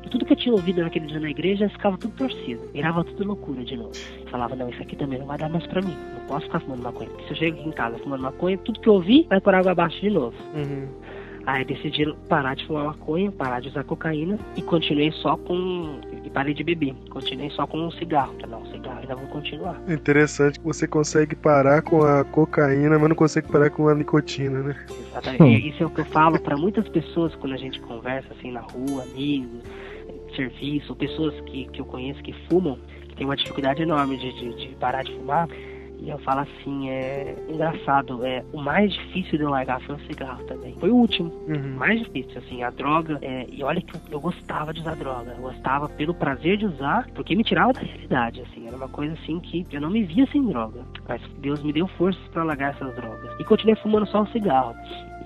e 0.07 0.09
tudo 0.09 0.25
que 0.25 0.32
eu 0.32 0.38
tinha 0.38 0.55
ouvido 0.55 0.82
naquele 0.82 1.05
dia 1.05 1.19
na 1.19 1.30
igreja 1.30 1.67
ficava 1.67 1.97
tudo 1.97 2.15
torcido. 2.15 2.61
Virava 2.71 3.03
tudo 3.03 3.28
loucura 3.28 3.61
de 3.65 3.75
novo. 3.75 3.91
Eu 4.21 4.28
falava, 4.28 4.55
não, 4.55 4.69
isso 4.69 4.82
aqui 4.82 4.95
também 4.95 5.19
não 5.19 5.25
vai 5.25 5.38
dar 5.38 5.49
mais 5.49 5.67
pra 5.67 5.82
mim. 5.82 5.97
Não 6.13 6.25
posso 6.28 6.45
ficar 6.45 6.61
fumando 6.61 6.82
maconha. 6.82 7.09
Porque 7.09 7.25
se 7.25 7.32
eu 7.32 7.36
chego 7.36 7.59
aqui 7.59 7.67
em 7.67 7.73
casa 7.73 7.97
fumando 7.99 8.21
maconha, 8.21 8.57
tudo 8.59 8.80
que 8.80 8.88
eu 8.88 8.93
ouvi 8.93 9.28
vai 9.30 9.41
por 9.41 9.53
água 9.53 9.73
abaixo 9.73 9.99
de 9.99 10.09
novo. 10.09 10.36
Uhum. 10.55 10.88
Aí 11.45 11.65
decidi 11.65 12.05
parar 12.28 12.55
de 12.55 12.65
fumar 12.65 12.86
maconha, 12.86 13.32
parar 13.32 13.59
de 13.59 13.67
usar 13.69 13.84
cocaína 13.84 14.39
e 14.55 14.61
continuei 14.61 15.11
só 15.11 15.36
com. 15.36 15.99
Parei 16.38 16.53
de 16.53 16.63
beber. 16.63 16.93
Continuei 17.09 17.49
só 17.49 17.65
com 17.65 17.79
um 17.79 17.89
cigarro. 17.89 18.35
Não, 18.47 18.63
cigarro 18.67 18.99
ainda 18.99 19.15
vou 19.15 19.25
continuar. 19.25 19.81
Interessante 19.89 20.59
que 20.59 20.65
você 20.65 20.88
consegue 20.88 21.35
parar 21.35 21.81
com 21.81 22.03
a 22.03 22.23
cocaína, 22.23 22.99
mas 22.99 23.09
não 23.09 23.15
consegue 23.15 23.51
parar 23.51 23.71
com 23.71 23.88
a 23.88 23.95
nicotina, 23.95 24.61
né? 24.61 24.75
Exatamente. 25.09 25.67
Isso 25.67 25.81
é 25.81 25.85
o 25.88 25.89
que 25.89 26.01
eu 26.01 26.05
falo 26.05 26.39
para 26.39 26.55
muitas 26.55 26.88
pessoas 26.89 27.33
quando 27.33 27.53
a 27.53 27.57
gente 27.57 27.81
conversa 27.81 28.31
assim 28.38 28.51
na 28.51 28.59
rua, 28.59 29.01
amigos, 29.01 29.63
serviço, 30.35 30.95
pessoas 30.95 31.33
que, 31.47 31.65
que 31.69 31.81
eu 31.81 31.85
conheço 31.85 32.21
que 32.21 32.33
fumam, 32.47 32.77
que 33.09 33.15
tem 33.15 33.25
uma 33.25 33.35
dificuldade 33.35 33.81
enorme 33.81 34.15
de, 34.17 34.31
de, 34.33 34.67
de 34.67 34.75
parar 34.75 35.01
de 35.01 35.13
fumar. 35.13 35.49
E 36.00 36.10
eu 36.10 36.18
falo 36.20 36.41
assim, 36.41 36.89
é 36.89 37.36
engraçado, 37.50 38.24
é 38.26 38.43
o 38.54 38.62
mais 38.62 38.93
difícil 38.93 39.38
de 39.38 39.43
eu 39.43 39.50
largar 39.50 39.82
foi 39.82 39.95
o 39.95 40.00
cigarro 40.02 40.43
também. 40.45 40.76
Foi 40.80 40.89
o 40.91 40.95
último, 40.95 41.30
Uhum. 41.48 41.76
mais 41.76 42.00
difícil, 42.00 42.38
assim, 42.38 42.62
a 42.64 42.70
droga. 42.70 43.18
é, 43.22 43.45
e 43.50 43.64
olha 43.64 43.82
que 43.82 43.95
eu, 43.95 44.02
eu 44.12 44.20
gostava 44.20 44.74
de 44.74 44.80
usar 44.82 44.95
droga. 44.95 45.32
Eu 45.36 45.41
gostava 45.41 45.89
pelo 45.89 46.14
prazer 46.14 46.58
de 46.58 46.66
usar, 46.66 47.08
porque 47.16 47.36
me 47.36 47.43
tirava 47.43 47.74
da 47.74 47.82
realidade, 47.82 48.41
assim. 48.41 48.68
Era 48.68 48.76
uma 48.78 48.88
coisa 48.89 49.14
assim 49.16 49.39
que 49.39 49.66
eu 49.72 49.82
não 49.82 49.89
me 49.89 50.04
via 50.04 50.28
sem 50.28 50.45
droga. 50.45 50.82
Mas 51.08 51.22
Deus 51.39 51.62
me 51.64 51.74
deu 51.74 51.88
forças 51.88 52.22
para 52.30 52.43
largar 52.43 52.74
essas 52.76 52.93
drogas. 52.95 53.32
E 53.39 53.43
continuei 53.43 53.76
fumando 53.78 54.06
só 54.08 54.22
o 54.22 54.28
cigarro. 54.28 54.76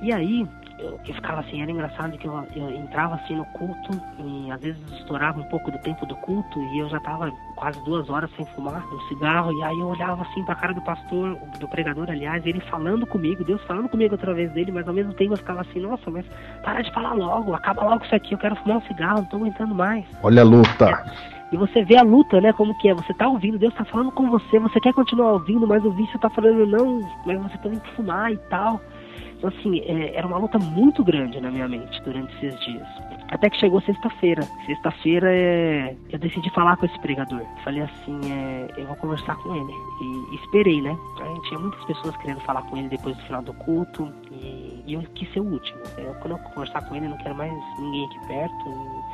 E 0.01 0.11
aí, 0.13 0.45
eu, 0.81 0.99
eu 1.07 1.13
ficava 1.13 1.41
assim, 1.41 1.61
era 1.61 1.71
engraçado 1.71 2.17
que 2.17 2.27
eu, 2.27 2.43
eu 2.55 2.69
entrava 2.71 3.15
assim 3.15 3.35
no 3.35 3.45
culto 3.45 3.91
e 4.19 4.51
às 4.51 4.61
vezes 4.61 4.81
estourava 4.99 5.39
um 5.39 5.43
pouco 5.43 5.71
do 5.71 5.77
tempo 5.79 6.05
do 6.05 6.15
culto 6.17 6.59
e 6.59 6.79
eu 6.79 6.89
já 6.89 6.99
tava 6.99 7.31
quase 7.55 7.83
duas 7.85 8.09
horas 8.09 8.29
sem 8.35 8.45
fumar 8.47 8.83
um 8.91 8.99
cigarro 9.07 9.53
e 9.53 9.63
aí 9.63 9.79
eu 9.79 9.87
olhava 9.87 10.21
assim 10.23 10.43
pra 10.43 10.55
cara 10.55 10.73
do 10.73 10.81
pastor, 10.81 11.37
do 11.59 11.67
pregador, 11.67 12.09
aliás, 12.09 12.45
ele 12.45 12.59
falando 12.61 13.05
comigo, 13.05 13.43
Deus 13.43 13.61
falando 13.63 13.89
comigo 13.89 14.15
através 14.15 14.51
dele, 14.51 14.71
mas 14.71 14.87
ao 14.87 14.93
mesmo 14.93 15.13
tempo 15.13 15.33
eu 15.33 15.37
ficava 15.37 15.61
assim, 15.61 15.79
nossa, 15.79 16.09
mas 16.09 16.25
para 16.63 16.81
de 16.81 16.91
falar 16.93 17.13
logo, 17.13 17.53
acaba 17.53 17.83
logo 17.83 18.03
isso 18.03 18.15
aqui, 18.15 18.33
eu 18.33 18.39
quero 18.39 18.55
fumar 18.57 18.77
um 18.77 18.87
cigarro, 18.87 19.19
não 19.19 19.25
tô 19.25 19.37
aguentando 19.37 19.75
mais. 19.75 20.05
Olha 20.23 20.41
a 20.41 20.45
luta. 20.45 21.05
E 21.51 21.57
você 21.57 21.83
vê 21.83 21.97
a 21.97 22.01
luta, 22.01 22.39
né? 22.39 22.53
Como 22.53 22.73
que 22.77 22.87
é. 22.87 22.93
Você 22.93 23.13
tá 23.13 23.27
ouvindo, 23.27 23.59
Deus 23.59 23.73
tá 23.73 23.83
falando 23.83 24.09
com 24.11 24.29
você, 24.29 24.57
você 24.57 24.79
quer 24.79 24.93
continuar 24.93 25.33
ouvindo, 25.33 25.67
mas 25.67 25.83
o 25.83 25.91
vício 25.91 26.17
tá 26.17 26.29
falando 26.29 26.65
não, 26.65 27.01
mas 27.25 27.41
você 27.41 27.57
tem 27.57 27.77
que 27.77 27.91
fumar 27.93 28.31
e 28.31 28.37
tal. 28.49 28.79
Então, 29.41 29.49
assim, 29.57 29.79
é, 29.79 30.15
era 30.15 30.27
uma 30.27 30.37
luta 30.37 30.59
muito 30.59 31.03
grande 31.03 31.41
na 31.41 31.49
minha 31.49 31.67
mente 31.67 31.99
durante 32.03 32.31
esses 32.45 32.59
dias. 32.59 32.87
Até 33.29 33.49
que 33.49 33.57
chegou 33.57 33.81
sexta-feira. 33.81 34.43
Sexta-feira 34.67 35.27
é, 35.33 35.95
eu 36.11 36.19
decidi 36.19 36.47
falar 36.51 36.77
com 36.77 36.85
esse 36.85 36.99
pregador. 36.99 37.41
Falei 37.63 37.81
assim, 37.81 38.19
é, 38.31 38.67
eu 38.77 38.85
vou 38.85 38.95
conversar 38.97 39.35
com 39.37 39.55
ele. 39.55 39.73
E 40.31 40.35
esperei, 40.35 40.79
né? 40.83 40.95
Aí 41.21 41.41
tinha 41.47 41.59
muitas 41.59 41.83
pessoas 41.85 42.15
querendo 42.17 42.39
falar 42.41 42.61
com 42.63 42.77
ele 42.77 42.89
depois 42.89 43.17
do 43.17 43.23
final 43.23 43.41
do 43.41 43.53
culto. 43.53 44.13
E, 44.31 44.83
e 44.85 44.93
eu 44.93 45.01
quis 45.15 45.31
ser 45.33 45.39
o 45.39 45.51
último. 45.51 45.79
Eu, 45.97 46.13
quando 46.15 46.33
eu 46.33 46.37
conversar 46.53 46.87
com 46.87 46.95
ele, 46.95 47.07
eu 47.07 47.09
não 47.09 47.17
quero 47.17 47.33
mais 47.33 47.51
ninguém 47.79 48.05
aqui 48.05 48.27
perto. 48.27 48.69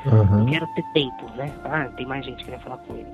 Aham. 0.07 0.39
Eu 0.41 0.45
quero 0.47 0.67
ter 0.75 0.83
tempo, 0.93 1.31
né? 1.37 1.53
Ah, 1.63 1.85
tem 1.95 2.05
mais 2.05 2.25
gente 2.25 2.43
querendo 2.43 2.61
falar 2.61 2.77
com 2.79 2.95
ele. 2.95 3.07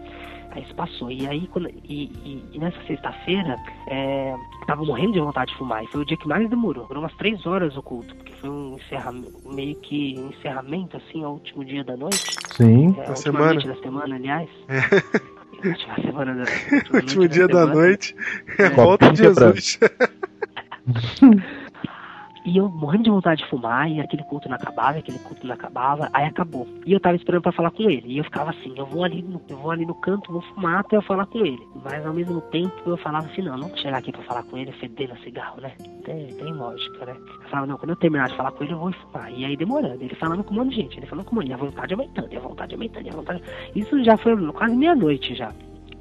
Aí 0.55 0.61
isso 0.61 0.75
passou. 0.75 1.09
E 1.11 1.25
aí, 1.27 1.47
quando, 1.47 1.67
e, 1.69 2.03
e- 2.23 2.43
e 2.53 2.59
nessa 2.59 2.77
sexta-feira, 2.85 3.57
é, 3.87 4.35
tava 4.67 4.83
morrendo 4.85 5.13
de 5.13 5.19
vontade 5.19 5.51
de 5.51 5.57
fumar. 5.57 5.83
E 5.83 5.87
foi 5.87 6.01
o 6.01 6.05
dia 6.05 6.15
que 6.15 6.27
mais 6.27 6.47
demorou. 6.47 6.85
Durou 6.85 7.01
umas 7.01 7.13
três 7.15 7.43
horas 7.47 7.75
o 7.75 7.81
culto, 7.81 8.15
porque 8.15 8.33
foi 8.33 8.49
um 8.51 8.75
encerramento, 8.75 9.31
meio 9.45 9.75
que 9.77 10.15
um 10.19 10.29
encerramento, 10.29 10.95
assim, 10.97 11.23
ao 11.23 11.33
último 11.33 11.65
dia 11.65 11.83
da 11.83 11.97
noite. 11.97 12.35
Sim. 12.51 12.95
É, 12.97 13.01
a 13.01 13.03
Da 13.05 13.09
última 13.09 13.15
semana. 13.17 13.53
noite 13.53 13.67
da 13.67 13.75
semana, 13.77 14.15
aliás. 14.15 14.49
Última 15.65 15.95
semana 15.95 16.35
da, 16.35 16.43
último 16.97 17.27
dia 17.27 17.47
da 17.47 17.53
semana. 17.61 17.73
noite 17.73 18.15
é 18.59 18.69
volta 18.69 19.09
de. 19.11 19.17
Jesus. 19.23 19.79
E 22.45 22.57
eu 22.57 22.67
morrendo 22.67 23.05
de 23.05 23.09
vontade 23.09 23.41
de 23.41 23.49
fumar, 23.49 23.89
e 23.89 24.01
aquele 24.01 24.23
culto 24.23 24.49
não 24.49 24.55
acabava, 24.55 24.97
aquele 24.97 25.19
culto 25.19 25.47
não 25.47 25.53
acabava, 25.53 26.09
aí 26.11 26.25
acabou. 26.25 26.67
E 26.85 26.91
eu 26.91 26.99
tava 26.99 27.15
esperando 27.15 27.41
pra 27.41 27.51
falar 27.53 27.71
com 27.71 27.83
ele. 27.83 28.03
E 28.05 28.17
eu 28.17 28.23
ficava 28.23 28.49
assim, 28.49 28.73
eu 28.75 28.85
vou 28.85 29.03
ali 29.03 29.21
no, 29.21 29.41
eu 29.47 29.57
vou 29.57 29.71
ali 29.71 29.85
no 29.85 29.95
canto, 29.95 30.31
vou 30.31 30.41
fumar 30.41 30.79
até 30.79 30.97
eu 30.97 31.01
falar 31.01 31.25
com 31.25 31.39
ele. 31.39 31.65
Mas 31.83 32.05
ao 32.05 32.13
mesmo 32.13 32.41
tempo 32.41 32.73
eu 32.85 32.97
falava 32.97 33.27
assim, 33.27 33.41
não, 33.41 33.57
não 33.57 33.69
vou 33.69 33.77
chegar 33.77 33.97
aqui 33.97 34.11
pra 34.11 34.21
falar 34.23 34.43
com 34.43 34.57
ele 34.57 34.71
fedendo 34.73 35.15
cigarro, 35.23 35.61
né? 35.61 35.71
Tem, 36.03 36.27
tem 36.27 36.53
lógica, 36.53 37.05
né? 37.05 37.15
Eu 37.15 37.49
falava, 37.49 37.67
não, 37.67 37.77
quando 37.77 37.91
eu 37.91 37.95
terminar 37.95 38.27
de 38.27 38.35
falar 38.35 38.51
com 38.51 38.63
ele, 38.63 38.73
eu 38.73 38.79
vou 38.79 38.91
fumar. 38.91 39.31
E 39.31 39.45
aí 39.45 39.55
demorando, 39.55 40.03
ele 40.03 40.15
falando 40.15 40.43
com 40.43 40.53
um 40.53 40.57
monte 40.57 40.71
de 40.71 40.75
gente, 40.75 40.99
ele 40.99 41.05
falando 41.05 41.25
com 41.25 41.35
um 41.35 41.39
monte, 41.39 41.49
e 41.49 41.53
a 41.53 41.57
vontade 41.57 41.93
aumentando, 41.93 42.33
e 42.33 42.37
a 42.37 42.41
vontade 42.41 42.73
aumentando, 42.73 43.05
e 43.05 43.09
a 43.09 43.13
vontade. 43.13 43.43
Isso 43.73 44.03
já 44.03 44.17
foi 44.17 44.35
quase 44.51 44.75
meia-noite 44.75 45.33
já 45.33 45.51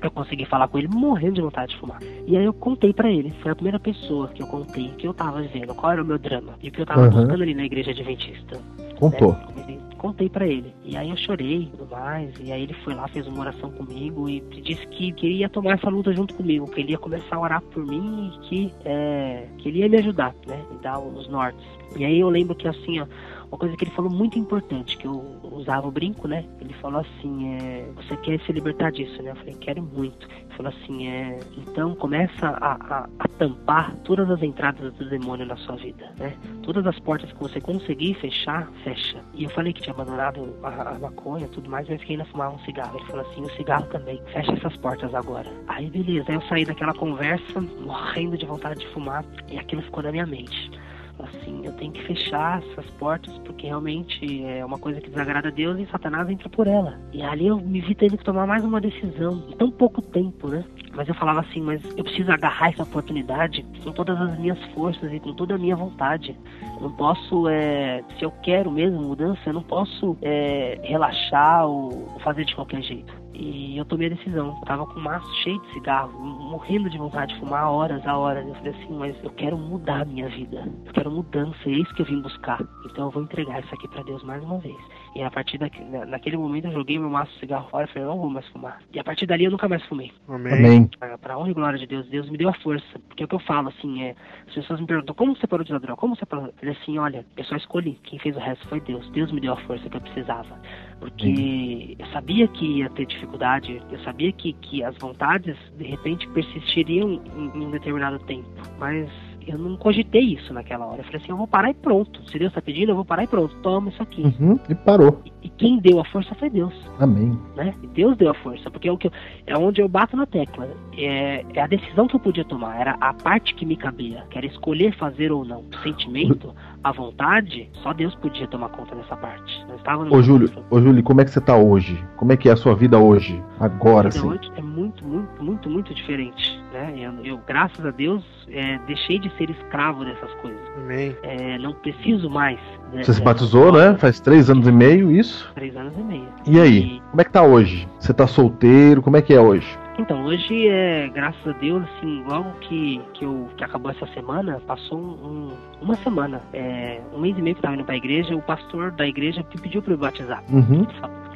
eu 0.06 0.10
consegui 0.10 0.44
falar 0.44 0.68
com 0.68 0.78
ele 0.78 0.88
morrendo 0.88 1.34
de 1.34 1.40
vontade 1.42 1.72
de 1.74 1.78
fumar. 1.80 1.98
E 2.26 2.36
aí 2.36 2.44
eu 2.44 2.52
contei 2.52 2.92
para 2.92 3.10
ele, 3.10 3.30
foi 3.42 3.52
a 3.52 3.54
primeira 3.54 3.78
pessoa 3.80 4.28
que 4.28 4.42
eu 4.42 4.46
contei 4.46 4.88
que 4.98 5.06
eu 5.06 5.14
tava 5.14 5.40
vivendo, 5.42 5.74
qual 5.74 5.92
era 5.92 6.02
o 6.02 6.06
meu 6.06 6.18
drama 6.18 6.54
e 6.62 6.68
o 6.68 6.72
que 6.72 6.80
eu 6.80 6.86
tava 6.86 7.02
Uhum. 7.02 7.10
buscando 7.10 7.42
ali 7.42 7.54
na 7.54 7.64
igreja 7.64 7.90
adventista. 7.90 8.58
Contou. 8.98 9.32
Né? 9.32 9.78
Contei 9.98 10.28
pra 10.28 10.46
ele. 10.48 10.74
E 10.84 10.96
aí 10.96 11.10
eu 11.10 11.16
chorei 11.16 11.62
e 11.62 11.66
tudo 11.66 11.86
mais. 11.88 12.34
E 12.40 12.50
aí 12.50 12.64
ele 12.64 12.74
foi 12.84 12.92
lá, 12.92 13.06
fez 13.06 13.24
uma 13.28 13.40
oração 13.40 13.70
comigo 13.70 14.28
e 14.28 14.40
disse 14.62 14.84
que 14.88 15.12
queria 15.12 15.48
tomar 15.48 15.74
essa 15.74 15.88
luta 15.88 16.12
junto 16.12 16.34
comigo, 16.34 16.68
que 16.68 16.80
ele 16.80 16.90
ia 16.90 16.98
começar 16.98 17.36
a 17.36 17.40
orar 17.40 17.62
por 17.62 17.86
mim 17.86 18.32
e 18.34 18.38
que, 18.48 18.74
é, 18.84 19.46
que 19.58 19.68
ele 19.68 19.78
ia 19.78 19.88
me 19.88 19.98
ajudar, 19.98 20.34
né? 20.44 20.60
Me 20.72 20.78
dar 20.78 20.98
os 20.98 21.28
nortes. 21.28 21.64
E 21.96 22.04
aí 22.04 22.18
eu 22.18 22.28
lembro 22.28 22.54
que 22.56 22.66
assim, 22.66 22.98
ó, 22.98 23.06
uma 23.52 23.58
coisa 23.58 23.76
que 23.76 23.84
ele 23.84 23.90
falou 23.90 24.10
muito 24.10 24.38
importante, 24.38 24.96
que 24.96 25.06
eu 25.06 25.38
usava 25.52 25.86
o 25.86 25.90
brinco, 25.90 26.26
né? 26.26 26.42
Ele 26.58 26.72
falou 26.74 27.00
assim, 27.02 27.54
é, 27.54 27.86
você 27.94 28.16
quer 28.16 28.40
se 28.40 28.50
libertar 28.50 28.90
disso, 28.90 29.22
né? 29.22 29.32
Eu 29.32 29.36
falei, 29.36 29.54
quero 29.60 29.82
muito. 29.82 30.26
Ele 30.26 30.56
falou 30.56 30.72
assim, 30.72 31.06
é, 31.06 31.38
então 31.58 31.94
começa 31.94 32.48
a, 32.48 32.72
a, 32.72 33.08
a 33.18 33.28
tampar 33.28 33.94
todas 34.04 34.30
as 34.30 34.42
entradas 34.42 34.94
do 34.94 35.06
demônio 35.06 35.44
na 35.44 35.56
sua 35.58 35.76
vida, 35.76 36.10
né? 36.18 36.34
Todas 36.62 36.86
as 36.86 36.98
portas 37.00 37.30
que 37.30 37.38
você 37.38 37.60
conseguir 37.60 38.14
fechar, 38.14 38.66
fecha. 38.82 39.22
E 39.34 39.44
eu 39.44 39.50
falei 39.50 39.74
que 39.74 39.82
tinha 39.82 39.92
abandonado 39.92 40.56
a, 40.62 40.94
a 40.94 40.98
maconha 40.98 41.44
e 41.44 41.50
tudo 41.50 41.68
mais, 41.68 41.86
mas 41.90 42.02
que 42.02 42.12
ainda 42.12 42.24
fumava 42.24 42.54
um 42.54 42.60
cigarro. 42.60 42.96
Ele 42.96 43.06
falou 43.06 43.30
assim, 43.30 43.42
o 43.42 43.50
cigarro 43.50 43.86
também, 43.88 44.18
fecha 44.32 44.52
essas 44.52 44.74
portas 44.78 45.14
agora. 45.14 45.50
Aí 45.68 45.90
beleza, 45.90 46.24
aí 46.30 46.36
eu 46.36 46.42
saí 46.48 46.64
daquela 46.64 46.94
conversa, 46.94 47.60
morrendo 47.60 48.38
de 48.38 48.46
vontade 48.46 48.80
de 48.80 48.88
fumar, 48.94 49.22
e 49.50 49.58
aquilo 49.58 49.82
ficou 49.82 50.02
na 50.02 50.10
minha 50.10 50.24
mente 50.24 50.70
assim, 51.18 51.64
eu 51.64 51.72
tenho 51.74 51.93
que 51.93 52.02
fechar 52.05 52.62
essas 52.62 52.89
portas 52.93 53.36
porque 53.39 53.66
realmente 53.66 54.44
é 54.44 54.64
uma 54.64 54.78
coisa 54.78 55.01
que 55.01 55.10
desagrada 55.10 55.48
a 55.48 55.51
Deus 55.51 55.78
e 55.78 55.86
Satanás 55.86 56.28
entra 56.28 56.48
por 56.48 56.66
ela. 56.66 56.98
E 57.12 57.22
ali 57.22 57.47
eu 57.47 57.59
me 57.59 57.80
vi 57.80 57.94
tendo 57.94 58.16
que 58.16 58.24
tomar 58.24 58.47
mais 58.47 58.64
uma 58.64 58.80
decisão 58.80 59.44
em 59.48 59.56
tão 59.56 59.70
pouco 59.70 60.01
tempo, 60.01 60.48
né? 60.48 60.64
Mas 60.94 61.09
eu 61.09 61.14
falava 61.14 61.40
assim, 61.40 61.60
mas 61.60 61.82
eu 61.97 62.05
preciso 62.05 62.30
agarrar 62.30 62.68
essa 62.68 62.82
oportunidade 62.82 63.64
com 63.82 63.93
todas 63.93 64.20
as 64.20 64.39
minhas 64.39 64.62
forças 64.74 65.12
e 65.12 65.18
com 65.20 65.32
toda 65.34 65.55
a 65.55 65.59
minha 65.59 65.74
vontade. 65.74 66.36
Eu 66.76 66.82
não 66.82 66.93
posso, 66.93 67.48
é, 67.48 68.02
se 68.18 68.24
eu 68.24 68.30
quero 68.43 68.70
mesmo 68.70 69.01
mudança, 69.01 69.40
eu 69.47 69.55
não 69.55 69.62
posso 69.62 70.16
é, 70.20 70.78
relaxar 70.82 71.66
ou 71.66 72.09
fazer 72.20 72.44
de 72.44 72.55
qualquer 72.55 72.82
jeito. 72.82 73.22
E 73.34 73.76
eu 73.76 73.84
tomei 73.84 74.09
a 74.09 74.10
decisão. 74.10 74.56
Eu 74.59 74.66
tava 74.66 74.86
com 74.86 74.98
um 74.98 75.02
maço 75.02 75.34
cheio 75.42 75.60
de 75.62 75.72
cigarro, 75.72 76.12
morrendo 76.20 76.90
de 76.90 76.98
vontade 76.98 77.34
de 77.34 77.40
fumar 77.40 77.70
horas 77.70 78.06
a 78.06 78.16
horas. 78.16 78.46
Eu 78.46 78.54
falei 78.54 78.72
assim, 78.72 78.94
mas 78.94 79.24
eu 79.24 79.30
quero 79.30 79.56
mudar 79.56 80.02
a 80.02 80.04
minha 80.04 80.28
vida. 80.28 80.68
Eu 80.86 80.92
quero 80.92 81.10
mudança, 81.10 81.59
é 81.66 81.72
isso 81.72 81.94
que 81.94 82.02
eu 82.02 82.06
vim 82.06 82.20
buscar. 82.20 82.60
Então 82.86 83.06
eu 83.06 83.10
vou 83.10 83.22
entregar 83.22 83.60
isso 83.60 83.74
aqui 83.74 83.88
para 83.88 84.02
Deus 84.02 84.22
mais 84.22 84.42
uma 84.42 84.59
vez. 84.59 84.76
E 85.14 85.22
a 85.22 85.30
partir 85.30 85.59
daqui, 85.59 85.82
na, 85.84 86.06
naquele 86.06 86.36
momento 86.36 86.66
eu 86.66 86.72
joguei 86.72 86.98
meu 86.98 87.10
maço 87.10 87.32
de 87.32 87.40
cigarro 87.40 87.68
fora 87.68 87.84
e 87.84 87.93
falei, 87.93 88.09
não 88.09 88.18
vou 88.18 88.30
mais 88.30 88.47
fumar. 88.48 88.80
E 88.93 88.98
a 88.98 89.05
partir 89.05 89.26
dali 89.26 89.44
eu 89.44 89.51
nunca 89.51 89.68
mais 89.68 89.84
fumei. 89.86 90.10
Amém. 90.26 90.52
Amém. 90.55 90.90
Pra, 90.98 91.18
pra 91.18 91.39
honra 91.39 91.51
e 91.51 91.55
glória 91.55 91.78
de 91.78 91.86
Deus, 91.86 92.09
Deus 92.09 92.30
me 92.30 92.39
deu 92.39 92.48
a 92.48 92.55
força. 92.55 92.98
Porque 93.09 93.22
é 93.22 93.26
o 93.26 93.28
que 93.28 93.34
eu 93.34 93.40
falo, 93.40 93.68
assim, 93.68 94.02
é. 94.02 94.14
As 94.48 94.55
pessoas 94.55 94.80
me 94.80 94.86
perguntam, 94.86 95.14
como 95.14 95.36
você 95.36 95.47
parou 95.47 95.64
de 95.64 95.70
usar 95.70 95.80
droga? 95.80 96.01
Como 96.01 96.16
você 96.16 96.24
parou? 96.24 96.47
Eu 96.47 96.55
falei 96.59 96.76
assim, 96.80 96.98
olha, 96.98 97.26
eu 97.36 97.44
só 97.44 97.56
escolhi. 97.56 97.98
Quem 98.05 98.18
fez 98.18 98.36
o 98.36 98.40
resto 98.40 98.66
foi 98.68 98.80
Deus. 98.80 99.09
Deus 99.10 99.30
me 99.32 99.40
deu 99.40 99.52
a 99.52 99.56
força 99.62 99.89
que 99.89 99.97
eu 99.97 100.01
precisava. 100.01 100.59
Porque 100.98 101.97
eu 101.98 102.06
sabia 102.06 102.48
que 102.48 102.78
ia 102.78 102.89
ter 102.90 103.06
dificuldade, 103.06 103.82
eu 103.90 103.98
sabia 104.01 104.32
que, 104.32 104.52
que 104.55 104.82
as 104.82 104.97
vontades, 104.98 105.56
de 105.76 105.84
repente, 105.84 106.26
persistiriam 106.28 107.20
em, 107.36 107.51
em 107.55 107.66
um 107.66 107.70
determinado 107.70 108.18
tempo. 108.20 108.48
Mas 108.78 109.10
eu 109.47 109.59
não 109.59 109.77
cogitei 109.77 110.23
isso 110.23 110.52
naquela 110.52 110.86
hora. 110.86 110.98
Eu 111.01 111.05
falei 111.05 111.20
assim, 111.20 111.31
eu 111.31 111.36
vou 111.36 111.47
parar 111.47 111.70
e 111.70 111.74
pronto. 111.74 112.23
Se 112.31 112.39
Deus 112.39 112.52
tá 112.52 112.60
pedindo, 112.60 112.90
eu 112.90 112.97
vou 112.97 113.05
parar 113.05 113.24
e 113.24 113.27
pronto. 113.27 113.55
Toma 113.62 113.89
isso 113.90 114.02
aqui. 114.02 114.23
Uhum. 114.23 114.59
E 114.69 114.74
parou. 114.74 115.20
E, 115.24 115.32
e 115.47 115.48
quem 115.51 115.78
deu 115.78 116.01
a 116.01 116.05
força 116.05 116.35
foi 116.36 116.48
Deus 116.51 116.74
Amém. 116.98 117.39
né? 117.56 117.74
E 117.82 117.86
Deus 117.89 118.16
deu 118.16 118.31
a 118.31 118.35
força, 118.35 118.70
porque 118.70 118.89
é 118.89 118.93
o 118.93 118.97
que 118.98 119.09
eu- 119.09 119.12
é 119.47 119.56
onde 119.56 119.81
eu 119.81 119.89
bato 119.89 120.16
na 120.16 120.27
tecla. 120.27 120.69
É, 120.97 121.44
é 121.55 121.60
a 121.60 121.66
decisão 121.66 122.06
que 122.06 122.16
eu 122.16 122.20
podia 122.20 122.44
tomar, 122.44 122.81
era 122.81 122.97
a 123.01 123.12
parte 123.14 123.55
que 123.55 123.64
me 123.66 123.77
cabia, 123.77 124.24
que 124.31 124.36
era 124.39 124.47
escolher 124.47 124.94
fazer 124.97 125.32
ou 125.32 125.44
não. 125.44 125.60
O 125.60 125.82
sentimento, 125.82 126.55
a 126.85 126.93
vontade, 126.93 127.69
só 127.82 127.93
Deus 127.93 128.14
podia 128.16 128.47
tomar 128.48 128.69
conta 128.70 128.94
dessa 128.94 129.16
parte. 129.16 129.64
Não 129.69 129.77
estava 129.77 130.02
Ô 130.05 130.23
Júlio, 130.23 130.51
ô 130.70 130.81
Júlio, 130.81 131.02
como 131.02 131.20
é 131.20 131.24
que 131.24 131.31
você 131.31 131.40
tá 131.40 131.56
hoje? 131.56 131.98
Como 132.16 132.32
é 132.32 132.36
que 132.36 132.48
é 132.48 132.52
a 132.52 132.56
sua 132.56 132.74
vida 132.74 132.98
hoje? 132.98 133.43
Agora, 133.59 134.10
sim. 134.10 134.27
hoje 134.27 134.51
é 134.56 134.62
muito, 134.62 135.05
muito, 135.05 135.43
muito, 135.43 135.70
muito 135.70 135.94
diferente. 135.94 136.60
Né? 136.73 136.94
Eu, 136.98 137.24
eu, 137.24 137.40
graças 137.47 137.85
a 137.85 137.90
Deus, 137.90 138.24
é, 138.48 138.78
deixei 138.86 139.19
de 139.19 139.28
ser 139.36 139.50
escravo 139.50 140.04
dessas 140.04 140.32
coisas. 140.34 140.60
Amém. 140.76 141.16
É, 141.22 141.59
não 141.59 141.72
preciso 141.74 142.28
mais. 142.30 142.59
né, 142.92 143.02
Você 143.02 143.12
se 143.12 143.20
dessas 143.20 143.20
batizou, 143.20 143.72
né? 143.72 143.96
Faz 143.98 144.20
três 144.20 144.48
anos 144.50 144.66
e 144.66 144.72
meio, 144.72 145.10
isso? 145.10 145.50
Três 145.54 145.76
anos 145.76 145.92
e 145.96 146.02
meio. 146.02 146.28
E 146.46 146.60
aí? 146.60 147.00
Como 147.10 147.20
é 147.20 147.24
que 147.24 147.30
tá 147.32 147.42
hoje? 147.42 147.88
Você 147.98 148.12
tá 148.14 148.26
solteiro? 148.26 149.02
Como 149.02 149.16
é 149.16 149.22
que 149.22 149.32
é 149.34 149.40
hoje? 149.40 149.66
Então, 149.98 150.24
hoje, 150.24 150.66
é, 150.68 151.06
graças 151.09 151.46
a 151.46 151.52
Deus, 151.59 151.82
assim, 151.98 152.24
logo 152.26 152.50
que, 152.62 152.98
que, 153.12 153.26
eu, 153.26 153.46
que 153.59 153.62
acabou 153.62 153.90
essa 153.90 154.06
semana, 154.14 154.59
passou 154.66 154.98
um, 154.98 155.26
um- 155.26 155.48
uma 155.82 155.94
semana, 155.96 156.40
é, 156.54 156.98
um 157.14 157.20
mês 157.20 157.36
e 157.36 157.42
meio 157.42 157.54
que 157.54 157.59
eu 157.59 157.62
tava 157.62 157.74
indo 157.74 157.84
pra 157.84 157.94
igreja, 157.96 158.34
o 158.34 158.40
pastor 158.40 158.90
da 158.92 159.06
igreja 159.06 159.44
me 159.54 159.60
pediu 159.60 159.82
pra 159.82 159.92
eu 159.92 159.98
batizar. 159.98 160.42
Uhum. 160.50 160.86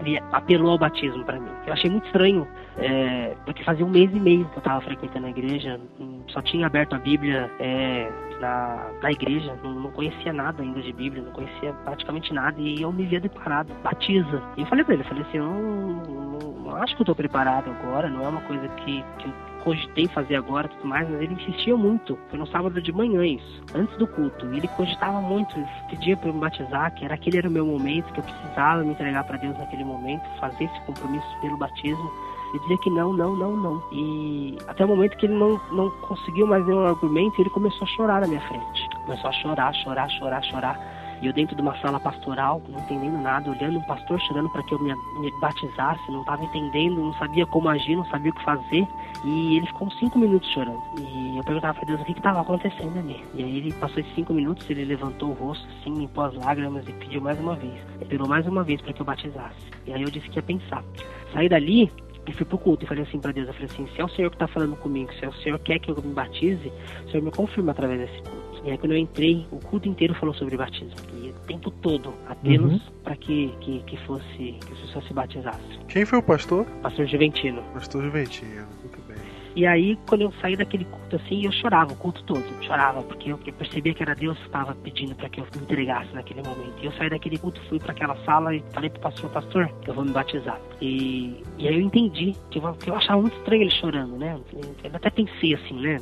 Ele 0.00 0.20
apelou 0.30 0.72
ao 0.72 0.78
batismo 0.78 1.24
pra 1.24 1.38
mim. 1.40 1.50
Eu 1.66 1.72
achei 1.72 1.88
muito 1.90 2.06
estranho, 2.06 2.46
é, 2.76 3.34
porque 3.44 3.64
fazia 3.64 3.84
um 3.84 3.88
mês 3.90 4.10
e 4.14 4.20
meio 4.20 4.44
que 4.46 4.58
eu 4.58 4.62
tava 4.62 4.80
frequentando 4.82 5.26
a 5.26 5.30
igreja, 5.30 5.80
hum, 6.00 6.20
só 6.28 6.42
tinha 6.42 6.66
aberto 6.66 6.94
a 6.94 6.98
Bíblia 6.98 7.50
é, 7.58 8.12
na, 8.38 8.90
na 9.02 9.10
igreja, 9.12 9.56
não, 9.62 9.70
não 9.74 9.90
conhecia 9.90 10.32
nada 10.32 10.62
ainda 10.62 10.82
de 10.82 10.92
Bíblia, 10.92 11.22
não 11.22 11.32
conhecia 11.32 11.72
praticamente 11.84 12.32
nada, 12.34 12.60
e 12.60 12.82
eu 12.82 12.92
me 12.92 13.06
via 13.06 13.20
deparado, 13.20 13.72
batiza. 13.82 14.42
E 14.56 14.60
eu 14.60 14.66
falei 14.66 14.84
pra 14.84 14.94
ele, 14.94 15.02
eu 15.02 15.08
falei 15.08 15.22
assim, 15.22 15.38
eu 15.38 15.44
não, 15.44 15.60
não- 15.62 16.52
não 16.66 16.76
acho 16.76 16.94
que 16.94 17.02
eu 17.02 17.06
tô 17.06 17.14
preparado 17.14 17.70
agora, 17.70 18.10
não 18.10 18.24
é 18.24 18.28
uma 18.28 18.40
coisa 18.42 18.68
que, 18.68 19.02
que 19.18 19.28
eu 19.28 19.32
cogitei 19.66 20.06
fazer 20.06 20.36
agora 20.36 20.68
tudo 20.68 20.86
mais, 20.86 21.10
mas 21.10 21.20
ele 21.20 21.34
insistia 21.34 21.76
muito. 21.76 22.16
Foi 22.30 22.38
no 22.38 22.46
sábado 22.46 22.80
de 22.80 22.92
manhã 22.92 23.26
isso, 23.26 23.62
antes 23.74 23.96
do 23.98 24.06
culto. 24.06 24.46
Ele 24.46 24.68
cogitava 24.68 25.20
muito, 25.20 25.58
ele 25.58 25.66
pedia 25.90 26.16
para 26.16 26.32
me 26.32 26.38
batizar, 26.38 26.94
que 26.94 27.04
era 27.04 27.14
aquele 27.14 27.38
era 27.38 27.48
o 27.48 27.50
meu 27.50 27.66
momento, 27.66 28.12
que 28.12 28.20
eu 28.20 28.24
precisava 28.24 28.84
me 28.84 28.92
entregar 28.92 29.24
para 29.24 29.36
Deus 29.38 29.58
naquele 29.58 29.82
momento, 29.82 30.22
fazer 30.38 30.64
esse 30.64 30.80
compromisso 30.82 31.26
pelo 31.40 31.58
batismo. 31.58 32.12
E 32.54 32.60
dizia 32.60 32.78
que 32.78 32.90
não, 32.90 33.12
não, 33.12 33.34
não, 33.34 33.56
não. 33.56 33.82
E 33.90 34.56
até 34.68 34.84
o 34.84 34.88
momento 34.88 35.16
que 35.16 35.26
ele 35.26 35.34
não, 35.34 35.60
não 35.72 35.90
conseguiu 36.02 36.46
mais 36.46 36.64
nenhum 36.64 36.86
argumento, 36.86 37.40
ele 37.42 37.50
começou 37.50 37.82
a 37.82 37.90
chorar 37.90 38.20
na 38.20 38.28
minha 38.28 38.40
frente. 38.42 38.88
Começou 39.04 39.30
a 39.30 39.32
chorar, 39.32 39.74
chorar, 39.74 40.08
chorar, 40.10 40.42
chorar. 40.44 40.95
E 41.22 41.26
eu 41.26 41.32
dentro 41.32 41.56
de 41.56 41.62
uma 41.62 41.76
sala 41.80 41.98
pastoral, 41.98 42.62
não 42.68 42.80
entendendo 42.80 43.20
nada, 43.20 43.50
olhando 43.50 43.78
um 43.78 43.82
pastor 43.82 44.20
chorando 44.20 44.50
para 44.50 44.62
que 44.62 44.74
eu 44.74 44.78
me, 44.78 44.94
me 45.20 45.30
batizasse, 45.40 46.10
não 46.10 46.20
estava 46.20 46.44
entendendo, 46.44 46.96
não 46.96 47.14
sabia 47.14 47.46
como 47.46 47.68
agir, 47.68 47.96
não 47.96 48.04
sabia 48.06 48.30
o 48.30 48.34
que 48.34 48.44
fazer. 48.44 48.86
E 49.24 49.56
ele 49.56 49.66
ficou 49.66 49.86
uns 49.86 49.98
cinco 49.98 50.18
minutos 50.18 50.50
chorando. 50.52 50.82
E 50.98 51.38
eu 51.38 51.44
perguntava 51.44 51.74
para 51.74 51.86
Deus 51.86 52.00
o 52.00 52.04
que 52.04 52.12
estava 52.12 52.40
acontecendo 52.40 52.98
ali. 52.98 53.24
E 53.34 53.42
aí 53.42 53.56
ele 53.58 53.72
passou 53.74 54.00
esses 54.00 54.14
cinco 54.14 54.32
minutos, 54.32 54.68
ele 54.68 54.84
levantou 54.84 55.30
o 55.30 55.34
rosto, 55.34 55.66
assim, 55.80 55.94
limpou 55.94 56.24
as 56.24 56.34
lágrimas 56.34 56.86
e 56.88 56.92
pediu 56.92 57.20
mais 57.20 57.38
uma 57.40 57.54
vez. 57.54 57.74
Pediu 58.08 58.26
mais 58.26 58.46
uma 58.46 58.62
vez 58.62 58.80
para 58.80 58.92
que 58.92 59.00
eu 59.00 59.06
batizasse. 59.06 59.56
E 59.86 59.92
aí 59.92 60.02
eu 60.02 60.10
disse 60.10 60.28
que 60.28 60.36
ia 60.36 60.42
pensar. 60.42 60.84
Saí 61.32 61.48
dali 61.48 61.90
e 62.26 62.32
fui 62.32 62.44
pro 62.44 62.58
culto 62.58 62.84
e 62.84 62.88
falei 62.88 63.04
assim 63.04 63.20
para 63.20 63.32
Deus, 63.32 63.46
eu 63.46 63.54
falei 63.54 63.68
assim, 63.70 63.86
se 63.94 64.00
é 64.00 64.04
o 64.04 64.08
Senhor 64.08 64.30
que 64.30 64.36
tá 64.36 64.48
falando 64.48 64.76
comigo, 64.76 65.12
se 65.14 65.24
é 65.24 65.28
o 65.28 65.32
Senhor 65.34 65.58
quer 65.60 65.78
que 65.78 65.90
eu 65.90 65.96
me 66.02 66.12
batize, 66.12 66.72
o 67.06 67.10
Senhor 67.10 67.22
me 67.22 67.30
confirma 67.30 67.70
através 67.70 68.00
desse 68.00 68.22
culto. 68.22 68.45
E 68.66 68.70
aí 68.72 68.78
quando 68.78 68.92
eu 68.92 68.98
entrei, 68.98 69.46
o 69.52 69.58
culto 69.58 69.88
inteiro 69.88 70.12
falou 70.14 70.34
sobre 70.34 70.56
batismo. 70.56 70.94
E 71.22 71.28
o 71.30 71.32
tempo 71.46 71.70
todo, 71.70 72.12
apenas 72.28 72.72
Uhum. 72.72 72.80
para 73.04 73.16
que, 73.16 73.54
que, 73.60 73.78
que 73.86 73.96
fosse, 73.98 74.26
que 74.36 74.72
as 74.72 74.78
pessoas 74.80 75.04
se 75.06 75.14
batizassem. 75.14 75.78
Quem 75.88 76.04
foi 76.04 76.18
o 76.18 76.22
pastor? 76.22 76.64
Pastor 76.82 77.06
Juventino. 77.06 77.62
Pastor 77.72 78.02
Juventino. 78.04 78.66
Muito 78.80 79.00
bem. 79.06 79.16
E 79.54 79.66
aí, 79.66 79.98
quando 80.06 80.20
eu 80.22 80.32
saí 80.42 80.54
daquele 80.54 80.84
culto 80.84 81.16
assim, 81.16 81.46
eu 81.46 81.52
chorava 81.52 81.90
o 81.92 81.96
culto 81.96 82.22
todo. 82.24 82.44
Chorava, 82.62 83.02
porque 83.02 83.32
eu 83.32 83.38
percebia 83.38 83.94
que 83.94 84.02
era 84.02 84.14
Deus 84.14 84.36
que 84.36 84.44
estava 84.46 84.74
pedindo 84.74 85.14
para 85.14 85.30
que 85.30 85.40
eu 85.40 85.46
me 85.54 85.62
entregasse 85.62 86.12
naquele 86.12 86.42
momento. 86.42 86.74
E 86.82 86.84
eu 86.86 86.92
saí 86.92 87.08
daquele 87.08 87.38
culto, 87.38 87.58
fui 87.68 87.78
para 87.78 87.92
aquela 87.92 88.16
sala 88.24 88.54
e 88.54 88.62
falei 88.72 88.90
pro 88.90 89.00
pastor, 89.00 89.30
pastor, 89.30 89.72
eu 89.86 89.94
vou 89.94 90.04
me 90.04 90.10
batizar. 90.10 90.60
E, 90.82 91.42
e 91.56 91.68
aí 91.68 91.74
eu 91.74 91.80
entendi 91.80 92.34
que 92.50 92.58
eu, 92.58 92.72
que 92.74 92.90
eu 92.90 92.96
achava 92.96 93.18
muito 93.22 93.34
estranho 93.38 93.62
ele 93.62 93.70
chorando, 93.70 94.18
né? 94.18 94.38
Eu 94.52 94.90
até 94.92 95.08
pensei 95.08 95.54
assim, 95.54 95.80
né? 95.80 95.96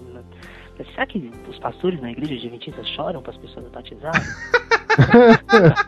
Será 0.83 1.07
que 1.07 1.31
os 1.49 1.59
pastores 1.59 2.01
na 2.01 2.11
igreja 2.11 2.35
adventista 2.35 2.83
choram 2.85 3.23
para 3.23 3.33
as 3.33 3.39
pessoas 3.39 3.67
batizarem? 3.71 4.23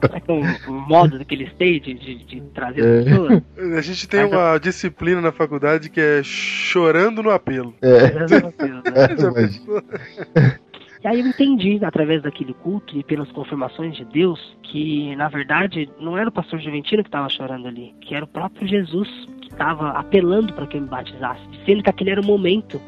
Será 0.00 0.20
que 0.20 0.30
é 0.30 0.34
um, 0.34 0.44
um 0.72 0.80
modo 0.86 1.24
que 1.24 1.34
eles 1.34 1.52
têm 1.54 1.80
de, 1.80 1.94
de, 1.94 2.24
de 2.24 2.40
trazer 2.54 2.82
É. 2.84 2.98
as 2.98 3.04
pessoas? 3.04 3.42
A 3.76 3.80
gente 3.80 4.08
tem 4.08 4.20
Mas 4.22 4.32
uma 4.32 4.58
disciplina 4.58 5.20
na 5.20 5.32
faculdade 5.32 5.90
que 5.90 6.00
é 6.00 6.22
chorando 6.22 7.22
no 7.22 7.30
apelo. 7.30 7.74
É, 7.82 8.12
Meu 8.12 8.26
Deus, 8.26 8.42
né? 8.84 9.16
imagina. 9.18 10.60
E 11.02 11.06
aí 11.08 11.20
eu 11.20 11.26
entendi, 11.26 11.78
através 11.84 12.22
daquele 12.22 12.54
culto 12.54 12.96
e 12.98 13.04
pelas 13.04 13.30
confirmações 13.32 13.94
de 13.94 14.06
Deus, 14.06 14.40
que 14.62 15.14
na 15.16 15.28
verdade 15.28 15.88
não 16.00 16.16
era 16.16 16.28
o 16.30 16.32
pastor 16.32 16.58
Juventino 16.60 17.02
que 17.02 17.08
estava 17.08 17.28
chorando 17.28 17.68
ali, 17.68 17.94
que 18.00 18.14
era 18.14 18.24
o 18.24 18.28
próprio 18.28 18.66
Jesus 18.66 19.08
que 19.42 19.48
estava 19.50 19.90
apelando 19.90 20.54
para 20.54 20.66
que 20.66 20.78
eu 20.78 20.80
me 20.80 20.88
batizasse, 20.88 21.42
dizendo 21.50 21.82
que 21.82 21.90
aquele 21.90 22.08
era 22.10 22.20
o 22.22 22.24
momento 22.24 22.80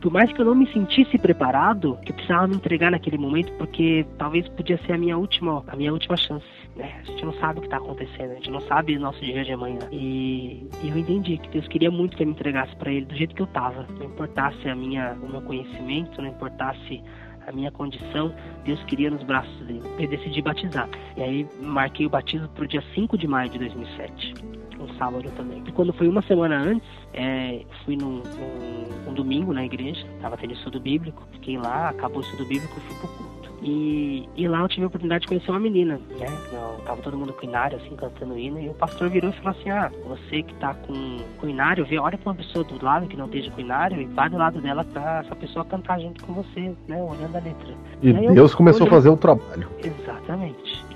por 0.00 0.10
mais 0.10 0.32
que 0.32 0.40
eu 0.40 0.44
não 0.44 0.54
me 0.54 0.66
sentisse 0.72 1.18
preparado, 1.18 1.98
que 2.04 2.10
eu 2.10 2.14
precisava 2.14 2.46
me 2.46 2.56
entregar 2.56 2.90
naquele 2.90 3.18
momento, 3.18 3.52
porque 3.52 4.06
talvez 4.16 4.48
podia 4.48 4.78
ser 4.86 4.94
a 4.94 4.98
minha 4.98 5.16
última, 5.16 5.62
a 5.66 5.76
minha 5.76 5.92
última 5.92 6.16
chance. 6.16 6.46
Né? 6.74 7.00
A 7.00 7.04
gente 7.04 7.24
não 7.24 7.32
sabe 7.34 7.58
o 7.58 7.62
que 7.62 7.66
está 7.66 7.76
acontecendo, 7.76 8.32
a 8.32 8.34
gente 8.34 8.50
não 8.50 8.60
sabe 8.60 8.96
o 8.96 9.00
nosso 9.00 9.20
dia 9.20 9.44
de 9.44 9.52
amanhã. 9.52 9.80
E, 9.92 10.66
e 10.82 10.88
eu 10.88 10.96
entendi 10.96 11.36
que 11.38 11.48
Deus 11.50 11.68
queria 11.68 11.90
muito 11.90 12.16
que 12.16 12.22
eu 12.22 12.26
me 12.26 12.32
entregasse 12.32 12.74
para 12.76 12.90
Ele 12.90 13.04
do 13.04 13.14
jeito 13.14 13.34
que 13.34 13.42
eu 13.42 13.46
estava, 13.46 13.86
não 13.98 14.06
importasse 14.06 14.68
a 14.68 14.74
minha, 14.74 15.16
o 15.22 15.28
meu 15.28 15.42
conhecimento, 15.42 16.20
não 16.22 16.28
importasse 16.28 17.02
a 17.46 17.52
minha 17.52 17.70
condição, 17.70 18.32
Deus 18.64 18.82
queria 18.84 19.10
nos 19.10 19.22
braços 19.22 19.66
dele. 19.66 19.82
Eu 19.98 20.08
decidi 20.08 20.40
batizar. 20.40 20.88
E 21.16 21.22
aí 21.22 21.46
marquei 21.60 22.06
o 22.06 22.10
batismo 22.10 22.48
para 22.48 22.64
o 22.64 22.66
dia 22.66 22.82
5 22.94 23.18
de 23.18 23.26
maio 23.26 23.50
de 23.50 23.58
2007 23.58 24.34
um 24.80 24.88
sábado 24.94 25.30
também. 25.36 25.62
E 25.66 25.72
quando 25.72 25.92
foi 25.92 26.08
uma 26.08 26.22
semana 26.22 26.56
antes, 26.56 26.88
é, 27.12 27.62
fui 27.84 27.96
num, 27.96 28.22
num, 28.22 29.10
um 29.10 29.14
domingo 29.14 29.52
na 29.52 29.64
igreja, 29.64 30.06
tava 30.20 30.36
tendo 30.36 30.54
estudo 30.54 30.80
bíblico, 30.80 31.22
fiquei 31.32 31.56
lá, 31.56 31.90
acabou 31.90 32.18
o 32.18 32.20
estudo 32.20 32.46
bíblico, 32.46 32.80
fui 32.80 32.96
pro 32.96 33.08
culto. 33.08 33.40
E, 33.62 34.26
e 34.36 34.48
lá 34.48 34.60
eu 34.60 34.68
tive 34.68 34.84
a 34.84 34.86
oportunidade 34.86 35.22
de 35.22 35.28
conhecer 35.28 35.50
uma 35.50 35.60
menina, 35.60 36.00
né? 36.18 36.26
Eu, 36.50 36.82
tava 36.84 37.02
todo 37.02 37.16
mundo 37.16 37.32
com 37.34 37.44
inário, 37.44 37.76
assim, 37.76 37.94
cantando 37.94 38.38
hino, 38.38 38.58
e 38.58 38.68
o 38.70 38.74
pastor 38.74 39.10
virou 39.10 39.30
e 39.30 39.34
falou 39.34 39.50
assim, 39.50 39.70
ah, 39.70 39.90
você 40.06 40.42
que 40.42 40.54
tá 40.54 40.72
com, 40.72 41.18
com 41.38 41.48
inário, 41.48 41.84
vê, 41.84 41.98
olha 41.98 42.16
pra 42.16 42.30
uma 42.30 42.36
pessoa 42.36 42.64
do 42.64 42.82
lado 42.82 43.06
que 43.06 43.16
não 43.16 43.26
esteja 43.26 43.50
com 43.50 43.60
inário 43.60 44.00
e 44.00 44.06
vai 44.06 44.30
do 44.30 44.38
lado 44.38 44.62
dela 44.62 44.82
pra 44.82 45.18
essa 45.18 45.36
pessoa 45.36 45.64
cantar 45.64 46.00
junto 46.00 46.24
com 46.24 46.32
você, 46.32 46.74
né? 46.88 47.02
Olhando 47.02 47.36
a 47.36 47.40
letra. 47.40 47.74
E, 48.02 48.08
e 48.08 48.32
Deus 48.32 48.54
começou 48.54 48.86
olhei... 48.86 48.96
a 48.96 48.96
fazer 48.96 49.08
o 49.10 49.16
trabalho. 49.16 49.68
Exatamente. 49.84 50.89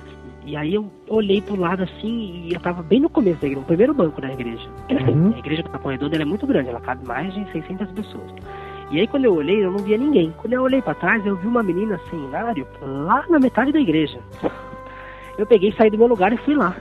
E 0.45 0.57
aí 0.57 0.75
eu 0.75 0.91
olhei 1.09 1.41
pro 1.41 1.59
lado 1.59 1.83
assim 1.83 2.45
e 2.47 2.55
eu 2.55 2.61
tava 2.61 2.83
bem 2.83 3.01
no 3.01 3.09
começo 3.09 3.41
da 3.41 3.47
igreja, 3.47 3.61
no 3.61 3.67
primeiro 3.67 3.95
banco 3.95 4.21
da 4.21 4.31
igreja. 4.33 4.69
Uhum. 4.91 5.33
A 5.35 5.39
igreja 5.39 5.63
da 5.63 5.79
Corredor 5.79 6.11
é 6.13 6.25
muito 6.25 6.47
grande, 6.47 6.69
ela 6.69 6.81
cabe 6.81 7.07
mais 7.07 7.33
de 7.33 7.51
600 7.51 7.91
pessoas. 7.93 8.31
E 8.91 9.01
aí 9.01 9.07
quando 9.07 9.25
eu 9.25 9.35
olhei, 9.35 9.65
eu 9.65 9.71
não 9.71 9.79
via 9.79 9.97
ninguém. 9.97 10.35
Quando 10.39 10.53
eu 10.53 10.63
olhei 10.63 10.83
para 10.83 10.95
trás, 10.95 11.25
eu 11.25 11.37
vi 11.37 11.47
uma 11.47 11.63
menina 11.63 11.99
seminário 12.11 12.67
lá 12.83 13.25
na 13.29 13.39
metade 13.39 13.73
da 13.73 13.81
igreja. 13.81 14.19
Eu 15.37 15.47
peguei, 15.47 15.73
saí 15.73 15.91
do 15.91 15.99
meu 15.99 16.07
lugar 16.07 16.33
e 16.33 16.37
fui 16.37 16.55
lá. 16.55 16.77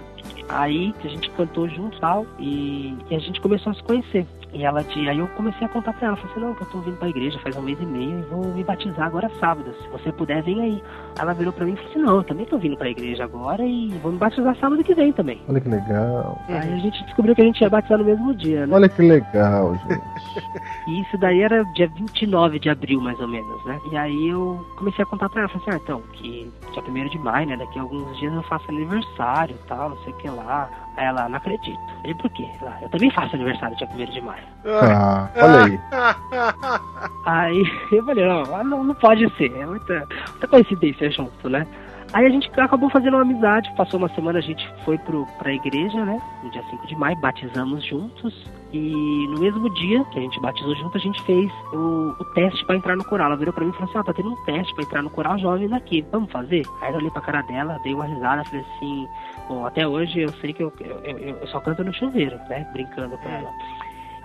Aí 0.49 0.93
a 1.03 1.07
gente 1.07 1.29
cantou 1.31 1.67
junto 1.67 1.99
tal, 1.99 2.25
e, 2.37 2.95
e 3.09 3.15
a 3.15 3.19
gente 3.19 3.41
começou 3.41 3.71
a 3.71 3.75
se 3.75 3.83
conhecer. 3.83 4.27
E 4.53 4.63
ela 4.63 4.83
de, 4.83 5.09
aí 5.09 5.17
eu 5.17 5.27
comecei 5.29 5.65
a 5.65 5.69
contar 5.69 5.93
pra 5.93 6.09
ela, 6.09 6.15
falei 6.15 6.31
assim, 6.31 6.41
não, 6.41 6.53
que 6.53 6.61
eu 6.61 6.67
tô 6.67 6.79
vindo 6.79 6.97
pra 6.97 7.09
igreja 7.09 7.39
faz 7.39 7.57
um 7.57 7.61
mês 7.61 7.79
e 7.81 7.85
meio 7.85 8.19
e 8.19 8.21
vou 8.23 8.45
me 8.53 8.63
batizar 8.63 9.07
agora 9.07 9.29
sábado. 9.39 9.73
Se 9.81 9.87
você 9.89 10.11
puder, 10.11 10.43
vem 10.43 10.61
aí. 10.61 10.83
Ela 11.19 11.33
virou 11.33 11.51
pra 11.51 11.65
mim 11.65 11.73
e 11.73 11.75
falou 11.75 11.89
assim, 11.89 11.99
não, 11.99 12.15
eu 12.17 12.23
também 12.23 12.45
tô 12.45 12.57
vindo 12.57 12.77
pra 12.77 12.89
igreja 12.89 13.23
agora 13.23 13.65
e 13.65 13.89
vou 14.01 14.11
me 14.11 14.17
batizar 14.17 14.55
sábado 14.57 14.83
que 14.83 14.93
vem 14.93 15.11
também. 15.11 15.41
Olha 15.49 15.59
que 15.59 15.69
legal. 15.69 16.39
Aí 16.47 16.73
a 16.73 16.77
gente 16.77 17.03
descobriu 17.05 17.35
que 17.35 17.41
a 17.41 17.45
gente 17.45 17.61
ia 17.61 17.69
batizar 17.69 17.97
no 17.97 18.05
mesmo 18.05 18.33
dia, 18.35 18.67
né? 18.67 18.75
Olha 18.75 18.87
que 18.87 19.01
legal, 19.01 19.75
gente. 19.75 20.01
e 20.87 21.01
isso 21.01 21.17
daí 21.17 21.41
era 21.41 21.63
dia 21.73 21.87
29 21.87 22.59
de 22.59 22.69
abril, 22.69 23.01
mais 23.01 23.19
ou 23.19 23.27
menos, 23.27 23.65
né? 23.65 23.79
E 23.91 23.97
aí 23.97 24.29
eu 24.29 24.63
comecei 24.77 25.03
a 25.03 25.07
contar 25.07 25.29
pra 25.29 25.41
ela, 25.41 25.49
falei 25.49 25.67
assim, 25.67 25.77
ah, 25.77 25.81
então, 25.83 26.01
que 26.13 26.51
dia 26.71 26.83
1 26.87 27.09
de 27.09 27.17
maio, 27.17 27.47
né? 27.47 27.57
Daqui 27.57 27.79
a 27.79 27.81
alguns 27.81 28.17
dias 28.19 28.33
eu 28.33 28.43
faço 28.43 28.69
aniversário 28.69 29.55
e 29.55 29.67
tal, 29.67 29.89
não 29.89 29.97
sei 30.03 30.13
o 30.13 30.17
que 30.17 30.29
lá. 30.29 30.69
Aí 30.95 31.05
ela, 31.05 31.27
não 31.27 31.37
acredito. 31.37 31.79
Ele, 32.03 32.15
por 32.15 32.29
quê? 32.31 32.47
Ela, 32.61 32.77
eu 32.81 32.89
também 32.89 33.09
faço 33.11 33.35
aniversário 33.35 33.75
dia 33.77 33.89
1 33.91 34.05
de 34.05 34.21
maio. 34.21 34.43
Ah, 34.65 35.29
olha 35.35 35.63
aí. 35.65 35.79
aí 37.25 37.63
eu 37.91 38.05
falei, 38.05 38.25
não, 38.27 38.63
não, 38.63 38.83
não 38.83 38.95
pode 38.95 39.27
ser. 39.37 39.51
É 39.57 39.65
muita, 39.65 40.07
muita 40.31 40.47
coincidência 40.47 41.09
junto, 41.11 41.49
né? 41.49 41.65
Aí 42.13 42.27
a 42.27 42.29
gente 42.29 42.47
acabou 42.59 42.91
fazendo 42.91 43.15
uma 43.15 43.23
amizade, 43.23 43.73
passou 43.75 43.97
uma 43.97 44.07
semana, 44.09 44.37
a 44.37 44.41
gente 44.41 44.63
foi 44.85 44.99
pro, 44.99 45.25
pra 45.39 45.51
igreja, 45.51 46.05
né? 46.05 46.21
No 46.43 46.51
dia 46.51 46.63
5 46.69 46.85
de 46.85 46.95
maio, 46.95 47.17
batizamos 47.17 47.83
juntos. 47.83 48.45
E 48.71 49.27
no 49.29 49.39
mesmo 49.39 49.67
dia 49.73 50.03
que 50.05 50.19
a 50.19 50.21
gente 50.21 50.39
batizou 50.39 50.75
junto, 50.75 50.95
a 50.95 51.01
gente 51.01 51.21
fez 51.23 51.51
o, 51.73 52.15
o 52.19 52.25
teste 52.33 52.63
para 52.65 52.75
entrar 52.75 52.95
no 52.95 53.03
coral. 53.03 53.27
Ela 53.27 53.37
virou 53.37 53.51
pra 53.51 53.63
mim 53.63 53.71
e 53.71 53.73
falou 53.73 53.89
assim: 53.89 53.97
ah, 53.97 54.03
tá 54.03 54.13
tendo 54.13 54.29
um 54.29 54.45
teste 54.45 54.73
para 54.75 54.83
entrar 54.83 55.01
no 55.01 55.09
coral 55.09 55.39
jovem 55.39 55.67
daqui, 55.67 56.05
vamos 56.11 56.31
fazer? 56.31 56.63
Aí 56.81 56.91
eu 56.91 56.97
olhei 56.97 57.09
pra 57.09 57.21
cara 57.21 57.41
dela, 57.43 57.79
dei 57.83 57.95
uma 57.95 58.05
risada, 58.05 58.43
falei 58.45 58.65
assim: 58.75 59.07
bom, 59.47 59.65
até 59.65 59.87
hoje 59.87 60.21
eu 60.21 60.29
sei 60.33 60.53
que 60.53 60.63
eu, 60.63 60.73
eu, 60.79 61.17
eu, 61.17 61.47
só 61.47 61.59
canto 61.59 61.83
no 61.83 61.93
chuveiro, 61.93 62.37
né? 62.49 62.67
Brincando 62.73 63.17
com 63.17 63.29
ela. 63.29 63.51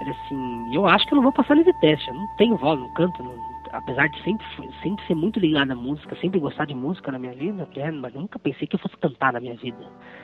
Ele 0.01 0.11
assim, 0.11 0.75
eu 0.75 0.87
acho 0.87 1.07
que 1.07 1.13
eu 1.13 1.17
não 1.17 1.25
vou 1.25 1.33
passar 1.33 1.57
nesse 1.57 1.73
teste, 1.81 2.09
eu 2.09 2.15
não 2.15 2.27
tenho 2.37 2.57
voz, 2.57 2.79
não 2.79 2.89
canto, 2.95 3.21
não, 3.23 3.35
apesar 3.73 4.09
de 4.09 4.23
sempre, 4.23 4.47
sempre 4.83 5.05
ser 5.07 5.15
muito 5.15 5.41
ligado 5.41 5.73
à 5.73 5.75
música, 5.75 6.17
sempre 6.17 6.39
gostar 6.39 6.67
de 6.67 6.75
música 6.75 7.11
na 7.11 7.19
minha 7.19 7.35
vida, 7.35 7.69
né, 7.75 7.91
mas 7.91 8.15
nunca 8.15 8.39
pensei 8.39 8.67
que 8.67 8.77
eu 8.77 8.81
fosse 8.81 8.97
cantar 8.97 9.33
na 9.33 9.41
minha 9.41 9.57
vida. 9.57 9.79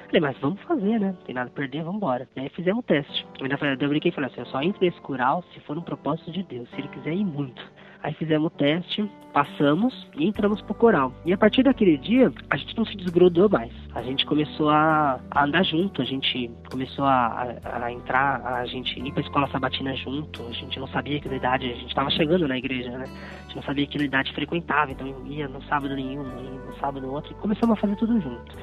Falei, 0.07 0.21
mas 0.21 0.39
vamos 0.39 0.61
fazer, 0.62 1.01
né? 1.01 1.09
Não 1.09 1.25
tem 1.25 1.35
nada 1.35 1.51
a 1.51 1.53
perder, 1.53 1.83
vamos 1.83 1.97
embora. 1.97 2.29
E 2.37 2.41
aí 2.41 2.49
fizemos 2.51 2.85
o 2.85 2.87
teste. 2.87 3.27
Eu 3.39 3.45
ainda 3.45 3.59
falei, 3.59 3.77
eu 3.81 3.89
brinquei 3.89 4.11
e 4.11 4.15
falei 4.15 4.31
assim, 4.31 4.41
eu 4.41 4.47
só 4.47 4.62
entro 4.62 4.79
nesse 4.81 5.01
coral 5.01 5.43
se 5.53 5.61
for 5.61 5.77
um 5.77 5.83
propósito 5.83 6.31
de 6.31 6.43
Deus, 6.45 6.69
se 6.71 6.77
ele 6.77 6.89
quiser 6.89 7.12
ir 7.12 7.25
muito. 7.25 7.61
Aí 8.05 8.12
fizemos 8.12 8.48
o 8.48 8.51
teste, 8.51 9.10
passamos 9.32 10.06
e 10.14 10.26
entramos 10.26 10.60
pro 10.60 10.74
coral. 10.74 11.10
E 11.24 11.32
a 11.32 11.39
partir 11.39 11.62
daquele 11.62 11.97
dia, 11.97 12.31
a 12.51 12.56
gente 12.59 12.76
não 12.76 12.85
se 12.85 12.94
desgrudou 12.98 13.48
mais. 13.48 13.72
A 13.94 14.02
gente 14.02 14.26
começou 14.26 14.68
a, 14.68 15.18
a 15.31 15.44
andar 15.44 15.62
junto, 15.64 16.02
a 16.02 16.05
gente 16.05 16.51
começou 16.70 17.06
a, 17.06 17.56
a, 17.64 17.86
a, 17.86 17.90
entrar, 17.90 18.44
a 18.44 18.66
gente 18.66 19.01
ir 19.01 19.10
pra 19.10 19.22
escola 19.22 19.48
sabatina 19.48 19.97
junto, 19.97 20.47
a 20.47 20.52
gente 20.52 20.78
não 20.78 20.86
sabia 20.89 21.18
que 21.18 21.35
idade, 21.35 21.72
a 21.72 21.76
gente 21.76 21.94
tava 21.94 22.10
chegando 22.10 22.47
na 22.47 22.59
igreja, 22.59 22.90
né? 22.90 23.06
A 23.06 23.43
gente 23.44 23.56
não 23.56 23.62
sabia 23.62 23.86
que 23.86 23.97
idade 23.97 24.35
frequentava, 24.35 24.93
então 24.93 25.06
ia 25.24 25.48
no 25.48 25.62
sábado 25.62 25.97
nenhum, 25.97 26.24
no 26.24 26.76
sábado 26.76 27.10
outro, 27.10 27.32
e 27.32 27.35
começamos 27.36 27.78
a 27.78 27.81
fazer 27.81 27.97
tudo 27.97 28.20
junto. 28.20 28.55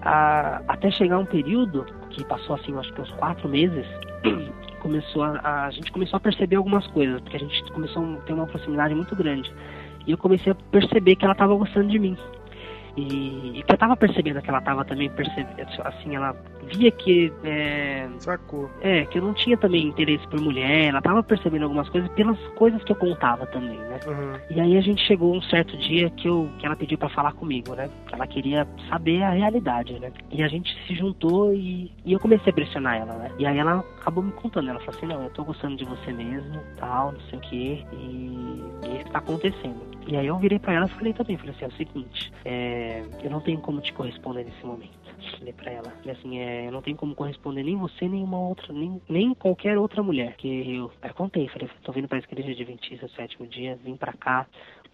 A, 0.00 0.62
até 0.68 0.90
chegar 0.90 1.18
um 1.18 1.26
período 1.26 1.84
que 2.08 2.24
passou 2.24 2.56
assim, 2.56 2.74
acho 2.78 2.94
que 2.94 3.02
uns 3.02 3.12
quatro 3.12 3.46
meses, 3.46 3.86
começou 4.86 5.24
a, 5.24 5.64
a, 5.66 5.70
gente 5.70 5.90
começou 5.90 6.16
a 6.16 6.20
perceber 6.20 6.54
algumas 6.54 6.86
coisas, 6.88 7.20
porque 7.20 7.36
a 7.36 7.40
gente 7.40 7.72
começou 7.72 8.04
a 8.04 8.20
ter 8.20 8.32
uma 8.32 8.46
proximidade 8.46 8.94
muito 8.94 9.16
grande. 9.16 9.52
E 10.06 10.12
eu 10.12 10.18
comecei 10.18 10.52
a 10.52 10.54
perceber 10.54 11.16
que 11.16 11.24
ela 11.24 11.32
estava 11.32 11.54
gostando 11.56 11.88
de 11.88 11.98
mim. 11.98 12.16
E, 12.96 13.58
e, 13.58 13.62
que 13.62 13.72
eu 13.72 13.76
tava 13.76 13.96
percebendo 13.96 14.40
que 14.40 14.48
ela 14.48 14.60
tava 14.60 14.84
também 14.84 15.10
percebendo, 15.10 15.66
assim, 15.84 16.16
ela 16.16 16.34
via 16.66 16.90
que. 16.90 17.32
É, 17.44 18.08
Sacou. 18.18 18.70
É, 18.80 19.04
que 19.04 19.18
eu 19.18 19.22
não 19.22 19.34
tinha 19.34 19.56
também 19.56 19.86
interesse 19.86 20.26
por 20.28 20.40
mulher, 20.40 20.88
ela 20.88 21.02
tava 21.02 21.22
percebendo 21.22 21.64
algumas 21.64 21.88
coisas 21.88 22.10
pelas 22.12 22.38
coisas 22.54 22.82
que 22.84 22.92
eu 22.92 22.96
contava 22.96 23.46
também, 23.46 23.78
né? 23.78 24.00
Uhum. 24.06 24.40
E 24.50 24.60
aí 24.60 24.76
a 24.76 24.80
gente 24.80 25.04
chegou 25.06 25.36
um 25.36 25.42
certo 25.42 25.76
dia 25.76 26.10
que, 26.10 26.26
eu, 26.28 26.48
que 26.58 26.66
ela 26.66 26.76
pediu 26.76 26.98
para 26.98 27.08
falar 27.10 27.32
comigo, 27.32 27.74
né? 27.74 27.90
Ela 28.12 28.26
queria 28.26 28.66
saber 28.88 29.22
a 29.22 29.30
realidade, 29.30 29.98
né? 29.98 30.10
E 30.30 30.42
a 30.42 30.48
gente 30.48 30.74
se 30.86 30.94
juntou 30.94 31.52
e, 31.52 31.92
e 32.04 32.12
eu 32.12 32.20
comecei 32.20 32.50
a 32.50 32.54
pressionar 32.54 32.96
ela, 32.96 33.14
né? 33.14 33.30
E 33.38 33.46
aí 33.46 33.58
ela 33.58 33.84
acabou 34.00 34.22
me 34.22 34.32
contando, 34.32 34.70
ela 34.70 34.80
falou 34.80 34.96
assim, 34.96 35.06
não, 35.06 35.22
eu 35.22 35.30
tô 35.30 35.44
gostando 35.44 35.76
de 35.76 35.84
você 35.84 36.12
mesmo, 36.12 36.60
tal, 36.76 37.12
não 37.12 37.20
sei 37.28 37.38
o 37.38 37.42
que, 37.42 37.86
e, 37.92 38.64
e 38.86 38.96
isso 39.00 39.10
tá 39.10 39.18
acontecendo. 39.18 39.95
E 40.08 40.16
aí 40.16 40.26
eu 40.26 40.38
virei 40.38 40.58
para 40.58 40.74
ela 40.74 40.86
e 40.86 40.90
falei 40.90 41.12
também, 41.12 41.36
falei 41.36 41.52
assim, 41.52 41.64
é 41.64 41.68
o 41.68 41.72
seguinte, 41.72 42.32
é, 42.44 43.02
eu 43.24 43.30
não 43.30 43.40
tenho 43.40 43.60
como 43.60 43.80
te 43.80 43.92
corresponder 43.92 44.44
nesse 44.44 44.64
momento. 44.64 44.96
Falei 45.38 45.52
pra 45.52 45.72
ela, 45.72 45.90
falei 45.90 46.16
assim, 46.16 46.38
é, 46.38 46.68
eu 46.68 46.72
não 46.72 46.80
tenho 46.80 46.96
como 46.96 47.14
corresponder 47.14 47.64
nem 47.64 47.76
você, 47.76 48.08
nem 48.08 48.22
uma 48.22 48.38
outra, 48.38 48.72
nem, 48.72 49.02
nem 49.08 49.34
qualquer 49.34 49.76
outra 49.76 50.04
mulher. 50.04 50.36
Que 50.36 50.76
eu, 50.76 50.92
eu 51.02 51.14
contei, 51.14 51.48
falei, 51.48 51.68
tô 51.82 51.90
vindo 51.90 52.06
pra 52.06 52.18
igreja 52.18 52.54
de 52.54 52.62
Adventista, 52.62 53.08
sétimo 53.08 53.48
dia, 53.48 53.76
vim 53.82 53.96
pra 53.96 54.12
cá, 54.12 54.46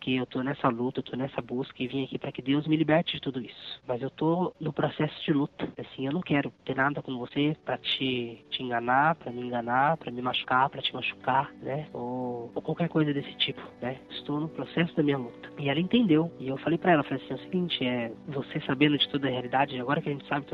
porque 0.03 0.11
eu 0.11 0.27
tô 0.27 0.43
nessa 0.43 0.69
luta, 0.69 0.99
eu 0.99 1.05
tô 1.05 1.17
nessa 1.17 1.41
busca 1.41 1.81
e 1.81 1.87
vim 1.87 2.03
aqui 2.03 2.19
para 2.19 2.33
que 2.33 2.43
Deus 2.43 2.67
me 2.67 2.77
liberte 2.77 3.15
de 3.15 3.21
tudo 3.21 3.41
isso. 3.41 3.81
Mas 3.87 4.03
eu 4.03 4.11
tô 4.11 4.53
no 4.61 4.73
processo 4.73 5.15
de 5.25 5.33
luta. 5.33 5.69
Assim, 5.79 6.07
eu 6.07 6.13
não 6.13 6.21
quero 6.21 6.53
ter 6.65 6.75
nada 6.75 7.01
com 7.01 7.17
você 7.17 7.57
para 7.65 7.79
te, 7.79 8.45
te 8.51 8.65
enganar, 8.65 9.15
para 9.15 9.31
me 9.31 9.41
enganar, 9.41 9.97
para 9.97 10.11
me 10.11 10.21
machucar, 10.21 10.69
para 10.71 10.83
te 10.83 10.93
machucar, 10.93 11.53
né? 11.63 11.87
Ou, 11.93 12.51
ou, 12.53 12.63
qualquer 12.63 12.89
coisa 12.89 13.15
desse 13.15 13.33
tipo, 13.35 13.63
né? 13.81 13.97
Estou 14.11 14.41
no 14.41 14.49
processo 14.49 14.93
da 14.97 15.05
minha 15.05 15.17
luta. 15.17 15.49
E 15.57 15.69
ela 15.69 15.79
entendeu. 15.79 16.33
E 16.41 16.49
eu 16.49 16.57
falei 16.57 16.79
para 16.79 16.91
ela, 16.91 17.05
falei 17.05 17.23
assim, 17.23 17.35
é 17.35 17.37
o 17.37 17.41
seguinte, 17.45 17.87
é 17.87 18.13
você 18.27 18.61
sabendo 18.63 18.99
de 18.99 19.09
toda 19.09 19.29
a 19.29 19.31
realidade, 19.31 19.79
agora 19.79 20.01
que 20.01 20.09
a 20.09 20.13
gente 20.13 20.27
sabe 20.27 20.47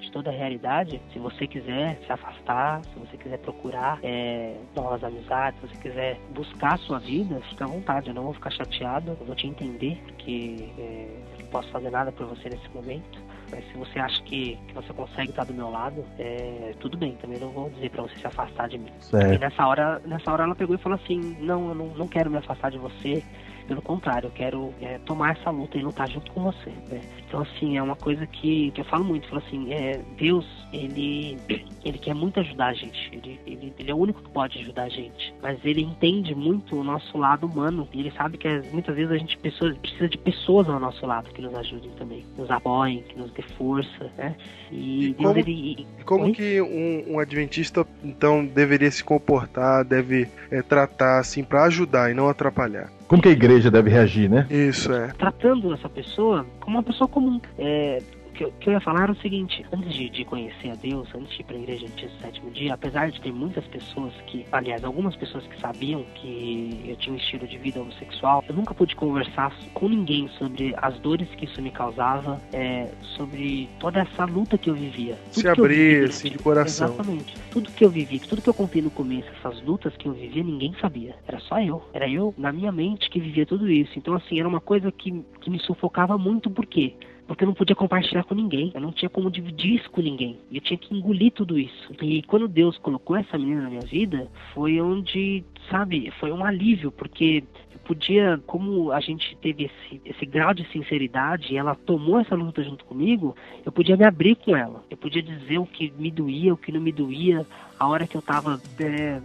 de 0.00 0.10
toda 0.12 0.30
a 0.30 0.32
realidade, 0.32 0.98
se 1.12 1.18
você 1.18 1.46
quiser 1.46 2.00
se 2.06 2.10
afastar, 2.10 2.82
se 2.86 2.98
você 2.98 3.18
quiser 3.18 3.38
procurar 3.40 3.98
é, 4.02 4.56
novas 4.74 5.04
amizades, 5.04 5.60
se 5.60 5.68
você 5.68 5.76
quiser 5.82 6.18
buscar 6.30 6.74
a 6.74 6.78
sua 6.78 6.98
vida, 6.98 7.38
fica 7.50 7.66
à 7.66 7.68
vontade, 7.68 8.08
eu 8.08 8.14
não 8.14 8.22
vou 8.22 8.32
ficar 8.32 8.50
chateado 8.50 8.93
eu 9.06 9.16
vou 9.26 9.34
te 9.34 9.46
entender, 9.46 10.00
porque 10.04 10.68
é, 10.78 11.08
não 11.40 11.46
posso 11.46 11.68
fazer 11.70 11.90
nada 11.90 12.12
por 12.12 12.26
você 12.26 12.48
nesse 12.48 12.68
momento. 12.74 13.18
Mas 13.50 13.64
se 13.70 13.76
você 13.76 13.98
acha 13.98 14.22
que, 14.22 14.58
que 14.68 14.74
você 14.74 14.92
consegue 14.92 15.30
estar 15.30 15.44
do 15.44 15.54
meu 15.54 15.70
lado, 15.70 16.04
é, 16.18 16.74
tudo 16.80 16.96
bem, 16.96 17.14
também 17.16 17.38
não 17.38 17.50
vou 17.50 17.70
dizer 17.70 17.90
para 17.90 18.02
você 18.02 18.16
se 18.16 18.26
afastar 18.26 18.68
de 18.68 18.78
mim. 18.78 18.90
Certo. 19.00 19.34
E 19.34 19.38
nessa 19.38 19.66
hora, 19.66 20.00
nessa 20.04 20.32
hora 20.32 20.44
ela 20.44 20.54
pegou 20.54 20.74
e 20.74 20.78
falou 20.78 20.98
assim, 21.02 21.36
não, 21.40 21.68
eu 21.68 21.74
não, 21.74 21.86
não 21.88 22.08
quero 22.08 22.30
me 22.30 22.38
afastar 22.38 22.70
de 22.70 22.78
você, 22.78 23.22
Pelo 23.66 23.80
contrário, 23.80 24.26
eu 24.26 24.30
quero 24.30 24.74
é, 24.80 24.98
tomar 24.98 25.36
essa 25.36 25.50
luta 25.50 25.78
e 25.78 25.82
lutar 25.82 26.08
junto 26.08 26.30
com 26.32 26.42
você. 26.42 26.70
Né? 26.90 27.00
Então, 27.26 27.40
assim, 27.40 27.76
é 27.76 27.82
uma 27.82 27.96
coisa 27.96 28.26
que, 28.26 28.70
que 28.72 28.80
eu 28.80 28.84
falo 28.84 29.04
muito. 29.04 29.24
Eu 29.24 29.30
falo 29.30 29.42
assim, 29.46 29.72
é, 29.72 30.00
Deus, 30.16 30.46
ele, 30.72 31.38
ele 31.84 31.98
quer 31.98 32.14
muito 32.14 32.38
ajudar 32.40 32.66
a 32.66 32.74
gente. 32.74 33.10
Ele, 33.12 33.40
ele, 33.46 33.72
ele 33.78 33.90
é 33.90 33.94
o 33.94 33.98
único 33.98 34.22
que 34.22 34.30
pode 34.30 34.58
ajudar 34.60 34.84
a 34.84 34.88
gente. 34.88 35.34
Mas 35.42 35.58
ele 35.64 35.82
entende 35.82 36.34
muito 36.34 36.76
o 36.76 36.84
nosso 36.84 37.16
lado 37.16 37.46
humano. 37.46 37.88
E 37.92 38.00
ele 38.00 38.10
sabe 38.12 38.38
que 38.38 38.48
muitas 38.70 38.94
vezes 38.94 39.10
a 39.10 39.16
gente 39.16 39.36
pessoas, 39.38 39.76
precisa 39.78 40.08
de 40.08 40.18
pessoas 40.18 40.68
ao 40.68 40.78
nosso 40.78 41.04
lado 41.06 41.30
que 41.30 41.40
nos 41.40 41.54
ajudem 41.54 41.90
também. 41.98 42.24
Nos 42.36 42.50
apoiem, 42.50 43.02
que 43.02 43.18
nos 43.18 43.30
dê 43.32 43.42
força, 43.56 44.10
né? 44.16 44.36
E, 44.70 45.08
e 45.08 45.14
como, 45.14 45.38
ele, 45.38 45.86
e 45.98 46.04
como 46.04 46.32
que 46.32 46.60
um, 46.60 47.14
um, 47.14 47.18
adventista, 47.18 47.86
então, 48.02 48.44
deveria 48.44 48.90
se 48.90 49.02
comportar, 49.02 49.84
deve 49.84 50.28
é, 50.50 50.62
tratar, 50.62 51.18
assim, 51.18 51.42
para 51.42 51.64
ajudar 51.64 52.10
e 52.10 52.14
não 52.14 52.28
atrapalhar? 52.28 52.90
Como 53.06 53.20
que 53.20 53.28
a 53.28 53.32
igreja 53.32 53.70
deve 53.70 53.90
reagir, 53.90 54.30
né? 54.30 54.46
Isso, 54.50 54.92
é. 54.92 55.08
Tratando 55.18 55.72
essa 55.74 55.88
pessoa 55.88 56.46
como 56.60 56.76
uma 56.76 56.82
pessoa 56.82 57.06
comum. 57.08 57.40
É, 57.58 58.02
que, 58.34 58.50
que 58.60 58.68
eu 58.68 58.72
ia 58.74 58.80
falar 58.80 59.04
era 59.04 59.12
o 59.12 59.16
seguinte: 59.16 59.64
antes 59.72 59.94
de, 59.94 60.10
de 60.10 60.24
conhecer 60.24 60.70
a 60.70 60.74
Deus, 60.74 61.08
antes 61.14 61.34
de 61.34 61.40
ir 61.40 61.44
para 61.44 61.56
a 61.56 61.58
igreja 61.60 61.86
no 61.86 62.20
sétimo 62.20 62.50
dia, 62.50 62.74
apesar 62.74 63.10
de 63.10 63.20
ter 63.20 63.32
muitas 63.32 63.64
pessoas 63.66 64.12
que, 64.26 64.44
aliás, 64.52 64.84
algumas 64.84 65.16
pessoas 65.16 65.46
que 65.46 65.58
sabiam 65.60 66.04
que 66.14 66.84
eu 66.86 66.96
tinha 66.96 67.14
um 67.14 67.16
estilo 67.16 67.46
de 67.46 67.56
vida 67.56 67.80
homossexual, 67.80 68.44
eu 68.48 68.54
nunca 68.54 68.74
pude 68.74 68.94
conversar 68.96 69.54
com 69.72 69.88
ninguém 69.88 70.28
sobre 70.38 70.74
as 70.78 70.98
dores 70.98 71.28
que 71.36 71.44
isso 71.44 71.62
me 71.62 71.70
causava, 71.70 72.40
é, 72.52 72.88
sobre 73.16 73.68
toda 73.78 74.00
essa 74.00 74.24
luta 74.24 74.58
que 74.58 74.68
eu 74.68 74.74
vivia. 74.74 75.16
Se 75.30 75.48
abrir, 75.48 76.08
assim, 76.08 76.30
de 76.30 76.38
coração. 76.38 76.88
Exatamente. 76.88 77.36
Tudo 77.50 77.70
que 77.70 77.84
eu 77.84 77.90
vivi, 77.90 78.18
tudo 78.18 78.42
que 78.42 78.48
eu 78.48 78.54
contei 78.54 78.82
no 78.82 78.90
começo, 78.90 79.28
essas 79.38 79.62
lutas 79.62 79.96
que 79.96 80.06
eu 80.06 80.12
vivia, 80.12 80.42
ninguém 80.42 80.74
sabia. 80.80 81.14
Era 81.26 81.38
só 81.40 81.60
eu. 81.60 81.82
Era 81.92 82.08
eu, 82.08 82.34
na 82.36 82.52
minha 82.52 82.72
mente, 82.72 83.08
que 83.08 83.20
vivia 83.20 83.46
tudo 83.46 83.70
isso. 83.70 83.92
Então, 83.96 84.14
assim, 84.14 84.38
era 84.38 84.48
uma 84.48 84.60
coisa 84.60 84.90
que, 84.90 85.24
que 85.40 85.50
me 85.50 85.60
sufocava 85.60 86.18
muito, 86.18 86.50
por 86.50 86.66
quê? 86.66 86.94
Porque 87.26 87.44
eu 87.44 87.46
não 87.46 87.54
podia 87.54 87.74
compartilhar 87.74 88.24
com 88.24 88.34
ninguém, 88.34 88.70
eu 88.74 88.80
não 88.80 88.92
tinha 88.92 89.08
como 89.08 89.30
dividir 89.30 89.76
isso 89.76 89.90
com 89.90 90.00
ninguém, 90.00 90.38
eu 90.52 90.60
tinha 90.60 90.78
que 90.78 90.94
engolir 90.94 91.32
tudo 91.32 91.58
isso. 91.58 91.92
E 92.02 92.22
quando 92.22 92.46
Deus 92.46 92.76
colocou 92.78 93.16
essa 93.16 93.38
menina 93.38 93.62
na 93.62 93.70
minha 93.70 93.82
vida, 93.82 94.28
foi 94.52 94.80
onde, 94.80 95.44
sabe, 95.70 96.12
foi 96.18 96.32
um 96.32 96.44
alívio, 96.44 96.92
porque 96.92 97.44
eu 97.72 97.78
podia, 97.80 98.40
como 98.46 98.92
a 98.92 99.00
gente 99.00 99.36
teve 99.40 99.64
esse, 99.64 100.00
esse 100.04 100.26
grau 100.26 100.52
de 100.52 100.66
sinceridade 100.70 101.52
e 101.52 101.56
ela 101.56 101.74
tomou 101.74 102.20
essa 102.20 102.34
luta 102.34 102.62
junto 102.62 102.84
comigo, 102.84 103.34
eu 103.64 103.72
podia 103.72 103.96
me 103.96 104.04
abrir 104.04 104.36
com 104.36 104.56
ela, 104.56 104.84
eu 104.90 104.96
podia 104.96 105.22
dizer 105.22 105.58
o 105.58 105.66
que 105.66 105.92
me 105.98 106.10
doía, 106.10 106.52
o 106.52 106.56
que 106.56 106.72
não 106.72 106.80
me 106.80 106.92
doía, 106.92 107.46
a 107.78 107.88
hora 107.88 108.06
que 108.06 108.16
eu 108.16 108.22
tava, 108.22 108.60
é, 108.78 109.20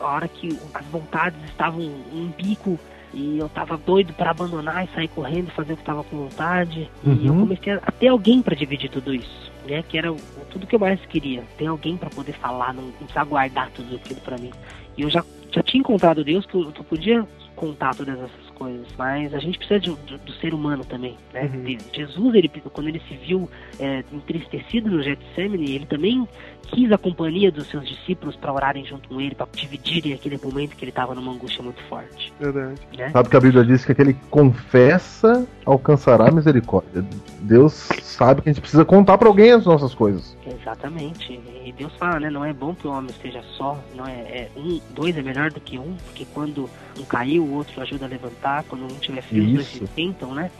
a 0.00 0.06
hora 0.06 0.28
que 0.28 0.48
as 0.74 0.86
vontades 0.86 1.42
estavam 1.44 1.82
um 1.82 2.30
bico 2.36 2.78
e 3.12 3.38
eu 3.38 3.48
tava 3.48 3.76
doido 3.76 4.12
para 4.12 4.30
abandonar 4.30 4.84
e 4.84 4.94
sair 4.94 5.08
correndo 5.08 5.50
fazer 5.50 5.72
o 5.72 5.76
que 5.76 5.84
tava 5.84 6.04
com 6.04 6.16
vontade. 6.16 6.90
Uhum. 7.04 7.18
E 7.20 7.26
eu 7.26 7.32
uhum. 7.32 7.40
comecei 7.40 7.72
a 7.72 7.92
ter 7.92 8.08
alguém 8.08 8.42
para 8.42 8.54
dividir 8.54 8.90
tudo 8.90 9.14
isso, 9.14 9.50
né? 9.66 9.82
Que 9.82 9.98
era 9.98 10.14
tudo 10.50 10.66
que 10.66 10.74
eu 10.74 10.78
mais 10.80 11.00
queria. 11.06 11.42
Ter 11.56 11.66
alguém 11.66 11.96
para 11.96 12.10
poder 12.10 12.32
falar, 12.34 12.74
não, 12.74 12.84
não 12.84 12.92
precisar 12.92 13.24
guardar 13.24 13.70
tudo 13.70 13.96
aquilo 13.96 14.20
para 14.20 14.38
mim. 14.38 14.52
E 14.96 15.02
eu 15.02 15.10
já, 15.10 15.24
já 15.50 15.62
tinha 15.62 15.80
encontrado 15.80 16.24
Deus 16.24 16.44
que 16.44 16.54
eu, 16.54 16.64
eu 16.64 16.84
podia 16.84 17.26
contar 17.56 17.94
todas 17.94 18.16
essas 18.16 18.47
coisas, 18.58 18.86
mas 18.98 19.32
a 19.32 19.38
gente 19.38 19.58
precisa 19.58 19.80
de, 19.80 19.90
do, 19.90 20.18
do 20.18 20.32
ser 20.34 20.52
humano 20.52 20.84
também, 20.84 21.16
né? 21.32 21.50
Uhum. 21.54 21.78
Jesus, 21.92 22.34
ele, 22.34 22.48
quando 22.72 22.88
ele 22.88 23.00
se 23.08 23.14
viu 23.16 23.48
é, 23.78 24.04
entristecido 24.12 24.90
no 24.90 25.02
Getsemane, 25.02 25.74
ele 25.74 25.86
também 25.86 26.26
quis 26.68 26.90
a 26.92 26.98
companhia 26.98 27.50
dos 27.50 27.68
seus 27.68 27.88
discípulos 27.88 28.36
para 28.36 28.52
orarem 28.52 28.84
junto 28.84 29.08
com 29.08 29.20
ele, 29.20 29.34
para 29.34 29.46
dividirem 29.54 30.12
aquele 30.12 30.38
momento 30.42 30.76
que 30.76 30.84
ele 30.84 30.90
estava 30.90 31.14
numa 31.14 31.32
angústia 31.32 31.62
muito 31.62 31.82
forte. 31.84 32.32
Verdade. 32.38 32.80
Né? 32.96 33.10
Sabe 33.10 33.28
que 33.28 33.36
a 33.36 33.40
Bíblia 33.40 33.64
diz 33.64 33.84
que 33.84 33.92
aquele 33.92 34.14
que 34.14 34.26
confessa 34.26 35.46
alcançará 35.64 36.30
misericórdia. 36.30 37.04
Deus 37.40 37.88
sabe 38.02 38.42
que 38.42 38.50
a 38.50 38.52
gente 38.52 38.60
precisa 38.60 38.84
contar 38.84 39.16
para 39.16 39.28
alguém 39.28 39.52
as 39.52 39.64
nossas 39.64 39.94
coisas. 39.94 40.36
Exatamente. 40.54 41.32
E 41.64 41.72
Deus 41.76 41.92
fala, 41.96 42.20
né? 42.20 42.30
Não 42.30 42.44
é 42.44 42.52
bom 42.52 42.74
que 42.74 42.86
o 42.86 42.90
homem 42.90 43.10
esteja 43.10 43.42
só, 43.56 43.78
não 43.94 44.06
é, 44.06 44.12
é 44.12 44.50
um, 44.56 44.80
dois 44.90 45.16
é 45.16 45.22
melhor 45.22 45.50
do 45.50 45.60
que 45.60 45.78
um, 45.78 45.96
porque 46.04 46.24
quando 46.32 46.68
um 46.98 47.04
caiu, 47.04 47.44
o 47.44 47.54
outro 47.54 47.80
ajuda 47.80 48.06
a 48.06 48.08
levantar, 48.08 48.64
quando 48.64 48.84
um 48.84 48.98
tiver 48.98 49.22
frio, 49.22 49.44
os 49.44 49.52
dois 49.52 49.66
se 49.66 49.86
tentam, 49.88 50.34
né? 50.34 50.50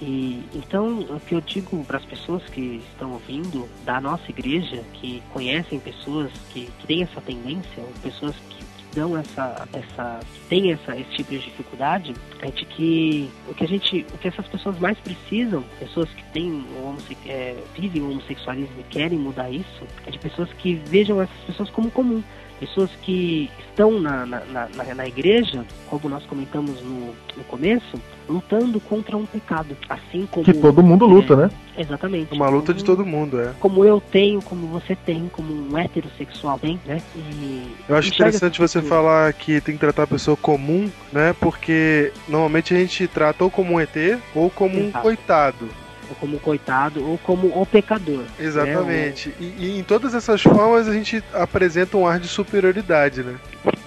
E, 0.00 0.42
então, 0.52 1.00
o 1.00 1.20
que 1.20 1.32
eu 1.32 1.40
digo 1.40 1.84
para 1.84 1.98
as 1.98 2.04
pessoas 2.04 2.42
que 2.46 2.82
estão 2.90 3.12
ouvindo 3.12 3.68
da 3.84 4.00
nossa 4.00 4.28
igreja, 4.30 4.82
que 4.94 5.22
conhecem 5.32 5.78
pessoas 5.78 6.32
que, 6.52 6.68
que 6.80 6.86
têm 6.88 7.04
essa 7.04 7.20
tendência, 7.20 7.84
pessoas 8.02 8.34
que, 8.34 8.56
que 8.56 8.71
dão 8.94 9.16
essa, 9.16 9.68
essa, 9.72 10.20
têm 10.48 10.72
essa, 10.72 10.96
esse 10.96 11.10
tipo 11.10 11.30
de 11.30 11.38
dificuldade, 11.38 12.14
é 12.40 12.50
de 12.50 12.64
que 12.64 13.30
o 13.48 13.54
que 13.54 13.64
a 13.64 13.68
gente, 13.68 14.06
o 14.12 14.18
que 14.18 14.28
essas 14.28 14.46
pessoas 14.48 14.78
mais 14.78 14.98
precisam, 14.98 15.62
pessoas 15.78 16.08
que 16.10 16.24
têm 16.32 16.64
é, 17.26 17.56
vivem 17.74 18.02
o 18.02 18.10
homossexualismo 18.10 18.80
e 18.80 18.84
querem 18.84 19.18
mudar 19.18 19.50
isso, 19.50 19.86
é 20.06 20.10
de 20.10 20.18
pessoas 20.18 20.52
que 20.54 20.74
vejam 20.74 21.20
essas 21.20 21.40
pessoas 21.46 21.70
como 21.70 21.90
comum 21.90 22.22
pessoas 22.62 22.90
que 23.02 23.50
estão 23.68 24.00
na, 24.00 24.24
na, 24.24 24.40
na, 24.46 24.94
na 24.94 25.06
igreja, 25.08 25.64
como 25.90 26.08
nós 26.08 26.24
comentamos 26.26 26.80
no, 26.80 27.06
no, 27.36 27.44
começo, 27.48 28.00
lutando 28.28 28.78
contra 28.78 29.16
um 29.16 29.26
pecado. 29.26 29.76
Assim 29.88 30.28
como. 30.30 30.44
Que 30.44 30.54
todo 30.54 30.80
mundo 30.80 31.04
luta, 31.04 31.34
é, 31.34 31.36
né? 31.36 31.50
Exatamente. 31.76 32.32
Uma 32.32 32.48
luta 32.48 32.66
como, 32.66 32.78
de 32.78 32.84
todo 32.84 33.04
mundo, 33.04 33.40
é. 33.40 33.52
Como 33.58 33.84
eu 33.84 34.00
tenho, 34.00 34.40
como 34.42 34.68
você 34.68 34.94
tem, 34.94 35.28
como 35.32 35.52
um 35.52 35.76
heterossexual 35.76 36.56
tem, 36.60 36.78
né? 36.86 37.02
E 37.16 37.66
eu 37.88 37.96
acho 37.96 38.10
interessante 38.10 38.60
você 38.60 38.80
que... 38.80 38.86
falar 38.86 39.32
que 39.32 39.60
tem 39.60 39.74
que 39.74 39.80
tratar 39.80 40.04
a 40.04 40.06
pessoa 40.06 40.36
comum, 40.36 40.88
né? 41.12 41.34
Porque 41.40 42.12
normalmente 42.28 42.72
a 42.72 42.78
gente 42.78 43.08
trata 43.08 43.42
ou 43.42 43.50
como 43.50 43.74
um 43.74 43.80
ET 43.80 43.96
ou 44.36 44.48
como 44.48 44.76
Exato. 44.76 44.98
um 44.98 45.02
coitado 45.02 45.81
ou 46.12 46.16
como 46.16 46.38
coitado, 46.38 47.04
ou 47.04 47.18
como 47.18 47.48
o 47.48 47.64
pecador. 47.64 48.24
Exatamente. 48.38 49.30
Né? 49.30 49.34
E, 49.40 49.44
e, 49.66 49.78
em 49.78 49.82
todas 49.82 50.14
essas 50.14 50.42
formas 50.42 50.86
a 50.86 50.92
gente 50.92 51.22
apresenta 51.32 51.96
um 51.96 52.06
ar 52.06 52.20
de 52.20 52.28
superioridade, 52.28 53.22
né? 53.22 53.36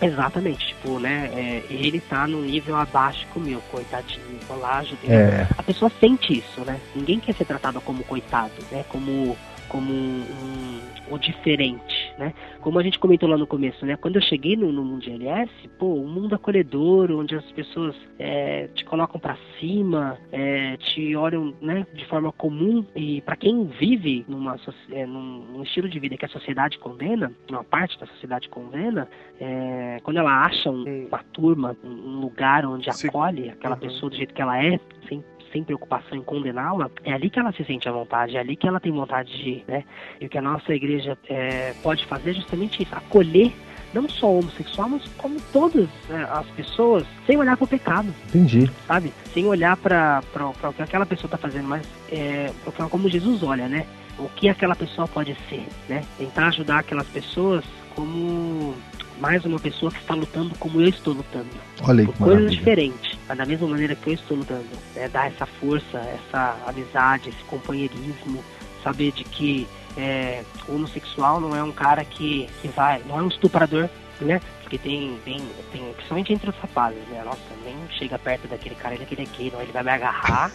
Exatamente, 0.02 0.68
tipo, 0.68 1.00
né? 1.00 1.30
É, 1.34 1.64
ele 1.70 2.00
tá 2.00 2.28
no 2.28 2.42
nível 2.42 2.76
abaixo 2.76 3.26
que 3.32 3.40
o 3.40 3.42
meu, 3.42 3.60
coitadinho, 3.72 4.40
ajudei. 4.64 5.10
É. 5.10 5.48
A 5.58 5.64
pessoa 5.64 5.92
sente 6.00 6.40
isso, 6.40 6.62
né? 6.62 6.80
Ninguém 6.96 7.20
quer 7.20 7.36
ser 7.36 7.46
tratado 7.46 7.80
como 7.82 8.04
coitado, 8.04 8.54
né? 8.72 8.84
Como, 8.90 9.38
como 9.70 9.92
um, 9.92 10.24
um, 10.42 10.82
o 11.10 11.18
diferente 11.18 12.06
né? 12.18 12.34
Como 12.62 12.80
a 12.80 12.84
gente 12.84 13.00
comentou 13.00 13.28
lá 13.30 13.38
no 13.38 13.48
começo, 13.48 13.86
né? 13.86 13.96
Quando 13.96 14.16
eu 14.16 14.22
cheguei 14.22 14.56
no, 14.56 14.72
no 14.72 14.84
mundo 14.84 15.10
LS, 15.10 15.52
pô, 15.78 15.94
um 15.94 16.08
mundo 16.08 16.36
acolhedor, 16.36 17.12
onde 17.12 17.36
as 17.36 17.46
pessoas 17.52 17.96
é, 18.18 18.68
te 18.74 18.86
colocam 18.86 19.20
para 19.20 19.38
cima, 19.60 20.18
é, 20.32 20.78
te 20.78 21.16
olham, 21.16 21.54
né, 21.62 21.86
de 21.94 22.06
forma 22.06 22.32
comum 22.32 22.86
e 22.96 23.22
para 23.22 23.36
quem 23.36 23.66
vive 23.66 24.26
numa, 24.28 24.58
é, 24.92 25.06
num, 25.06 25.62
estilo 25.64 25.90
de 25.90 26.00
vida 26.00 26.18
que 26.18 26.26
a 26.26 26.30
sociedade 26.30 26.78
condena, 26.80 27.32
uma 27.50 27.64
parte 27.64 28.00
da 28.00 28.06
sociedade 28.08 28.50
condena, 28.50 29.08
é, 29.40 30.00
quando 30.04 30.18
ela 30.18 30.46
acha 30.46 30.70
um, 30.70 31.08
uma 31.08 31.24
turma, 31.34 31.76
um 31.84 32.20
lugar 32.20 32.66
onde 32.66 32.90
acolhe 32.90 33.50
aquela 33.50 33.76
uhum. 33.76 33.82
pessoa 33.82 34.10
do 34.10 34.16
jeito 34.16 34.34
que 34.34 34.42
ela 34.42 34.64
é, 34.64 34.80
sem 35.08 35.24
sem 35.56 35.64
preocupação 35.64 36.18
em 36.18 36.22
condená-la, 36.22 36.92
é 37.06 37.14
ali 37.14 37.30
que 37.30 37.40
ela 37.40 37.54
se 37.54 37.64
sente 37.64 37.88
à 37.88 37.92
vontade, 37.94 38.36
é 38.36 38.40
ali 38.42 38.58
que 38.58 38.68
ela 38.68 38.80
tem 38.82 38.92
vontade 38.92 39.32
de 39.32 39.50
ir, 39.50 39.66
né? 39.66 39.86
E 40.20 40.26
o 40.26 40.30
que 40.30 40.38
a 40.38 40.42
nossa 40.42 40.76
igreja 40.76 41.18
é, 41.30 41.74
pode 41.82 42.06
fazer 42.06 42.32
é 42.32 42.34
justamente 42.34 42.84
isso, 42.84 42.94
acolher 42.94 43.54
não 43.94 44.10
só 44.10 44.30
homossexual, 44.30 44.90
mas 44.90 45.08
como 45.18 45.40
todas 45.54 45.88
né, 46.10 46.28
as 46.30 46.46
pessoas, 46.48 47.06
sem 47.26 47.38
olhar 47.38 47.56
para 47.56 47.64
o 47.64 47.68
pecado. 47.68 48.14
Entendi. 48.28 48.70
Sabe? 48.86 49.14
Sem 49.34 49.46
olhar 49.46 49.78
para 49.78 50.22
o 50.70 50.74
que 50.74 50.82
aquela 50.82 51.06
pessoa 51.06 51.28
está 51.28 51.38
fazendo, 51.38 51.70
mas 51.70 51.88
é, 52.12 52.52
como 52.90 53.08
Jesus 53.08 53.42
olha, 53.42 53.70
né? 53.70 53.86
O 54.20 54.28
que 54.28 54.50
aquela 54.50 54.76
pessoa 54.76 55.08
pode 55.08 55.34
ser, 55.48 55.66
né? 55.88 56.04
Tentar 56.18 56.48
ajudar 56.48 56.80
aquelas 56.80 57.08
pessoas 57.08 57.64
como 57.96 58.76
mais 59.20 59.46
uma 59.46 59.60
pessoa 59.60 59.92
que 59.92 60.00
está 60.00 60.14
lutando 60.14 60.54
como 60.60 60.82
eu 60.82 60.90
estou 60.90 61.14
lutando. 61.14 61.48
Olha 61.84 62.02
aí, 62.02 62.06
por 62.06 62.18
coisas 62.18 62.52
diferentes, 62.52 63.18
mas 63.28 63.38
da 63.38 63.46
mesma 63.46 63.68
maneira 63.68 63.96
que 63.96 64.10
eu 64.10 64.14
estou 64.14 64.38
lutando. 64.38 64.66
Né? 64.96 65.08
Dar 65.10 65.28
essa 65.28 65.46
força, 65.46 65.98
essa 65.98 66.58
amizade, 66.68 67.30
esse 67.30 67.44
companheirismo, 67.46 68.44
saber 68.84 69.12
de 69.12 69.24
que 69.24 69.68
é, 69.98 70.44
o 70.68 70.76
homossexual 70.76 71.40
não 71.40 71.56
é 71.56 71.64
um 71.64 71.72
cara 71.72 72.04
que, 72.04 72.48
que 72.62 72.68
vai, 72.70 73.02
não 73.08 73.20
é 73.20 73.24
um 73.24 73.28
estuprador, 73.28 73.90
né? 74.22 74.42
Porque 74.62 74.78
tem, 74.80 75.20
tem, 75.24 75.40
tem, 75.72 75.94
principalmente 75.94 76.34
entre 76.34 76.50
os 76.50 76.56
rapazes, 76.58 77.00
né? 77.10 77.22
Nossa, 77.24 77.40
nem 77.64 77.76
chega 78.00 78.18
perto 78.18 78.48
daquele 78.48 78.76
cara, 78.76 78.96
ele 78.96 79.04
é 79.04 79.38
gay, 79.38 79.52
não, 79.52 79.62
ele 79.62 79.72
vai 79.72 79.84
me 79.84 79.92
agarrar. 79.92 80.52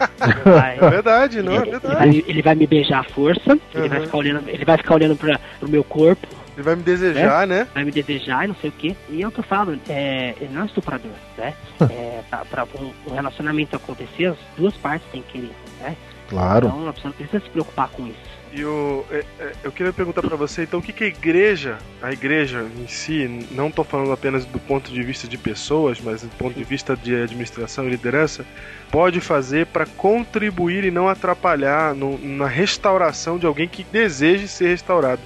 vai, 0.44 0.76
é 0.76 0.90
verdade, 0.90 1.42
não, 1.42 1.54
ele, 1.54 1.68
é 1.68 1.78
verdade. 1.78 1.94
Ele 1.96 2.20
vai, 2.20 2.30
ele 2.30 2.42
vai 2.42 2.54
me 2.54 2.66
beijar 2.66 3.00
à 3.00 3.04
força, 3.04 3.54
uhum. 3.54 3.60
ele 3.74 3.88
vai 3.88 4.00
ficar 4.02 4.18
olhando, 4.18 4.48
ele 4.48 4.64
vai 4.64 4.76
ficar 4.76 4.94
olhando 4.94 5.16
pra, 5.16 5.40
pro 5.58 5.68
meu 5.68 5.82
corpo, 5.82 6.28
ele 6.56 6.62
vai 6.62 6.76
me 6.76 6.82
desejar, 6.82 7.46
né? 7.46 7.60
né? 7.60 7.68
Vai 7.74 7.84
me 7.84 7.90
desejar 7.90 8.44
e 8.44 8.48
não 8.48 8.54
sei 8.56 8.70
o 8.70 8.72
quê. 8.72 8.96
E 9.08 9.22
é 9.22 9.28
o 9.28 9.30
que 9.30 9.40
eu 9.40 9.44
falo, 9.44 9.78
é, 9.88 10.34
ele 10.40 10.52
não 10.52 10.62
é 10.62 10.66
estuprador, 10.66 11.10
né? 11.36 11.54
é, 11.90 12.22
pra, 12.30 12.44
pra 12.44 12.64
um, 12.80 12.92
um, 13.08 13.14
relacionamento 13.14 13.76
acontecer, 13.76 14.26
as 14.26 14.38
duas 14.56 14.74
partes 14.76 15.06
têm 15.10 15.22
que 15.22 15.32
querer, 15.32 15.54
né? 15.80 15.96
Claro. 16.28 16.68
Então 16.68 16.88
a 16.88 16.92
pessoa 16.92 17.12
precisa 17.12 17.40
se 17.40 17.50
preocupar 17.50 17.88
com 17.88 18.06
isso. 18.06 18.34
E 18.52 18.64
o, 18.64 19.04
é, 19.10 19.24
é, 19.40 19.52
eu 19.64 19.72
queria 19.72 19.92
perguntar 19.92 20.22
para 20.22 20.36
você, 20.36 20.62
então, 20.62 20.78
o 20.78 20.82
que, 20.82 20.92
que 20.92 21.02
a 21.02 21.08
igreja, 21.08 21.76
a 22.00 22.12
igreja 22.12 22.64
em 22.78 22.86
si, 22.86 23.48
não 23.50 23.66
estou 23.66 23.84
falando 23.84 24.12
apenas 24.12 24.44
do 24.44 24.60
ponto 24.60 24.92
de 24.92 25.02
vista 25.02 25.26
de 25.26 25.36
pessoas, 25.36 26.00
mas 26.00 26.22
do 26.22 26.28
ponto 26.36 26.56
de 26.56 26.62
vista 26.62 26.96
de 26.96 27.16
administração 27.16 27.84
e 27.84 27.90
liderança, 27.90 28.46
pode 28.92 29.20
fazer 29.20 29.66
para 29.66 29.86
contribuir 29.86 30.84
e 30.84 30.90
não 30.92 31.08
atrapalhar 31.08 31.96
no, 31.96 32.16
na 32.16 32.46
restauração 32.46 33.38
de 33.38 33.44
alguém 33.44 33.66
que 33.66 33.82
deseje 33.82 34.46
ser 34.46 34.68
restaurado? 34.68 35.20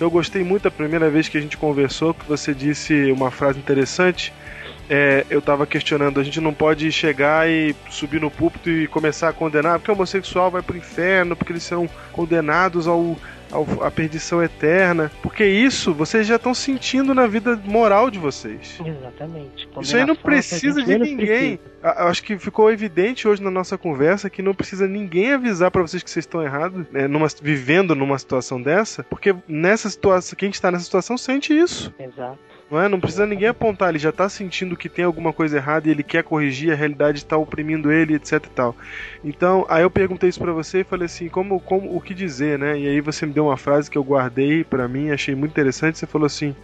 Eu 0.00 0.10
gostei 0.10 0.42
muito 0.42 0.64
da 0.64 0.70
primeira 0.70 1.08
vez 1.10 1.28
que 1.28 1.38
a 1.38 1.40
gente 1.40 1.56
conversou, 1.56 2.12
que 2.12 2.26
você 2.26 2.54
disse 2.54 3.12
uma 3.12 3.30
frase 3.30 3.58
interessante. 3.58 4.32
É, 4.90 5.24
eu 5.30 5.38
estava 5.38 5.66
questionando, 5.66 6.18
a 6.18 6.24
gente 6.24 6.40
não 6.40 6.52
pode 6.52 6.90
chegar 6.90 7.48
e 7.48 7.74
subir 7.88 8.20
no 8.20 8.30
púlpito 8.30 8.68
e 8.68 8.86
começar 8.88 9.28
a 9.28 9.32
condenar, 9.32 9.78
porque 9.78 9.90
o 9.90 9.94
homossexual 9.94 10.50
vai 10.50 10.60
pro 10.60 10.76
inferno, 10.76 11.36
porque 11.36 11.52
eles 11.52 11.62
são 11.62 11.88
condenados 12.10 12.86
ao, 12.88 13.16
à 13.82 13.90
perdição 13.90 14.42
eterna. 14.42 15.10
Porque 15.22 15.44
isso 15.44 15.92
vocês 15.92 16.26
já 16.26 16.36
estão 16.36 16.54
sentindo 16.54 17.14
na 17.14 17.26
vida 17.26 17.60
moral 17.64 18.10
de 18.10 18.18
vocês. 18.18 18.78
Exatamente. 18.84 19.68
Isso 19.80 19.96
aí 19.96 20.04
não 20.04 20.14
a 20.14 20.16
precisa 20.16 20.82
de 20.82 20.98
ninguém. 20.98 21.56
precisa. 21.58 21.72
A- 21.82 22.08
Acho 22.08 22.22
que 22.22 22.38
ficou 22.38 22.70
evidente 22.70 23.26
hoje 23.28 23.42
na 23.42 23.50
nossa 23.50 23.76
conversa 23.78 24.30
que 24.30 24.42
não 24.42 24.54
precisa 24.54 24.86
ninguém 24.86 25.32
avisar 25.32 25.70
pra 25.70 25.82
vocês 25.82 26.02
que 26.02 26.10
vocês 26.10 26.24
estão 26.24 26.42
errados, 26.42 26.84
né, 26.90 27.06
numa, 27.08 27.26
vivendo 27.42 27.94
numa 27.94 28.18
situação 28.18 28.60
dessa, 28.60 29.02
porque 29.04 29.34
nessa 29.48 29.88
situação, 29.90 30.36
quem 30.36 30.50
está 30.50 30.70
nessa 30.70 30.84
situação 30.84 31.16
sente 31.18 31.56
isso. 31.56 31.92
Exato. 31.98 32.38
Não 32.70 32.80
é? 32.80 32.88
Não 32.88 32.98
precisa 32.98 33.26
ninguém 33.26 33.48
apontar, 33.48 33.90
ele 33.90 33.98
já 33.98 34.10
tá 34.10 34.28
sentindo 34.28 34.76
que 34.76 34.88
tem 34.88 35.04
alguma 35.04 35.32
coisa 35.32 35.58
errada 35.58 35.88
e 35.88 35.90
ele 35.90 36.02
quer 36.02 36.24
corrigir, 36.24 36.72
a 36.72 36.74
realidade 36.74 37.24
tá 37.24 37.36
oprimindo 37.36 37.92
ele, 37.92 38.14
etc 38.14 38.32
e 38.32 38.50
tal. 38.50 38.76
Então, 39.22 39.66
aí 39.68 39.82
eu 39.82 39.90
perguntei 39.90 40.28
isso 40.28 40.40
pra 40.40 40.52
você 40.52 40.80
e 40.80 40.84
falei 40.84 41.06
assim, 41.06 41.28
como, 41.28 41.60
como 41.60 41.94
o 41.94 42.00
que 42.00 42.14
dizer, 42.14 42.58
né? 42.58 42.78
E 42.78 42.88
aí 42.88 43.00
você 43.00 43.26
me 43.26 43.32
deu 43.32 43.46
uma 43.46 43.56
frase 43.56 43.90
que 43.90 43.98
eu 43.98 44.04
guardei 44.04 44.64
pra 44.64 44.88
mim, 44.88 45.10
achei 45.10 45.34
muito 45.34 45.52
interessante, 45.52 45.98
você 45.98 46.06
falou 46.06 46.26
assim, 46.26 46.54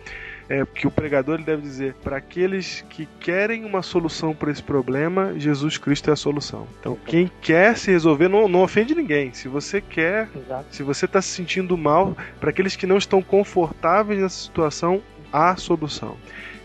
é, 0.49 0.65
que 0.65 0.87
o 0.87 0.91
pregador 0.91 1.35
ele 1.35 1.45
deve 1.45 1.63
dizer 1.63 1.95
para 2.03 2.17
aqueles 2.17 2.85
que 2.89 3.07
querem 3.21 3.65
uma 3.65 3.83
solução 3.83 4.35
para 4.35 4.51
esse 4.51 4.63
problema, 4.63 5.35
Jesus 5.37 5.77
Cristo 5.77 6.09
é 6.09 6.15
a 6.15 6.17
solução. 6.17 6.67
Então, 6.81 6.97
quem 7.07 7.31
quer 7.43 7.77
se 7.77 7.91
resolver 7.91 8.29
não, 8.29 8.49
não 8.49 8.63
ofende 8.63 8.95
ninguém. 8.95 9.33
Se 9.35 9.47
você 9.47 9.81
quer, 9.81 10.29
Exato. 10.35 10.65
se 10.71 10.83
você 10.83 11.05
está 11.05 11.21
se 11.21 11.29
sentindo 11.29 11.77
mal, 11.77 12.17
para 12.41 12.51
aqueles 12.51 12.77
que 12.77 12.87
não 12.87 12.97
estão 12.97 13.21
confortáveis 13.21 14.21
nessa 14.21 14.43
situação, 14.43 15.03
há 15.33 15.57
solução. 15.57 16.17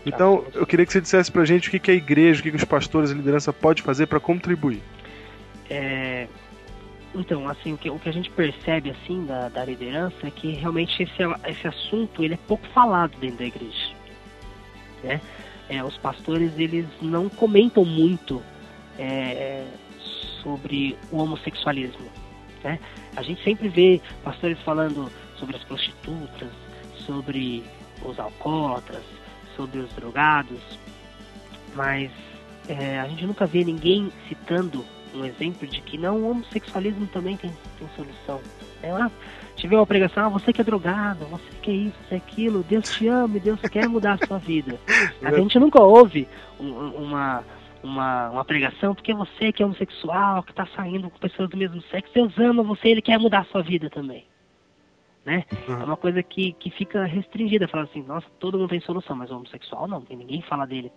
Então, 0.06 0.44
eu 0.54 0.66
queria 0.66 0.84
que 0.84 0.92
você 0.92 1.00
dissesse 1.00 1.32
pra 1.32 1.44
gente 1.44 1.68
o 1.68 1.70
que, 1.70 1.78
que 1.78 1.90
a 1.90 1.94
igreja, 1.94 2.40
o 2.40 2.42
que, 2.42 2.50
que 2.50 2.56
os 2.56 2.64
pastores 2.64 3.10
e 3.10 3.14
a 3.14 3.16
liderança 3.16 3.52
pode 3.52 3.80
fazer 3.80 4.06
para 4.06 4.20
contribuir. 4.20 4.82
É, 5.70 6.26
então, 7.14 7.48
assim, 7.48 7.72
o 7.72 7.78
que, 7.78 7.88
o 7.88 7.98
que 7.98 8.08
a 8.08 8.12
gente 8.12 8.28
percebe 8.30 8.90
assim 8.90 9.24
da, 9.24 9.48
da 9.48 9.64
liderança 9.64 10.26
é 10.26 10.30
que 10.30 10.52
realmente 10.52 11.02
esse, 11.02 11.22
esse 11.48 11.66
assunto 11.66 12.24
ele 12.24 12.34
é 12.34 12.38
pouco 12.48 12.66
falado 12.68 13.16
dentro 13.18 13.38
da 13.38 13.44
igreja. 13.44 13.94
Né? 15.02 15.20
É, 15.68 15.82
os 15.82 15.96
pastores 15.96 16.58
eles 16.58 16.86
não 17.00 17.28
comentam 17.28 17.84
muito 17.84 18.42
é, 18.98 19.64
sobre 20.42 20.98
o 21.12 21.18
homossexualismo. 21.18 22.06
Né? 22.64 22.80
A 23.16 23.22
gente 23.22 23.42
sempre 23.44 23.68
vê 23.68 24.00
pastores 24.24 24.58
falando 24.62 25.10
sobre 25.38 25.56
as 25.56 25.62
prostitutas, 25.64 26.50
sobre 27.06 27.62
os 28.04 28.18
alcoólatras, 28.18 29.02
sobre 29.56 29.78
os 29.78 29.92
drogados, 29.94 30.60
mas 31.74 32.10
é, 32.68 32.98
a 33.00 33.06
gente 33.08 33.24
nunca 33.26 33.46
vê 33.46 33.64
ninguém 33.64 34.10
citando 34.28 34.84
um 35.14 35.24
exemplo 35.24 35.66
de 35.66 35.80
que 35.80 35.96
não, 35.96 36.16
o 36.16 36.30
homossexualismo 36.30 37.06
também 37.06 37.36
tem, 37.36 37.50
tem 37.78 37.88
solução. 37.94 38.40
É 38.82 38.92
lá, 38.92 39.10
tiver 39.54 39.76
uma 39.76 39.86
pregação, 39.86 40.26
ah, 40.26 40.28
você 40.28 40.52
que 40.52 40.60
é 40.60 40.64
drogado, 40.64 41.24
você 41.26 41.44
que 41.62 41.70
é 41.70 41.74
isso, 41.74 41.96
você 42.08 42.14
é 42.16 42.18
aquilo, 42.18 42.64
Deus 42.64 42.90
te 42.96 43.06
ama 43.06 43.36
e 43.36 43.40
Deus 43.40 43.60
quer 43.60 43.88
mudar 43.88 44.18
a 44.20 44.26
sua 44.26 44.38
vida. 44.38 44.78
A 45.22 45.32
gente 45.38 45.58
nunca 45.58 45.80
ouve 45.80 46.26
um- 46.58 46.72
uma, 47.04 47.44
uma, 47.82 48.30
uma 48.30 48.44
pregação 48.44 48.92
porque 48.94 49.14
você 49.14 49.52
que 49.52 49.62
é 49.62 49.66
homossexual, 49.66 50.42
que 50.42 50.50
está 50.50 50.66
saindo 50.74 51.08
com 51.08 51.18
pessoas 51.18 51.48
do 51.48 51.56
mesmo 51.56 51.80
sexo, 51.90 52.12
Deus 52.12 52.36
ama 52.38 52.62
você, 52.64 52.88
Ele 52.88 53.00
quer 53.02 53.18
mudar 53.18 53.40
a 53.40 53.44
sua 53.44 53.62
vida 53.62 53.88
também. 53.88 54.26
Né? 55.24 55.44
Uhum. 55.68 55.80
É 55.80 55.84
uma 55.84 55.96
coisa 55.96 56.22
que, 56.22 56.52
que 56.54 56.70
fica 56.70 57.04
restringida, 57.04 57.66
fala 57.66 57.84
assim, 57.84 58.02
nossa, 58.02 58.26
todo 58.38 58.58
mundo 58.58 58.68
tem 58.68 58.80
solução, 58.80 59.16
mas 59.16 59.30
o 59.30 59.36
homossexual 59.36 59.88
não, 59.88 60.02
tem 60.02 60.16
ninguém 60.16 60.42
fala 60.42 60.66
dele. 60.66 60.92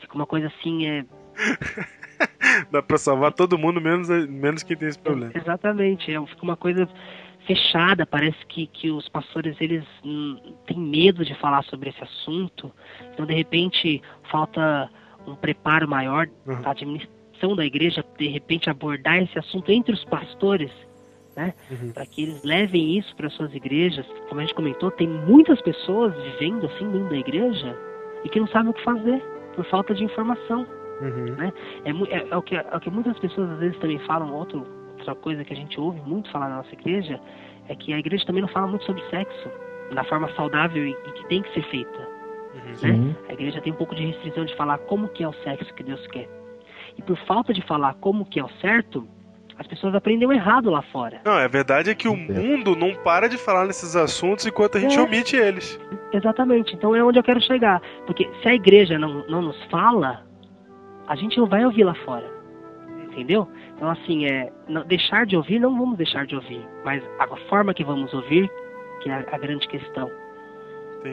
Fica 0.00 0.14
uma 0.14 0.26
coisa 0.26 0.46
assim, 0.46 0.86
é, 0.86 1.04
Dá 2.70 2.82
pra 2.82 2.98
salvar 2.98 3.32
todo 3.32 3.58
mundo, 3.58 3.80
menos, 3.80 4.08
menos 4.28 4.62
quem 4.62 4.76
tem 4.76 4.88
esse 4.88 4.98
problema. 4.98 5.32
Exatamente, 5.34 6.10
é, 6.10 6.26
fica 6.26 6.42
uma 6.42 6.56
coisa 6.56 6.88
fechada, 7.46 8.04
parece 8.04 8.44
que, 8.46 8.66
que 8.66 8.90
os 8.90 9.08
pastores 9.08 9.56
eles 9.60 9.84
hum, 10.04 10.36
têm 10.66 10.78
medo 10.78 11.24
de 11.24 11.34
falar 11.36 11.62
sobre 11.64 11.90
esse 11.90 12.02
assunto, 12.02 12.72
então 13.12 13.24
de 13.24 13.34
repente 13.34 14.02
falta 14.30 14.90
um 15.26 15.34
preparo 15.34 15.88
maior 15.88 16.28
Uhum. 16.46 16.60
da 16.62 16.70
administração 16.70 17.54
da 17.54 17.64
igreja, 17.64 18.04
de 18.18 18.28
repente 18.28 18.70
abordar 18.70 19.22
esse 19.22 19.38
assunto 19.38 19.70
entre 19.70 19.94
os 19.94 20.04
pastores, 20.04 20.70
né, 21.36 21.52
Uhum. 21.70 21.92
para 21.92 22.06
que 22.06 22.22
eles 22.22 22.42
levem 22.42 22.96
isso 22.98 23.14
para 23.14 23.28
suas 23.30 23.54
igrejas. 23.54 24.06
Como 24.28 24.40
a 24.40 24.44
gente 24.44 24.54
comentou, 24.54 24.90
tem 24.90 25.06
muitas 25.06 25.60
pessoas 25.60 26.14
vivendo 26.22 26.66
assim 26.66 26.90
dentro 26.90 27.10
da 27.10 27.16
igreja 27.18 27.76
e 28.24 28.28
que 28.28 28.40
não 28.40 28.46
sabem 28.48 28.70
o 28.70 28.74
que 28.74 28.82
fazer 28.82 29.22
por 29.54 29.64
falta 29.66 29.94
de 29.94 30.02
informação. 30.02 30.66
Uhum. 31.00 31.36
É, 31.84 31.92
mu- 31.92 32.06
é- 32.06 32.26
é 32.30 32.36
o 32.36 32.40
que, 32.42 32.56
é 32.56 32.66
o 32.74 32.80
que 32.80 32.88
muitas 32.90 33.18
pessoas 33.18 33.50
às 33.50 33.58
vezes 33.58 33.78
também 33.78 33.98
falam, 34.00 34.32
outro, 34.32 34.66
outra 34.98 35.14
coisa 35.14 35.44
que 35.44 35.52
a 35.52 35.56
gente 35.56 35.78
ouve 35.78 36.00
muito 36.00 36.30
falar 36.30 36.48
na 36.48 36.56
nossa 36.56 36.72
igreja, 36.72 37.20
é 37.68 37.74
que 37.76 37.92
a 37.92 37.98
igreja 37.98 38.24
também 38.24 38.40
não 38.40 38.48
fala 38.48 38.66
muito 38.66 38.84
sobre 38.86 39.02
sexo, 39.10 39.50
da 39.92 40.02
forma 40.04 40.28
saudável 40.32 40.84
e, 40.86 40.90
e 40.92 41.12
que 41.12 41.26
tem 41.28 41.42
que 41.42 41.52
ser 41.52 41.62
feita. 41.64 41.98
Uhum. 42.54 42.74
Sim. 42.76 43.16
A 43.28 43.34
igreja 43.34 43.60
tem 43.60 43.72
um 43.72 43.76
pouco 43.76 43.94
de 43.94 44.06
restrição 44.06 44.46
de 44.46 44.56
falar 44.56 44.78
como 44.78 45.08
que 45.08 45.22
é 45.22 45.28
o 45.28 45.32
sexo 45.44 45.72
que 45.74 45.82
Deus 45.82 46.04
quer. 46.08 46.28
E 46.96 47.02
por 47.02 47.16
falta 47.26 47.52
de 47.52 47.60
falar 47.62 47.92
como 48.00 48.24
que 48.24 48.40
é 48.40 48.44
o 48.44 48.48
certo, 48.60 49.06
as 49.58 49.66
pessoas 49.66 49.94
aprendem 49.94 50.28
o 50.28 50.32
errado 50.32 50.70
lá 50.70 50.82
fora. 50.82 51.20
Não, 51.24 51.32
a 51.32 51.48
verdade 51.48 51.90
é 51.90 51.94
que 51.94 52.08
o 52.08 52.16
mundo 52.16 52.76
não 52.76 52.94
para 52.96 53.28
de 53.28 53.38
falar 53.38 53.66
nesses 53.66 53.96
assuntos 53.96 54.46
enquanto 54.46 54.76
a 54.76 54.80
gente 54.80 54.98
É. 54.98 55.00
omite 55.02 55.34
eles. 55.36 55.80
Exatamente, 56.12 56.74
então 56.74 56.94
é 56.94 57.02
onde 57.02 57.18
eu 57.18 57.22
quero 57.22 57.40
chegar. 57.40 57.80
Porque 58.06 58.28
se 58.42 58.48
a 58.48 58.54
igreja 58.54 58.98
não, 58.98 59.26
não 59.28 59.40
nos 59.42 59.62
fala, 59.64 60.24
a 61.06 61.16
gente 61.16 61.38
não 61.38 61.46
vai 61.46 61.64
ouvir 61.64 61.84
lá 61.84 61.94
fora. 62.04 62.30
Entendeu? 63.04 63.48
Então, 63.74 63.90
assim, 63.90 64.26
é, 64.26 64.52
não- 64.68 64.84
deixar 64.84 65.24
de 65.24 65.36
ouvir, 65.36 65.58
não 65.58 65.76
vamos 65.78 65.96
deixar 65.96 66.26
de 66.26 66.34
ouvir. 66.34 66.60
Mas 66.84 67.02
a 67.18 67.26
forma 67.48 67.72
que 67.72 67.82
vamos 67.84 68.12
ouvir, 68.12 68.50
que 69.02 69.08
é 69.08 69.14
a, 69.14 69.18
a 69.32 69.38
grande 69.38 69.66
questão. 69.68 70.10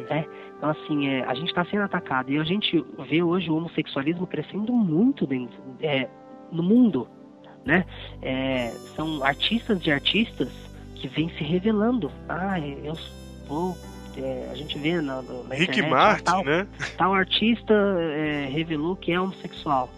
É, 0.10 0.26
então, 0.58 0.70
assim, 0.70 1.08
é, 1.08 1.24
a 1.24 1.34
gente 1.34 1.48
está 1.50 1.64
sendo 1.66 1.84
atacado. 1.84 2.30
E 2.32 2.38
a 2.38 2.44
gente 2.44 2.84
vê 3.10 3.22
hoje 3.24 3.50
o 3.50 3.56
homossexualismo 3.56 4.26
crescendo 4.28 4.74
muito 4.74 5.26
dentro, 5.26 5.58
é, 5.82 6.10
no 6.52 6.64
mundo. 6.64 7.08
Né? 7.66 7.86
É, 8.22 8.74
são 8.96 9.24
artistas 9.24 9.82
de 9.82 9.92
artistas 9.92 10.50
que 10.96 11.08
vêm 11.08 11.30
se 11.38 11.44
revelando. 11.44 12.12
Ah, 12.28 12.60
eu 12.60 12.98
vou. 13.48 13.78
é, 14.18 14.50
a 14.52 14.56
gente 14.56 14.78
vê 14.78 15.02
na, 15.02 15.22
na 15.22 15.56
Rick 15.56 15.80
internet, 15.80 15.90
Martin, 15.90 16.24
tal, 16.24 16.44
né? 16.44 16.68
tal 16.98 17.14
artista 17.14 17.74
é, 17.74 18.50
revelou 18.52 18.96
que 18.96 19.12
é 19.12 19.20
homossexual. 19.20 19.90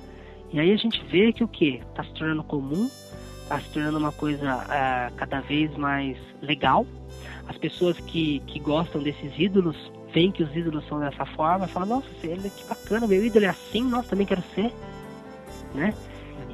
E 0.51 0.59
aí 0.59 0.71
a 0.71 0.77
gente 0.77 1.03
vê 1.05 1.33
que 1.33 1.43
o 1.43 1.47
que? 1.47 1.81
Tá 1.93 2.03
se 2.03 2.13
tornando 2.13 2.43
comum, 2.43 2.89
tá 3.47 3.59
se 3.59 3.69
tornando 3.69 3.97
uma 3.97 4.11
coisa 4.11 4.65
é, 4.69 5.11
cada 5.17 5.41
vez 5.41 5.75
mais 5.75 6.17
legal. 6.41 6.85
As 7.47 7.57
pessoas 7.57 7.99
que, 7.99 8.39
que 8.47 8.59
gostam 8.59 9.01
desses 9.01 9.37
ídolos 9.37 9.75
veem 10.13 10.31
que 10.31 10.41
os 10.41 10.55
ídolos 10.55 10.87
são 10.87 10.99
dessa 10.99 11.25
forma 11.25 11.65
e 11.65 11.67
falam, 11.67 11.97
nossa, 11.97 12.07
ele 12.23 12.49
que 12.49 12.63
bacana, 12.65 13.05
meu 13.05 13.23
ídolo 13.23 13.45
é 13.45 13.49
assim, 13.49 13.83
nossa, 13.83 14.09
também 14.09 14.25
quero 14.25 14.41
ser. 14.55 14.71
Né? 15.73 15.93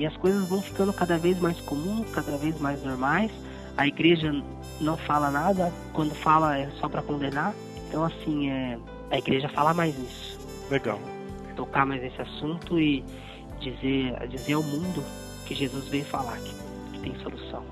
E 0.02 0.06
as 0.07 0.18
coisas 0.18 0.49
vão 0.49 0.60
ficando 0.64 0.91
cada 0.91 1.15
vez 1.15 1.40
mais 1.40 1.61
comuns, 1.61 2.10
cada 2.10 2.36
vez 2.36 2.60
mais 2.60 2.84
normais. 2.84 3.30
A 3.78 3.86
igreja 3.86 4.34
não 4.80 4.98
fala 4.98 5.30
nada, 5.30 5.72
quando 5.94 6.15
fala 6.15 6.57
é 6.57 6.68
só 6.80 6.90
para 6.90 7.03
condenar. 7.03 7.53
Então 7.88 8.03
assim, 8.03 8.49
é, 8.49 8.80
a 9.11 9.19
igreja 9.19 9.48
fala 9.49 9.76
mais 9.76 9.95
nisso 9.95 10.40
Legal. 10.72 10.99
tocar 11.56 11.86
mais 11.86 12.02
nesse 12.02 12.19
assunto 12.19 12.80
e 12.80 13.06
dizer, 13.60 14.28
dizer 14.28 14.53
ao 14.53 14.64
mundo 14.64 15.03
que 15.45 15.53
Jesus 15.53 15.88
veio 15.88 16.06
falar 16.06 16.40
que, 16.40 16.56
que 16.94 16.99
tem 17.02 17.15
solução. 17.22 17.64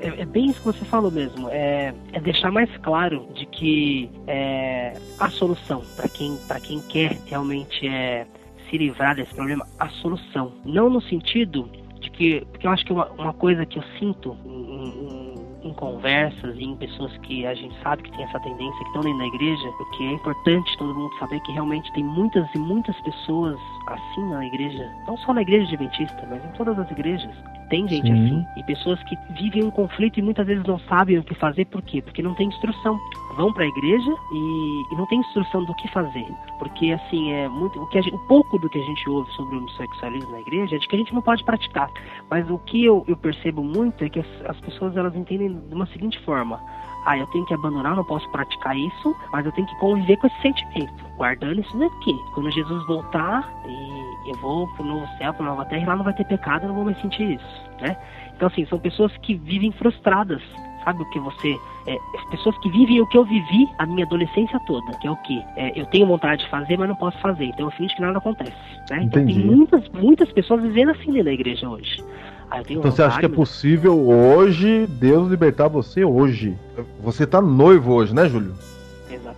É, 0.00 0.22
é 0.22 0.24
bem 0.24 0.46
isso 0.46 0.58
que 0.58 0.66
você 0.66 0.84
falou 0.84 1.12
mesmo. 1.12 1.48
É, 1.50 1.94
é 2.12 2.18
deixar 2.20 2.50
mais 2.50 2.76
claro 2.78 3.28
de 3.32 3.46
que 3.46 4.10
é, 4.26 4.94
a 5.20 5.30
solução 5.30 5.84
para 5.94 6.08
quem 6.08 6.36
quem 6.64 6.80
quer 6.80 7.16
realmente 7.26 7.86
é 7.86 8.26
se 8.70 8.78
livrar 8.78 9.16
desse 9.16 9.34
problema, 9.34 9.66
a 9.78 9.88
solução. 9.88 10.52
Não 10.64 10.88
no 10.88 11.00
sentido 11.02 11.68
de 12.00 12.10
que, 12.10 12.40
porque 12.52 12.66
eu 12.66 12.70
acho 12.70 12.84
que 12.86 12.92
uma, 12.92 13.10
uma 13.10 13.32
coisa 13.34 13.66
que 13.66 13.78
eu 13.78 13.82
sinto 13.98 14.36
em, 14.46 14.88
em- 14.88 15.30
em 15.62 15.74
conversas 15.74 16.56
e 16.56 16.64
em 16.64 16.74
pessoas 16.76 17.14
que 17.18 17.44
a 17.44 17.52
gente 17.54 17.74
sabe 17.82 18.02
que 18.02 18.10
tem 18.12 18.22
essa 18.24 18.40
tendência, 18.40 18.78
que 18.78 18.84
estão 18.86 19.02
dentro 19.02 19.18
da 19.18 19.26
igreja, 19.26 19.68
porque 19.76 20.04
é 20.04 20.12
importante 20.12 20.78
todo 20.78 20.94
mundo 20.94 21.14
saber 21.18 21.38
que 21.40 21.52
realmente 21.52 21.92
tem 21.92 22.02
muitas 22.02 22.48
e 22.54 22.58
muitas 22.58 22.98
pessoas 23.02 23.58
assim 23.86 24.24
na 24.30 24.46
igreja, 24.46 24.90
não 25.06 25.18
só 25.18 25.34
na 25.34 25.42
igreja 25.42 25.66
adventista, 25.66 26.26
mas 26.30 26.42
em 26.42 26.48
todas 26.56 26.78
as 26.78 26.90
igrejas, 26.90 27.30
Tem 27.70 27.86
gente 27.88 28.06
Sim. 28.06 28.12
assim. 28.12 28.46
E 28.56 28.64
pessoas 28.64 29.00
que 29.04 29.16
vivem 29.30 29.62
um 29.64 29.70
conflito 29.70 30.18
e 30.18 30.22
muitas 30.22 30.44
vezes 30.46 30.64
não 30.64 30.78
sabem 30.80 31.18
o 31.18 31.24
que 31.24 31.34
fazer. 31.36 31.64
Por 31.66 31.80
quê? 31.82 32.02
Porque 32.02 32.20
não 32.20 32.34
tem 32.34 32.48
instrução. 32.48 32.98
Vão 33.36 33.52
pra 33.52 33.64
igreja 33.64 34.10
e, 34.32 34.82
e 34.92 34.96
não 34.96 35.06
tem 35.06 35.20
instrução 35.20 35.64
do 35.64 35.74
que 35.76 35.88
fazer. 35.92 36.26
Porque, 36.58 36.90
assim, 36.92 37.32
é 37.32 37.48
muito. 37.48 37.80
O, 37.80 37.86
que 37.86 37.98
a 37.98 38.02
gente- 38.02 38.14
o 38.14 38.18
pouco 38.26 38.58
do 38.58 38.68
que 38.68 38.78
a 38.78 38.82
gente 38.84 39.08
ouve 39.08 39.30
sobre 39.32 39.54
o 39.54 39.58
homossexualismo 39.58 40.30
na 40.32 40.40
igreja 40.40 40.74
é 40.76 40.78
de 40.80 40.88
que 40.88 40.96
a 40.96 40.98
gente 40.98 41.14
não 41.14 41.22
pode 41.22 41.44
praticar. 41.44 41.88
Mas 42.28 42.50
o 42.50 42.58
que 42.58 42.84
eu, 42.84 43.04
eu 43.06 43.16
percebo 43.16 43.62
muito 43.62 44.02
é 44.04 44.08
que 44.08 44.18
as, 44.18 44.26
as 44.46 44.60
pessoas 44.60 44.96
elas 44.96 45.14
entendem 45.14 45.56
de 45.68 45.74
uma 45.74 45.86
seguinte 45.86 46.18
forma. 46.24 46.60
Ah, 47.06 47.16
eu 47.16 47.26
tenho 47.28 47.46
que 47.46 47.54
abandonar, 47.54 47.96
não 47.96 48.04
posso 48.04 48.28
praticar 48.30 48.76
isso, 48.76 49.16
mas 49.32 49.46
eu 49.46 49.52
tenho 49.52 49.66
que 49.66 49.74
conviver 49.76 50.18
com 50.18 50.26
esse 50.26 50.42
sentimento, 50.42 50.92
guardando 51.16 51.58
isso 51.60 51.78
daqui. 51.78 52.12
Quando 52.34 52.50
Jesus 52.50 52.86
voltar 52.86 53.48
e 53.66 53.89
eu 54.26 54.34
vou 54.36 54.66
pro 54.74 54.84
novo 54.84 55.06
céu, 55.18 55.32
pra 55.32 55.44
nova 55.44 55.64
terra, 55.64 55.82
e 55.82 55.86
lá 55.86 55.96
não 55.96 56.04
vai 56.04 56.14
ter 56.14 56.24
pecado, 56.24 56.64
eu 56.64 56.68
não 56.68 56.74
vou 56.76 56.84
mais 56.84 57.00
sentir 57.00 57.34
isso, 57.34 57.70
né? 57.80 57.96
Então, 58.36 58.48
assim, 58.48 58.64
são 58.66 58.78
pessoas 58.78 59.14
que 59.18 59.34
vivem 59.34 59.70
frustradas. 59.72 60.40
Sabe 60.82 61.02
o 61.02 61.10
que 61.10 61.20
você. 61.20 61.54
É, 61.86 61.94
as 62.16 62.30
pessoas 62.30 62.56
que 62.58 62.70
vivem 62.70 63.02
o 63.02 63.06
que 63.06 63.18
eu 63.18 63.24
vivi 63.24 63.68
a 63.78 63.84
minha 63.84 64.06
adolescência 64.06 64.58
toda, 64.66 64.92
que 64.98 65.06
é 65.06 65.10
o 65.10 65.16
que? 65.16 65.44
eu 65.76 65.84
tenho 65.86 66.06
vontade 66.06 66.42
de 66.42 66.50
fazer, 66.50 66.78
mas 66.78 66.88
não 66.88 66.96
posso 66.96 67.18
fazer. 67.18 67.44
Então 67.44 67.66
eu 67.66 67.70
finge 67.72 67.94
que 67.94 68.00
nada 68.00 68.16
acontece. 68.16 68.52
Né? 68.90 69.02
Então 69.02 69.22
Entendi. 69.22 69.34
tem 69.34 69.44
muitas, 69.44 69.86
muitas 69.90 70.32
pessoas 70.32 70.62
vivendo 70.62 70.90
assim 70.92 71.12
dentro 71.12 71.24
da 71.24 71.32
igreja 71.32 71.68
hoje. 71.68 72.02
Ah, 72.50 72.62
Então 72.66 72.90
você 72.90 73.02
acha 73.02 73.18
que 73.18 73.26
é 73.26 73.28
vontade, 73.28 73.34
possível 73.34 74.08
hoje 74.08 74.86
Deus 74.86 75.28
libertar 75.28 75.68
você 75.68 76.02
hoje? 76.02 76.56
Você 77.02 77.26
tá 77.26 77.42
noivo 77.42 77.92
hoje, 77.92 78.14
né, 78.14 78.26
Júlio? 78.26 78.54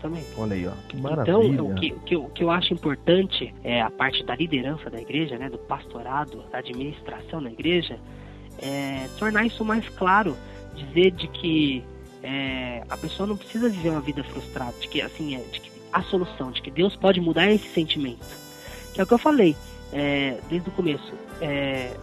Exatamente. 0.02 0.26
Olha 0.36 0.54
aí, 0.54 0.66
ó. 0.66 0.72
Que 0.88 0.96
Então, 0.96 1.10
maravilha. 1.10 1.62
o 1.62 1.74
que, 1.74 1.92
o, 1.92 2.00
que, 2.00 2.14
eu- 2.16 2.24
que 2.34 2.44
eu 2.44 2.50
acho 2.50 2.72
importante 2.74 3.54
é 3.62 3.80
a 3.80 3.90
parte 3.90 4.24
da 4.24 4.34
liderança 4.34 4.90
da 4.90 5.00
igreja, 5.00 5.38
né, 5.38 5.48
do 5.48 5.58
pastorado, 5.58 6.44
da 6.50 6.58
administração 6.58 7.42
da 7.42 7.50
igreja, 7.50 7.98
é 8.58 9.06
tornar 9.18 9.46
isso 9.46 9.64
mais 9.64 9.88
claro, 9.90 10.36
dizer 10.74 11.10
de 11.12 11.28
que 11.28 11.84
é, 12.22 12.82
a 12.88 12.96
pessoa 12.96 13.26
não 13.26 13.36
precisa 13.36 13.68
viver 13.68 13.90
uma 13.90 14.00
vida 14.00 14.22
frustrada, 14.24 14.74
de 14.80 14.88
que 14.88 15.00
assim, 15.00 15.34
é, 15.36 15.38
de 15.38 15.60
que 15.60 15.70
a 15.92 16.02
solução, 16.02 16.50
de 16.50 16.62
que 16.62 16.70
Deus 16.70 16.96
pode 16.96 17.20
mudar 17.20 17.50
esse 17.50 17.68
sentimento, 17.72 18.24
que 18.94 19.00
é 19.00 19.04
o 19.04 19.06
que 19.06 19.14
eu 19.14 19.18
falei 19.18 19.56
é, 19.92 20.38
desde 20.48 20.68
o 20.68 20.72
começo. 20.72 21.12
É, 21.40 21.94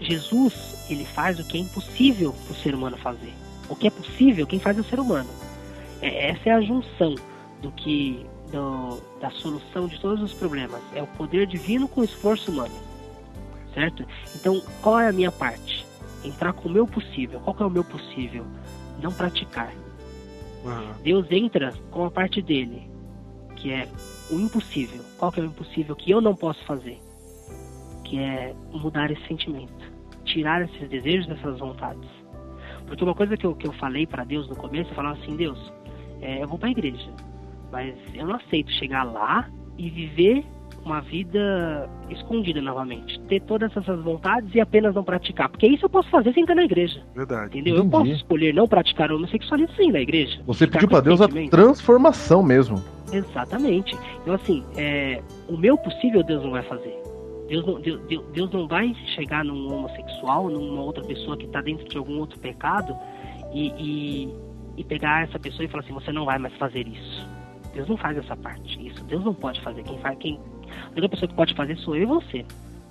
Jesus 0.00 0.54
ele 0.88 1.04
faz 1.04 1.38
o 1.38 1.44
que 1.44 1.56
é 1.56 1.60
impossível 1.60 2.34
para 2.46 2.52
o 2.52 2.56
ser 2.56 2.74
humano 2.74 2.96
fazer. 2.96 3.32
O 3.68 3.76
que 3.76 3.86
é 3.86 3.90
possível, 3.90 4.46
quem 4.46 4.58
faz 4.58 4.76
é 4.76 4.80
o 4.80 4.84
ser 4.84 4.98
humano. 4.98 5.28
É, 6.02 6.30
essa 6.30 6.48
é 6.48 6.52
a 6.52 6.60
junção 6.60 7.14
do 7.60 7.70
que 7.72 8.26
do- 8.50 9.00
da 9.20 9.30
solução 9.30 9.86
de 9.86 10.00
todos 10.00 10.22
os 10.22 10.32
problemas. 10.34 10.80
É 10.94 11.02
o 11.02 11.06
poder 11.06 11.46
divino 11.46 11.86
com 11.86 12.00
o 12.00 12.04
esforço 12.04 12.50
humano 12.50 12.74
certo? 13.74 14.04
Então 14.34 14.60
qual 14.82 14.98
é 14.98 15.08
a 15.08 15.12
minha 15.12 15.30
parte? 15.30 15.86
Entrar 16.24 16.52
com 16.52 16.68
o 16.68 16.72
meu 16.72 16.86
possível. 16.86 17.38
Qual 17.40 17.54
que 17.54 17.62
é 17.62 17.66
o 17.66 17.70
meu 17.70 17.84
possível? 17.84 18.44
Não 19.00 19.12
praticar. 19.12 19.72
Aham. 20.66 20.92
Deus 21.02 21.26
entra 21.30 21.72
com 21.90 22.04
a 22.04 22.10
parte 22.10 22.42
dele 22.42 22.90
que 23.56 23.70
é 23.72 23.86
o 24.30 24.34
impossível. 24.40 25.00
Qual 25.18 25.30
que 25.30 25.38
é 25.38 25.42
o 25.42 25.46
impossível 25.46 25.94
que 25.94 26.10
eu 26.10 26.20
não 26.20 26.34
posso 26.34 26.62
fazer? 26.64 26.98
Que 28.04 28.18
é 28.18 28.54
mudar 28.72 29.10
esse 29.10 29.24
sentimento 29.26 29.72
tirar 30.24 30.62
esses 30.62 30.88
desejos 30.88 31.26
dessas 31.26 31.58
vontades. 31.58 32.08
Porque 32.86 33.02
uma 33.02 33.14
coisa 33.14 33.36
que 33.36 33.44
eu, 33.46 33.54
que 33.54 33.66
eu 33.66 33.72
falei 33.72 34.06
para 34.06 34.22
Deus 34.24 34.48
no 34.48 34.54
começo 34.56 34.90
eu 34.90 34.94
falava 34.94 35.18
assim 35.20 35.34
Deus 35.36 35.72
é, 36.20 36.42
eu 36.42 36.46
vou 36.48 36.58
para 36.58 36.68
a 36.68 36.72
igreja 36.72 37.08
mas 37.70 37.94
eu 38.14 38.26
não 38.26 38.34
aceito 38.36 38.70
chegar 38.72 39.04
lá 39.04 39.48
e 39.78 39.88
viver 39.90 40.44
uma 40.84 41.00
vida 41.00 41.88
escondida 42.08 42.60
novamente. 42.62 43.20
Ter 43.28 43.40
todas 43.42 43.74
essas 43.76 44.00
vontades 44.02 44.54
e 44.54 44.60
apenas 44.60 44.94
não 44.94 45.04
praticar. 45.04 45.48
Porque 45.50 45.66
isso 45.66 45.84
eu 45.84 45.90
posso 45.90 46.08
fazer 46.08 46.32
sem 46.32 46.42
estar 46.42 46.54
na 46.54 46.64
igreja. 46.64 47.02
Verdade. 47.14 47.48
Entendeu? 47.50 47.74
Eu 47.76 47.80
Entendi. 47.84 47.90
posso 47.90 48.10
escolher 48.12 48.54
não 48.54 48.66
praticar 48.66 49.10
o 49.12 49.16
homossexualismo 49.16 49.74
sem 49.76 49.90
ir 49.90 49.92
na 49.92 50.00
igreja. 50.00 50.40
Você 50.46 50.66
Ficar 50.66 50.80
pediu 50.80 50.96
esse 50.98 51.02
Deus 51.04 51.20
a 51.20 51.50
transformação 51.50 52.42
mesmo. 52.42 52.82
Exatamente. 53.12 53.96
Então, 54.22 54.34
assim, 54.34 54.64
é, 54.76 55.20
o 55.48 55.56
meu 55.56 55.76
possível 55.76 56.22
Deus 56.22 56.42
não 56.42 56.50
vai 56.52 56.62
fazer. 56.62 56.98
Deus 57.48 57.66
não, 57.66 57.80
Deus- 57.80 58.00
Deus 58.32 58.50
não 58.52 58.66
vai 58.68 58.94
chegar 59.16 59.44
num 59.44 59.72
homossexual, 59.72 60.48
numa 60.48 60.80
outra 60.82 61.02
pessoa 61.04 61.36
que 61.36 61.44
está 61.46 61.60
dentro 61.60 61.86
de 61.88 61.98
algum 61.98 62.18
outro 62.18 62.38
pecado 62.38 62.96
e, 63.52 63.68
e, 63.76 64.34
e 64.76 64.84
pegar 64.84 65.24
essa 65.24 65.38
pessoa 65.38 65.64
e 65.64 65.68
falar 65.68 65.82
assim: 65.82 65.92
você 65.92 66.12
não 66.12 66.24
vai 66.24 66.38
mais 66.38 66.54
fazer 66.56 66.86
isso. 66.86 67.28
Deus 67.72 67.88
não 67.88 67.96
faz 67.96 68.16
essa 68.16 68.36
parte. 68.36 68.86
Isso 68.86 69.02
Deus 69.04 69.24
não 69.24 69.34
pode 69.34 69.60
fazer. 69.62 69.82
Quem 69.82 69.98
faz, 69.98 70.18
quem, 70.18 70.40
a 70.86 70.90
única 70.92 71.08
pessoa 71.08 71.28
que 71.28 71.34
pode 71.34 71.54
fazer 71.54 71.76
sou 71.78 71.96
eu 71.96 72.02
e 72.02 72.06
você. 72.06 72.44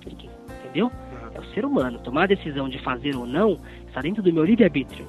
Entendeu? 0.06 0.86
Uhum. 0.86 1.30
É 1.34 1.40
o 1.40 1.44
ser 1.54 1.64
humano. 1.64 1.98
Tomar 1.98 2.24
a 2.24 2.26
decisão 2.26 2.68
de 2.68 2.78
fazer 2.78 3.16
ou 3.16 3.26
não 3.26 3.58
está 3.86 4.00
dentro 4.00 4.22
do 4.22 4.32
meu 4.32 4.44
livre-arbítrio. 4.44 5.06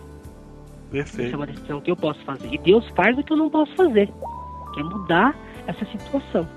Isso 0.92 1.00
é 1.00 1.04
Perfeito. 1.04 1.36
uma 1.38 1.48
decisão 1.48 1.80
que 1.80 1.90
eu 1.90 1.96
posso 1.96 2.20
fazer. 2.26 2.54
E 2.54 2.58
Deus 2.58 2.86
faz 2.90 3.18
o 3.18 3.24
que 3.24 3.32
eu 3.32 3.38
não 3.38 3.50
posso 3.50 3.74
fazer, 3.76 4.10
que 4.74 4.80
é 4.80 4.84
mudar 4.84 5.36
essa 5.66 5.86
situação. 5.86 6.48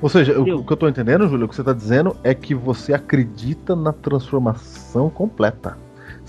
Ou 0.00 0.08
seja, 0.08 0.32
o, 0.32 0.42
Entendeu? 0.42 0.58
o 0.58 0.64
que 0.64 0.72
eu 0.72 0.76
tô 0.76 0.88
entendendo, 0.88 1.28
Júlio, 1.28 1.46
o 1.46 1.48
que 1.48 1.56
você 1.56 1.64
tá 1.64 1.72
dizendo 1.72 2.16
é 2.22 2.32
que 2.32 2.54
você 2.54 2.94
acredita 2.94 3.74
na 3.74 3.92
transformação 3.92 5.10
completa. 5.10 5.76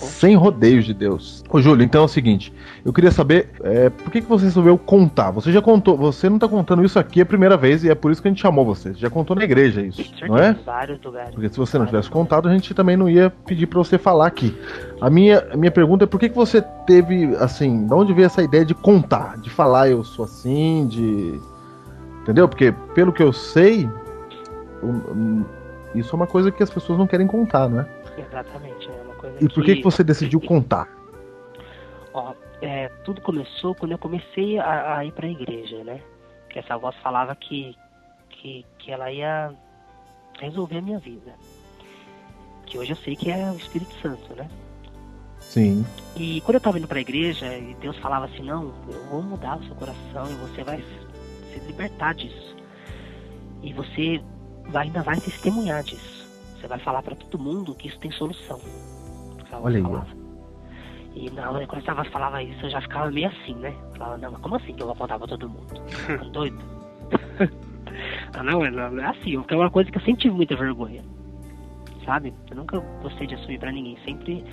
Sem 0.06 0.36
rodeios 0.36 0.86
de 0.86 0.94
Deus. 0.94 1.44
Ô, 1.50 1.62
Júlio, 1.62 1.84
então 1.84 2.02
é 2.02 2.06
o 2.06 2.08
seguinte: 2.08 2.54
eu 2.84 2.92
queria 2.92 3.12
saber 3.12 3.50
é, 3.64 3.90
por 3.90 4.12
que, 4.12 4.22
que 4.22 4.28
você 4.28 4.46
resolveu 4.46 4.78
contar? 4.78 5.32
Você 5.32 5.52
já 5.52 5.62
contou, 5.62 5.96
você 5.98 6.30
não 6.30 6.40
tá 6.40 6.48
contando 6.48 6.84
isso 6.84 6.98
aqui 7.00 7.22
a 7.22 7.26
primeira 7.26 7.56
vez 7.58 7.84
e 7.84 7.90
é 7.90 7.96
por 7.96 8.12
isso 8.12 8.22
que 8.22 8.28
a 8.28 8.32
gente 8.32 8.42
chamou 8.42 8.66
você. 8.66 8.94
Você 8.94 9.00
já 9.00 9.10
contou 9.10 9.36
na 9.36 9.44
igreja 9.44 9.82
isso, 9.82 10.02
não 10.28 10.38
é? 10.38 10.54
Vários 10.66 11.02
lugares. 11.04 11.34
Porque 11.34 11.50
se 11.50 11.58
você 11.58 11.78
não 11.78 11.86
tivesse 11.86 12.10
contado, 12.10 12.48
a 12.50 12.52
gente 12.54 12.74
também 12.74 12.96
não 12.98 13.10
ia 13.10 13.30
pedir 13.46 13.68
pra 13.68 13.78
você 13.80 13.98
falar 13.98 14.28
aqui. 14.28 14.56
A 15.00 15.10
minha, 15.10 15.46
a 15.52 15.58
minha 15.58 15.72
pergunta 15.72 16.04
é 16.04 16.08
por 16.08 16.20
que, 16.20 16.30
que 16.30 16.36
você 16.36 16.62
teve, 16.86 17.36
assim, 17.38 17.86
de 17.88 17.94
onde 17.94 18.14
veio 18.14 18.26
essa 18.26 18.42
ideia 18.42 18.66
de 18.66 18.74
contar, 18.74 19.38
de 19.38 19.50
falar 19.50 19.90
eu 19.90 20.04
sou 20.04 20.26
assim, 20.26 20.88
de. 20.88 21.40
Entendeu? 22.22 22.48
Porque, 22.48 22.72
pelo 22.94 23.12
que 23.12 23.24
eu 23.24 23.34
sei, 23.34 23.90
um- 24.84 25.12
um, 25.12 25.46
isso 25.96 26.14
é 26.14 26.16
uma 26.16 26.28
coisa 26.28 26.52
que 26.52 26.62
as 26.62 26.70
pessoas 26.70 26.98
não 27.00 27.08
querem 27.08 27.28
contar, 27.28 27.68
não 27.68 27.82
é? 27.82 27.88
Exatamente, 28.18 28.71
E 29.42 29.50
por 29.50 29.64
que, 29.64 29.78
que 29.78 29.84
você 29.84 30.04
decidiu 30.04 30.40
contar? 30.40 30.88
Ó, 32.14 32.34
é, 32.62 32.90
tudo 33.04 33.22
começou 33.22 33.74
quando 33.74 33.94
eu 33.94 33.98
comecei 33.98 34.60
a, 34.60 34.98
a 34.98 35.06
ir 35.06 35.12
pra 35.12 35.28
igreja, 35.28 35.84
né? 35.84 36.00
Que 36.50 36.60
essa 36.60 36.78
voz 36.78 36.96
falava 36.98 37.36
que, 37.36 37.76
que, 38.30 38.66
que 38.78 38.92
ela 38.92 39.12
ia 39.12 39.54
resolver 40.40 40.78
a 40.78 40.82
minha 40.82 41.00
vida. 41.00 41.34
Que 42.66 42.78
hoje 42.78 42.92
eu 42.92 42.98
sei 42.98 43.16
que 43.16 43.32
é 43.32 43.50
o 43.52 43.56
Espírito 43.56 43.94
Santo, 44.02 44.34
né? 44.36 44.48
Sim. 45.40 45.86
E 46.16 46.40
quando 46.42 46.56
eu 46.56 46.62
tava 46.62 46.78
indo 46.78 46.88
pra 46.88 47.02
igreja 47.02 47.58
e 47.58 47.74
Deus 47.82 47.98
falava 47.98 48.26
assim, 48.26 48.44
não, 48.44 48.74
eu 48.90 49.04
vou 49.10 49.22
mudar 49.24 49.58
o 49.58 49.64
seu 49.66 49.76
coração 49.76 50.30
e 50.30 50.36
você 50.36 50.64
vai 50.64 50.78
se 51.52 51.60
libertar 51.66 52.14
disso. 52.14 52.56
E 53.64 53.74
você 53.74 54.22
vai- 54.68 54.86
ainda 54.86 55.02
vai 55.02 55.20
testemunhar 55.20 55.84
disso. 55.84 56.22
Você 56.60 56.68
vai 56.68 56.80
falar 56.80 57.02
pra 57.02 57.16
todo 57.16 57.40
mundo 57.40 57.74
que 57.74 57.88
isso 57.88 58.00
tem 58.00 58.12
solução. 58.12 58.60
Olha 59.60 59.78
aí, 59.78 59.84
falava. 59.84 60.22
E 61.14 61.30
na 61.30 61.52
hora 61.52 61.68
quando 61.68 61.96
voz 61.96 62.08
falava 62.08 62.42
isso, 62.42 62.66
eu 62.66 62.70
já 62.70 62.82
ficava 62.82 63.12
meio 63.12 63.28
assim, 63.28 63.54
né? 63.56 63.74
Falava, 63.98 64.18
não, 64.18 64.32
mas 64.32 64.42
como 64.42 64.56
assim 64.56 64.74
que 64.74 64.82
eu 64.82 64.88
vou 64.88 64.96
contar 64.96 65.18
pra 65.18 65.28
todo 65.28 65.50
mundo? 65.50 65.74
Tá 66.08 66.24
doido? 66.30 66.58
ah, 68.34 68.44
não, 68.44 68.64
é, 68.64 68.70
é 68.70 69.06
assim, 69.06 69.36
porque 69.38 69.54
é 69.54 69.58
uma 69.58 69.70
coisa 69.70 69.92
que 69.92 69.98
eu 69.98 70.02
sempre 70.02 70.22
tive 70.22 70.36
muita 70.36 70.56
vergonha. 70.56 71.04
Sabe? 72.06 72.34
Eu 72.50 72.58
nunca 72.58 72.80
gostei 73.02 73.28
de 73.28 73.36
assumir 73.36 73.60
pra 73.60 73.72
ninguém. 73.72 73.98
Sempre 74.06 74.44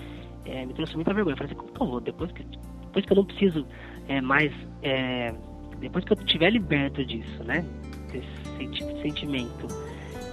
é, 0.45 0.67
me 0.67 0.75
trouxe 0.75 0.95
muita 0.97 1.15
vergonha. 1.15 1.35
Eu 1.35 1.39
falei 1.39 1.53
assim, 1.53 1.61
como 1.61 1.73
que 1.73 1.81
eu 1.81 1.87
vou? 1.87 2.01
Depois 2.01 2.33
que, 2.33 2.43
depois 2.43 3.05
que 3.07 3.13
eu 3.13 3.17
não 3.17 3.25
preciso 3.25 3.67
é, 4.09 4.21
mais. 4.21 4.53
é, 4.83 5.33
depois 5.79 6.05
que 6.05 6.13
eu 6.13 6.19
estiver 6.19 6.51
liberto 6.51 7.05
disso, 7.05 7.45
né? 7.45 7.65
Desse 8.11 8.27
senti- 8.59 9.03
sentimento. 9.03 9.67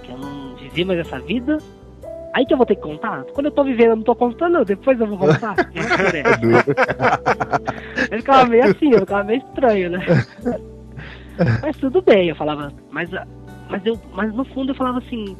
Que 0.02 0.10
eu 0.10 0.18
não 0.18 0.56
vivi 0.56 0.84
mais 0.84 0.98
essa 0.98 1.20
vida. 1.20 1.58
Aí 2.36 2.44
que 2.44 2.52
eu 2.52 2.58
vou 2.58 2.66
ter 2.66 2.76
que 2.76 2.82
contar? 2.82 3.24
Quando 3.32 3.46
eu 3.46 3.50
tô 3.50 3.64
vivendo, 3.64 3.88
eu 3.92 3.96
não 3.96 4.02
tô 4.02 4.14
contando, 4.14 4.62
depois 4.62 5.00
eu 5.00 5.06
vou 5.06 5.16
contar. 5.16 5.56
É 5.74 6.20
essa? 6.20 6.44
Eu 8.12 8.18
ficava 8.18 8.44
meio 8.44 8.64
assim, 8.64 8.92
eu 8.92 8.98
ficava 9.00 9.24
meio 9.24 9.38
estranho, 9.38 9.90
né? 9.90 10.04
Mas 11.62 11.78
tudo 11.78 12.02
bem, 12.02 12.28
eu 12.28 12.36
falava, 12.36 12.70
mas, 12.90 13.08
mas, 13.70 13.86
eu, 13.86 13.98
mas 14.12 14.34
no 14.34 14.44
fundo 14.44 14.72
eu 14.72 14.74
falava 14.74 14.98
assim, 14.98 15.34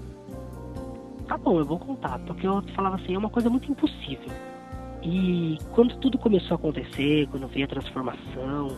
tá 1.29 1.37
bom, 1.37 1.59
eu 1.59 1.67
vou 1.67 1.79
contar, 1.79 2.19
porque 2.21 2.47
eu 2.47 2.63
falava 2.75 2.97
assim, 2.97 3.15
é 3.15 3.19
uma 3.19 3.29
coisa 3.29 3.51
muito 3.51 3.71
impossível. 3.71 4.33
E 5.03 5.59
quando 5.73 5.97
tudo 5.99 6.17
começou 6.17 6.55
a 6.55 6.59
acontecer, 6.59 7.29
quando 7.31 7.47
veio 7.49 7.67
a 7.67 7.69
transformação, 7.69 8.75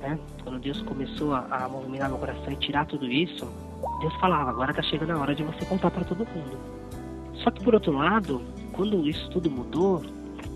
né? 0.00 0.18
Quando 0.42 0.58
Deus 0.58 0.80
começou 0.80 1.34
a, 1.34 1.46
a 1.50 1.68
movimentar 1.68 2.08
meu 2.08 2.18
coração 2.18 2.50
e 2.50 2.56
tirar 2.56 2.86
tudo 2.86 3.04
isso, 3.04 3.46
Deus 4.00 4.14
falava, 4.14 4.48
agora 4.48 4.72
tá 4.72 4.82
chegando 4.82 5.12
a 5.12 5.18
hora 5.18 5.34
de 5.34 5.42
você 5.42 5.66
contar 5.66 5.90
para 5.90 6.04
todo 6.04 6.20
mundo. 6.20 6.77
Só 7.42 7.50
que 7.50 7.62
por 7.62 7.74
outro 7.74 7.92
lado, 7.92 8.42
quando 8.72 9.08
isso 9.08 9.28
tudo 9.30 9.50
mudou, 9.50 10.02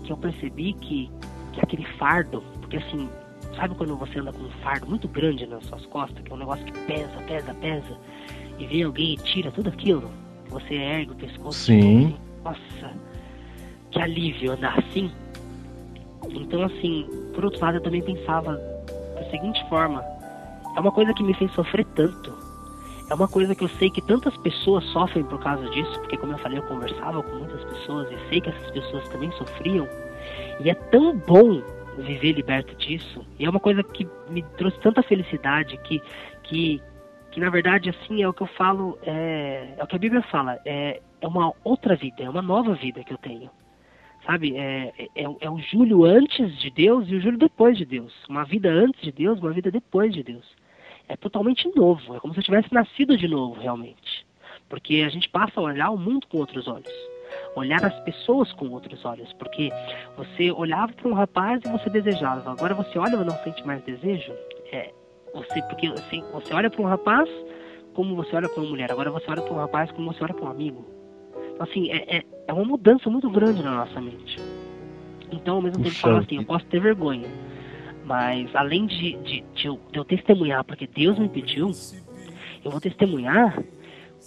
que 0.03 0.11
eu 0.11 0.17
percebi 0.17 0.73
que, 0.73 1.09
que 1.53 1.61
aquele 1.61 1.85
fardo, 1.97 2.43
porque 2.59 2.77
assim, 2.77 3.09
sabe 3.55 3.75
quando 3.75 3.95
você 3.95 4.19
anda 4.19 4.33
com 4.33 4.43
um 4.43 4.49
fardo 4.63 4.87
muito 4.87 5.07
grande 5.07 5.45
nas 5.45 5.65
suas 5.65 5.85
costas, 5.87 6.23
que 6.23 6.31
é 6.31 6.35
um 6.35 6.39
negócio 6.39 6.65
que 6.65 6.77
pesa, 6.85 7.11
pesa, 7.27 7.53
pesa, 7.55 7.97
e 8.59 8.65
vem 8.65 8.83
alguém 8.83 9.13
e 9.13 9.17
tira 9.17 9.51
tudo 9.51 9.69
aquilo, 9.69 10.09
você 10.49 10.75
ergue 10.75 11.11
o 11.11 11.15
pescoço, 11.15 11.59
Sim. 11.59 12.05
assim, 12.05 12.15
nossa, 12.43 12.93
que 13.91 13.99
alívio 13.99 14.51
andar 14.51 14.77
assim. 14.79 15.11
Então, 16.29 16.63
assim, 16.63 17.07
por 17.33 17.45
outro 17.45 17.61
lado, 17.61 17.77
eu 17.77 17.81
também 17.81 18.01
pensava 18.01 18.55
da 19.15 19.29
seguinte 19.29 19.63
forma: 19.69 20.03
é 20.75 20.79
uma 20.79 20.91
coisa 20.91 21.13
que 21.13 21.23
me 21.23 21.33
fez 21.33 21.51
sofrer 21.53 21.85
tanto. 21.95 22.42
É 23.09 23.13
uma 23.13 23.27
coisa 23.27 23.53
que 23.53 23.63
eu 23.63 23.69
sei 23.69 23.89
que 23.89 24.01
tantas 24.01 24.35
pessoas 24.37 24.83
sofrem 24.85 25.23
por 25.25 25.39
causa 25.39 25.69
disso, 25.71 25.99
porque, 25.99 26.17
como 26.17 26.33
eu 26.33 26.37
falei, 26.37 26.57
eu 26.57 26.63
conversava 26.63 27.21
com 27.21 27.35
muitas 27.35 27.63
pessoas 27.65 28.09
e 28.11 28.29
sei 28.29 28.41
que 28.41 28.49
essas 28.49 28.71
pessoas 28.71 29.07
também 29.09 29.31
sofriam. 29.33 29.87
E 30.59 30.69
é 30.69 30.73
tão 30.73 31.17
bom 31.17 31.61
viver 31.97 32.31
liberto 32.33 32.75
disso. 32.75 33.25
E 33.37 33.45
é 33.45 33.49
uma 33.49 33.59
coisa 33.59 33.83
que 33.83 34.07
me 34.29 34.41
trouxe 34.57 34.79
tanta 34.79 35.03
felicidade 35.03 35.77
que, 35.83 36.01
que, 36.43 36.81
que 37.31 37.39
na 37.39 37.49
verdade, 37.49 37.89
assim, 37.89 38.23
é 38.23 38.27
o 38.27 38.33
que 38.33 38.41
eu 38.41 38.47
falo, 38.47 38.97
é, 39.03 39.75
é 39.77 39.83
o 39.83 39.87
que 39.87 39.95
a 39.95 39.99
Bíblia 39.99 40.21
fala, 40.23 40.59
é, 40.65 41.01
é 41.21 41.27
uma 41.27 41.53
outra 41.63 41.95
vida, 41.95 42.23
é 42.23 42.29
uma 42.29 42.41
nova 42.41 42.73
vida 42.73 43.03
que 43.03 43.13
eu 43.13 43.17
tenho. 43.17 43.49
Sabe, 44.25 44.55
é, 44.55 44.93
é, 45.15 45.23
é 45.41 45.49
o 45.49 45.59
Júlio 45.59 46.05
antes 46.05 46.57
de 46.57 46.69
Deus 46.69 47.07
e 47.09 47.15
o 47.15 47.21
Júlio 47.21 47.37
depois 47.37 47.77
de 47.77 47.85
Deus. 47.85 48.13
Uma 48.29 48.45
vida 48.45 48.69
antes 48.69 49.01
de 49.01 49.11
Deus, 49.11 49.39
uma 49.39 49.51
vida 49.51 49.69
depois 49.69 50.13
de 50.13 50.23
Deus. 50.23 50.45
É 51.07 51.15
totalmente 51.15 51.69
novo, 51.75 52.15
é 52.15 52.19
como 52.19 52.33
se 52.33 52.39
eu 52.39 52.43
tivesse 52.43 52.73
nascido 52.73 53.17
de 53.17 53.27
novo, 53.27 53.59
realmente. 53.59 54.25
Porque 54.69 55.03
a 55.05 55.09
gente 55.09 55.29
passa 55.29 55.59
a 55.59 55.63
olhar 55.63 55.89
o 55.89 55.97
mundo 55.97 56.27
com 56.27 56.37
outros 56.37 56.67
olhos 56.67 56.91
olhar 57.55 57.83
as 57.83 57.97
pessoas 58.01 58.51
com 58.53 58.69
outros 58.69 59.03
olhos, 59.05 59.31
porque 59.33 59.71
você 60.17 60.51
olhava 60.51 60.91
para 60.93 61.07
um 61.07 61.13
rapaz 61.13 61.61
e 61.65 61.69
você 61.69 61.89
desejava, 61.89 62.51
agora 62.51 62.73
você 62.73 62.97
olha 62.97 63.15
e 63.15 63.23
não 63.23 63.37
sente 63.43 63.65
mais 63.65 63.81
desejo. 63.83 64.33
É, 64.71 64.91
você 65.33 65.61
porque 65.63 65.87
assim, 65.87 66.23
você 66.31 66.53
olha 66.53 66.69
para 66.69 66.81
um 66.81 66.85
rapaz 66.85 67.29
como 67.93 68.15
você 68.15 68.35
olha 68.35 68.49
para 68.49 68.61
uma 68.61 68.69
mulher, 68.69 68.91
agora 68.91 69.11
você 69.11 69.29
olha 69.29 69.41
para 69.41 69.53
um 69.53 69.57
rapaz 69.57 69.91
como 69.91 70.11
você 70.11 70.23
olha 70.23 70.33
para 70.33 70.45
um 70.45 70.51
amigo. 70.51 70.85
Então, 71.53 71.63
assim, 71.63 71.91
é, 71.91 72.17
é, 72.17 72.23
é 72.47 72.53
uma 72.53 72.65
mudança 72.65 73.09
muito 73.09 73.29
grande 73.29 73.61
na 73.61 73.71
nossa 73.71 74.01
mente. 74.01 74.37
Então, 75.31 75.55
ao 75.55 75.61
mesmo 75.61 75.83
tempo, 75.83 75.95
falo 75.95 76.17
assim, 76.17 76.37
eu 76.37 76.45
posso 76.45 76.65
ter 76.65 76.79
vergonha, 76.79 77.27
mas 78.03 78.53
além 78.55 78.85
de, 78.85 79.13
de, 79.17 79.43
de, 79.53 79.67
eu, 79.67 79.79
de 79.91 79.99
eu 79.99 80.05
testemunhar 80.05 80.63
porque 80.63 80.87
Deus 80.87 81.17
me 81.17 81.29
pediu, 81.29 81.71
eu 82.63 82.71
vou 82.71 82.81
testemunhar 82.81 83.61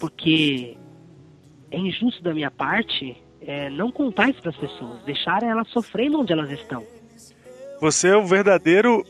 porque 0.00 0.76
é 1.70 1.78
injusto 1.78 2.22
da 2.22 2.32
minha 2.32 2.50
parte 2.50 3.16
é, 3.40 3.70
não 3.70 3.90
contar 3.90 4.28
isso 4.30 4.40
para 4.40 4.50
as 4.50 4.56
pessoas, 4.56 5.02
deixar 5.04 5.42
elas 5.42 5.68
sofrendo 5.68 6.20
onde 6.20 6.32
elas 6.32 6.50
estão. 6.50 6.84
Você 7.80 8.08
é 8.08 8.16
o 8.16 8.24
verdadeiro 8.24 9.04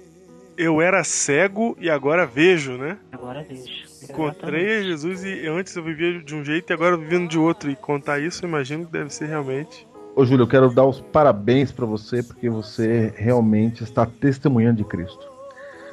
eu 0.57 0.81
era 0.81 1.05
cego 1.05 1.77
e 1.79 1.91
agora 1.91 2.27
vejo, 2.27 2.73
né? 2.73 2.99
Agora 3.13 3.43
vejo. 3.43 3.87
Encontrei 4.03 4.65
Exatamente. 4.65 4.87
Jesus 4.87 5.25
e 5.25 5.47
antes 5.47 5.77
eu 5.77 5.83
vivia 5.83 6.21
de 6.21 6.35
um 6.35 6.45
jeito 6.45 6.71
e 6.71 6.73
agora 6.73 6.97
vivendo 6.97 7.29
de 7.29 7.39
outro. 7.39 7.71
E 7.71 7.77
contar 7.77 8.21
isso, 8.21 8.45
eu 8.45 8.49
imagino 8.49 8.87
que 8.87 8.93
deve 8.93 9.11
ser 9.11 9.27
realmente. 9.27 9.87
Ô, 10.17 10.25
Júlio, 10.25 10.45
eu 10.45 10.49
quero 10.49 10.71
dar 10.71 10.87
os 10.87 10.99
parabéns 10.99 11.71
pra 11.71 11.85
você, 11.85 12.23
porque 12.23 12.49
você 12.49 13.13
realmente 13.19 13.85
está 13.85 14.07
testemunhando 14.07 14.79
de 14.79 14.85
Cristo. 14.85 15.29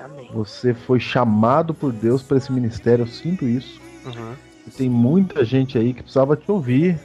Amém. 0.01 0.29
Você 0.33 0.73
foi 0.73 0.97
chamado 0.97 1.73
por 1.73 1.91
Deus 1.91 2.23
para 2.23 2.37
esse 2.37 2.49
ministério, 2.49 3.03
eu 3.03 3.07
sinto 3.07 3.45
isso. 3.45 3.81
Uhum. 4.05 4.33
E 4.65 4.71
tem 4.71 4.89
muita 4.89 5.43
gente 5.43 5.77
aí 5.77 5.93
que 5.93 6.01
precisava 6.01 6.37
te 6.37 6.49
ouvir 6.49 6.97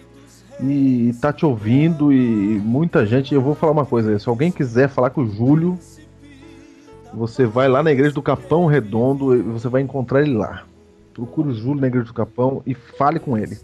e 0.61 1.13
tá 1.21 1.33
te 1.33 1.45
ouvindo 1.45 2.13
e 2.13 2.61
muita 2.61 3.05
gente. 3.05 3.35
Eu 3.35 3.43
vou 3.43 3.57
falar 3.57 3.73
uma 3.73 3.87
coisa: 3.87 4.17
se 4.17 4.29
alguém 4.29 4.53
quiser 4.53 4.89
falar 4.89 5.11
com 5.11 5.23
o 5.23 5.29
Júlio, 5.29 5.77
você 7.13 7.45
vai 7.47 7.69
lá 7.69 7.83
na 7.83 7.91
igreja 7.91 8.15
do 8.15 8.23
Capão 8.23 8.67
Redondo 8.67 9.35
e 9.35 9.43
você 9.43 9.69
vai 9.69 9.83
encontrar 9.83 10.23
ele 10.23 10.35
lá. 10.35 10.63
Procure 11.15 11.49
o 11.49 11.55
Júlio 11.55 11.81
na 11.81 11.89
igreja 11.89 12.07
do 12.07 12.15
Capão 12.15 12.63
e 12.65 12.75
fale 12.75 13.19
com 13.19 13.37
ele. 13.37 13.59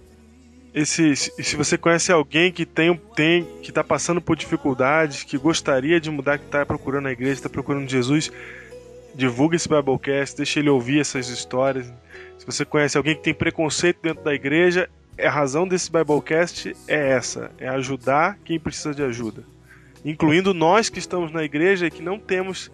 E 0.74 0.84
se, 0.84 1.14
você 1.56 1.78
conhece 1.78 2.10
alguém 2.10 2.50
que 2.50 2.66
tem, 2.66 2.96
tem 3.14 3.44
que 3.62 3.70
está 3.70 3.84
passando 3.84 4.20
por 4.20 4.34
dificuldades, 4.34 5.22
que 5.22 5.38
gostaria 5.38 6.00
de 6.00 6.10
mudar, 6.10 6.36
que 6.36 6.46
está 6.46 6.66
procurando 6.66 7.06
a 7.06 7.12
igreja, 7.12 7.34
está 7.34 7.48
procurando 7.48 7.88
Jesus, 7.88 8.32
divulga 9.14 9.54
esse 9.54 9.68
Biblecast, 9.68 10.36
deixa 10.36 10.58
ele 10.58 10.68
ouvir 10.68 10.98
essas 10.98 11.28
histórias. 11.28 11.86
Se 12.36 12.44
você 12.44 12.64
conhece 12.64 12.96
alguém 12.96 13.14
que 13.14 13.22
tem 13.22 13.32
preconceito 13.32 14.00
dentro 14.02 14.24
da 14.24 14.34
igreja, 14.34 14.90
a 15.16 15.30
razão 15.30 15.68
desse 15.68 15.92
Biblecast 15.92 16.74
é 16.88 17.10
essa: 17.10 17.52
é 17.58 17.68
ajudar 17.68 18.36
quem 18.44 18.58
precisa 18.58 18.92
de 18.92 19.04
ajuda, 19.04 19.44
incluindo 20.04 20.52
nós 20.52 20.88
que 20.88 20.98
estamos 20.98 21.30
na 21.30 21.44
igreja 21.44 21.86
e 21.86 21.90
que 21.90 22.02
não 22.02 22.18
temos 22.18 22.68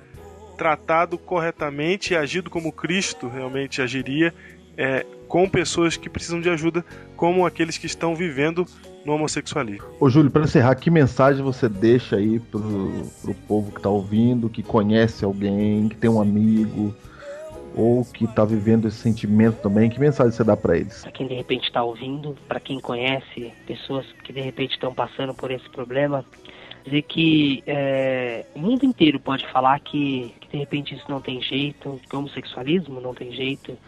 tratado 0.56 1.18
corretamente 1.18 2.14
e 2.14 2.16
agido 2.16 2.48
como 2.48 2.72
Cristo 2.72 3.28
realmente 3.28 3.82
agiria 3.82 4.34
é, 4.76 5.04
com 5.30 5.48
pessoas 5.48 5.96
que 5.96 6.10
precisam 6.10 6.40
de 6.40 6.50
ajuda, 6.50 6.84
como 7.16 7.46
aqueles 7.46 7.78
que 7.78 7.86
estão 7.86 8.16
vivendo 8.16 8.66
no 9.04 9.14
homossexualismo. 9.14 9.86
Ô 10.00 10.10
Júlio, 10.10 10.28
para 10.28 10.42
encerrar, 10.42 10.74
que 10.74 10.90
mensagem 10.90 11.40
você 11.40 11.68
deixa 11.68 12.16
aí 12.16 12.40
pro, 12.40 13.06
pro 13.22 13.32
povo 13.46 13.72
que 13.72 13.80
tá 13.80 13.88
ouvindo, 13.88 14.50
que 14.50 14.60
conhece 14.60 15.24
alguém, 15.24 15.88
que 15.88 15.94
tem 15.94 16.10
um 16.10 16.20
amigo, 16.20 16.92
ou 17.76 18.04
que 18.04 18.26
tá 18.26 18.44
vivendo 18.44 18.88
esse 18.88 18.96
sentimento 18.96 19.62
também? 19.62 19.88
Que 19.88 20.00
mensagem 20.00 20.32
você 20.32 20.42
dá 20.42 20.56
para 20.56 20.76
eles? 20.76 21.00
Para 21.00 21.12
quem 21.12 21.28
de 21.28 21.34
repente 21.34 21.62
está 21.62 21.84
ouvindo, 21.84 22.36
para 22.48 22.58
quem 22.58 22.80
conhece 22.80 23.52
pessoas 23.68 24.04
que 24.24 24.32
de 24.32 24.40
repente 24.40 24.72
estão 24.72 24.92
passando 24.92 25.32
por 25.32 25.52
esse 25.52 25.70
problema, 25.70 26.24
dizer 26.84 27.02
que 27.02 27.62
é, 27.68 28.44
o 28.52 28.58
mundo 28.58 28.84
inteiro 28.84 29.20
pode 29.20 29.46
falar 29.52 29.78
que, 29.78 30.34
que 30.40 30.48
de 30.48 30.56
repente 30.56 30.92
isso 30.92 31.04
não 31.08 31.20
tem 31.20 31.40
jeito, 31.40 32.00
que 32.08 32.16
o 32.16 32.18
homossexualismo 32.18 33.00
não 33.00 33.14
tem 33.14 33.30
jeito. 33.30 33.78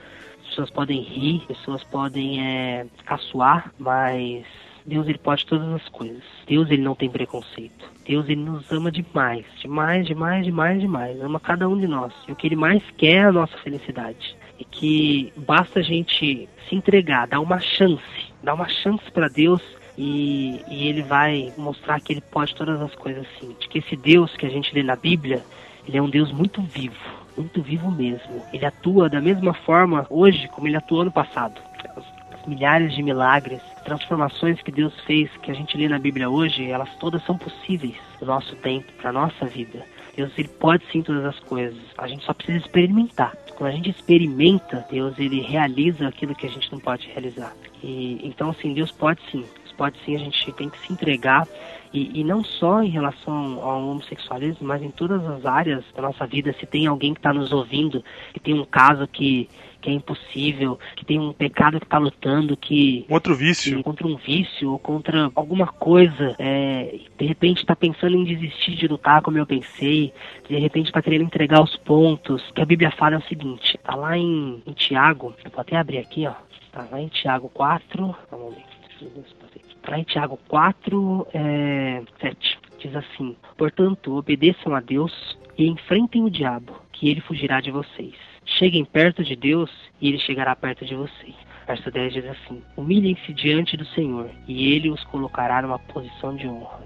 As 0.53 0.57
pessoas 0.57 0.71
podem 0.71 1.01
rir, 1.01 1.41
pessoas 1.47 1.83
podem 1.85 2.47
é, 2.47 2.87
caçoar, 3.07 3.73
mas 3.79 4.45
Deus 4.85 5.09
ele 5.09 5.17
pode 5.17 5.47
todas 5.47 5.67
as 5.67 5.89
coisas. 5.89 6.23
Deus 6.47 6.71
ele 6.71 6.83
não 6.83 6.95
tem 6.95 7.09
preconceito. 7.09 7.91
Deus 8.07 8.29
ele 8.29 8.43
nos 8.43 8.71
ama 8.71 8.93
demais, 8.93 9.47
demais, 9.63 10.07
demais, 10.07 10.45
demais, 10.45 10.79
demais. 10.79 11.23
Ama 11.23 11.41
cada 11.41 11.67
um 11.67 11.79
de 11.79 11.87
nós. 11.87 12.13
E 12.29 12.33
o 12.33 12.37
que 12.37 12.49
ele 12.49 12.57
mais 12.57 12.83
quer 12.99 13.15
é 13.15 13.25
a 13.25 13.33
nossa 13.33 13.57
felicidade. 13.59 14.37
E 14.59 14.65
que 14.67 15.33
basta 15.39 15.81
a 15.81 15.83
gente 15.83 16.47
se 16.69 16.75
entregar, 16.75 17.27
dar 17.29 17.41
uma 17.41 17.59
chance, 17.59 18.03
dar 18.43 18.53
uma 18.53 18.69
chance 18.69 19.11
para 19.11 19.29
Deus 19.29 19.63
e, 19.97 20.61
e 20.69 20.87
ele 20.87 21.01
vai 21.01 21.51
mostrar 21.57 21.99
que 21.99 22.13
ele 22.13 22.21
pode 22.21 22.55
todas 22.55 22.79
as 22.79 22.95
coisas 22.95 23.27
sim. 23.41 23.57
De 23.59 23.71
que 23.71 23.79
esse 23.79 23.97
Deus 23.97 24.37
que 24.37 24.45
a 24.45 24.51
gente 24.51 24.75
lê 24.75 24.83
na 24.83 24.97
Bíblia, 24.97 25.43
ele 25.89 25.97
é 25.97 26.03
um 26.03 26.11
Deus 26.11 26.31
muito 26.31 26.61
vivo, 26.61 27.22
muito 27.37 27.63
vivo 27.63 27.91
mesmo. 27.91 28.43
Ele 28.53 28.65
atua 28.65 29.09
da 29.09 29.21
mesma 29.21 29.55
forma 29.55 30.07
hoje 30.11 30.49
como 30.49 30.67
ele 30.67 30.77
atuou 30.77 31.05
no 31.05 31.13
passado. 31.13 31.61
As, 31.97 32.13
milhares 32.47 32.93
de 32.93 33.03
milagres, 33.03 33.61
transformações 33.85 34.61
que 34.61 34.73
Deus 34.73 34.93
fez, 35.03 35.31
que 35.43 35.51
a 35.51 35.55
gente 35.55 35.77
lê 35.77 35.89
na 35.89 35.99
Bíblia 35.99 36.29
hoje, 36.29 36.69
elas 36.69 36.93
todas 36.97 37.25
são 37.25 37.39
possíveis 37.39 37.95
no 38.21 38.27
nosso 38.27 38.57
tempo, 38.57 38.93
para 39.01 39.13
nossa 39.13 39.47
vida. 39.47 39.85
Deus 40.17 40.33
ele 40.37 40.49
pode 40.49 40.85
sim 40.91 41.03
todas 41.03 41.25
as 41.25 41.39
coisas. 41.41 41.79
A 41.97 42.07
gente 42.07 42.25
só 42.25 42.35
precisa 42.35 42.59
experimentar. 42.59 43.35
Quando 43.57 43.71
a 43.71 43.73
gente 43.73 43.91
experimenta, 43.91 44.85
Deus 44.91 45.19
ele 45.19 45.41
realiza 45.41 46.09
aquilo 46.09 46.35
que 46.35 46.47
a 46.47 46.51
gente 46.51 46.71
não 46.73 46.79
pode 46.79 47.09
realizar. 47.09 47.53
E 47.83 48.21
então 48.23 48.51
assim, 48.51 48.75
Deus 48.75 48.91
pode 48.91 49.21
sim. 49.31 49.45
Deus 49.63 49.73
pode 49.77 49.99
sim, 50.05 50.15
a 50.17 50.19
gente 50.19 50.53
tem 50.53 50.69
que 50.69 50.79
se 50.79 50.93
entregar 50.93 51.47
e, 51.93 52.21
e 52.21 52.25
não 52.25 52.43
só 52.43 52.83
em 52.83 52.89
relação 52.89 53.61
ao 53.63 53.89
homossexualismo, 53.89 54.67
mas 54.67 54.83
em 54.83 54.91
todas 54.91 55.25
as 55.27 55.45
áreas 55.45 55.85
da 55.95 56.03
nossa 56.03 56.27
vida. 56.27 56.55
Se 56.59 56.67
tem 56.67 56.87
alguém 56.87 57.13
que 57.13 57.21
está 57.21 57.33
nos 57.33 57.53
ouvindo, 57.53 58.03
que 58.33 58.41
tem 58.41 58.55
um 58.55 58.65
caso 58.65 59.07
que, 59.07 59.49
que 59.81 59.91
é 59.91 59.93
impossível, 59.93 60.79
que 60.97 61.05
tem 61.05 61.19
um 61.19 61.33
pecado 61.33 61.79
que 61.79 61.85
está 61.85 61.99
lutando, 61.99 62.57
que 62.57 63.05
Um 63.09 63.15
outro 63.15 63.35
vício. 63.35 63.77
Sim, 63.77 63.83
contra 63.83 64.07
um 64.07 64.17
vício 64.17 64.71
ou 64.71 64.79
contra 64.79 65.31
alguma 65.35 65.67
coisa, 65.67 66.35
é, 66.39 66.99
de 67.19 67.27
repente 67.27 67.59
está 67.59 67.77
pensando 67.77 68.17
em 68.17 68.25
desistir 68.25 68.75
de 68.75 68.89
lutar 68.89 69.21
como 69.21 69.39
eu 69.39 69.47
pensei, 69.47 70.13
de 70.49 70.57
repente 70.57 70.87
está 70.87 71.03
querendo 71.03 71.25
entregar 71.25 71.63
os 71.63 71.77
pontos, 71.77 72.43
que 72.55 72.63
a 72.63 72.67
Bíblia 72.67 72.91
fala 72.93 73.17
é 73.17 73.19
o 73.19 73.23
seguinte, 73.23 73.79
tá 73.83 73.95
lá 73.95 74.17
em, 74.17 74.63
em 74.67 74.73
Tiago, 74.73 75.35
eu 75.45 75.51
vou 75.51 75.61
até 75.61 75.77
abrir 75.77 75.99
aqui, 75.99 76.27
ó, 76.27 76.35
tá 76.73 76.87
lá 76.91 77.01
em 77.01 77.09
Tiago 77.09 77.51
4, 77.51 78.17
tá 78.31 78.37
um 78.37 78.41
momento, 78.41 78.63
deixa 78.89 79.05
eu 79.05 79.11
ver 79.11 79.29
se 79.29 79.72
Tá 79.83 79.93
lá 79.93 79.99
em 79.99 80.05
Tiago 80.05 80.39
4, 80.49 81.27
é, 81.35 82.03
7, 82.21 82.59
diz 82.79 82.95
assim, 82.95 83.37
portanto, 83.57 84.17
obedeçam 84.17 84.75
a 84.75 84.81
Deus 84.81 85.13
e 85.59 85.67
enfrentem 85.67 86.23
o 86.25 86.31
diabo, 86.31 86.73
que 86.93 87.09
ele 87.09 87.21
fugirá 87.21 87.61
de 87.61 87.71
vocês. 87.71 88.15
Cheguem 88.45 88.85
perto 88.85 89.23
de 89.25 89.37
Deus 89.37 89.71
e 90.01 90.09
ele 90.09 90.19
chegará 90.19 90.55
perto 90.55 90.85
de 90.85 90.95
vocês. 90.95 91.35
Verso 91.67 91.91
10 91.91 92.13
diz 92.13 92.27
assim: 92.27 92.61
Humilhem-se 92.77 93.33
diante 93.33 93.77
do 93.77 93.85
Senhor, 93.87 94.29
e 94.49 94.73
ele 94.73 94.91
os 94.91 95.03
colocará 95.05 95.63
numa 95.63 95.79
posição 95.79 96.35
de 96.35 96.49
honra. 96.49 96.81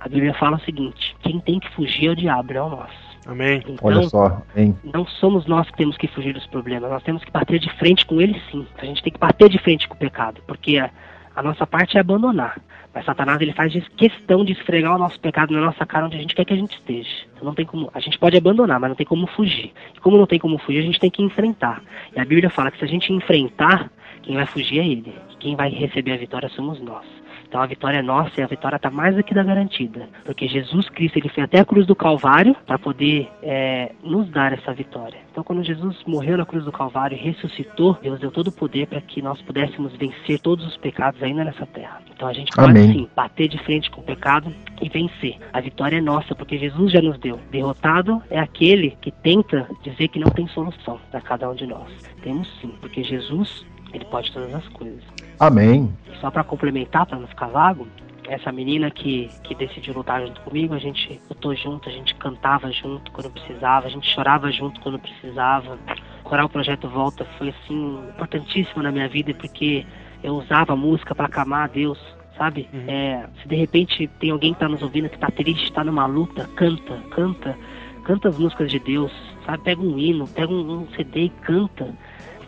A 0.00 0.08
Bíblia 0.08 0.34
fala 0.34 0.56
o 0.56 0.60
seguinte: 0.60 1.14
quem 1.22 1.38
tem 1.40 1.60
que 1.60 1.68
fugir 1.70 2.08
é 2.08 2.10
o 2.10 2.16
diabo, 2.16 2.54
não 2.54 2.70
nós. 2.70 2.90
Amém. 3.26 3.62
Olha 3.82 3.98
Então, 3.98 4.08
só, 4.08 4.42
hein? 4.56 4.76
não 4.82 5.06
somos 5.06 5.46
nós 5.46 5.70
que 5.70 5.76
temos 5.76 5.96
que 5.96 6.08
fugir 6.08 6.34
dos 6.34 6.46
problemas, 6.46 6.90
nós 6.90 7.02
temos 7.02 7.22
que 7.22 7.30
bater 7.30 7.60
de 7.60 7.70
frente 7.74 8.04
com 8.04 8.20
ele 8.20 8.40
sim. 8.50 8.66
A 8.78 8.84
gente 8.84 9.02
tem 9.02 9.12
que 9.12 9.18
bater 9.18 9.48
de 9.48 9.58
frente 9.58 9.86
com 9.86 9.94
o 9.94 9.98
pecado, 9.98 10.42
porque 10.46 10.78
a, 10.78 10.90
a 11.34 11.42
nossa 11.42 11.66
parte 11.66 11.96
é 11.96 12.00
abandonar. 12.00 12.60
Mas 12.94 13.06
Satanás 13.06 13.40
ele 13.40 13.52
faz 13.52 13.72
questão 13.96 14.44
de 14.44 14.52
esfregar 14.52 14.94
o 14.94 14.98
nosso 14.98 15.18
pecado 15.18 15.52
na 15.52 15.60
nossa 15.60 15.86
cara 15.86 16.06
onde 16.06 16.16
a 16.16 16.20
gente 16.20 16.34
quer 16.34 16.44
que 16.44 16.52
a 16.52 16.56
gente 16.56 16.74
esteja. 16.74 17.24
Então 17.32 17.44
não 17.44 17.54
tem 17.54 17.64
como, 17.64 17.90
a 17.94 18.00
gente 18.00 18.18
pode 18.18 18.36
abandonar, 18.36 18.78
mas 18.78 18.90
não 18.90 18.96
tem 18.96 19.06
como 19.06 19.26
fugir. 19.26 19.72
E 19.94 20.00
como 20.00 20.18
não 20.18 20.26
tem 20.26 20.38
como 20.38 20.58
fugir, 20.58 20.80
a 20.80 20.82
gente 20.82 21.00
tem 21.00 21.10
que 21.10 21.22
enfrentar. 21.22 21.82
E 22.14 22.20
a 22.20 22.24
Bíblia 22.24 22.50
fala 22.50 22.70
que 22.70 22.78
se 22.78 22.84
a 22.84 22.88
gente 22.88 23.12
enfrentar, 23.12 23.90
quem 24.22 24.34
vai 24.34 24.46
fugir 24.46 24.80
é 24.80 24.86
ele. 24.86 25.14
E 25.30 25.36
quem 25.36 25.56
vai 25.56 25.70
receber 25.70 26.12
a 26.12 26.16
vitória 26.16 26.48
somos 26.50 26.80
nós. 26.80 27.06
Então 27.52 27.60
a 27.60 27.66
vitória 27.66 27.98
é 27.98 28.02
nossa 28.02 28.40
e 28.40 28.42
a 28.42 28.46
vitória 28.46 28.76
está 28.76 28.90
mais 28.90 29.14
do 29.14 29.22
que 29.22 29.34
da 29.34 29.42
garantida. 29.42 30.08
Porque 30.24 30.48
Jesus 30.48 30.88
Cristo 30.88 31.18
ele 31.18 31.28
foi 31.28 31.42
até 31.42 31.60
a 31.60 31.66
cruz 31.66 31.86
do 31.86 31.94
Calvário 31.94 32.56
para 32.66 32.78
poder 32.78 33.28
é, 33.42 33.92
nos 34.02 34.26
dar 34.30 34.54
essa 34.54 34.72
vitória. 34.72 35.18
Então 35.30 35.44
quando 35.44 35.62
Jesus 35.62 36.02
morreu 36.06 36.38
na 36.38 36.46
cruz 36.46 36.64
do 36.64 36.72
Calvário 36.72 37.14
e 37.14 37.20
ressuscitou, 37.20 37.98
Deus 38.02 38.18
deu 38.20 38.30
todo 38.30 38.48
o 38.48 38.52
poder 38.52 38.86
para 38.86 39.02
que 39.02 39.20
nós 39.20 39.38
pudéssemos 39.42 39.94
vencer 39.96 40.40
todos 40.40 40.66
os 40.66 40.78
pecados 40.78 41.22
ainda 41.22 41.44
nessa 41.44 41.66
terra. 41.66 42.00
Então 42.10 42.26
a 42.26 42.32
gente 42.32 42.50
pode 42.56 42.70
Amém. 42.70 42.90
sim 42.90 43.08
bater 43.14 43.48
de 43.48 43.58
frente 43.58 43.90
com 43.90 44.00
o 44.00 44.04
pecado 44.04 44.50
e 44.80 44.88
vencer. 44.88 45.36
A 45.52 45.60
vitória 45.60 45.98
é 45.98 46.00
nossa 46.00 46.34
porque 46.34 46.56
Jesus 46.56 46.90
já 46.90 47.02
nos 47.02 47.18
deu. 47.18 47.38
Derrotado 47.50 48.22
é 48.30 48.38
aquele 48.38 48.96
que 49.02 49.10
tenta 49.10 49.68
dizer 49.82 50.08
que 50.08 50.18
não 50.18 50.30
tem 50.30 50.48
solução 50.48 50.98
para 51.10 51.20
cada 51.20 51.50
um 51.50 51.54
de 51.54 51.66
nós. 51.66 51.92
Temos 52.22 52.48
sim, 52.62 52.72
porque 52.80 53.04
Jesus 53.04 53.66
ele 53.92 54.06
pode 54.06 54.32
todas 54.32 54.54
as 54.54 54.66
coisas. 54.68 55.04
Amém. 55.42 55.92
Só 56.20 56.30
para 56.30 56.44
complementar, 56.44 57.04
para 57.04 57.18
não 57.18 57.26
ficar 57.26 57.48
vago, 57.48 57.88
essa 58.28 58.52
menina 58.52 58.92
que, 58.92 59.28
que 59.42 59.56
decidiu 59.56 59.92
lutar 59.92 60.24
junto 60.24 60.40
comigo, 60.42 60.72
a 60.72 60.78
gente 60.78 61.20
lutou 61.28 61.52
junto, 61.56 61.88
a 61.88 61.92
gente 61.92 62.14
cantava 62.14 62.70
junto 62.70 63.10
quando 63.10 63.28
precisava, 63.28 63.88
a 63.88 63.90
gente 63.90 64.08
chorava 64.08 64.52
junto 64.52 64.80
quando 64.80 65.00
precisava. 65.00 65.76
O 66.20 66.22
Coral 66.22 66.48
Projeto 66.48 66.88
Volta 66.88 67.26
foi 67.38 67.48
assim 67.48 67.98
importantíssimo 68.10 68.84
na 68.84 68.92
minha 68.92 69.08
vida 69.08 69.34
porque 69.34 69.84
eu 70.22 70.34
usava 70.34 70.74
a 70.74 70.76
música 70.76 71.12
para 71.12 71.26
acalmar 71.26 71.64
a 71.64 71.66
Deus, 71.66 71.98
sabe? 72.38 72.68
É, 72.86 73.26
se 73.42 73.48
de 73.48 73.56
repente 73.56 74.06
tem 74.20 74.30
alguém 74.30 74.54
que 74.54 74.60
tá 74.60 74.68
nos 74.68 74.80
ouvindo 74.80 75.08
que 75.08 75.18
tá 75.18 75.28
triste, 75.28 75.72
tá 75.72 75.82
numa 75.82 76.06
luta, 76.06 76.48
canta, 76.54 76.98
canta, 77.10 77.58
canta 78.04 78.28
as 78.28 78.38
músicas 78.38 78.70
de 78.70 78.78
Deus, 78.78 79.10
sabe? 79.44 79.64
Pega 79.64 79.82
um 79.82 79.98
hino, 79.98 80.28
pega 80.28 80.52
um, 80.52 80.82
um 80.82 80.88
CD 80.94 81.24
e 81.24 81.30
canta, 81.30 81.92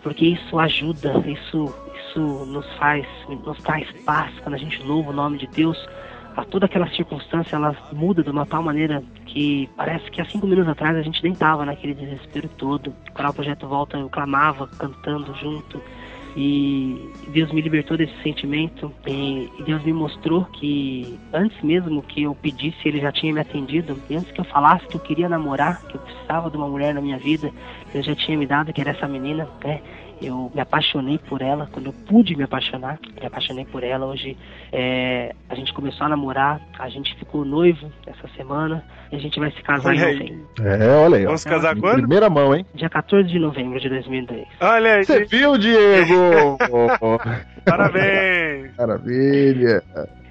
porque 0.01 0.27
isso 0.27 0.57
ajuda, 0.61 1.25
isso 1.27 1.75
isso 2.15 2.47
nos 2.47 2.67
faz, 2.77 3.07
nos 3.29 3.59
traz 3.59 3.91
paz 4.05 4.33
quando 4.41 4.55
a 4.55 4.59
gente 4.59 4.81
louva 4.83 5.11
o 5.11 5.13
nome 5.13 5.39
de 5.39 5.47
Deus. 5.49 5.77
A 6.37 6.45
toda 6.45 6.67
aquela 6.67 6.89
circunstância 6.91 7.57
ela 7.57 7.77
muda 7.93 8.23
de 8.23 8.31
uma 8.31 8.47
tal 8.47 8.63
maneira 8.63 9.03
que 9.27 9.69
parece 9.77 10.11
que 10.11 10.21
há 10.21 10.25
cinco 10.25 10.47
minutos 10.47 10.71
atrás 10.71 10.97
a 10.97 11.03
gente 11.03 11.23
nem 11.23 11.33
estava 11.33 11.65
naquele 11.65 11.95
desespero 11.95 12.49
todo. 12.57 12.93
Quando 13.13 13.31
o 13.31 13.35
projeto 13.35 13.69
volta, 13.69 13.97
eu 13.97 14.09
clamava, 14.09 14.69
cantando 14.79 15.35
junto. 15.37 15.81
E 16.37 17.13
Deus 17.29 17.53
me 17.53 17.61
libertou 17.61 17.97
desse 17.97 18.21
sentimento 18.21 18.93
e 19.07 19.49
Deus 19.65 19.85
me 19.85 19.93
mostrou 19.93 20.45
que 20.47 21.17
antes 21.33 21.63
mesmo 21.63 22.03
que 22.03 22.25
eu 22.25 22.35
pedisse, 22.35 22.77
Ele 22.85 23.01
já 23.01 23.13
tinha 23.13 23.33
me 23.33 23.39
atendido. 23.39 23.97
E 24.11 24.17
antes 24.17 24.33
que 24.33 24.41
eu 24.41 24.45
falasse 24.45 24.85
que 24.89 24.97
eu 24.97 25.01
queria 25.01 25.29
namorar, 25.29 25.83
que 25.83 25.95
eu 25.95 26.01
precisava 26.01 26.51
de 26.51 26.57
uma 26.57 26.67
mulher 26.67 26.93
na 26.93 27.01
minha 27.01 27.19
vida, 27.19 27.53
Deus 27.93 28.05
já 28.05 28.17
tinha 28.17 28.37
me 28.37 28.47
dado 28.47 28.73
que 28.73 28.81
era 28.81 28.91
essa 28.91 29.07
menina, 29.07 29.49
né? 29.65 29.81
Eu 30.23 30.51
me 30.55 30.61
apaixonei 30.61 31.19
por 31.19 31.43
ela, 31.43 31.69
quando 31.73 31.87
eu 31.87 31.93
pude 31.93 32.37
me 32.37 32.45
apaixonar, 32.45 32.99
me 33.21 33.27
apaixonei 33.27 33.65
por 33.65 33.83
ela. 33.83 34.07
Hoje 34.07 34.37
é, 34.73 35.35
a 35.49 35.55
gente 35.55 35.73
começou 35.73 36.07
a 36.07 36.09
namorar, 36.09 36.61
a 36.79 36.89
gente 36.89 37.15
ficou 37.17 37.45
noivo 37.45 37.91
essa 38.07 38.29
semana 38.37 38.85
e 39.13 39.17
a 39.17 39.19
gente 39.19 39.39
vai 39.39 39.51
se 39.51 39.63
casar 39.63 39.95
em 39.95 40.01
Olha 40.03 40.13
novembro. 40.13 40.49
É, 40.63 40.89
olha 40.97 41.17
aí. 41.19 41.25
Vamos 41.25 41.45
casar 41.45 41.77
Em 41.77 41.81
quando? 41.81 41.99
Primeira 41.99 42.31
mão, 42.31 42.55
hein? 42.55 42.65
Dia 42.75 42.89
14 42.89 43.29
de 43.29 43.39
novembro 43.39 43.81
de 43.81 43.89
2010. 43.89 44.47
Olha 44.61 44.95
aí, 44.95 45.05
Você 45.05 45.25
viu, 45.25 45.59
Diego? 45.59 46.59
parabéns. 47.65 48.77
Maravilha. 48.77 49.83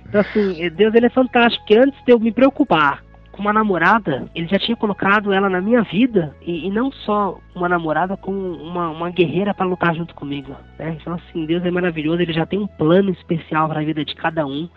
Então, 0.07 0.21
assim, 0.21 0.69
Deus 0.69 0.93
ele 0.93 1.07
é 1.07 1.09
fantástico, 1.09 1.63
porque 1.65 1.77
antes 1.77 2.03
de 2.05 2.11
eu 2.11 2.19
me 2.19 2.31
preocupar 2.31 3.03
com 3.33 3.41
uma 3.41 3.51
namorada, 3.51 4.29
ele 4.35 4.47
já 4.47 4.59
tinha 4.59 4.77
colocado 4.77 5.33
ela 5.33 5.49
na 5.49 5.59
minha 5.59 5.81
vida, 5.81 6.35
e, 6.39 6.67
e 6.67 6.69
não 6.69 6.91
só 6.91 7.39
uma 7.55 7.67
namorada, 7.67 8.15
como 8.15 8.37
uma, 8.37 8.89
uma 8.89 9.09
guerreira 9.09 9.53
para 9.55 9.65
lutar 9.65 9.95
junto 9.95 10.13
comigo. 10.13 10.55
Né? 10.77 10.97
Então, 11.01 11.13
assim, 11.13 11.45
Deus 11.45 11.65
é 11.65 11.71
maravilhoso, 11.71 12.21
ele 12.21 12.31
já 12.31 12.45
tem 12.45 12.59
um 12.59 12.67
plano 12.67 13.09
especial 13.09 13.67
para 13.67 13.81
a 13.81 13.83
vida 13.83 14.05
de 14.05 14.15
cada 14.15 14.45
um. 14.45 14.69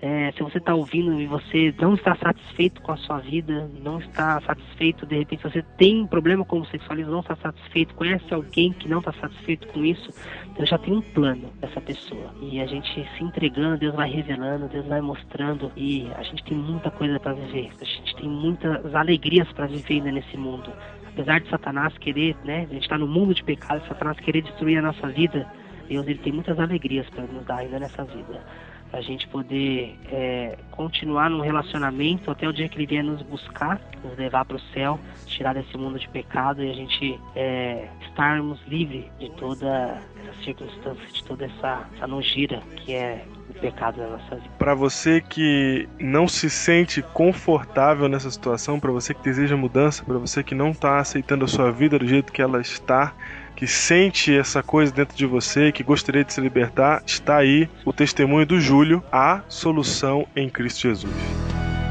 É, 0.00 0.30
se 0.30 0.42
você 0.44 0.58
está 0.58 0.74
ouvindo 0.74 1.20
e 1.20 1.26
você 1.26 1.74
não 1.80 1.94
está 1.94 2.14
satisfeito 2.14 2.80
com 2.82 2.92
a 2.92 2.96
sua 2.98 3.18
vida, 3.18 3.68
não 3.82 3.98
está 3.98 4.40
satisfeito, 4.42 5.04
de 5.04 5.18
repente 5.18 5.42
você 5.42 5.60
tem 5.76 6.06
problema 6.06 6.44
com 6.44 6.60
o 6.60 6.66
sexualismo, 6.66 7.10
não 7.10 7.20
está 7.20 7.34
satisfeito, 7.34 7.96
conhece 7.96 8.32
alguém 8.32 8.72
que 8.72 8.88
não 8.88 9.00
está 9.00 9.12
satisfeito 9.14 9.66
com 9.68 9.84
isso, 9.84 10.10
Deus 10.54 10.68
já 10.68 10.78
tem 10.78 10.94
um 10.94 11.00
plano 11.00 11.50
dessa 11.60 11.80
pessoa. 11.80 12.32
E 12.40 12.60
a 12.60 12.66
gente 12.66 12.88
se 13.16 13.24
entregando, 13.24 13.76
Deus 13.76 13.94
vai 13.94 14.08
revelando, 14.08 14.68
Deus 14.68 14.86
vai 14.86 15.00
mostrando 15.00 15.72
e 15.76 16.08
a 16.14 16.22
gente 16.22 16.44
tem 16.44 16.56
muita 16.56 16.92
coisa 16.92 17.18
para 17.18 17.32
viver. 17.32 17.70
A 17.80 17.84
gente 17.84 18.14
tem 18.14 18.28
muitas 18.28 18.94
alegrias 18.94 19.50
para 19.52 19.66
viver 19.66 19.94
ainda 19.94 20.12
nesse 20.12 20.36
mundo. 20.36 20.72
Apesar 21.08 21.40
de 21.40 21.48
Satanás 21.48 21.98
querer, 21.98 22.36
né, 22.44 22.68
a 22.70 22.72
gente 22.72 22.82
está 22.82 22.96
no 22.96 23.08
mundo 23.08 23.34
de 23.34 23.42
pecado, 23.42 23.84
Satanás 23.88 24.20
querer 24.20 24.42
destruir 24.42 24.78
a 24.78 24.82
nossa 24.82 25.08
vida, 25.08 25.44
Deus 25.88 26.06
ele 26.06 26.18
tem 26.20 26.32
muitas 26.32 26.60
alegrias 26.60 27.08
para 27.10 27.24
nos 27.24 27.44
dar 27.44 27.56
ainda 27.56 27.80
nessa 27.80 28.04
vida. 28.04 28.44
Pra 28.90 29.00
gente 29.00 29.28
poder 29.28 29.98
é, 30.10 30.56
continuar 30.70 31.28
num 31.28 31.40
relacionamento 31.40 32.30
até 32.30 32.48
o 32.48 32.52
dia 32.52 32.68
que 32.68 32.76
ele 32.76 32.86
vier 32.86 33.04
nos 33.04 33.20
buscar, 33.22 33.80
nos 34.02 34.16
levar 34.16 34.44
para 34.44 34.56
o 34.56 34.60
céu, 34.72 34.98
tirar 35.26 35.54
desse 35.54 35.76
mundo 35.76 35.98
de 35.98 36.08
pecado 36.08 36.62
e 36.64 36.70
a 36.70 36.74
gente 36.74 37.20
é, 37.36 37.88
estarmos 38.00 38.58
livres 38.66 39.04
de 39.18 39.30
toda 39.32 40.00
essa 40.22 40.42
circunstância, 40.42 41.06
de 41.12 41.24
toda 41.24 41.44
essa, 41.44 41.86
essa 41.96 42.62
que 42.76 42.94
é 42.94 43.24
o 43.48 43.54
pecado 43.54 43.98
na 43.98 44.08
nossa 44.08 44.36
vida. 44.36 44.50
Pra 44.58 44.74
você 44.74 45.20
que 45.20 45.88
não 45.98 46.26
se 46.26 46.48
sente 46.48 47.02
confortável 47.02 48.08
nessa 48.08 48.30
situação, 48.30 48.80
pra 48.80 48.90
você 48.90 49.14
que 49.14 49.22
deseja 49.22 49.56
mudança, 49.56 50.04
pra 50.04 50.18
você 50.18 50.42
que 50.42 50.54
não 50.54 50.72
tá 50.72 50.98
aceitando 50.98 51.44
a 51.44 51.48
sua 51.48 51.70
vida 51.70 51.98
do 51.98 52.06
jeito 52.06 52.32
que 52.32 52.42
ela 52.42 52.60
está, 52.60 53.14
que 53.58 53.66
sente 53.66 54.38
essa 54.38 54.62
coisa 54.62 54.92
dentro 54.92 55.16
de 55.16 55.26
você, 55.26 55.72
que 55.72 55.82
gostaria 55.82 56.22
de 56.22 56.32
se 56.32 56.40
libertar, 56.40 57.02
está 57.04 57.38
aí 57.38 57.68
o 57.84 57.92
testemunho 57.92 58.46
do 58.46 58.60
Júlio, 58.60 59.02
a 59.10 59.40
solução 59.48 60.28
em 60.36 60.48
Cristo 60.48 60.82
Jesus. 60.82 61.12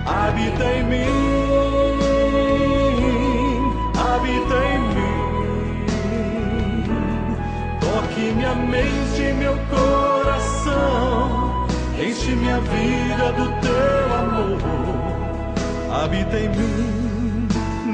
Habita 0.05 0.63
em 0.63 0.83
mim, 0.85 1.03
habita 3.99 4.55
em 4.63 4.79
mim. 4.95 5.85
Toque 7.81 8.31
minha 8.37 8.55
mente 8.55 9.21
e 9.21 9.33
meu 9.33 9.57
coração. 9.69 11.67
Enche 12.01 12.31
minha 12.31 12.61
vida 12.61 13.33
do 13.33 13.51
teu 13.59 14.15
amor. 14.15 14.57
Habita 16.01 16.39
em 16.39 16.47
mim, 16.47 17.49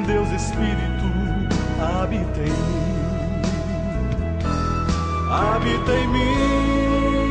Deus 0.05 0.29
Espírito, 0.29 1.07
habita 1.81 2.39
em 2.39 2.51
mim. 2.51 2.92
Habita 5.33 5.91
em 5.93 6.07
mim, 6.09 7.29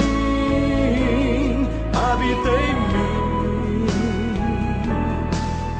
habita 1.94 2.50
em 2.50 2.74
mim. 2.90 3.86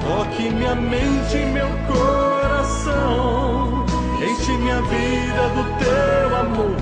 Toque 0.01 0.51
minha 0.51 0.77
mente 0.77 1.37
e 1.37 1.47
meu 1.47 1.69
coração. 1.89 3.85
Enche 4.23 4.53
minha 4.53 4.81
vida 4.83 5.49
do 5.57 5.65
teu 5.81 6.37
amor. 6.37 6.77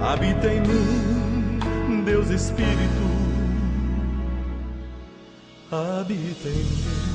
Habita 0.00 0.46
em 0.46 0.60
mim, 0.60 2.04
Deus 2.04 2.30
Espírito. 2.30 3.02
Habita 5.72 6.48
em 6.48 6.52
mim. 6.52 7.13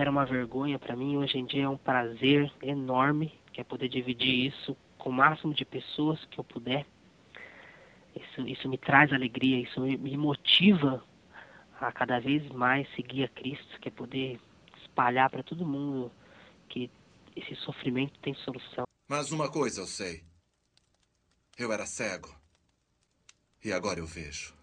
Era 0.00 0.10
uma 0.10 0.24
vergonha 0.24 0.78
para 0.78 0.96
mim, 0.96 1.16
hoje 1.16 1.38
em 1.38 1.46
dia 1.46 1.64
é 1.64 1.68
um 1.68 1.76
prazer 1.76 2.52
enorme, 2.62 3.32
que 3.52 3.60
é 3.60 3.64
poder 3.64 3.88
dividir 3.88 4.46
isso 4.46 4.76
com 4.98 5.10
o 5.10 5.12
máximo 5.12 5.54
de 5.54 5.64
pessoas 5.64 6.24
que 6.26 6.38
eu 6.38 6.44
puder. 6.44 6.86
Isso, 8.14 8.40
isso 8.48 8.68
me 8.68 8.76
traz 8.76 9.12
alegria, 9.12 9.60
isso 9.60 9.80
me, 9.80 9.96
me 9.96 10.16
motiva 10.16 11.04
a 11.80 11.92
cada 11.92 12.18
vez 12.18 12.48
mais 12.50 12.88
seguir 12.94 13.24
a 13.24 13.28
Cristo, 13.28 13.78
que 13.80 13.88
é 13.88 13.90
poder 13.90 14.40
espalhar 14.82 15.30
para 15.30 15.42
todo 15.42 15.64
mundo 15.64 16.10
que 16.68 16.90
esse 17.36 17.54
sofrimento 17.56 18.18
tem 18.20 18.34
solução. 18.34 18.84
Mas 19.06 19.30
uma 19.30 19.50
coisa 19.50 19.80
eu 19.80 19.86
sei. 19.86 20.24
Eu 21.56 21.72
era 21.72 21.86
cego. 21.86 22.34
E 23.64 23.72
agora 23.72 24.00
eu 24.00 24.06
vejo. 24.06 24.57